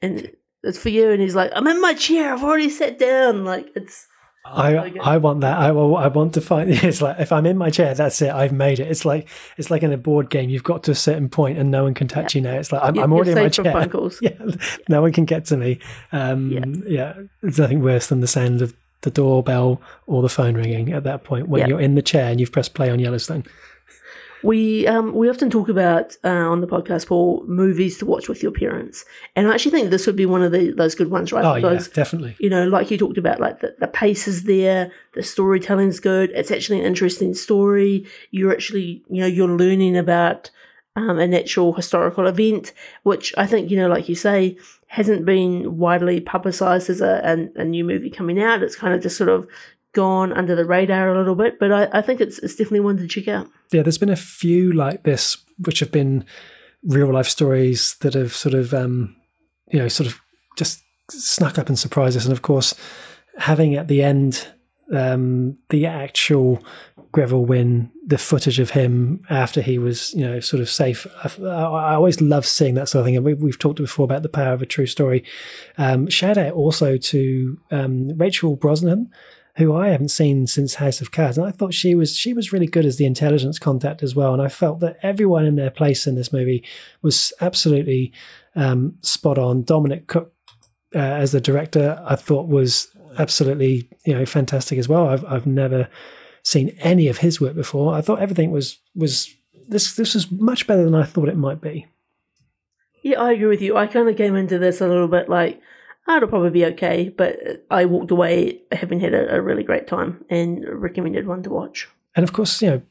"And 0.02 0.30
it's 0.62 0.78
for 0.78 0.90
you." 0.90 1.10
And 1.10 1.22
he's 1.22 1.34
like, 1.34 1.50
"I'm 1.54 1.66
in 1.66 1.80
my 1.80 1.94
chair. 1.94 2.34
I've 2.34 2.44
already 2.44 2.68
sat 2.68 2.98
down." 2.98 3.44
Like 3.46 3.68
it's 3.74 4.06
I 4.44 4.92
I 5.00 5.18
want 5.18 5.42
that. 5.42 5.56
I. 5.56 5.68
I 5.68 6.08
want 6.08 6.34
to 6.34 6.40
find. 6.40 6.70
It's 6.82 7.00
like 7.00 7.20
if 7.20 7.30
I'm 7.30 7.46
in 7.46 7.56
my 7.56 7.70
chair, 7.70 7.94
that's 7.94 8.20
it. 8.22 8.30
I've 8.30 8.52
made 8.52 8.80
it. 8.80 8.90
It's 8.90 9.04
like 9.04 9.28
it's 9.56 9.70
like 9.70 9.82
in 9.82 9.92
a 9.92 9.96
board 9.96 10.30
game. 10.30 10.50
You've 10.50 10.64
got 10.64 10.82
to 10.84 10.90
a 10.90 10.96
certain 10.96 11.28
point, 11.28 11.58
and 11.58 11.70
no 11.70 11.84
one 11.84 11.94
can 11.94 12.08
touch 12.08 12.34
yeah. 12.34 12.40
you 12.40 12.48
now. 12.48 12.58
It's 12.58 12.72
like 12.72 12.82
I'm, 12.82 12.98
I'm 12.98 13.12
already 13.12 13.32
in 13.32 13.38
my 13.38 13.48
chair. 13.48 13.72
Yeah, 14.20 14.32
no 14.88 15.00
one 15.00 15.12
can 15.12 15.24
get 15.24 15.44
to 15.46 15.56
me. 15.56 15.78
Um, 16.10 16.50
yeah. 16.50 16.64
yeah, 16.86 17.22
there's 17.40 17.58
nothing 17.58 17.82
worse 17.82 18.08
than 18.08 18.20
the 18.20 18.26
sound 18.26 18.62
of 18.62 18.74
the 19.02 19.10
doorbell 19.10 19.80
or 20.06 20.22
the 20.22 20.28
phone 20.28 20.54
ringing 20.54 20.92
at 20.92 21.04
that 21.04 21.24
point 21.24 21.48
when 21.48 21.60
yeah. 21.60 21.68
you're 21.68 21.80
in 21.80 21.94
the 21.94 22.02
chair 22.02 22.30
and 22.30 22.40
you've 22.40 22.52
pressed 22.52 22.74
play 22.74 22.90
on 22.90 22.98
Yellowstone. 22.98 23.44
We 24.42 24.86
um, 24.86 25.14
we 25.14 25.30
often 25.30 25.50
talk 25.50 25.68
about 25.68 26.16
uh, 26.24 26.28
on 26.28 26.60
the 26.60 26.66
podcast, 26.66 27.06
Paul, 27.06 27.44
movies 27.46 27.98
to 27.98 28.06
watch 28.06 28.28
with 28.28 28.42
your 28.42 28.52
parents, 28.52 29.04
and 29.36 29.48
I 29.48 29.54
actually 29.54 29.72
think 29.72 29.90
this 29.90 30.06
would 30.06 30.16
be 30.16 30.26
one 30.26 30.42
of 30.42 30.52
the, 30.52 30.72
those 30.72 30.94
good 30.94 31.10
ones, 31.10 31.32
right? 31.32 31.44
Oh 31.44 31.54
because, 31.54 31.88
yeah, 31.88 31.94
definitely. 31.94 32.36
You 32.40 32.50
know, 32.50 32.66
like 32.66 32.90
you 32.90 32.98
talked 32.98 33.18
about, 33.18 33.40
like 33.40 33.60
the, 33.60 33.74
the 33.78 33.86
pace 33.86 34.26
is 34.26 34.44
there, 34.44 34.90
the 35.14 35.22
storytelling's 35.22 36.00
good. 36.00 36.30
It's 36.30 36.50
actually 36.50 36.80
an 36.80 36.86
interesting 36.86 37.34
story. 37.34 38.06
You're 38.30 38.52
actually, 38.52 39.04
you 39.08 39.20
know, 39.20 39.26
you're 39.26 39.48
learning 39.48 39.96
about 39.96 40.50
um, 40.96 41.18
an 41.18 41.34
actual 41.34 41.72
historical 41.72 42.26
event, 42.26 42.72
which 43.04 43.32
I 43.38 43.46
think, 43.46 43.70
you 43.70 43.76
know, 43.76 43.88
like 43.88 44.08
you 44.08 44.14
say, 44.14 44.58
hasn't 44.88 45.24
been 45.24 45.78
widely 45.78 46.20
publicized 46.20 46.90
as 46.90 47.00
a, 47.00 47.48
a, 47.56 47.62
a 47.62 47.64
new 47.64 47.84
movie 47.84 48.10
coming 48.10 48.42
out. 48.42 48.62
It's 48.62 48.76
kind 48.76 48.92
of 48.92 49.02
just 49.02 49.16
sort 49.16 49.30
of 49.30 49.48
gone 49.92 50.32
under 50.32 50.54
the 50.54 50.64
radar 50.64 51.14
a 51.14 51.18
little 51.18 51.34
bit, 51.34 51.58
but 51.58 51.72
I, 51.72 51.88
I 51.92 52.02
think 52.02 52.20
it's, 52.20 52.38
it's 52.38 52.54
definitely 52.54 52.80
one 52.80 52.96
to 52.98 53.06
check 53.06 53.28
out. 53.28 53.48
Yeah, 53.70 53.82
there's 53.82 53.98
been 53.98 54.08
a 54.08 54.16
few 54.16 54.72
like 54.72 55.02
this, 55.02 55.36
which 55.58 55.80
have 55.80 55.92
been 55.92 56.24
real 56.82 57.12
life 57.12 57.28
stories 57.28 57.96
that 58.00 58.14
have 58.14 58.34
sort 58.34 58.54
of, 58.54 58.74
um, 58.74 59.14
you 59.70 59.78
know, 59.78 59.88
sort 59.88 60.08
of 60.08 60.20
just 60.56 60.82
snuck 61.10 61.58
up 61.58 61.68
and 61.68 61.78
surprised 61.78 62.16
us. 62.16 62.24
And 62.24 62.32
of 62.32 62.42
course, 62.42 62.74
having 63.38 63.74
at 63.74 63.88
the 63.88 64.02
end 64.02 64.48
um, 64.92 65.58
the 65.70 65.86
actual 65.86 66.62
Greville 67.12 67.44
Wynn, 67.44 67.90
the 68.06 68.18
footage 68.18 68.58
of 68.58 68.70
him 68.70 69.22
after 69.28 69.60
he 69.60 69.78
was, 69.78 70.14
you 70.14 70.24
know, 70.24 70.40
sort 70.40 70.60
of 70.60 70.70
safe. 70.70 71.06
I, 71.22 71.44
I 71.44 71.94
always 71.94 72.20
love 72.20 72.46
seeing 72.46 72.74
that 72.74 72.88
sort 72.88 73.00
of 73.00 73.06
thing. 73.06 73.22
We, 73.22 73.50
have 73.50 73.58
talked 73.58 73.78
before 73.78 74.04
about 74.04 74.22
the 74.22 74.28
power 74.28 74.54
of 74.54 74.62
a 74.62 74.66
true 74.66 74.86
story. 74.86 75.24
Um, 75.78 76.08
shout 76.08 76.38
out 76.38 76.54
also 76.54 76.96
to 76.96 77.58
um, 77.70 78.16
Rachel 78.16 78.56
Brosnahan, 78.56 79.08
who 79.56 79.74
I 79.74 79.88
haven't 79.88 80.08
seen 80.08 80.46
since 80.46 80.76
House 80.76 81.00
of 81.00 81.10
Cards, 81.10 81.36
and 81.36 81.46
I 81.46 81.50
thought 81.50 81.74
she 81.74 81.94
was 81.94 82.16
she 82.16 82.32
was 82.32 82.52
really 82.52 82.66
good 82.66 82.86
as 82.86 82.96
the 82.96 83.04
intelligence 83.04 83.58
contact 83.58 84.02
as 84.02 84.14
well. 84.14 84.32
And 84.32 84.40
I 84.42 84.48
felt 84.48 84.80
that 84.80 84.98
everyone 85.02 85.44
in 85.44 85.56
their 85.56 85.70
place 85.70 86.06
in 86.06 86.14
this 86.14 86.32
movie 86.32 86.64
was 87.02 87.32
absolutely 87.40 88.12
um, 88.54 88.96
spot 89.02 89.38
on. 89.38 89.62
Dominic 89.62 90.06
Cooke 90.06 90.32
uh, 90.94 90.98
as 90.98 91.32
the 91.32 91.40
director, 91.40 92.02
I 92.06 92.16
thought 92.16 92.48
was 92.48 92.88
absolutely 93.18 93.88
you 94.06 94.14
know 94.14 94.24
fantastic 94.24 94.78
as 94.78 94.88
well. 94.88 95.08
I've 95.08 95.24
I've 95.26 95.46
never 95.46 95.88
seen 96.42 96.70
any 96.80 97.08
of 97.08 97.18
his 97.18 97.40
work 97.40 97.54
before. 97.54 97.94
I 97.94 98.00
thought 98.00 98.20
everything 98.20 98.50
was 98.50 98.78
was 98.94 99.34
this 99.68 99.96
this 99.96 100.14
was 100.14 100.30
much 100.30 100.66
better 100.66 100.84
than 100.84 100.94
I 100.94 101.04
thought 101.04 101.28
it 101.28 101.36
might 101.36 101.60
be. 101.60 101.86
Yeah, 103.02 103.20
I 103.20 103.32
agree 103.32 103.48
with 103.48 103.62
you. 103.62 103.76
I 103.76 103.86
kind 103.86 104.08
of 104.08 104.16
came 104.16 104.36
into 104.36 104.58
this 104.58 104.80
a 104.80 104.88
little 104.88 105.08
bit 105.08 105.28
like 105.28 105.60
it'll 106.08 106.28
probably 106.28 106.50
be 106.50 106.64
okay. 106.66 107.08
But 107.16 107.64
I 107.70 107.84
walked 107.84 108.10
away 108.10 108.60
having 108.72 109.00
had 109.00 109.14
a, 109.14 109.36
a, 109.36 109.40
really 109.40 109.62
great 109.62 109.86
time 109.86 110.24
and 110.28 110.64
recommended 110.68 111.26
one 111.26 111.42
to 111.44 111.50
watch. 111.50 111.88
And 112.14 112.24
of 112.24 112.32
course, 112.32 112.60
you 112.60 112.70
know, 112.70 112.82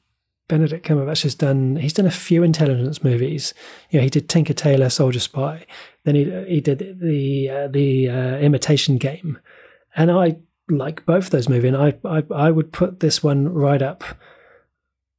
Benedict 0.48 0.86
Cumberbatch 0.86 1.24
has 1.24 1.36
done. 1.36 1.78
He's 1.78 1.94
done 1.94 2.06
a 2.06 2.12
few 2.12 2.44
intelligence 2.44 3.04
movies. 3.04 3.54
You 3.90 4.00
know, 4.00 4.04
he 4.04 4.10
did 4.10 4.28
Tinker 4.28 4.54
Tailor 4.54 4.90
Soldier 4.90 5.20
Spy. 5.20 5.66
Then 6.04 6.16
he 6.16 6.26
he 6.48 6.62
did 6.62 7.00
the 7.00 7.50
uh, 7.50 7.68
the 7.68 8.10
uh, 8.10 8.38
Imitation 8.38 8.98
Game, 8.98 9.40
and 9.96 10.12
I 10.12 10.38
like 10.70 11.06
both 11.06 11.30
those 11.30 11.48
movies. 11.48 11.74
And 11.74 11.78
I, 11.78 11.94
I 12.04 12.24
I 12.34 12.52
would 12.52 12.74
put 12.74 13.00
this 13.00 13.24
one 13.24 13.48
right 13.48 13.82
up 13.82 14.04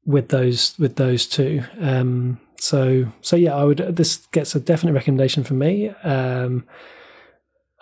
with 0.04 0.28
those 0.28 0.78
with 0.78 0.96
those 0.96 1.26
two. 1.26 1.62
Um, 1.80 2.38
so 2.58 3.06
so 3.22 3.36
yeah, 3.36 3.56
I 3.56 3.64
would. 3.64 3.78
This 3.78 4.26
gets 4.32 4.54
a 4.54 4.60
definite 4.60 4.92
recommendation 4.92 5.44
from 5.44 5.58
me. 5.58 5.88
Um, 6.04 6.66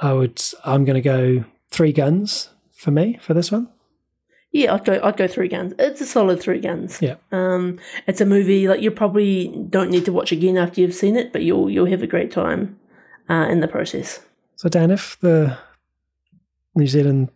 I 0.01 0.13
would. 0.13 0.43
I'm 0.65 0.85
going 0.85 0.95
to 0.95 1.01
go 1.01 1.45
three 1.71 1.93
guns 1.93 2.51
for 2.73 2.91
me 2.91 3.19
for 3.21 3.35
this 3.35 3.53
one. 3.53 3.69
Yeah, 4.53 4.75
I'd 4.75 4.85
go. 4.85 5.01
I'd 5.03 5.17
go 5.17 5.29
three 5.29 5.49
guns. 5.49 5.75
It's 5.79 6.01
a 6.01 6.07
solid 6.07 6.41
three 6.41 6.61
guns. 6.61 7.01
Yeah. 7.01 7.17
Um, 7.31 7.79
it's 8.07 8.21
a 8.21 8.27
movie 8.27 8.67
like 8.67 8.81
you 8.81 8.91
probably 8.91 9.49
don't 9.69 9.91
need 9.91 10.05
to 10.07 10.13
watch 10.13 10.33
again 10.33 10.57
after 10.57 10.81
you've 10.81 10.95
seen 10.95 11.17
it, 11.17 11.33
but 11.33 11.43
you'll 11.43 11.71
you'll 11.71 11.87
have 11.87 12.03
a 12.03 12.09
great 12.09 12.33
time 12.33 12.79
uh, 13.29 13.47
in 13.49 13.61
the 13.61 13.69
process. 13.69 14.21
So 14.57 14.69
Dan, 14.69 14.91
if 14.91 15.19
the 15.21 15.57
New 16.75 16.89
Zealand 16.89 17.31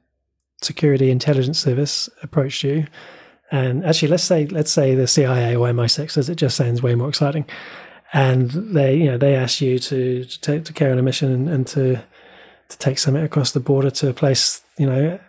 Security 0.61 1.11
Intelligence 1.11 1.59
Service 1.59 2.09
approached 2.23 2.65
you, 2.65 2.87
and 3.53 3.85
actually 3.85 4.09
let's 4.09 4.25
say 4.25 4.47
let's 4.47 4.73
say 4.73 4.97
the 4.97 5.07
CIA 5.07 5.55
or 5.55 5.69
MI6, 5.69 6.19
as 6.19 6.29
it 6.29 6.35
just 6.35 6.57
sounds 6.57 6.83
way 6.83 6.97
more 6.97 7.09
exciting, 7.09 7.47
and 8.13 8.51
they 8.51 8.97
you 8.97 9.07
know 9.07 9.19
they 9.19 9.37
ask 9.37 9.61
you 9.61 9.79
to 9.79 10.25
to, 10.25 10.41
take, 10.41 10.65
to 10.65 10.73
carry 10.73 10.91
on 10.91 10.99
a 10.99 11.03
mission 11.03 11.31
and, 11.31 11.49
and 11.49 11.67
to 11.69 12.03
to 12.69 12.79
take 12.79 12.99
something 12.99 13.23
across 13.23 13.53
the 13.53 13.61
border 13.61 13.91
to 13.91 14.09
a 14.09 14.15
place, 14.15 14.63
you 14.79 14.87
know, 14.87 15.21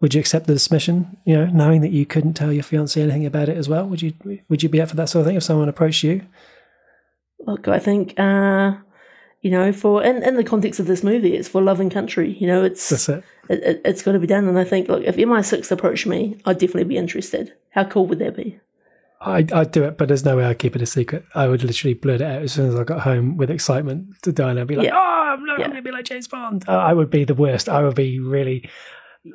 would 0.00 0.14
you 0.14 0.20
accept 0.20 0.46
this 0.46 0.70
mission? 0.70 1.16
You 1.24 1.36
know, 1.36 1.46
knowing 1.46 1.80
that 1.80 1.90
you 1.90 2.06
couldn't 2.06 2.34
tell 2.34 2.52
your 2.52 2.62
fiance 2.62 3.00
anything 3.00 3.26
about 3.26 3.48
it 3.48 3.56
as 3.56 3.68
well, 3.68 3.86
would 3.86 4.02
you 4.02 4.14
would 4.48 4.62
you 4.62 4.68
be 4.68 4.80
up 4.80 4.90
for 4.90 4.96
that 4.96 5.08
sort 5.08 5.22
of 5.22 5.26
thing 5.26 5.36
if 5.36 5.42
someone 5.42 5.68
approached 5.68 6.02
you? 6.02 6.22
Look, 7.40 7.68
I 7.68 7.78
think 7.78 8.18
uh, 8.18 8.76
you 9.42 9.50
know, 9.50 9.72
for 9.72 10.02
in, 10.02 10.22
in 10.22 10.36
the 10.36 10.44
context 10.44 10.80
of 10.80 10.86
this 10.86 11.02
movie, 11.02 11.34
it's 11.34 11.48
for 11.48 11.62
love 11.62 11.80
and 11.80 11.90
country. 11.90 12.36
You 12.38 12.46
know, 12.46 12.64
it's 12.64 12.88
That's 12.88 13.08
it. 13.08 13.24
it, 13.48 13.62
it, 13.62 13.82
it's 13.84 14.02
got 14.02 14.12
to 14.12 14.18
be 14.18 14.26
done. 14.26 14.48
And 14.48 14.58
I 14.58 14.64
think, 14.64 14.88
look, 14.88 15.04
if 15.04 15.16
MI6 15.16 15.70
approached 15.70 16.06
me, 16.06 16.40
I'd 16.44 16.58
definitely 16.58 16.84
be 16.84 16.96
interested. 16.96 17.54
How 17.70 17.84
cool 17.84 18.06
would 18.06 18.18
that 18.18 18.36
be? 18.36 18.58
I, 19.20 19.44
I'd 19.52 19.72
do 19.72 19.82
it, 19.84 19.98
but 19.98 20.06
there's 20.08 20.24
no 20.24 20.36
way 20.36 20.44
I'd 20.44 20.58
keep 20.60 20.76
it 20.76 20.82
a 20.82 20.86
secret. 20.86 21.24
I 21.34 21.48
would 21.48 21.64
literally 21.64 21.94
blurt 21.94 22.20
it 22.20 22.24
out 22.24 22.42
as 22.42 22.52
soon 22.52 22.68
as 22.68 22.76
I 22.76 22.84
got 22.84 23.00
home 23.00 23.36
with 23.36 23.50
excitement 23.50 24.14
to 24.22 24.32
die, 24.32 24.50
and 24.50 24.60
I'd 24.60 24.66
be 24.68 24.76
like, 24.76 24.86
Yeah. 24.86 24.94
"Oh, 24.96 25.34
I'm, 25.34 25.44
not 25.44 25.58
Yeah. 25.58 25.66
going 25.66 25.76
to 25.76 25.82
be 25.82 25.90
like 25.90 26.04
James 26.04 26.28
Bond." 26.28 26.64
Uh, 26.68 26.72
I 26.76 26.92
would 26.92 27.10
be 27.10 27.24
the 27.24 27.34
worst. 27.34 27.68
I 27.68 27.82
would 27.82 27.96
be 27.96 28.20
really. 28.20 28.68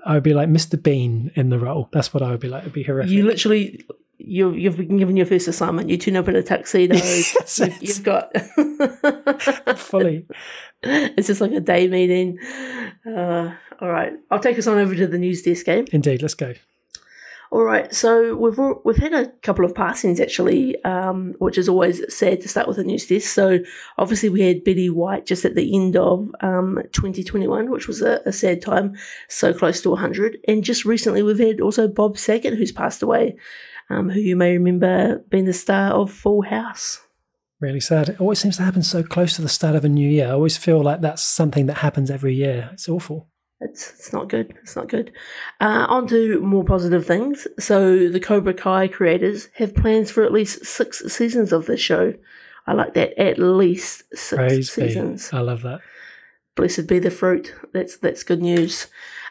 I 0.06 0.14
would 0.14 0.24
be 0.24 0.34
like 0.34 0.48
Mr. 0.50 0.82
Bean 0.82 1.32
in 1.36 1.50
the 1.50 1.60
role. 1.60 1.90
That's 1.92 2.14
what 2.14 2.24
I 2.24 2.32
would 2.32 2.40
be 2.40 2.48
like. 2.48 2.62
It'd 2.64 2.74
be 2.74 2.84
horrific. 2.84 3.12
You 3.12 3.26
literally, 3.26 3.84
you 4.18 4.52
you've 4.54 4.78
been 4.78 4.98
given 4.98 5.18
your 5.18 5.26
first 5.26 5.48
assignment. 5.50 5.90
You 5.90 5.98
turn 5.98 6.16
up 6.16 6.30
in 6.30 6.36
a 6.38 6.42
tuxedo. 6.44 6.96
That's 6.96 7.60
you've, 7.60 7.84
you've 7.84 8.04
got. 8.04 8.32
Fully. 9.78 10.26
it's 10.84 11.28
just 11.28 11.42
like 11.42 11.52
a 11.52 11.60
day 11.60 11.88
meeting. 11.88 12.40
Uh, 13.06 13.54
all 13.82 13.90
right, 13.90 14.14
I'll 14.32 14.40
take 14.40 14.58
us 14.58 14.68
on 14.68 14.78
over 14.78 14.96
to 14.96 15.08
the 15.08 15.18
news 15.18 15.42
desk 15.42 15.66
game. 15.66 15.86
Indeed. 15.92 16.22
Let's 16.22 16.34
go. 16.36 16.54
All 17.54 17.66
right, 17.66 17.94
so 17.94 18.36
we've 18.36 18.58
we've 18.84 18.98
had 18.98 19.14
a 19.14 19.28
couple 19.44 19.64
of 19.64 19.76
passings 19.76 20.20
actually, 20.20 20.84
um, 20.86 21.36
which 21.38 21.60
is 21.60 21.70
always 21.70 22.02
sad 22.12 22.42
to 22.42 22.50
start 22.50 22.68
with 22.68 22.80
a 22.80 22.84
news 22.84 23.06
desk. 23.06 23.30
So 23.30 23.60
obviously 24.00 24.30
we 24.30 24.42
had 24.42 24.64
Betty 24.64 24.90
White 24.90 25.28
just 25.28 25.46
at 25.46 25.54
the 25.54 25.76
end 25.76 25.96
of 25.96 26.34
um, 26.42 26.80
2021, 26.94 27.70
which 27.70 27.88
was 27.88 28.02
a, 28.02 28.22
a 28.26 28.34
sad 28.34 28.64
time, 28.64 28.96
so 29.30 29.54
close 29.54 29.82
to 29.82 29.92
100. 29.92 30.40
And 30.48 30.64
just 30.64 30.84
recently 30.84 31.22
we've 31.22 31.38
had 31.38 31.62
also 31.62 31.88
Bob 31.88 32.18
Saget, 32.18 32.56
who's 32.56 32.72
passed 32.72 33.04
away, 33.04 33.38
um, 33.92 34.10
who 34.10 34.20
you 34.20 34.36
may 34.36 34.58
remember 34.58 35.20
being 35.30 35.46
the 35.46 35.54
star 35.54 35.92
of 35.92 36.12
Full 36.12 36.42
House. 36.42 37.02
Really 37.60 37.82
sad. 37.82 38.10
It 38.10 38.20
always 38.20 38.40
seems 38.40 38.58
to 38.58 38.64
happen 38.64 38.82
so 38.82 39.04
close 39.04 39.36
to 39.36 39.44
the 39.44 39.48
start 39.48 39.76
of 39.76 39.86
a 39.86 39.90
new 39.90 40.10
year. 40.10 40.30
I 40.30 40.32
always 40.32 40.58
feel 40.58 40.82
like 40.82 41.02
that's 41.02 41.24
something 41.24 41.68
that 41.68 41.78
happens 41.78 42.10
every 42.10 42.34
year. 42.34 42.72
It's 42.74 42.90
awful. 42.90 43.28
It's 43.62 43.92
it's 43.92 44.12
not 44.14 44.30
good. 44.30 44.54
It's 44.62 44.76
not 44.76 44.90
good. 44.90 45.12
Uh, 45.62 45.86
on 45.88 46.08
to 46.08 46.40
more 46.42 46.64
positive 46.66 47.06
things. 47.06 47.48
So 47.60 48.10
the 48.10 48.20
Cobra 48.20 48.54
Kai 48.54 48.88
creators 48.88 49.48
have 49.56 49.76
plans 49.76 50.12
for 50.12 50.24
at 50.24 50.34
least 50.34 50.66
six 50.66 51.00
seasons 51.14 51.54
of 51.54 51.66
this 51.66 51.80
show. 51.80 52.14
I 52.68 52.74
like 52.74 52.94
that. 52.96 53.18
At 53.20 53.40
least 53.40 54.04
six 54.12 54.36
Praise 54.36 54.76
be. 54.76 54.88
seasons. 54.88 55.30
I 55.34 55.40
love 55.40 55.62
that. 55.64 55.82
Blessed 56.56 56.88
be 56.88 57.00
the 57.00 57.12
fruit. 57.12 57.54
That's 57.74 57.98
that's 57.98 58.24
good 58.24 58.42
news. 58.42 58.88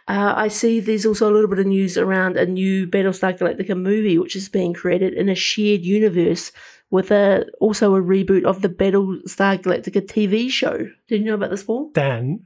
Uh, 0.08 0.32
I 0.36 0.48
see 0.48 0.80
there's 0.80 1.06
also 1.06 1.30
a 1.30 1.32
little 1.32 1.48
bit 1.48 1.60
of 1.60 1.66
news 1.66 1.96
around 1.96 2.36
a 2.36 2.44
new 2.46 2.86
Battlestar 2.88 3.38
Galactica 3.38 3.78
movie, 3.80 4.18
which 4.18 4.34
is 4.34 4.48
being 4.48 4.72
created 4.74 5.14
in 5.14 5.28
a 5.28 5.34
shared 5.34 5.82
universe 5.82 6.50
with 6.90 7.10
a 7.10 7.46
also 7.60 7.94
a 7.94 8.02
reboot 8.02 8.44
of 8.44 8.62
the 8.62 8.68
Battlestar 8.68 9.62
Galactica 9.62 10.00
TV 10.00 10.50
show. 10.50 10.88
Did 11.08 11.20
you 11.20 11.26
know 11.26 11.34
about 11.34 11.50
this, 11.50 11.62
Paul? 11.62 11.90
Dan, 11.94 12.40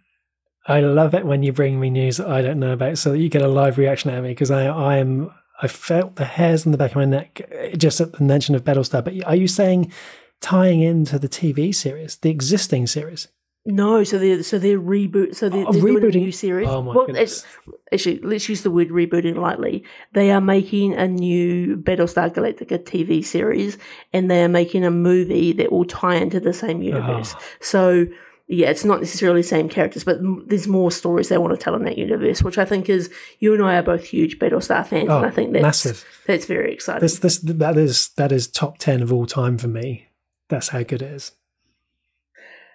I 0.68 0.80
love 0.80 1.14
it 1.14 1.24
when 1.24 1.42
you 1.42 1.52
bring 1.52 1.78
me 1.78 1.90
news 1.90 2.16
that 2.16 2.28
I 2.28 2.42
don't 2.42 2.58
know 2.58 2.72
about, 2.72 2.98
so 2.98 3.12
that 3.12 3.18
you 3.18 3.28
get 3.28 3.42
a 3.42 3.48
live 3.48 3.78
reaction 3.78 4.10
out 4.10 4.18
of 4.18 4.24
me 4.24 4.30
because 4.30 4.50
I, 4.50 4.66
I 4.66 4.96
am, 4.96 5.30
I 5.62 5.68
felt 5.68 6.16
the 6.16 6.24
hairs 6.24 6.66
on 6.66 6.72
the 6.72 6.78
back 6.78 6.90
of 6.90 6.96
my 6.96 7.04
neck 7.04 7.40
uh, 7.52 7.76
just 7.76 8.00
at 8.00 8.12
the 8.12 8.24
mention 8.24 8.54
of 8.54 8.64
Battlestar. 8.64 9.04
But 9.04 9.24
are 9.24 9.36
you 9.36 9.46
saying 9.48 9.92
tying 10.40 10.80
into 10.80 11.18
the 11.18 11.28
TV 11.28 11.74
series, 11.74 12.16
the 12.16 12.30
existing 12.30 12.86
series? 12.88 13.28
No, 13.68 14.04
so 14.04 14.16
they're 14.18 14.44
so 14.44 14.60
they're 14.60 14.78
reboot. 14.78 15.34
So 15.34 15.48
they're, 15.48 15.64
Oh, 15.66 15.72
they're 15.72 15.82
doing 15.82 16.14
a 16.14 16.18
new 16.18 16.30
series. 16.32 16.68
Oh 16.68 16.82
my 16.82 16.94
well, 16.94 17.06
goodness. 17.06 17.40
it's- 17.42 17.74
actually, 17.92 18.20
let's 18.20 18.48
use 18.48 18.62
the 18.62 18.70
word 18.70 18.90
rebooting 18.90 19.36
lightly. 19.36 19.82
They 20.12 20.30
are 20.30 20.40
making 20.40 20.94
a 20.94 21.08
new 21.08 21.76
Battlestar 21.76 22.32
Galactica 22.32 22.78
TV 22.84 23.24
series, 23.24 23.76
and 24.12 24.30
they 24.30 24.44
are 24.44 24.48
making 24.48 24.84
a 24.84 24.90
movie 24.92 25.52
that 25.54 25.72
will 25.72 25.84
tie 25.84 26.14
into 26.14 26.38
the 26.40 26.52
same 26.52 26.82
universe. 26.82 27.34
Oh. 27.36 27.42
So. 27.60 28.06
Yeah, 28.48 28.70
it's 28.70 28.84
not 28.84 29.00
necessarily 29.00 29.40
the 29.42 29.48
same 29.48 29.68
characters, 29.68 30.04
but 30.04 30.18
there's 30.46 30.68
more 30.68 30.92
stories 30.92 31.28
they 31.28 31.38
want 31.38 31.52
to 31.52 31.62
tell 31.62 31.74
in 31.74 31.82
that 31.84 31.98
universe, 31.98 32.42
which 32.44 32.58
I 32.58 32.64
think 32.64 32.88
is 32.88 33.10
you 33.40 33.52
and 33.54 33.62
I 33.62 33.74
are 33.76 33.82
both 33.82 34.04
huge 34.04 34.38
Battlestar 34.38 34.86
fans, 34.86 35.08
Oh, 35.10 35.16
and 35.18 35.26
I 35.26 35.30
think 35.30 35.52
that's 35.52 35.62
massive. 35.62 36.04
that's 36.28 36.44
very 36.46 36.72
exciting. 36.72 37.00
This, 37.00 37.18
this, 37.18 37.38
that 37.38 37.76
is 37.76 38.10
that 38.16 38.30
is 38.30 38.46
top 38.46 38.78
ten 38.78 39.02
of 39.02 39.12
all 39.12 39.26
time 39.26 39.58
for 39.58 39.66
me. 39.68 40.08
That's 40.48 40.68
how 40.68 40.84
good 40.84 41.02
it 41.02 41.10
is. 41.10 41.32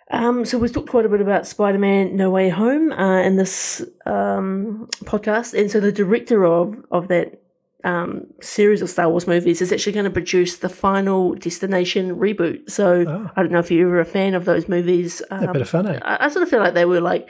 Um, 0.09 0.43
so 0.43 0.57
we've 0.57 0.73
talked 0.73 0.89
quite 0.89 1.05
a 1.05 1.09
bit 1.09 1.21
about 1.21 1.47
Spider-Man: 1.47 2.17
No 2.17 2.29
Way 2.29 2.49
Home 2.49 2.91
uh, 2.91 3.21
in 3.21 3.37
this 3.37 3.81
um, 4.05 4.89
podcast, 5.05 5.57
and 5.57 5.71
so 5.71 5.79
the 5.79 5.91
director 5.93 6.45
of 6.45 6.75
of 6.91 7.07
that 7.07 7.40
um, 7.83 8.27
series 8.41 8.81
of 8.81 8.89
Star 8.89 9.09
Wars 9.09 9.27
movies 9.27 9.61
is 9.61 9.71
actually 9.71 9.93
going 9.93 10.05
to 10.05 10.11
produce 10.11 10.57
the 10.57 10.69
Final 10.69 11.33
Destination 11.35 12.15
reboot. 12.15 12.69
So 12.69 13.05
Oh. 13.07 13.29
I 13.35 13.41
don't 13.41 13.51
know 13.51 13.59
if 13.59 13.71
you're 13.71 13.87
ever 13.87 13.99
a 13.99 14.05
fan 14.05 14.33
of 14.35 14.45
those 14.45 14.67
movies. 14.69 15.21
A 15.31 15.35
Um, 15.47 15.53
bit 15.53 15.61
of 15.61 15.69
fun. 15.69 15.87
Eh? 15.87 15.99
I, 16.01 16.25
I 16.25 16.29
sort 16.29 16.43
of 16.43 16.49
feel 16.49 16.59
like 16.59 16.73
they 16.73 16.85
were 16.85 17.01
like 17.01 17.27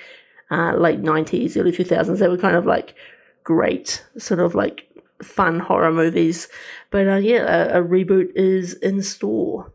uh, 0.49 0.75
late 0.75 1.01
'90s, 1.01 1.55
early 1.57 1.71
2000s. 1.71 2.19
They 2.19 2.27
were 2.27 2.37
kind 2.37 2.55
of 2.55 2.65
like 2.65 2.95
great, 3.43 4.03
sort 4.17 4.39
of 4.39 4.53
like 4.55 4.87
fun 5.23 5.59
horror 5.59 5.91
movies. 5.91 6.47
But 6.89 7.07
uh, 7.07 7.15
yeah, 7.15 7.75
a, 7.77 7.81
a 7.81 7.83
reboot 7.87 8.31
is 8.35 8.73
in 8.73 9.01
store. 9.01 9.71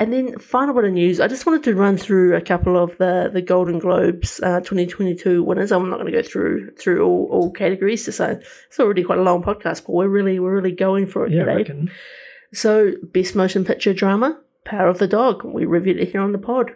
And 0.00 0.14
then 0.14 0.38
final 0.38 0.74
bit 0.74 0.84
of 0.84 0.92
news, 0.92 1.20
I 1.20 1.28
just 1.28 1.44
wanted 1.44 1.62
to 1.64 1.74
run 1.74 1.98
through 1.98 2.34
a 2.34 2.40
couple 2.40 2.82
of 2.82 2.96
the, 2.96 3.28
the 3.30 3.42
Golden 3.42 3.78
Globes 3.78 4.40
uh, 4.42 4.60
2022 4.60 5.42
winners. 5.42 5.70
I'm 5.70 5.90
not 5.90 6.00
going 6.00 6.10
to 6.10 6.22
go 6.22 6.26
through 6.26 6.70
through 6.76 7.04
all, 7.04 7.28
all 7.30 7.50
categories. 7.50 8.02
So 8.16 8.40
it's 8.66 8.80
already 8.80 9.04
quite 9.04 9.18
a 9.18 9.22
long 9.22 9.42
podcast, 9.42 9.84
but 9.84 9.92
we're 9.92 10.08
really 10.08 10.40
we're 10.40 10.54
really 10.54 10.72
going 10.72 11.06
for 11.06 11.26
it 11.26 11.32
Yeah, 11.32 11.44
today. 11.44 11.90
So, 12.52 12.94
Best 13.12 13.36
Motion 13.36 13.64
Picture 13.64 13.92
Drama, 13.92 14.40
Power 14.64 14.88
of 14.88 14.98
the 14.98 15.06
Dog. 15.06 15.44
We 15.44 15.66
reviewed 15.66 15.98
it 15.98 16.10
here 16.10 16.22
on 16.22 16.32
the 16.32 16.38
pod. 16.38 16.72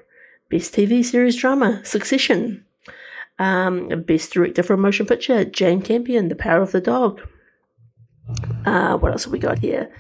Best 0.51 0.74
TV 0.74 1.02
Series 1.02 1.34
Drama, 1.34 1.80
Succession. 1.84 2.64
Um, 3.38 3.88
Best 4.02 4.32
Director 4.32 4.62
for 4.62 4.74
a 4.74 4.78
Motion 4.78 5.06
Picture, 5.06 5.44
Jane 5.46 5.80
Campion, 5.82 6.28
The 6.28 6.36
Power 6.36 6.60
of 6.60 6.72
the 6.72 6.80
Dog. 6.80 7.20
Uh, 8.64 8.96
what 8.98 9.12
else 9.12 9.24
have 9.24 9.32
we 9.32 9.38
got 9.38 9.59
here? 9.59 9.90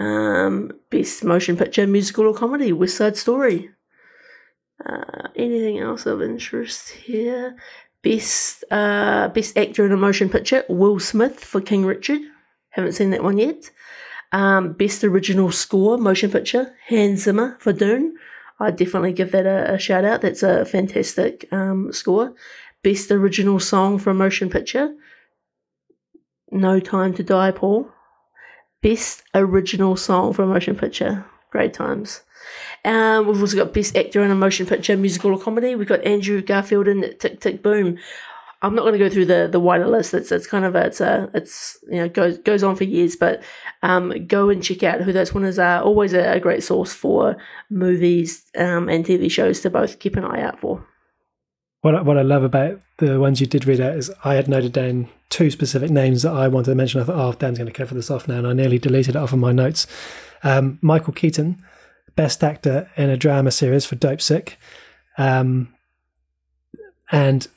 Um, 0.00 0.72
Best 0.90 1.22
Motion 1.24 1.56
Picture, 1.56 1.86
Musical 1.86 2.26
or 2.26 2.34
Comedy, 2.34 2.72
West 2.72 2.96
Side 2.96 3.16
Story. 3.16 3.70
Uh, 4.84 5.28
anything 5.36 5.78
else 5.78 6.06
of 6.06 6.22
interest 6.22 6.88
here? 6.90 7.54
Best 8.02 8.64
uh, 8.70 9.28
Best 9.28 9.56
Actor 9.56 9.84
in 9.86 9.92
a 9.92 9.96
Motion 9.96 10.30
Picture, 10.30 10.64
Will 10.68 10.98
Smith 10.98 11.44
for 11.44 11.60
King 11.60 11.84
Richard. 11.84 12.22
Haven't 12.70 12.92
seen 12.92 13.10
that 13.10 13.22
one 13.22 13.36
yet. 13.36 13.70
Um, 14.32 14.72
best 14.74 15.02
original 15.02 15.50
score 15.50 15.98
motion 15.98 16.30
picture, 16.30 16.72
Hans 16.86 17.24
Zimmer 17.24 17.56
for 17.60 17.72
Dune. 17.72 18.16
I'd 18.60 18.76
definitely 18.76 19.12
give 19.12 19.32
that 19.32 19.46
a, 19.46 19.74
a 19.74 19.78
shout 19.78 20.04
out. 20.04 20.20
That's 20.22 20.42
a 20.42 20.64
fantastic 20.64 21.48
um, 21.52 21.92
score. 21.92 22.34
Best 22.82 23.10
original 23.10 23.58
song 23.58 23.98
for 23.98 24.10
a 24.10 24.14
motion 24.14 24.48
picture, 24.48 24.94
No 26.50 26.80
Time 26.80 27.12
to 27.14 27.22
Die, 27.22 27.50
Paul. 27.50 27.90
Best 28.82 29.22
original 29.34 29.94
song 29.96 30.32
for 30.32 30.42
a 30.42 30.46
motion 30.46 30.74
picture, 30.74 31.26
Great 31.50 31.74
Times. 31.74 32.22
Um, 32.84 33.26
we've 33.26 33.40
also 33.40 33.56
got 33.56 33.74
best 33.74 33.94
actor 33.94 34.24
in 34.24 34.30
a 34.30 34.34
motion 34.34 34.64
picture, 34.64 34.96
musical 34.96 35.32
or 35.32 35.38
comedy. 35.38 35.74
We've 35.74 35.86
got 35.86 36.02
Andrew 36.04 36.40
Garfield 36.40 36.88
in 36.88 37.14
Tick 37.18 37.40
Tick 37.40 37.62
Boom. 37.62 37.98
I'm 38.62 38.74
not 38.74 38.82
going 38.82 38.94
to 38.94 38.98
go 38.98 39.10
through 39.10 39.26
the 39.26 39.48
the 39.50 39.60
wider 39.60 39.86
list. 39.86 40.14
It's 40.14 40.32
it's 40.32 40.46
kind 40.46 40.64
of 40.64 40.74
a, 40.74 40.86
it's 40.86 41.00
a 41.00 41.30
it's 41.34 41.78
you 41.90 41.96
know 41.96 42.08
goes 42.08 42.38
goes 42.38 42.62
on 42.62 42.74
for 42.74 42.84
years, 42.84 43.16
but 43.16 43.42
um, 43.82 44.26
go 44.26 44.48
and 44.48 44.62
check 44.62 44.82
out 44.82 45.02
who 45.02 45.12
those 45.12 45.34
winners 45.34 45.58
are. 45.58 45.82
Always 45.82 46.14
a, 46.14 46.32
a 46.32 46.40
great 46.40 46.62
source 46.62 46.92
for 46.92 47.36
movies 47.68 48.44
um, 48.56 48.88
and 48.88 49.04
TV 49.04 49.30
shows 49.30 49.60
to 49.60 49.70
both 49.70 49.98
keep 49.98 50.16
an 50.16 50.24
eye 50.24 50.40
out 50.40 50.58
for. 50.58 50.86
What 51.82 51.94
I, 51.94 52.02
what 52.02 52.18
I 52.18 52.22
love 52.22 52.42
about 52.42 52.80
the 53.00 53.18
ones 53.18 53.40
you 53.40 53.46
did 53.46 53.66
read 53.66 53.80
out 53.80 53.96
is 53.96 54.12
I 54.24 54.34
had 54.34 54.48
noted 54.48 54.72
down 54.72 55.08
two 55.30 55.50
specific 55.50 55.90
names 55.90 56.22
that 56.22 56.32
I 56.32 56.48
wanted 56.48 56.70
to 56.70 56.74
mention. 56.74 57.00
I 57.00 57.04
thought, 57.04 57.16
oh, 57.16 57.32
Dan's 57.32 57.58
going 57.58 57.66
to 57.66 57.72
cover 57.72 57.94
this 57.94 58.10
off 58.10 58.28
now, 58.28 58.38
and 58.38 58.46
I 58.46 58.52
nearly 58.52 58.78
deleted 58.78 59.16
it 59.16 59.18
off 59.18 59.32
of 59.32 59.38
my 59.38 59.52
notes. 59.52 59.86
Um, 60.42 60.78
Michael 60.82 61.12
Keaton, 61.12 61.62
best 62.14 62.44
actor 62.44 62.90
in 62.96 63.10
a 63.10 63.16
drama 63.16 63.50
series 63.50 63.86
for 63.86 63.96
Dopesick, 63.96 64.54
um, 65.18 65.74
and 67.10 67.48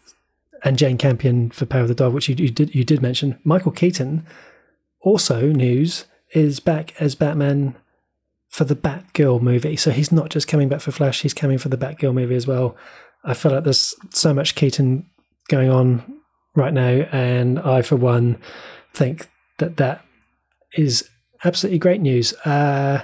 and 0.63 0.77
Jane 0.77 0.97
Campion 0.97 1.51
for 1.51 1.65
Power 1.65 1.81
of 1.81 1.89
the 1.89 1.95
Dog, 1.95 2.13
which 2.13 2.29
you, 2.29 2.35
you 2.35 2.49
did 2.49 2.73
you 2.73 2.85
did 2.85 3.01
mention. 3.01 3.37
Michael 3.43 3.71
Keaton, 3.71 4.25
also 5.01 5.47
news, 5.47 6.05
is 6.31 6.61
back 6.61 6.93
as 7.01 7.15
Batman 7.15 7.75
for 8.47 8.63
the 8.63 8.75
Batgirl 8.75 9.41
movie. 9.41 9.75
So 9.75 9.91
he's 9.91 10.11
not 10.11 10.29
just 10.29 10.47
coming 10.47 10.69
back 10.69 10.79
for 10.79 10.91
Flash; 10.91 11.21
he's 11.21 11.33
coming 11.33 11.57
for 11.57 11.69
the 11.69 11.77
Batgirl 11.77 12.13
movie 12.13 12.35
as 12.35 12.47
well. 12.47 12.77
I 13.23 13.33
feel 13.33 13.51
like 13.51 13.63
there's 13.63 13.95
so 14.11 14.33
much 14.33 14.55
Keaton 14.55 15.09
going 15.49 15.69
on 15.69 16.19
right 16.55 16.73
now, 16.73 17.07
and 17.11 17.59
I, 17.59 17.81
for 17.81 17.95
one, 17.95 18.37
think 18.93 19.27
that 19.59 19.77
that 19.77 20.05
is 20.73 21.09
absolutely 21.43 21.79
great 21.79 22.01
news. 22.01 22.33
Uh, 22.45 23.03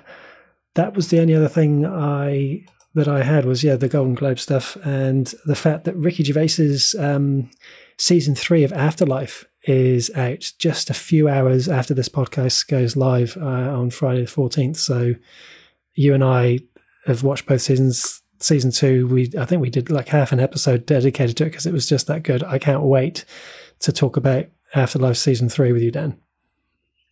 that 0.76 0.96
was 0.96 1.10
the 1.10 1.20
only 1.20 1.36
other 1.36 1.48
thing 1.48 1.86
I 1.86 2.66
that 2.96 3.08
I 3.08 3.24
had 3.24 3.46
was 3.46 3.64
yeah 3.64 3.76
the 3.76 3.88
Golden 3.88 4.16
Globe 4.16 4.40
stuff 4.40 4.76
and 4.84 5.34
the 5.46 5.56
fact 5.56 5.84
that 5.86 5.96
Ricky 5.96 6.24
Gervais's 6.24 6.96
um, 6.96 7.50
season 7.98 8.36
three 8.36 8.64
of 8.64 8.74
Afterlife 8.74 9.46
is 9.64 10.10
out 10.16 10.52
just 10.58 10.90
a 10.90 10.94
few 10.94 11.28
hours 11.30 11.68
after 11.70 11.94
this 11.94 12.10
podcast 12.10 12.68
goes 12.68 12.96
live 12.96 13.38
uh, 13.38 13.46
on 13.78 13.90
Friday 13.90 14.22
the 14.22 14.28
fourteenth. 14.28 14.78
So 14.78 15.14
you 15.94 16.14
and 16.14 16.24
I 16.24 16.60
have 17.06 17.24
watched 17.24 17.46
both 17.46 17.62
seasons. 17.62 18.22
Season 18.42 18.72
two, 18.72 19.08
we 19.08 19.32
I 19.38 19.46
think 19.46 19.62
we 19.62 19.70
did 19.70 19.90
like 19.90 20.08
half 20.08 20.32
an 20.32 20.40
episode 20.40 20.86
dedicated 20.86 21.36
to 21.38 21.44
it 21.44 21.50
because 21.50 21.66
it 21.66 21.74
was 21.74 21.88
just 21.88 22.08
that 22.08 22.24
good. 22.24 22.44
I 22.44 22.58
can't 22.58 22.84
wait 22.84 23.26
to 23.80 23.92
talk 23.92 24.16
about 24.18 24.46
Afterlife 24.76 25.18
season 25.18 25.50
three 25.50 25.72
with 25.74 25.82
you, 25.82 25.92
Dan. 25.92 26.18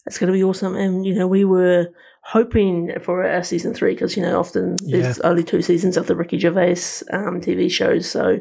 It's 0.06 0.18
going 0.18 0.28
to 0.32 0.34
be 0.38 0.44
awesome. 0.44 0.76
And, 0.76 1.06
you 1.06 1.14
know, 1.14 1.28
we 1.28 1.44
were 1.44 1.88
hoping 2.22 2.92
for 3.02 3.24
a 3.24 3.44
season 3.44 3.74
three 3.74 3.94
because, 3.94 4.16
you 4.16 4.24
know, 4.24 4.40
often 4.40 4.78
there's 4.86 5.18
Yeah. 5.18 5.24
only 5.30 5.44
two 5.44 5.62
seasons 5.62 5.98
of 5.98 6.08
the 6.08 6.16
Ricky 6.16 6.40
Gervais 6.40 6.78
um, 7.12 7.42
TV 7.42 7.70
shows. 7.70 8.10
So 8.10 8.40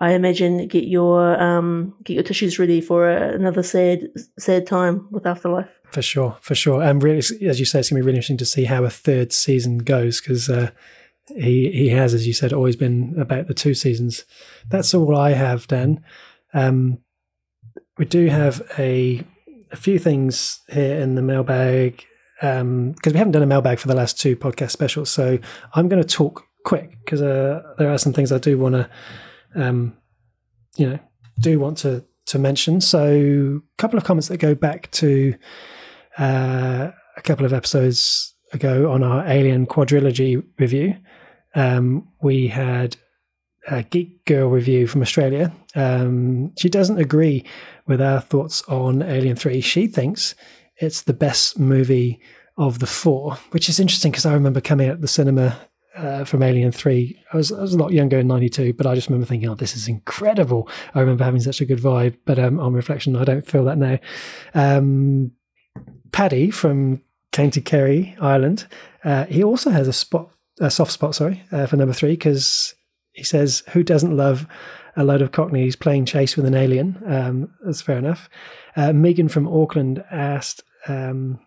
I 0.00 0.12
imagine 0.12 0.66
get 0.66 0.84
your 0.84 1.38
um, 1.40 1.94
get 2.04 2.14
your 2.14 2.22
tissues 2.22 2.58
ready 2.58 2.80
for 2.80 3.08
a, 3.10 3.34
another 3.34 3.62
sad 3.62 4.08
sad 4.38 4.66
time 4.66 5.06
with 5.10 5.26
Afterlife. 5.26 5.68
For 5.90 6.00
sure, 6.02 6.36
for 6.40 6.54
sure. 6.54 6.82
And 6.82 7.02
really, 7.02 7.18
as 7.18 7.60
you 7.60 7.66
say, 7.66 7.80
it's 7.80 7.90
going 7.90 8.00
to 8.00 8.02
be 8.02 8.06
really 8.06 8.16
interesting 8.16 8.38
to 8.38 8.46
see 8.46 8.64
how 8.64 8.82
a 8.84 8.90
third 8.90 9.30
season 9.32 9.78
goes 9.78 10.20
because 10.22 10.48
uh, 10.48 10.70
he 11.28 11.70
he 11.70 11.88
has, 11.88 12.14
as 12.14 12.26
you 12.26 12.32
said, 12.32 12.52
always 12.52 12.76
been 12.76 13.14
about 13.18 13.46
the 13.46 13.54
two 13.54 13.74
seasons. 13.74 14.24
That's 14.68 14.94
all 14.94 15.16
I 15.16 15.30
have, 15.30 15.66
Dan. 15.66 16.04
Um, 16.52 16.98
we 17.98 18.04
do 18.04 18.26
have 18.26 18.62
a 18.78 19.24
a 19.70 19.76
few 19.76 19.98
things 19.98 20.60
here 20.68 21.00
in 21.00 21.14
the 21.14 21.22
mailbag 21.22 22.04
because 22.40 23.12
we 23.12 23.18
haven't 23.18 23.32
done 23.32 23.42
a 23.42 23.46
mailbag 23.46 23.78
for 23.78 23.88
the 23.88 23.94
last 23.94 24.20
two 24.20 24.36
podcast 24.36 24.70
specials. 24.70 25.10
So 25.10 25.38
I'm 25.74 25.88
going 25.88 26.02
to 26.02 26.08
talk 26.08 26.44
quick 26.64 26.98
because 27.04 27.22
uh, 27.22 27.62
there 27.78 27.90
are 27.90 27.98
some 27.98 28.12
things 28.12 28.32
I 28.32 28.38
do 28.38 28.58
want 28.58 28.74
to, 28.74 28.90
um, 29.54 29.96
you 30.76 30.88
know, 30.88 30.98
do 31.40 31.58
want 31.58 31.78
to 31.78 32.04
to 32.26 32.38
mention. 32.38 32.80
So 32.80 33.60
a 33.62 33.76
couple 33.78 33.98
of 33.98 34.04
comments 34.04 34.28
that 34.28 34.38
go 34.38 34.54
back 34.54 34.90
to 34.92 35.34
uh, 36.18 36.90
a 37.16 37.22
couple 37.22 37.46
of 37.46 37.52
episodes 37.52 38.34
ago 38.52 38.90
on 38.90 39.02
our 39.02 39.26
Alien 39.26 39.66
quadrilogy 39.66 40.42
review. 40.58 40.96
Um, 41.54 42.08
we 42.20 42.48
had 42.48 42.96
a 43.68 43.82
Geek 43.82 44.24
Girl 44.24 44.48
review 44.48 44.86
from 44.86 45.02
Australia. 45.02 45.52
Um, 45.74 46.52
she 46.56 46.68
doesn't 46.68 46.98
agree 46.98 47.44
with 47.86 48.00
our 48.00 48.20
thoughts 48.20 48.62
on 48.62 49.02
Alien 49.02 49.36
3. 49.36 49.60
She 49.60 49.86
thinks 49.86 50.34
it's 50.78 51.02
the 51.02 51.12
best 51.12 51.58
movie 51.58 52.20
of 52.56 52.78
the 52.78 52.86
four, 52.86 53.34
which 53.50 53.68
is 53.68 53.80
interesting 53.80 54.10
because 54.10 54.26
I 54.26 54.34
remember 54.34 54.60
coming 54.60 54.88
out 54.88 54.96
of 54.96 55.00
the 55.00 55.08
cinema 55.08 55.58
uh, 55.96 56.24
from 56.24 56.42
Alien 56.42 56.72
3. 56.72 57.22
I 57.32 57.36
was, 57.36 57.52
I 57.52 57.60
was 57.60 57.74
a 57.74 57.78
lot 57.78 57.92
younger 57.92 58.18
in 58.18 58.26
92, 58.26 58.74
but 58.74 58.86
I 58.86 58.94
just 58.94 59.08
remember 59.08 59.26
thinking, 59.26 59.48
oh, 59.48 59.54
this 59.54 59.76
is 59.76 59.88
incredible. 59.88 60.68
I 60.94 61.00
remember 61.00 61.24
having 61.24 61.40
such 61.40 61.60
a 61.60 61.64
good 61.64 61.78
vibe, 61.78 62.16
but 62.24 62.38
um, 62.38 62.58
on 62.60 62.72
reflection, 62.72 63.16
I 63.16 63.24
don't 63.24 63.46
feel 63.46 63.64
that 63.64 63.78
now. 63.78 63.98
Um, 64.54 65.32
Paddy 66.12 66.50
from 66.50 67.02
County 67.32 67.60
Kerry, 67.60 68.16
Ireland, 68.20 68.66
uh, 69.04 69.24
he 69.26 69.42
also 69.42 69.70
has 69.70 69.88
a 69.88 69.92
spot, 69.92 70.30
a 70.60 70.70
soft 70.70 70.92
spot, 70.92 71.14
sorry, 71.14 71.42
uh, 71.52 71.66
for 71.66 71.76
number 71.76 71.94
three 71.94 72.12
because 72.12 72.74
he 73.12 73.24
says, 73.24 73.62
"Who 73.70 73.82
doesn't 73.82 74.16
love 74.16 74.46
a 74.96 75.04
load 75.04 75.22
of 75.22 75.32
Cockneys 75.32 75.76
playing 75.76 76.06
chase 76.06 76.36
with 76.36 76.46
an 76.46 76.54
alien?" 76.54 77.02
Um, 77.06 77.50
that's 77.64 77.82
fair 77.82 77.98
enough. 77.98 78.28
Uh, 78.76 78.92
Megan 78.92 79.28
from 79.28 79.48
Auckland 79.48 80.04
asked. 80.10 80.62
Um, 80.86 81.40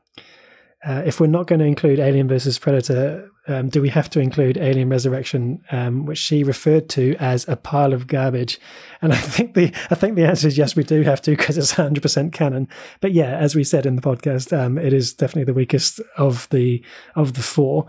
uh, 0.85 1.01
if 1.05 1.19
we're 1.19 1.27
not 1.27 1.47
going 1.47 1.59
to 1.59 1.65
include 1.65 1.99
Alien 1.99 2.27
versus 2.27 2.59
Predator, 2.59 3.29
um, 3.47 3.69
do 3.69 3.81
we 3.81 3.89
have 3.89 4.09
to 4.11 4.19
include 4.19 4.57
Alien 4.57 4.89
Resurrection, 4.89 5.61
um, 5.71 6.05
which 6.05 6.17
she 6.17 6.43
referred 6.43 6.87
to 6.89 7.15
as 7.19 7.47
a 7.47 7.55
pile 7.55 7.93
of 7.93 8.07
garbage? 8.07 8.59
And 9.01 9.11
I 9.11 9.17
think 9.17 9.53
the 9.53 9.73
I 9.89 9.95
think 9.95 10.15
the 10.15 10.25
answer 10.25 10.47
is 10.47 10.57
yes, 10.57 10.75
we 10.75 10.83
do 10.83 11.01
have 11.01 11.21
to 11.23 11.31
because 11.31 11.57
it's 11.57 11.77
100 11.77 12.01
percent 12.01 12.33
canon. 12.33 12.67
But 12.99 13.13
yeah, 13.13 13.37
as 13.37 13.55
we 13.55 13.63
said 13.63 13.85
in 13.85 13.95
the 13.95 14.01
podcast, 14.01 14.57
um, 14.57 14.77
it 14.77 14.93
is 14.93 15.13
definitely 15.13 15.45
the 15.45 15.53
weakest 15.53 15.99
of 16.17 16.47
the 16.51 16.83
of 17.15 17.33
the 17.33 17.43
four. 17.43 17.87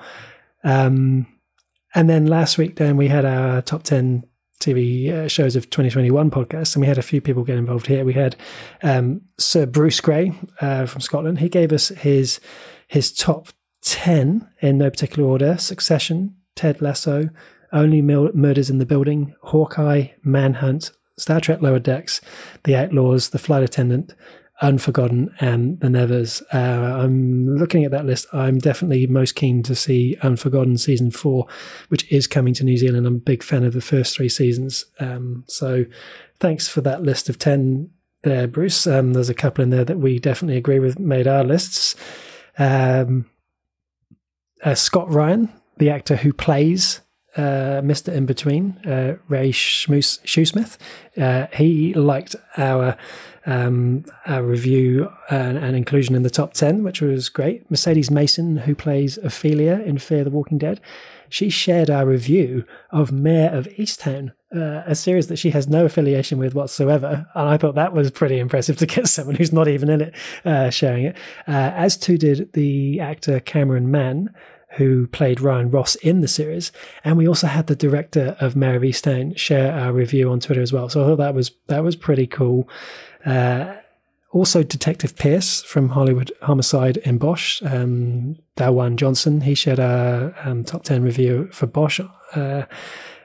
Um, 0.68 1.26
and 1.94 2.10
then 2.10 2.26
last 2.26 2.58
week, 2.58 2.76
then 2.76 2.96
we 2.98 3.08
had 3.08 3.24
our 3.24 3.62
top 3.62 3.82
10 3.82 4.24
TV 4.60 5.10
uh, 5.10 5.28
shows 5.28 5.56
of 5.56 5.70
2021 5.70 6.30
podcast, 6.30 6.74
and 6.74 6.82
we 6.82 6.86
had 6.86 6.98
a 6.98 7.02
few 7.02 7.20
people 7.20 7.42
get 7.42 7.56
involved 7.56 7.86
here. 7.86 8.04
We 8.04 8.12
had 8.12 8.36
um, 8.82 9.22
Sir 9.38 9.64
Bruce 9.64 10.00
Gray 10.00 10.32
uh, 10.60 10.84
from 10.86 11.00
Scotland. 11.00 11.38
He 11.38 11.48
gave 11.48 11.72
us 11.72 11.88
his 11.88 12.40
his 12.86 13.12
top 13.12 13.48
10 13.82 14.48
in 14.60 14.78
no 14.78 14.90
particular 14.90 15.28
order 15.28 15.56
Succession, 15.58 16.36
Ted 16.56 16.80
Lasso, 16.82 17.30
Only 17.72 18.02
Mil- 18.02 18.32
Murders 18.34 18.70
in 18.70 18.78
the 18.78 18.86
Building, 18.86 19.34
Hawkeye, 19.42 20.08
Manhunt, 20.22 20.90
Star 21.18 21.40
Trek 21.40 21.60
Lower 21.60 21.78
Decks, 21.78 22.20
The 22.64 22.76
Outlaws, 22.76 23.30
The 23.30 23.38
Flight 23.38 23.62
Attendant, 23.62 24.14
Unforgotten, 24.60 25.32
and 25.38 25.78
The 25.80 25.88
Nevers. 25.88 26.42
Uh, 26.52 26.56
I'm 27.02 27.56
looking 27.56 27.84
at 27.84 27.92
that 27.92 28.06
list. 28.06 28.26
I'm 28.32 28.58
definitely 28.58 29.06
most 29.06 29.34
keen 29.36 29.62
to 29.62 29.74
see 29.74 30.16
Unforgotten 30.22 30.78
season 30.78 31.10
four, 31.10 31.46
which 31.88 32.10
is 32.10 32.26
coming 32.26 32.54
to 32.54 32.64
New 32.64 32.76
Zealand. 32.76 33.06
I'm 33.06 33.16
a 33.16 33.18
big 33.18 33.42
fan 33.42 33.62
of 33.62 33.72
the 33.72 33.80
first 33.80 34.16
three 34.16 34.28
seasons. 34.28 34.84
Um, 34.98 35.44
so 35.46 35.84
thanks 36.40 36.66
for 36.66 36.80
that 36.80 37.02
list 37.02 37.28
of 37.28 37.38
10 37.38 37.90
there, 38.24 38.48
Bruce. 38.48 38.86
Um, 38.86 39.12
there's 39.12 39.28
a 39.28 39.34
couple 39.34 39.62
in 39.62 39.70
there 39.70 39.84
that 39.84 39.98
we 39.98 40.18
definitely 40.18 40.56
agree 40.56 40.80
with 40.80 40.98
made 40.98 41.28
our 41.28 41.44
lists. 41.44 41.94
Um, 42.58 43.26
uh, 44.64 44.74
Scott 44.74 45.08
Ryan, 45.08 45.52
the 45.76 45.90
actor 45.90 46.16
who 46.16 46.32
plays 46.32 47.00
uh, 47.36 47.80
Mr. 47.82 48.14
Inbetween, 48.14 48.86
uh, 48.86 49.18
Ray 49.28 49.50
Schmoes- 49.52 50.20
Shoesmith, 50.24 50.76
uh, 51.20 51.46
he 51.54 51.94
liked 51.94 52.34
our 52.56 52.96
um, 53.46 54.04
our 54.26 54.42
review 54.42 55.10
and, 55.30 55.56
and 55.56 55.74
inclusion 55.74 56.14
in 56.14 56.22
the 56.22 56.30
top 56.30 56.52
10, 56.52 56.82
which 56.82 57.00
was 57.00 57.30
great. 57.30 57.68
Mercedes 57.70 58.10
Mason, 58.10 58.58
who 58.58 58.74
plays 58.74 59.16
Ophelia 59.18 59.80
in 59.80 59.96
Fear 59.96 60.24
the 60.24 60.30
Walking 60.30 60.58
Dead, 60.58 60.82
she 61.30 61.48
shared 61.48 61.88
our 61.88 62.06
review 62.06 62.64
of 62.90 63.10
Mare 63.10 63.50
of 63.54 63.66
Easttown, 63.78 64.32
uh, 64.54 64.82
a 64.86 64.94
series 64.94 65.28
that 65.28 65.38
she 65.38 65.50
has 65.50 65.68
no 65.68 65.86
affiliation 65.86 66.38
with 66.38 66.54
whatsoever. 66.54 67.26
And 67.34 67.48
I 67.48 67.56
thought 67.56 67.74
that 67.74 67.92
was 67.92 68.10
pretty 68.10 68.38
impressive 68.38 68.76
to 68.78 68.86
get 68.86 69.08
someone 69.08 69.36
who's 69.36 69.52
not 69.52 69.68
even 69.68 69.88
in 69.88 70.00
it 70.02 70.14
uh, 70.44 70.70
sharing 70.70 71.04
it. 71.04 71.16
Uh, 71.46 71.72
as 71.74 71.96
too 71.96 72.18
did 72.18 72.52
the 72.52 73.00
actor 73.00 73.40
Cameron 73.40 73.90
Mann, 73.90 74.34
who 74.76 75.06
played 75.06 75.40
Ryan 75.40 75.70
Ross 75.70 75.94
in 75.96 76.20
the 76.20 76.28
series. 76.28 76.72
And 77.04 77.16
we 77.16 77.26
also 77.26 77.46
had 77.46 77.66
the 77.66 77.76
director 77.76 78.36
of 78.40 78.56
Mare 78.56 78.76
of 78.76 78.82
Easttown 78.82 79.36
share 79.36 79.72
our 79.72 79.92
review 79.92 80.30
on 80.30 80.40
Twitter 80.40 80.62
as 80.62 80.72
well. 80.72 80.88
So 80.88 81.02
I 81.02 81.06
thought 81.06 81.16
that 81.16 81.34
was 81.34 81.52
that 81.66 81.82
was 81.82 81.96
pretty 81.96 82.26
cool. 82.26 82.68
Uh, 83.24 83.74
also, 84.30 84.62
Detective 84.62 85.16
Pierce 85.16 85.62
from 85.62 85.88
Hollywood 85.88 86.30
Homicide 86.42 86.98
in 86.98 87.16
Bosch, 87.16 87.62
um, 87.62 88.36
DaJuan 88.56 88.96
Johnson, 88.96 89.40
he 89.40 89.54
shared 89.54 89.80
our 89.80 90.34
um, 90.44 90.64
top 90.64 90.84
10 90.84 91.02
review 91.02 91.48
for 91.50 91.66
Bosch. 91.66 91.98
Uh, 92.34 92.64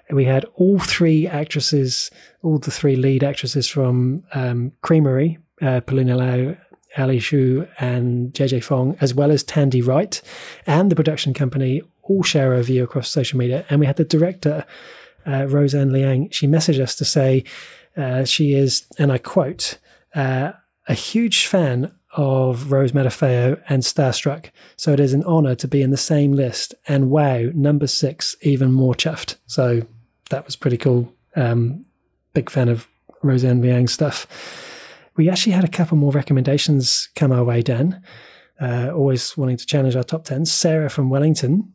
we 0.09 0.23
had 0.23 0.45
all 0.55 0.79
three 0.79 1.27
actresses, 1.27 2.09
all 2.41 2.57
the 2.57 2.71
three 2.71 2.95
lead 2.95 3.21
actresses 3.21 3.67
from 3.67 4.23
um, 4.33 4.71
Creamerie, 4.81 5.39
uh, 5.61 5.81
Perlina 5.81 6.17
Lau, 6.17 6.55
Ally 6.97 7.17
Xue, 7.17 7.67
and 7.79 8.33
JJ 8.33 8.63
Fong, 8.63 8.97
as 9.01 9.13
well 9.13 9.31
as 9.31 9.43
Tandi 9.43 9.85
Wright 9.85 10.21
and 10.65 10.91
the 10.91 10.95
production 10.95 11.33
company, 11.33 11.81
all 12.03 12.23
share 12.23 12.53
a 12.53 12.63
view 12.63 12.83
across 12.83 13.09
social 13.09 13.37
media. 13.37 13.65
And 13.69 13.79
we 13.79 13.85
had 13.85 13.97
the 13.97 14.05
director, 14.05 14.65
uh, 15.25 15.47
Roseanne 15.47 15.91
Liang, 15.91 16.29
she 16.29 16.47
messaged 16.47 16.81
us 16.81 16.95
to 16.95 17.05
say 17.05 17.43
uh, 17.95 18.25
she 18.25 18.53
is, 18.53 18.85
and 18.97 19.11
I 19.11 19.17
quote, 19.17 19.77
uh, 20.15 20.53
a 20.87 20.93
huge 20.93 21.47
fan 21.47 21.91
of 22.15 22.71
Rose 22.71 22.91
Matafeo 22.91 23.61
and 23.69 23.81
Starstruck, 23.81 24.51
so 24.75 24.91
it 24.91 24.99
is 24.99 25.13
an 25.13 25.23
honor 25.23 25.55
to 25.55 25.67
be 25.67 25.81
in 25.81 25.89
the 25.89 25.97
same 25.97 26.33
list. 26.33 26.75
And 26.87 27.09
wow, 27.09 27.49
number 27.53 27.87
six, 27.87 28.35
even 28.41 28.71
more 28.71 28.93
chuffed. 28.93 29.37
So 29.47 29.81
that 30.29 30.45
was 30.45 30.55
pretty 30.55 30.77
cool. 30.77 31.11
Um, 31.35 31.85
big 32.33 32.49
fan 32.49 32.69
of 32.69 32.87
Roseanne 33.23 33.61
Liang 33.61 33.87
stuff. 33.87 34.27
We 35.15 35.29
actually 35.29 35.53
had 35.53 35.63
a 35.63 35.69
couple 35.69 35.97
more 35.97 36.11
recommendations 36.11 37.09
come 37.15 37.31
our 37.31 37.43
way, 37.43 37.61
Dan. 37.61 38.01
Uh, 38.59 38.91
always 38.93 39.35
wanting 39.37 39.57
to 39.57 39.65
challenge 39.65 39.95
our 39.95 40.03
top 40.03 40.25
10. 40.25 40.45
Sarah 40.45 40.89
from 40.89 41.09
Wellington, 41.09 41.73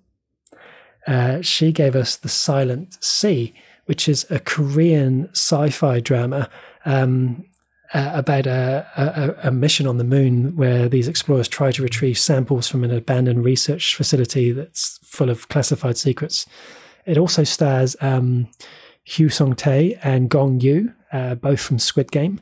uh, 1.06 1.40
she 1.43 1.73
gave 1.73 1.94
us 1.97 2.16
The 2.16 2.28
Silent 2.28 3.02
Sea, 3.02 3.52
which 3.86 4.09
is 4.09 4.27
a 4.31 4.39
Korean 4.39 5.28
sci 5.32 5.70
fi 5.70 6.01
drama 6.01 6.48
um, 6.85 7.44
uh, 7.94 8.10
about 8.15 8.47
a, 8.47 8.86
a, 8.97 9.48
a, 9.48 9.51
mission 9.51 9.86
on 9.86 9.97
the 9.97 10.05
moon 10.05 10.55
where 10.56 10.89
these 10.89 11.09
explorers 11.09 11.48
try 11.48 11.73
to 11.73 11.82
retrieve 11.82 12.19
samples 12.19 12.69
from 12.69 12.85
an 12.85 12.90
abandoned 12.90 13.44
research 13.44 13.94
facility 13.94 14.52
that's 14.52 14.98
full 15.02 15.31
of 15.31 15.48
classified 15.48 15.97
secrets. 15.97 16.44
It 17.06 17.16
also 17.16 17.44
stars 17.44 17.97
um, 18.02 18.48
Heo 19.06 19.32
Sung-tae 19.32 19.98
and 20.02 20.28
Gong 20.28 20.60
Yoo, 20.60 20.93
uh, 21.12 21.36
both 21.36 21.60
from 21.60 21.78
Squid 21.78 22.12
Game. 22.12 22.40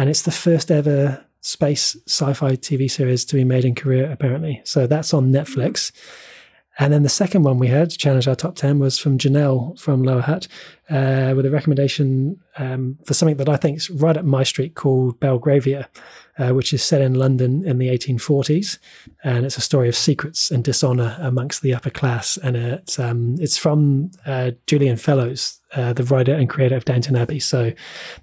And 0.00 0.08
it's 0.08 0.22
the 0.22 0.30
first 0.30 0.70
ever 0.70 1.22
space 1.42 1.94
sci 2.06 2.32
fi 2.32 2.56
TV 2.56 2.90
series 2.90 3.22
to 3.26 3.34
be 3.34 3.44
made 3.44 3.66
in 3.66 3.74
Korea, 3.74 4.10
apparently. 4.10 4.62
So 4.64 4.86
that's 4.86 5.12
on 5.12 5.30
Netflix. 5.30 5.92
Mm-hmm. 5.92 6.84
And 6.84 6.92
then 6.94 7.02
the 7.02 7.10
second 7.10 7.42
one 7.42 7.58
we 7.58 7.66
had 7.66 7.90
to 7.90 7.98
challenge 7.98 8.26
our 8.26 8.34
top 8.34 8.56
10 8.56 8.78
was 8.78 8.98
from 8.98 9.18
Janelle 9.18 9.78
from 9.78 10.02
Lower 10.02 10.22
Hutt. 10.22 10.48
Uh, 10.90 11.32
with 11.36 11.46
a 11.46 11.50
recommendation 11.50 12.40
um, 12.58 12.98
for 13.06 13.14
something 13.14 13.36
that 13.36 13.48
I 13.48 13.56
think 13.56 13.76
is 13.76 13.90
right 13.90 14.16
up 14.16 14.24
my 14.24 14.42
street 14.42 14.74
called 14.74 15.20
Belgravia, 15.20 15.88
uh, 16.38 16.50
which 16.50 16.72
is 16.72 16.82
set 16.82 17.00
in 17.00 17.14
London 17.14 17.64
in 17.64 17.78
the 17.78 17.88
1840s, 17.88 18.78
and 19.22 19.46
it's 19.46 19.56
a 19.56 19.60
story 19.60 19.88
of 19.88 19.94
secrets 19.94 20.50
and 20.50 20.64
dishonor 20.64 21.16
amongst 21.20 21.62
the 21.62 21.74
upper 21.74 21.90
class. 21.90 22.36
And 22.38 22.56
it's 22.56 22.98
um, 22.98 23.36
it's 23.38 23.56
from 23.56 24.10
uh, 24.26 24.52
Julian 24.66 24.96
Fellowes, 24.96 25.60
uh, 25.74 25.92
the 25.92 26.04
writer 26.04 26.34
and 26.34 26.48
creator 26.48 26.76
of 26.76 26.84
Downton 26.84 27.16
Abbey. 27.16 27.40
So 27.40 27.72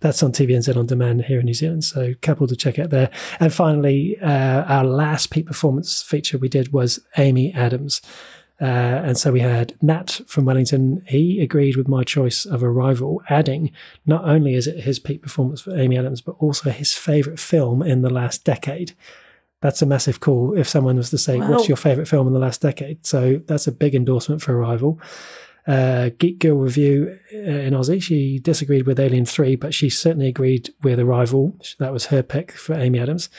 that's 0.02 0.22
on 0.22 0.31
TVNZ 0.31 0.76
on 0.76 0.88
demand 0.88 1.26
here 1.26 1.39
in 1.39 1.45
New 1.45 1.53
Zealand. 1.53 1.84
So 1.85 2.14
couple 2.22 2.48
to 2.48 2.56
check 2.56 2.80
out 2.80 2.89
there. 2.89 3.10
And 3.39 3.53
finally, 3.53 4.18
uh, 4.22 4.64
our 4.64 4.84
last 4.84 5.30
peak 5.31 5.45
performance 5.45 6.02
feature 6.02 6.38
we 6.38 6.49
did 6.49 6.73
was 6.73 6.99
Amy 7.18 7.53
Adams. 7.53 8.02
Uh, 8.60 8.66
and 9.06 9.18
so 9.18 9.32
we 9.32 9.40
had 9.40 9.76
Nat 9.82 10.20
from 10.28 10.46
Wellington. 10.46 11.04
He 11.08 11.42
agreed 11.42 11.76
with 11.76 11.88
my 11.88 12.04
choice 12.04 12.46
of 12.46 12.64
Arrival, 12.64 13.22
adding 13.30 13.72
not 14.06 14.26
only 14.26 14.56
is 14.56 14.66
it 14.66 14.84
his 14.84 14.98
peak 15.00 15.22
performance 15.22 15.62
for 15.62 15.78
Amy 15.78 15.98
Adams, 15.98 16.22
but 16.22 16.36
also 16.40 16.72
his 16.72 16.94
favourite 16.94 17.40
film 17.40 17.84
in 17.84 18.02
the 18.02 18.10
last 18.10 18.44
decade. 18.44 18.94
That's 19.62 19.82
a 19.82 19.86
massive 19.86 20.20
call 20.20 20.58
if 20.58 20.68
someone 20.68 20.98
was 20.98 21.10
to 21.12 21.18
say, 21.18 21.38
wow. 21.38 21.52
What's 21.52 21.68
your 21.68 21.78
favourite 21.78 22.08
film 22.08 22.28
in 22.28 22.34
the 22.34 22.40
last 22.40 22.62
decade? 22.62 23.06
So 23.06 23.42
that's 23.48 23.68
a 23.68 23.72
big 23.72 23.96
endorsement 23.96 24.42
for 24.42 24.58
Arrival 24.58 25.00
uh, 25.68 26.11
Geek 26.18 26.39
Girl 26.39 26.57
review 26.57 27.19
in 27.30 27.73
Aussie. 27.73 28.02
She 28.02 28.39
disagreed 28.39 28.88
with 28.88 28.99
Alien 28.99 29.26
3, 29.26 29.57
but 29.57 29.73
she 29.73 29.89
certainly 29.89 30.27
agreed 30.27 30.73
with 30.81 30.99
Arrival. 30.99 31.57
That 31.77 31.91
was 31.91 32.06
her 32.07 32.23
pick 32.23 32.53
for 32.53 32.73
Amy 32.73 32.99
Adams. 32.99 33.30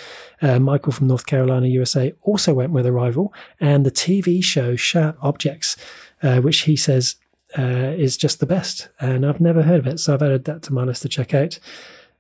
Uh, 0.43 0.59
Michael 0.59 0.93
from 0.93 1.07
North 1.07 1.25
Carolina, 1.25 1.67
USA, 1.69 2.13
also 2.23 2.53
went 2.53 2.73
with 2.73 2.87
Arrival. 2.87 3.33
And 3.61 3.87
the 3.87 3.91
TV 3.91 4.45
show 4.45 4.77
Sharp 4.77 5.17
Objects, 5.23 5.77
uh, 6.23 6.41
which 6.41 6.61
he 6.61 6.77
says 6.77 7.17
uh, 7.59 7.63
is 7.97 8.19
just 8.19 8.41
the 8.41 8.47
best. 8.47 8.89
And 9.01 9.25
I've 9.25 9.41
never 9.41 9.63
heard 9.63 9.81
of 9.81 9.87
it, 9.87 9.99
so 9.99 10.13
I've 10.13 10.23
added 10.23 10.45
that 10.45 10.63
to 10.65 10.73
my 10.75 10.85
list 10.85 11.03
to 11.03 11.09
check 11.09 11.33
out. 11.33 11.59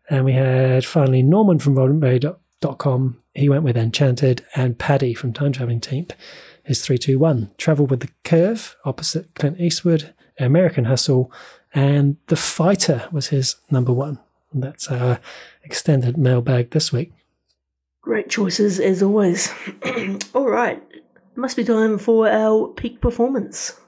And 0.08 0.24
we 0.24 0.32
had 0.32 0.86
finally 0.86 1.22
Norman 1.22 1.58
from 1.58 1.74
Rodentberry.com. 1.74 3.22
He 3.34 3.50
went 3.50 3.62
with 3.62 3.76
Enchanted, 3.76 4.44
and 4.54 4.78
Paddy 4.78 5.12
from 5.12 5.34
Time 5.34 5.52
Traveling 5.52 5.80
Team 5.80 6.06
is 6.68 6.84
321. 6.84 7.50
Trouble 7.56 7.86
with 7.86 8.00
the 8.00 8.10
Curve, 8.24 8.76
opposite 8.84 9.34
Clint 9.34 9.60
Eastwood, 9.60 10.14
American 10.38 10.84
Hustle, 10.84 11.32
and 11.74 12.16
The 12.26 12.36
Fighter 12.36 13.08
was 13.10 13.28
his 13.28 13.56
number 13.70 13.92
one. 13.92 14.18
And 14.52 14.62
that's 14.62 14.88
our 14.88 15.20
extended 15.62 16.16
mailbag 16.16 16.70
this 16.70 16.92
week. 16.92 17.12
Great 18.02 18.30
choices 18.30 18.80
as 18.80 19.02
always. 19.02 19.52
All 20.34 20.48
right, 20.48 20.82
must 21.36 21.56
be 21.56 21.64
time 21.64 21.98
for 21.98 22.28
our 22.28 22.68
peak 22.68 23.00
performance. 23.00 23.78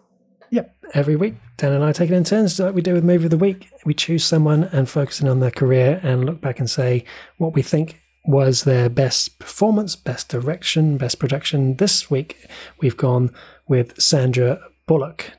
Yep, 0.51 0.74
every 0.94 1.16
week, 1.16 1.36
Dan 1.57 1.73
and 1.73 1.85
I 1.85 1.93
take 1.93 2.11
it 2.11 2.15
in 2.15 2.24
turns, 2.24 2.59
like 2.59 2.74
we 2.74 2.82
do 2.82 2.94
with 2.94 3.05
Movie 3.05 3.24
of 3.24 3.31
the 3.31 3.39
Week. 3.39 3.70
We 3.85 3.94
choose 3.94 4.24
someone 4.24 4.65
and 4.65 4.89
focusing 4.89 5.28
on 5.28 5.40
their 5.40 5.51
career 5.51 6.01
and 6.02 6.24
look 6.24 6.40
back 6.40 6.59
and 6.59 6.69
say 6.69 7.05
what 7.39 7.55
we 7.55 7.62
think 7.62 8.01
was 8.24 8.64
their 8.64 8.88
best 8.88 9.38
performance, 9.38 9.97
best 9.97 10.28
direction, 10.28 10.97
best 10.97 11.18
production. 11.18 11.76
This 11.76 12.10
week 12.10 12.47
we've 12.80 12.97
gone 12.97 13.30
with 13.66 14.01
Sandra 14.01 14.60
Bullock. 14.86 15.32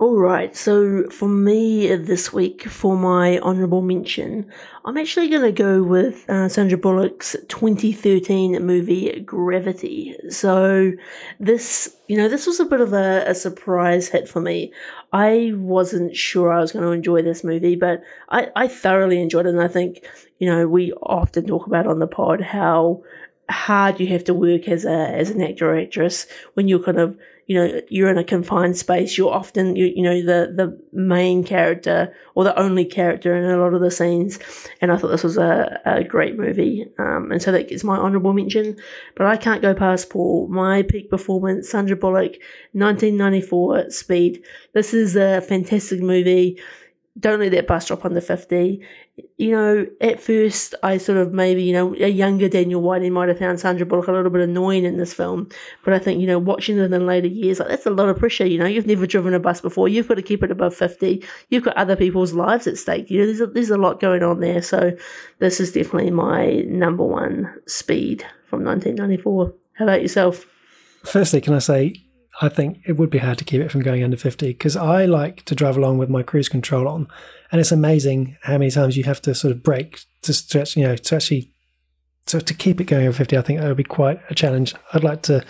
All 0.00 0.16
right, 0.16 0.54
so 0.54 1.08
for 1.10 1.28
me 1.28 1.92
this 1.96 2.32
week, 2.32 2.68
for 2.68 2.96
my 2.96 3.40
honourable 3.40 3.82
mention, 3.82 4.48
I'm 4.84 4.96
actually 4.96 5.28
going 5.28 5.42
to 5.42 5.50
go 5.50 5.82
with 5.82 6.24
uh, 6.30 6.48
Sandra 6.48 6.78
Bullock's 6.78 7.34
2013 7.48 8.64
movie 8.64 9.18
Gravity. 9.22 10.14
So 10.30 10.92
this, 11.40 11.96
you 12.06 12.16
know, 12.16 12.28
this 12.28 12.46
was 12.46 12.60
a 12.60 12.64
bit 12.64 12.80
of 12.80 12.92
a, 12.92 13.24
a 13.26 13.34
surprise 13.34 14.06
hit 14.06 14.28
for 14.28 14.40
me. 14.40 14.72
I 15.12 15.50
wasn't 15.56 16.14
sure 16.14 16.52
I 16.52 16.60
was 16.60 16.70
going 16.70 16.84
to 16.84 16.92
enjoy 16.92 17.22
this 17.22 17.42
movie, 17.42 17.74
but 17.74 18.00
I, 18.28 18.50
I 18.54 18.68
thoroughly 18.68 19.20
enjoyed 19.20 19.46
it, 19.46 19.48
and 19.48 19.60
I 19.60 19.66
think, 19.66 20.06
you 20.38 20.48
know, 20.48 20.68
we 20.68 20.92
often 20.92 21.44
talk 21.44 21.66
about 21.66 21.88
on 21.88 21.98
the 21.98 22.06
pod 22.06 22.40
how 22.40 23.02
hard 23.50 23.98
you 23.98 24.06
have 24.08 24.24
to 24.24 24.34
work 24.34 24.68
as 24.68 24.84
a 24.84 24.90
as 24.90 25.30
an 25.30 25.40
actor 25.40 25.72
or 25.72 25.78
actress 25.78 26.26
when 26.52 26.68
you're 26.68 26.82
kind 26.82 26.98
of 26.98 27.18
you 27.48 27.56
know 27.56 27.80
you're 27.88 28.10
in 28.10 28.18
a 28.18 28.22
confined 28.24 28.76
space 28.76 29.16
you're 29.16 29.32
often 29.32 29.74
you, 29.74 29.86
you 29.86 30.02
know 30.02 30.20
the 30.20 30.52
the 30.54 30.78
main 30.92 31.42
character 31.42 32.14
or 32.34 32.44
the 32.44 32.56
only 32.58 32.84
character 32.84 33.34
in 33.34 33.44
a 33.44 33.56
lot 33.56 33.74
of 33.74 33.80
the 33.80 33.90
scenes. 33.90 34.38
And 34.80 34.92
i 34.92 34.96
thought 34.96 35.08
this 35.08 35.24
was 35.24 35.38
a, 35.38 35.80
a 35.84 36.04
great 36.04 36.38
movie 36.38 36.86
um, 36.98 37.32
and 37.32 37.42
so 37.42 37.50
that 37.50 37.68
gets 37.68 37.82
my 37.82 37.96
honorable 37.96 38.34
mention. 38.34 38.76
But 39.16 39.26
i 39.26 39.36
can't 39.36 39.62
go 39.62 39.74
past 39.74 40.10
paul. 40.10 40.46
My 40.48 40.82
peak 40.82 41.10
performance 41.10 41.68
sandra 41.68 41.96
bullock 41.96 42.32
1994 42.72 43.90
speed. 43.90 44.44
This 44.74 44.94
is 44.94 45.16
a 45.16 45.40
fantastic 45.40 46.00
movie 46.00 46.60
don't 47.18 47.40
let 47.40 47.50
that 47.52 47.66
bus 47.66 47.86
drop 47.86 48.04
under 48.04 48.20
50. 48.20 48.80
You 49.36 49.50
know, 49.50 49.86
at 50.00 50.20
first, 50.20 50.74
I 50.82 50.98
sort 50.98 51.18
of 51.18 51.32
maybe, 51.32 51.62
you 51.62 51.72
know, 51.72 51.94
a 51.94 52.08
younger 52.08 52.48
Daniel 52.48 52.80
Whiting 52.80 53.12
might 53.12 53.28
have 53.28 53.38
found 53.38 53.58
Sandra 53.58 53.84
Bullock 53.84 54.06
a 54.08 54.12
little 54.12 54.30
bit 54.30 54.42
annoying 54.42 54.84
in 54.84 54.98
this 54.98 55.12
film. 55.12 55.48
But 55.84 55.94
I 55.94 55.98
think, 55.98 56.20
you 56.20 56.26
know, 56.26 56.38
watching 56.38 56.78
it 56.78 56.92
in 56.92 57.06
later 57.06 57.26
years, 57.26 57.58
like, 57.58 57.68
that's 57.68 57.86
a 57.86 57.90
lot 57.90 58.08
of 58.08 58.18
pressure. 58.18 58.46
You 58.46 58.58
know, 58.58 58.66
you've 58.66 58.86
never 58.86 59.06
driven 59.06 59.34
a 59.34 59.40
bus 59.40 59.60
before. 59.60 59.88
You've 59.88 60.06
got 60.08 60.14
to 60.14 60.22
keep 60.22 60.42
it 60.42 60.50
above 60.50 60.74
50. 60.74 61.24
You've 61.48 61.64
got 61.64 61.76
other 61.76 61.96
people's 61.96 62.32
lives 62.32 62.66
at 62.66 62.78
stake. 62.78 63.10
You 63.10 63.20
know, 63.20 63.26
there's 63.26 63.40
a, 63.40 63.46
there's 63.46 63.70
a 63.70 63.78
lot 63.78 64.00
going 64.00 64.22
on 64.22 64.40
there. 64.40 64.62
So 64.62 64.96
this 65.38 65.60
is 65.60 65.72
definitely 65.72 66.10
my 66.10 66.60
number 66.66 67.04
one 67.04 67.52
speed 67.66 68.24
from 68.46 68.64
1994. 68.64 69.52
How 69.74 69.84
about 69.84 70.02
yourself? 70.02 70.46
Firstly, 71.04 71.40
can 71.40 71.54
I 71.54 71.60
say 71.60 71.94
I 72.40 72.48
think 72.48 72.80
it 72.86 72.92
would 72.92 73.10
be 73.10 73.18
hard 73.18 73.38
to 73.38 73.44
keep 73.44 73.60
it 73.60 73.70
from 73.70 73.82
going 73.82 74.04
under 74.04 74.16
50 74.16 74.48
because 74.48 74.76
I 74.76 75.06
like 75.06 75.44
to 75.46 75.54
drive 75.54 75.76
along 75.76 75.98
with 75.98 76.08
my 76.08 76.22
cruise 76.22 76.48
control 76.48 76.86
on. 76.86 77.08
And 77.50 77.60
it's 77.60 77.72
amazing 77.72 78.36
how 78.42 78.58
many 78.58 78.70
times 78.70 78.96
you 78.96 79.04
have 79.04 79.20
to 79.22 79.34
sort 79.34 79.52
of 79.52 79.62
brake 79.62 80.00
to 80.22 80.32
stretch, 80.32 80.76
you 80.76 80.84
know, 80.84 80.96
to 80.96 81.14
actually 81.16 81.52
so 82.28 82.38
to 82.38 82.54
keep 82.54 82.80
it 82.80 82.84
going 82.84 83.06
over 83.06 83.16
50 83.16 83.36
i 83.38 83.42
think 83.42 83.58
that 83.58 83.68
would 83.68 83.76
be 83.76 83.84
quite 83.84 84.20
a 84.28 84.34
challenge 84.34 84.74
i'd 84.92 85.04
like 85.04 85.22
to 85.22 85.44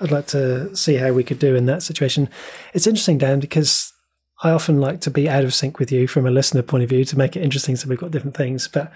i'd 0.00 0.10
like 0.10 0.26
to 0.28 0.74
see 0.74 0.94
how 0.94 1.12
we 1.12 1.24
could 1.24 1.38
do 1.38 1.54
in 1.54 1.66
that 1.66 1.82
situation 1.82 2.28
it's 2.74 2.86
interesting 2.86 3.18
dan 3.18 3.40
because 3.40 3.92
i 4.42 4.50
often 4.50 4.80
like 4.80 5.00
to 5.00 5.10
be 5.10 5.28
out 5.28 5.44
of 5.44 5.52
sync 5.52 5.78
with 5.78 5.90
you 5.90 6.06
from 6.06 6.26
a 6.26 6.30
listener 6.30 6.62
point 6.62 6.84
of 6.84 6.88
view 6.88 7.04
to 7.04 7.18
make 7.18 7.36
it 7.36 7.42
interesting 7.42 7.76
so 7.76 7.88
we've 7.88 7.98
got 7.98 8.12
different 8.12 8.36
things 8.36 8.68
but 8.68 8.92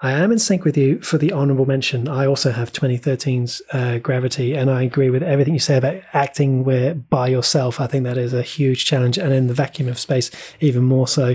I 0.00 0.12
am 0.12 0.30
in 0.30 0.38
sync 0.38 0.64
with 0.64 0.76
you 0.76 1.00
for 1.00 1.18
the 1.18 1.32
honourable 1.32 1.66
mention. 1.66 2.06
I 2.06 2.24
also 2.24 2.52
have 2.52 2.72
2013's 2.72 3.60
uh, 3.72 3.98
Gravity, 3.98 4.54
and 4.54 4.70
I 4.70 4.82
agree 4.82 5.10
with 5.10 5.24
everything 5.24 5.54
you 5.54 5.60
say 5.60 5.76
about 5.76 6.00
acting 6.12 6.62
where 6.62 6.94
by 6.94 7.26
yourself. 7.28 7.80
I 7.80 7.88
think 7.88 8.04
that 8.04 8.16
is 8.16 8.32
a 8.32 8.42
huge 8.42 8.84
challenge, 8.84 9.18
and 9.18 9.32
in 9.32 9.48
the 9.48 9.54
vacuum 9.54 9.88
of 9.88 9.98
space, 9.98 10.30
even 10.60 10.84
more 10.84 11.08
so. 11.08 11.34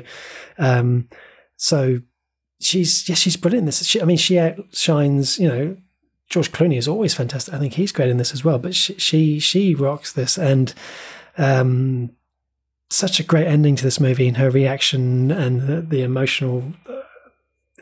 Um, 0.57 1.09
so 1.57 1.99
she's 2.61 3.07
yeah, 3.09 3.15
she's 3.15 3.35
brilliant 3.35 3.63
in 3.63 3.65
this. 3.65 3.85
She, 3.85 4.01
I 4.01 4.05
mean, 4.05 4.17
she 4.17 4.39
outshines. 4.39 5.37
You 5.37 5.49
know, 5.49 5.77
George 6.29 6.53
Clooney 6.53 6.77
is 6.77 6.87
always 6.87 7.13
fantastic. 7.13 7.53
I 7.53 7.59
think 7.59 7.73
he's 7.73 7.91
great 7.91 8.09
in 8.09 8.17
this 8.17 8.33
as 8.33 8.45
well. 8.45 8.59
But 8.59 8.75
she 8.75 8.93
she, 8.95 9.39
she 9.39 9.75
rocks 9.75 10.13
this, 10.13 10.37
and 10.37 10.73
um, 11.37 12.11
such 12.89 13.19
a 13.19 13.23
great 13.23 13.47
ending 13.47 13.75
to 13.75 13.83
this 13.83 13.99
movie, 13.99 14.29
and 14.29 14.37
her 14.37 14.49
reaction 14.49 15.31
and 15.31 15.61
the, 15.67 15.81
the 15.81 16.01
emotional. 16.01 16.63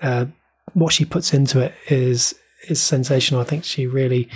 Uh, 0.01 0.25
what 0.73 0.93
she 0.93 1.05
puts 1.05 1.33
into 1.33 1.59
it 1.59 1.73
is 1.89 2.35
is 2.69 2.81
sensational. 2.81 3.41
I 3.41 3.45
think 3.45 3.63
she 3.63 3.87
really 3.87 4.29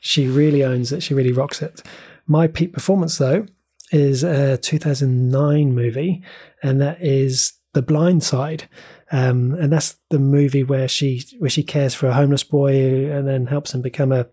she 0.00 0.26
really 0.26 0.64
owns 0.64 0.92
it. 0.92 1.02
She 1.02 1.14
really 1.14 1.32
rocks 1.32 1.62
it. 1.62 1.82
My 2.26 2.46
peak 2.46 2.72
performance 2.72 3.18
though 3.18 3.46
is 3.92 4.24
a 4.24 4.56
2009 4.58 5.74
movie, 5.74 6.22
and 6.62 6.80
that 6.80 7.00
is 7.00 7.54
The 7.72 7.82
Blind 7.82 8.22
Side. 8.22 8.68
Um, 9.12 9.54
and 9.54 9.72
that's 9.72 9.98
the 10.10 10.18
movie 10.18 10.64
where 10.64 10.88
she 10.88 11.22
where 11.38 11.50
she 11.50 11.62
cares 11.62 11.94
for 11.94 12.08
a 12.08 12.14
homeless 12.14 12.42
boy 12.42 13.10
and 13.10 13.26
then 13.28 13.46
helps 13.46 13.72
him 13.74 13.82
become 13.82 14.10
a 14.10 14.26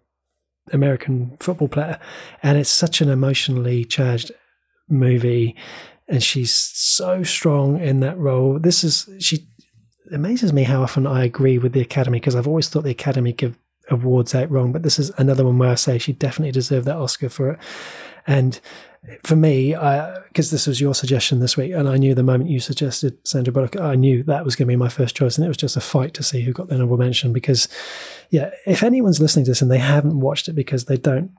American 0.72 1.38
football 1.40 1.68
player. 1.68 2.00
And 2.42 2.58
it's 2.58 2.70
such 2.70 3.02
an 3.02 3.10
emotionally 3.10 3.86
charged 3.86 4.32
movie, 4.90 5.56
and 6.08 6.24
she's 6.24 6.54
so 6.54 7.24
strong 7.24 7.80
in 7.80 8.00
that 8.00 8.18
role. 8.18 8.60
This 8.60 8.84
is 8.84 9.10
she 9.20 9.48
amazes 10.14 10.54
me 10.54 10.64
how 10.64 10.82
often 10.82 11.08
I 11.08 11.24
agree 11.24 11.58
with 11.58 11.74
the 11.74 11.82
Academy 11.82 12.20
because 12.20 12.36
I've 12.36 12.48
always 12.48 12.70
thought 12.70 12.84
the 12.84 12.92
Academy 12.92 13.34
give 13.34 13.58
awards 13.90 14.34
out 14.34 14.50
wrong, 14.50 14.72
but 14.72 14.84
this 14.84 15.00
is 15.00 15.12
another 15.18 15.44
one 15.44 15.58
where 15.58 15.70
I 15.70 15.76
say 15.76 15.98
she 15.98 16.14
definitely 16.14 16.52
deserved 16.52 16.88
that 16.88 16.96
Oscar 16.96 17.30
for 17.30 17.52
it. 17.52 17.60
And 18.26 18.60
for 19.24 19.36
me, 19.36 19.74
because 20.30 20.50
this 20.52 20.66
was 20.66 20.80
your 20.80 20.96
suggestion 20.96 21.40
this 21.40 21.58
week, 21.58 21.74
and 21.74 21.90
I 21.90 21.98
knew 21.98 22.16
the 22.16 22.24
moment 22.24 22.50
you 22.50 22.62
suggested 22.62 23.18
Sandra 23.28 23.52
Bullock, 23.52 23.76
I 23.76 23.96
knew 23.96 24.24
that 24.24 24.46
was 24.46 24.56
going 24.56 24.68
to 24.68 24.72
be 24.72 24.78
my 24.78 24.88
first 24.88 25.16
choice, 25.16 25.38
and 25.38 25.44
it 25.44 25.50
was 25.50 25.58
just 25.58 25.76
a 25.76 25.82
fight 25.82 26.14
to 26.14 26.24
see 26.24 26.42
who 26.42 26.54
got 26.54 26.70
the 26.70 26.76
honorable 26.76 26.98
mention. 26.98 27.34
Because, 27.34 27.68
yeah, 28.30 28.52
if 28.66 28.82
anyone's 28.82 29.20
listening 29.20 29.44
to 29.46 29.52
this 29.52 29.62
and 29.62 29.70
they 29.70 29.80
haven't 29.80 30.22
watched 30.22 30.48
it 30.48 30.54
because 30.54 30.86
they 30.86 30.96
don't, 30.96 31.32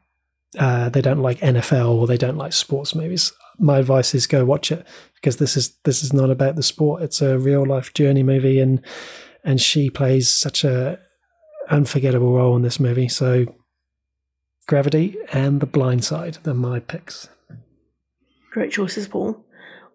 uh, 0.59 0.89
they 0.89 1.01
don't 1.01 1.23
like 1.23 1.39
NFL 1.41 1.95
or 1.95 2.07
they 2.07 2.17
don't 2.17 2.37
like 2.37 2.53
sports 2.53 2.95
movies, 2.95 3.33
my 3.59 3.79
advice 3.79 4.15
is 4.15 4.27
go 4.27 4.45
watch 4.45 4.73
it 4.73 4.87
because 5.15 5.37
this 5.37 5.57
is 5.57 5.77
this 5.85 6.03
is 6.03 6.13
not 6.13 6.31
about 6.31 6.57
the 6.57 6.63
sport. 6.63 7.03
It's 7.03 7.23
a 7.23 7.39
real 7.39 7.67
life 7.67 7.95
journey 7.95 8.23
movie, 8.23 8.61
and 8.61 8.81
and 9.45 9.61
she 9.61 9.91
plays 9.91 10.29
such 10.29 10.65
a 10.65 10.99
unforgettable 11.71 12.33
role 12.33 12.57
in 12.57 12.63
this 12.63 12.81
movie. 12.81 13.09
So, 13.09 13.47
Gravity 14.67 15.17
and 15.33 15.61
The 15.61 15.67
Blind 15.67 16.05
Side 16.05 16.39
are 16.47 16.55
my 16.55 16.81
picks. 16.81 17.29
Great 18.53 18.73
choices, 18.73 19.09
Paul. 19.09 19.45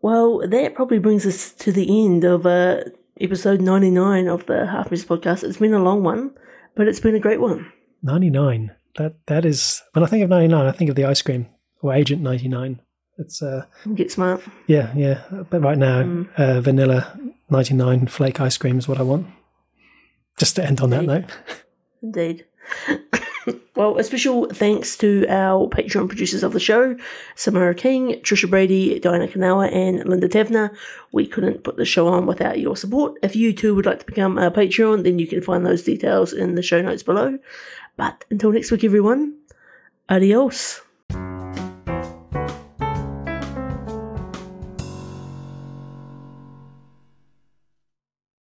Well, 0.01 0.47
that 0.47 0.75
probably 0.75 0.99
brings 0.99 1.25
us 1.25 1.51
to 1.53 1.71
the 1.71 2.05
end 2.05 2.23
of 2.23 2.45
uh, 2.45 2.81
episode 3.19 3.61
99 3.61 4.27
of 4.27 4.45
the 4.45 4.65
Half 4.65 4.91
Measures 4.91 5.05
podcast. 5.05 5.43
It's 5.43 5.57
been 5.57 5.73
a 5.73 5.83
long 5.83 6.03
one, 6.03 6.31
but 6.75 6.87
it's 6.87 6.99
been 6.99 7.15
a 7.15 7.19
great 7.19 7.41
one. 7.41 7.71
99. 8.03 8.71
That 8.97 9.15
That 9.27 9.45
is, 9.45 9.81
when 9.93 10.03
I 10.03 10.07
think 10.07 10.23
of 10.23 10.29
99, 10.29 10.65
I 10.65 10.71
think 10.71 10.89
of 10.89 10.95
the 10.95 11.05
ice 11.05 11.21
cream 11.21 11.47
or 11.81 11.93
Agent 11.93 12.21
99. 12.21 12.81
It's, 13.17 13.41
uh, 13.41 13.65
Get 13.95 14.11
smart. 14.11 14.41
yeah, 14.67 14.91
yeah. 14.95 15.21
But 15.49 15.61
right 15.61 15.77
now, 15.77 16.03
Mm. 16.03 16.27
uh, 16.37 16.61
vanilla 16.61 17.17
99 17.49 18.07
flake 18.07 18.39
ice 18.39 18.57
cream 18.57 18.77
is 18.77 18.87
what 18.87 18.97
I 18.99 19.03
want. 19.03 19.27
Just 20.37 20.55
to 20.55 20.65
end 20.65 20.79
on 20.81 20.89
that 20.91 21.03
note. 21.05 21.25
Indeed. 22.01 22.45
well, 23.75 23.97
a 23.97 24.03
special 24.03 24.47
thanks 24.47 24.95
to 24.97 25.25
our 25.27 25.67
Patreon 25.67 26.07
producers 26.07 26.43
of 26.43 26.53
the 26.53 26.59
show, 26.59 26.95
Samara 27.35 27.75
King, 27.75 28.21
Trisha 28.21 28.49
Brady, 28.49 28.99
Diana 28.99 29.27
Kanawa, 29.27 29.69
and 29.73 30.07
Linda 30.07 30.29
Tevner. 30.29 30.69
We 31.11 31.25
couldn't 31.27 31.63
put 31.65 31.75
the 31.77 31.85
show 31.85 32.07
on 32.07 32.25
without 32.25 32.59
your 32.59 32.77
support. 32.77 33.15
If 33.21 33.35
you 33.35 33.51
too 33.53 33.75
would 33.75 33.85
like 33.85 33.99
to 33.99 34.05
become 34.05 34.37
a 34.37 34.49
Patreon, 34.51 35.03
then 35.03 35.19
you 35.19 35.27
can 35.27 35.41
find 35.41 35.65
those 35.65 35.83
details 35.83 36.31
in 36.31 36.55
the 36.55 36.61
show 36.63 36.81
notes 36.81 37.03
below. 37.03 37.37
But 37.99 38.25
until 38.31 38.51
next 38.53 38.71
week, 38.71 38.83
everyone, 38.85 39.21
adios. 40.09 40.81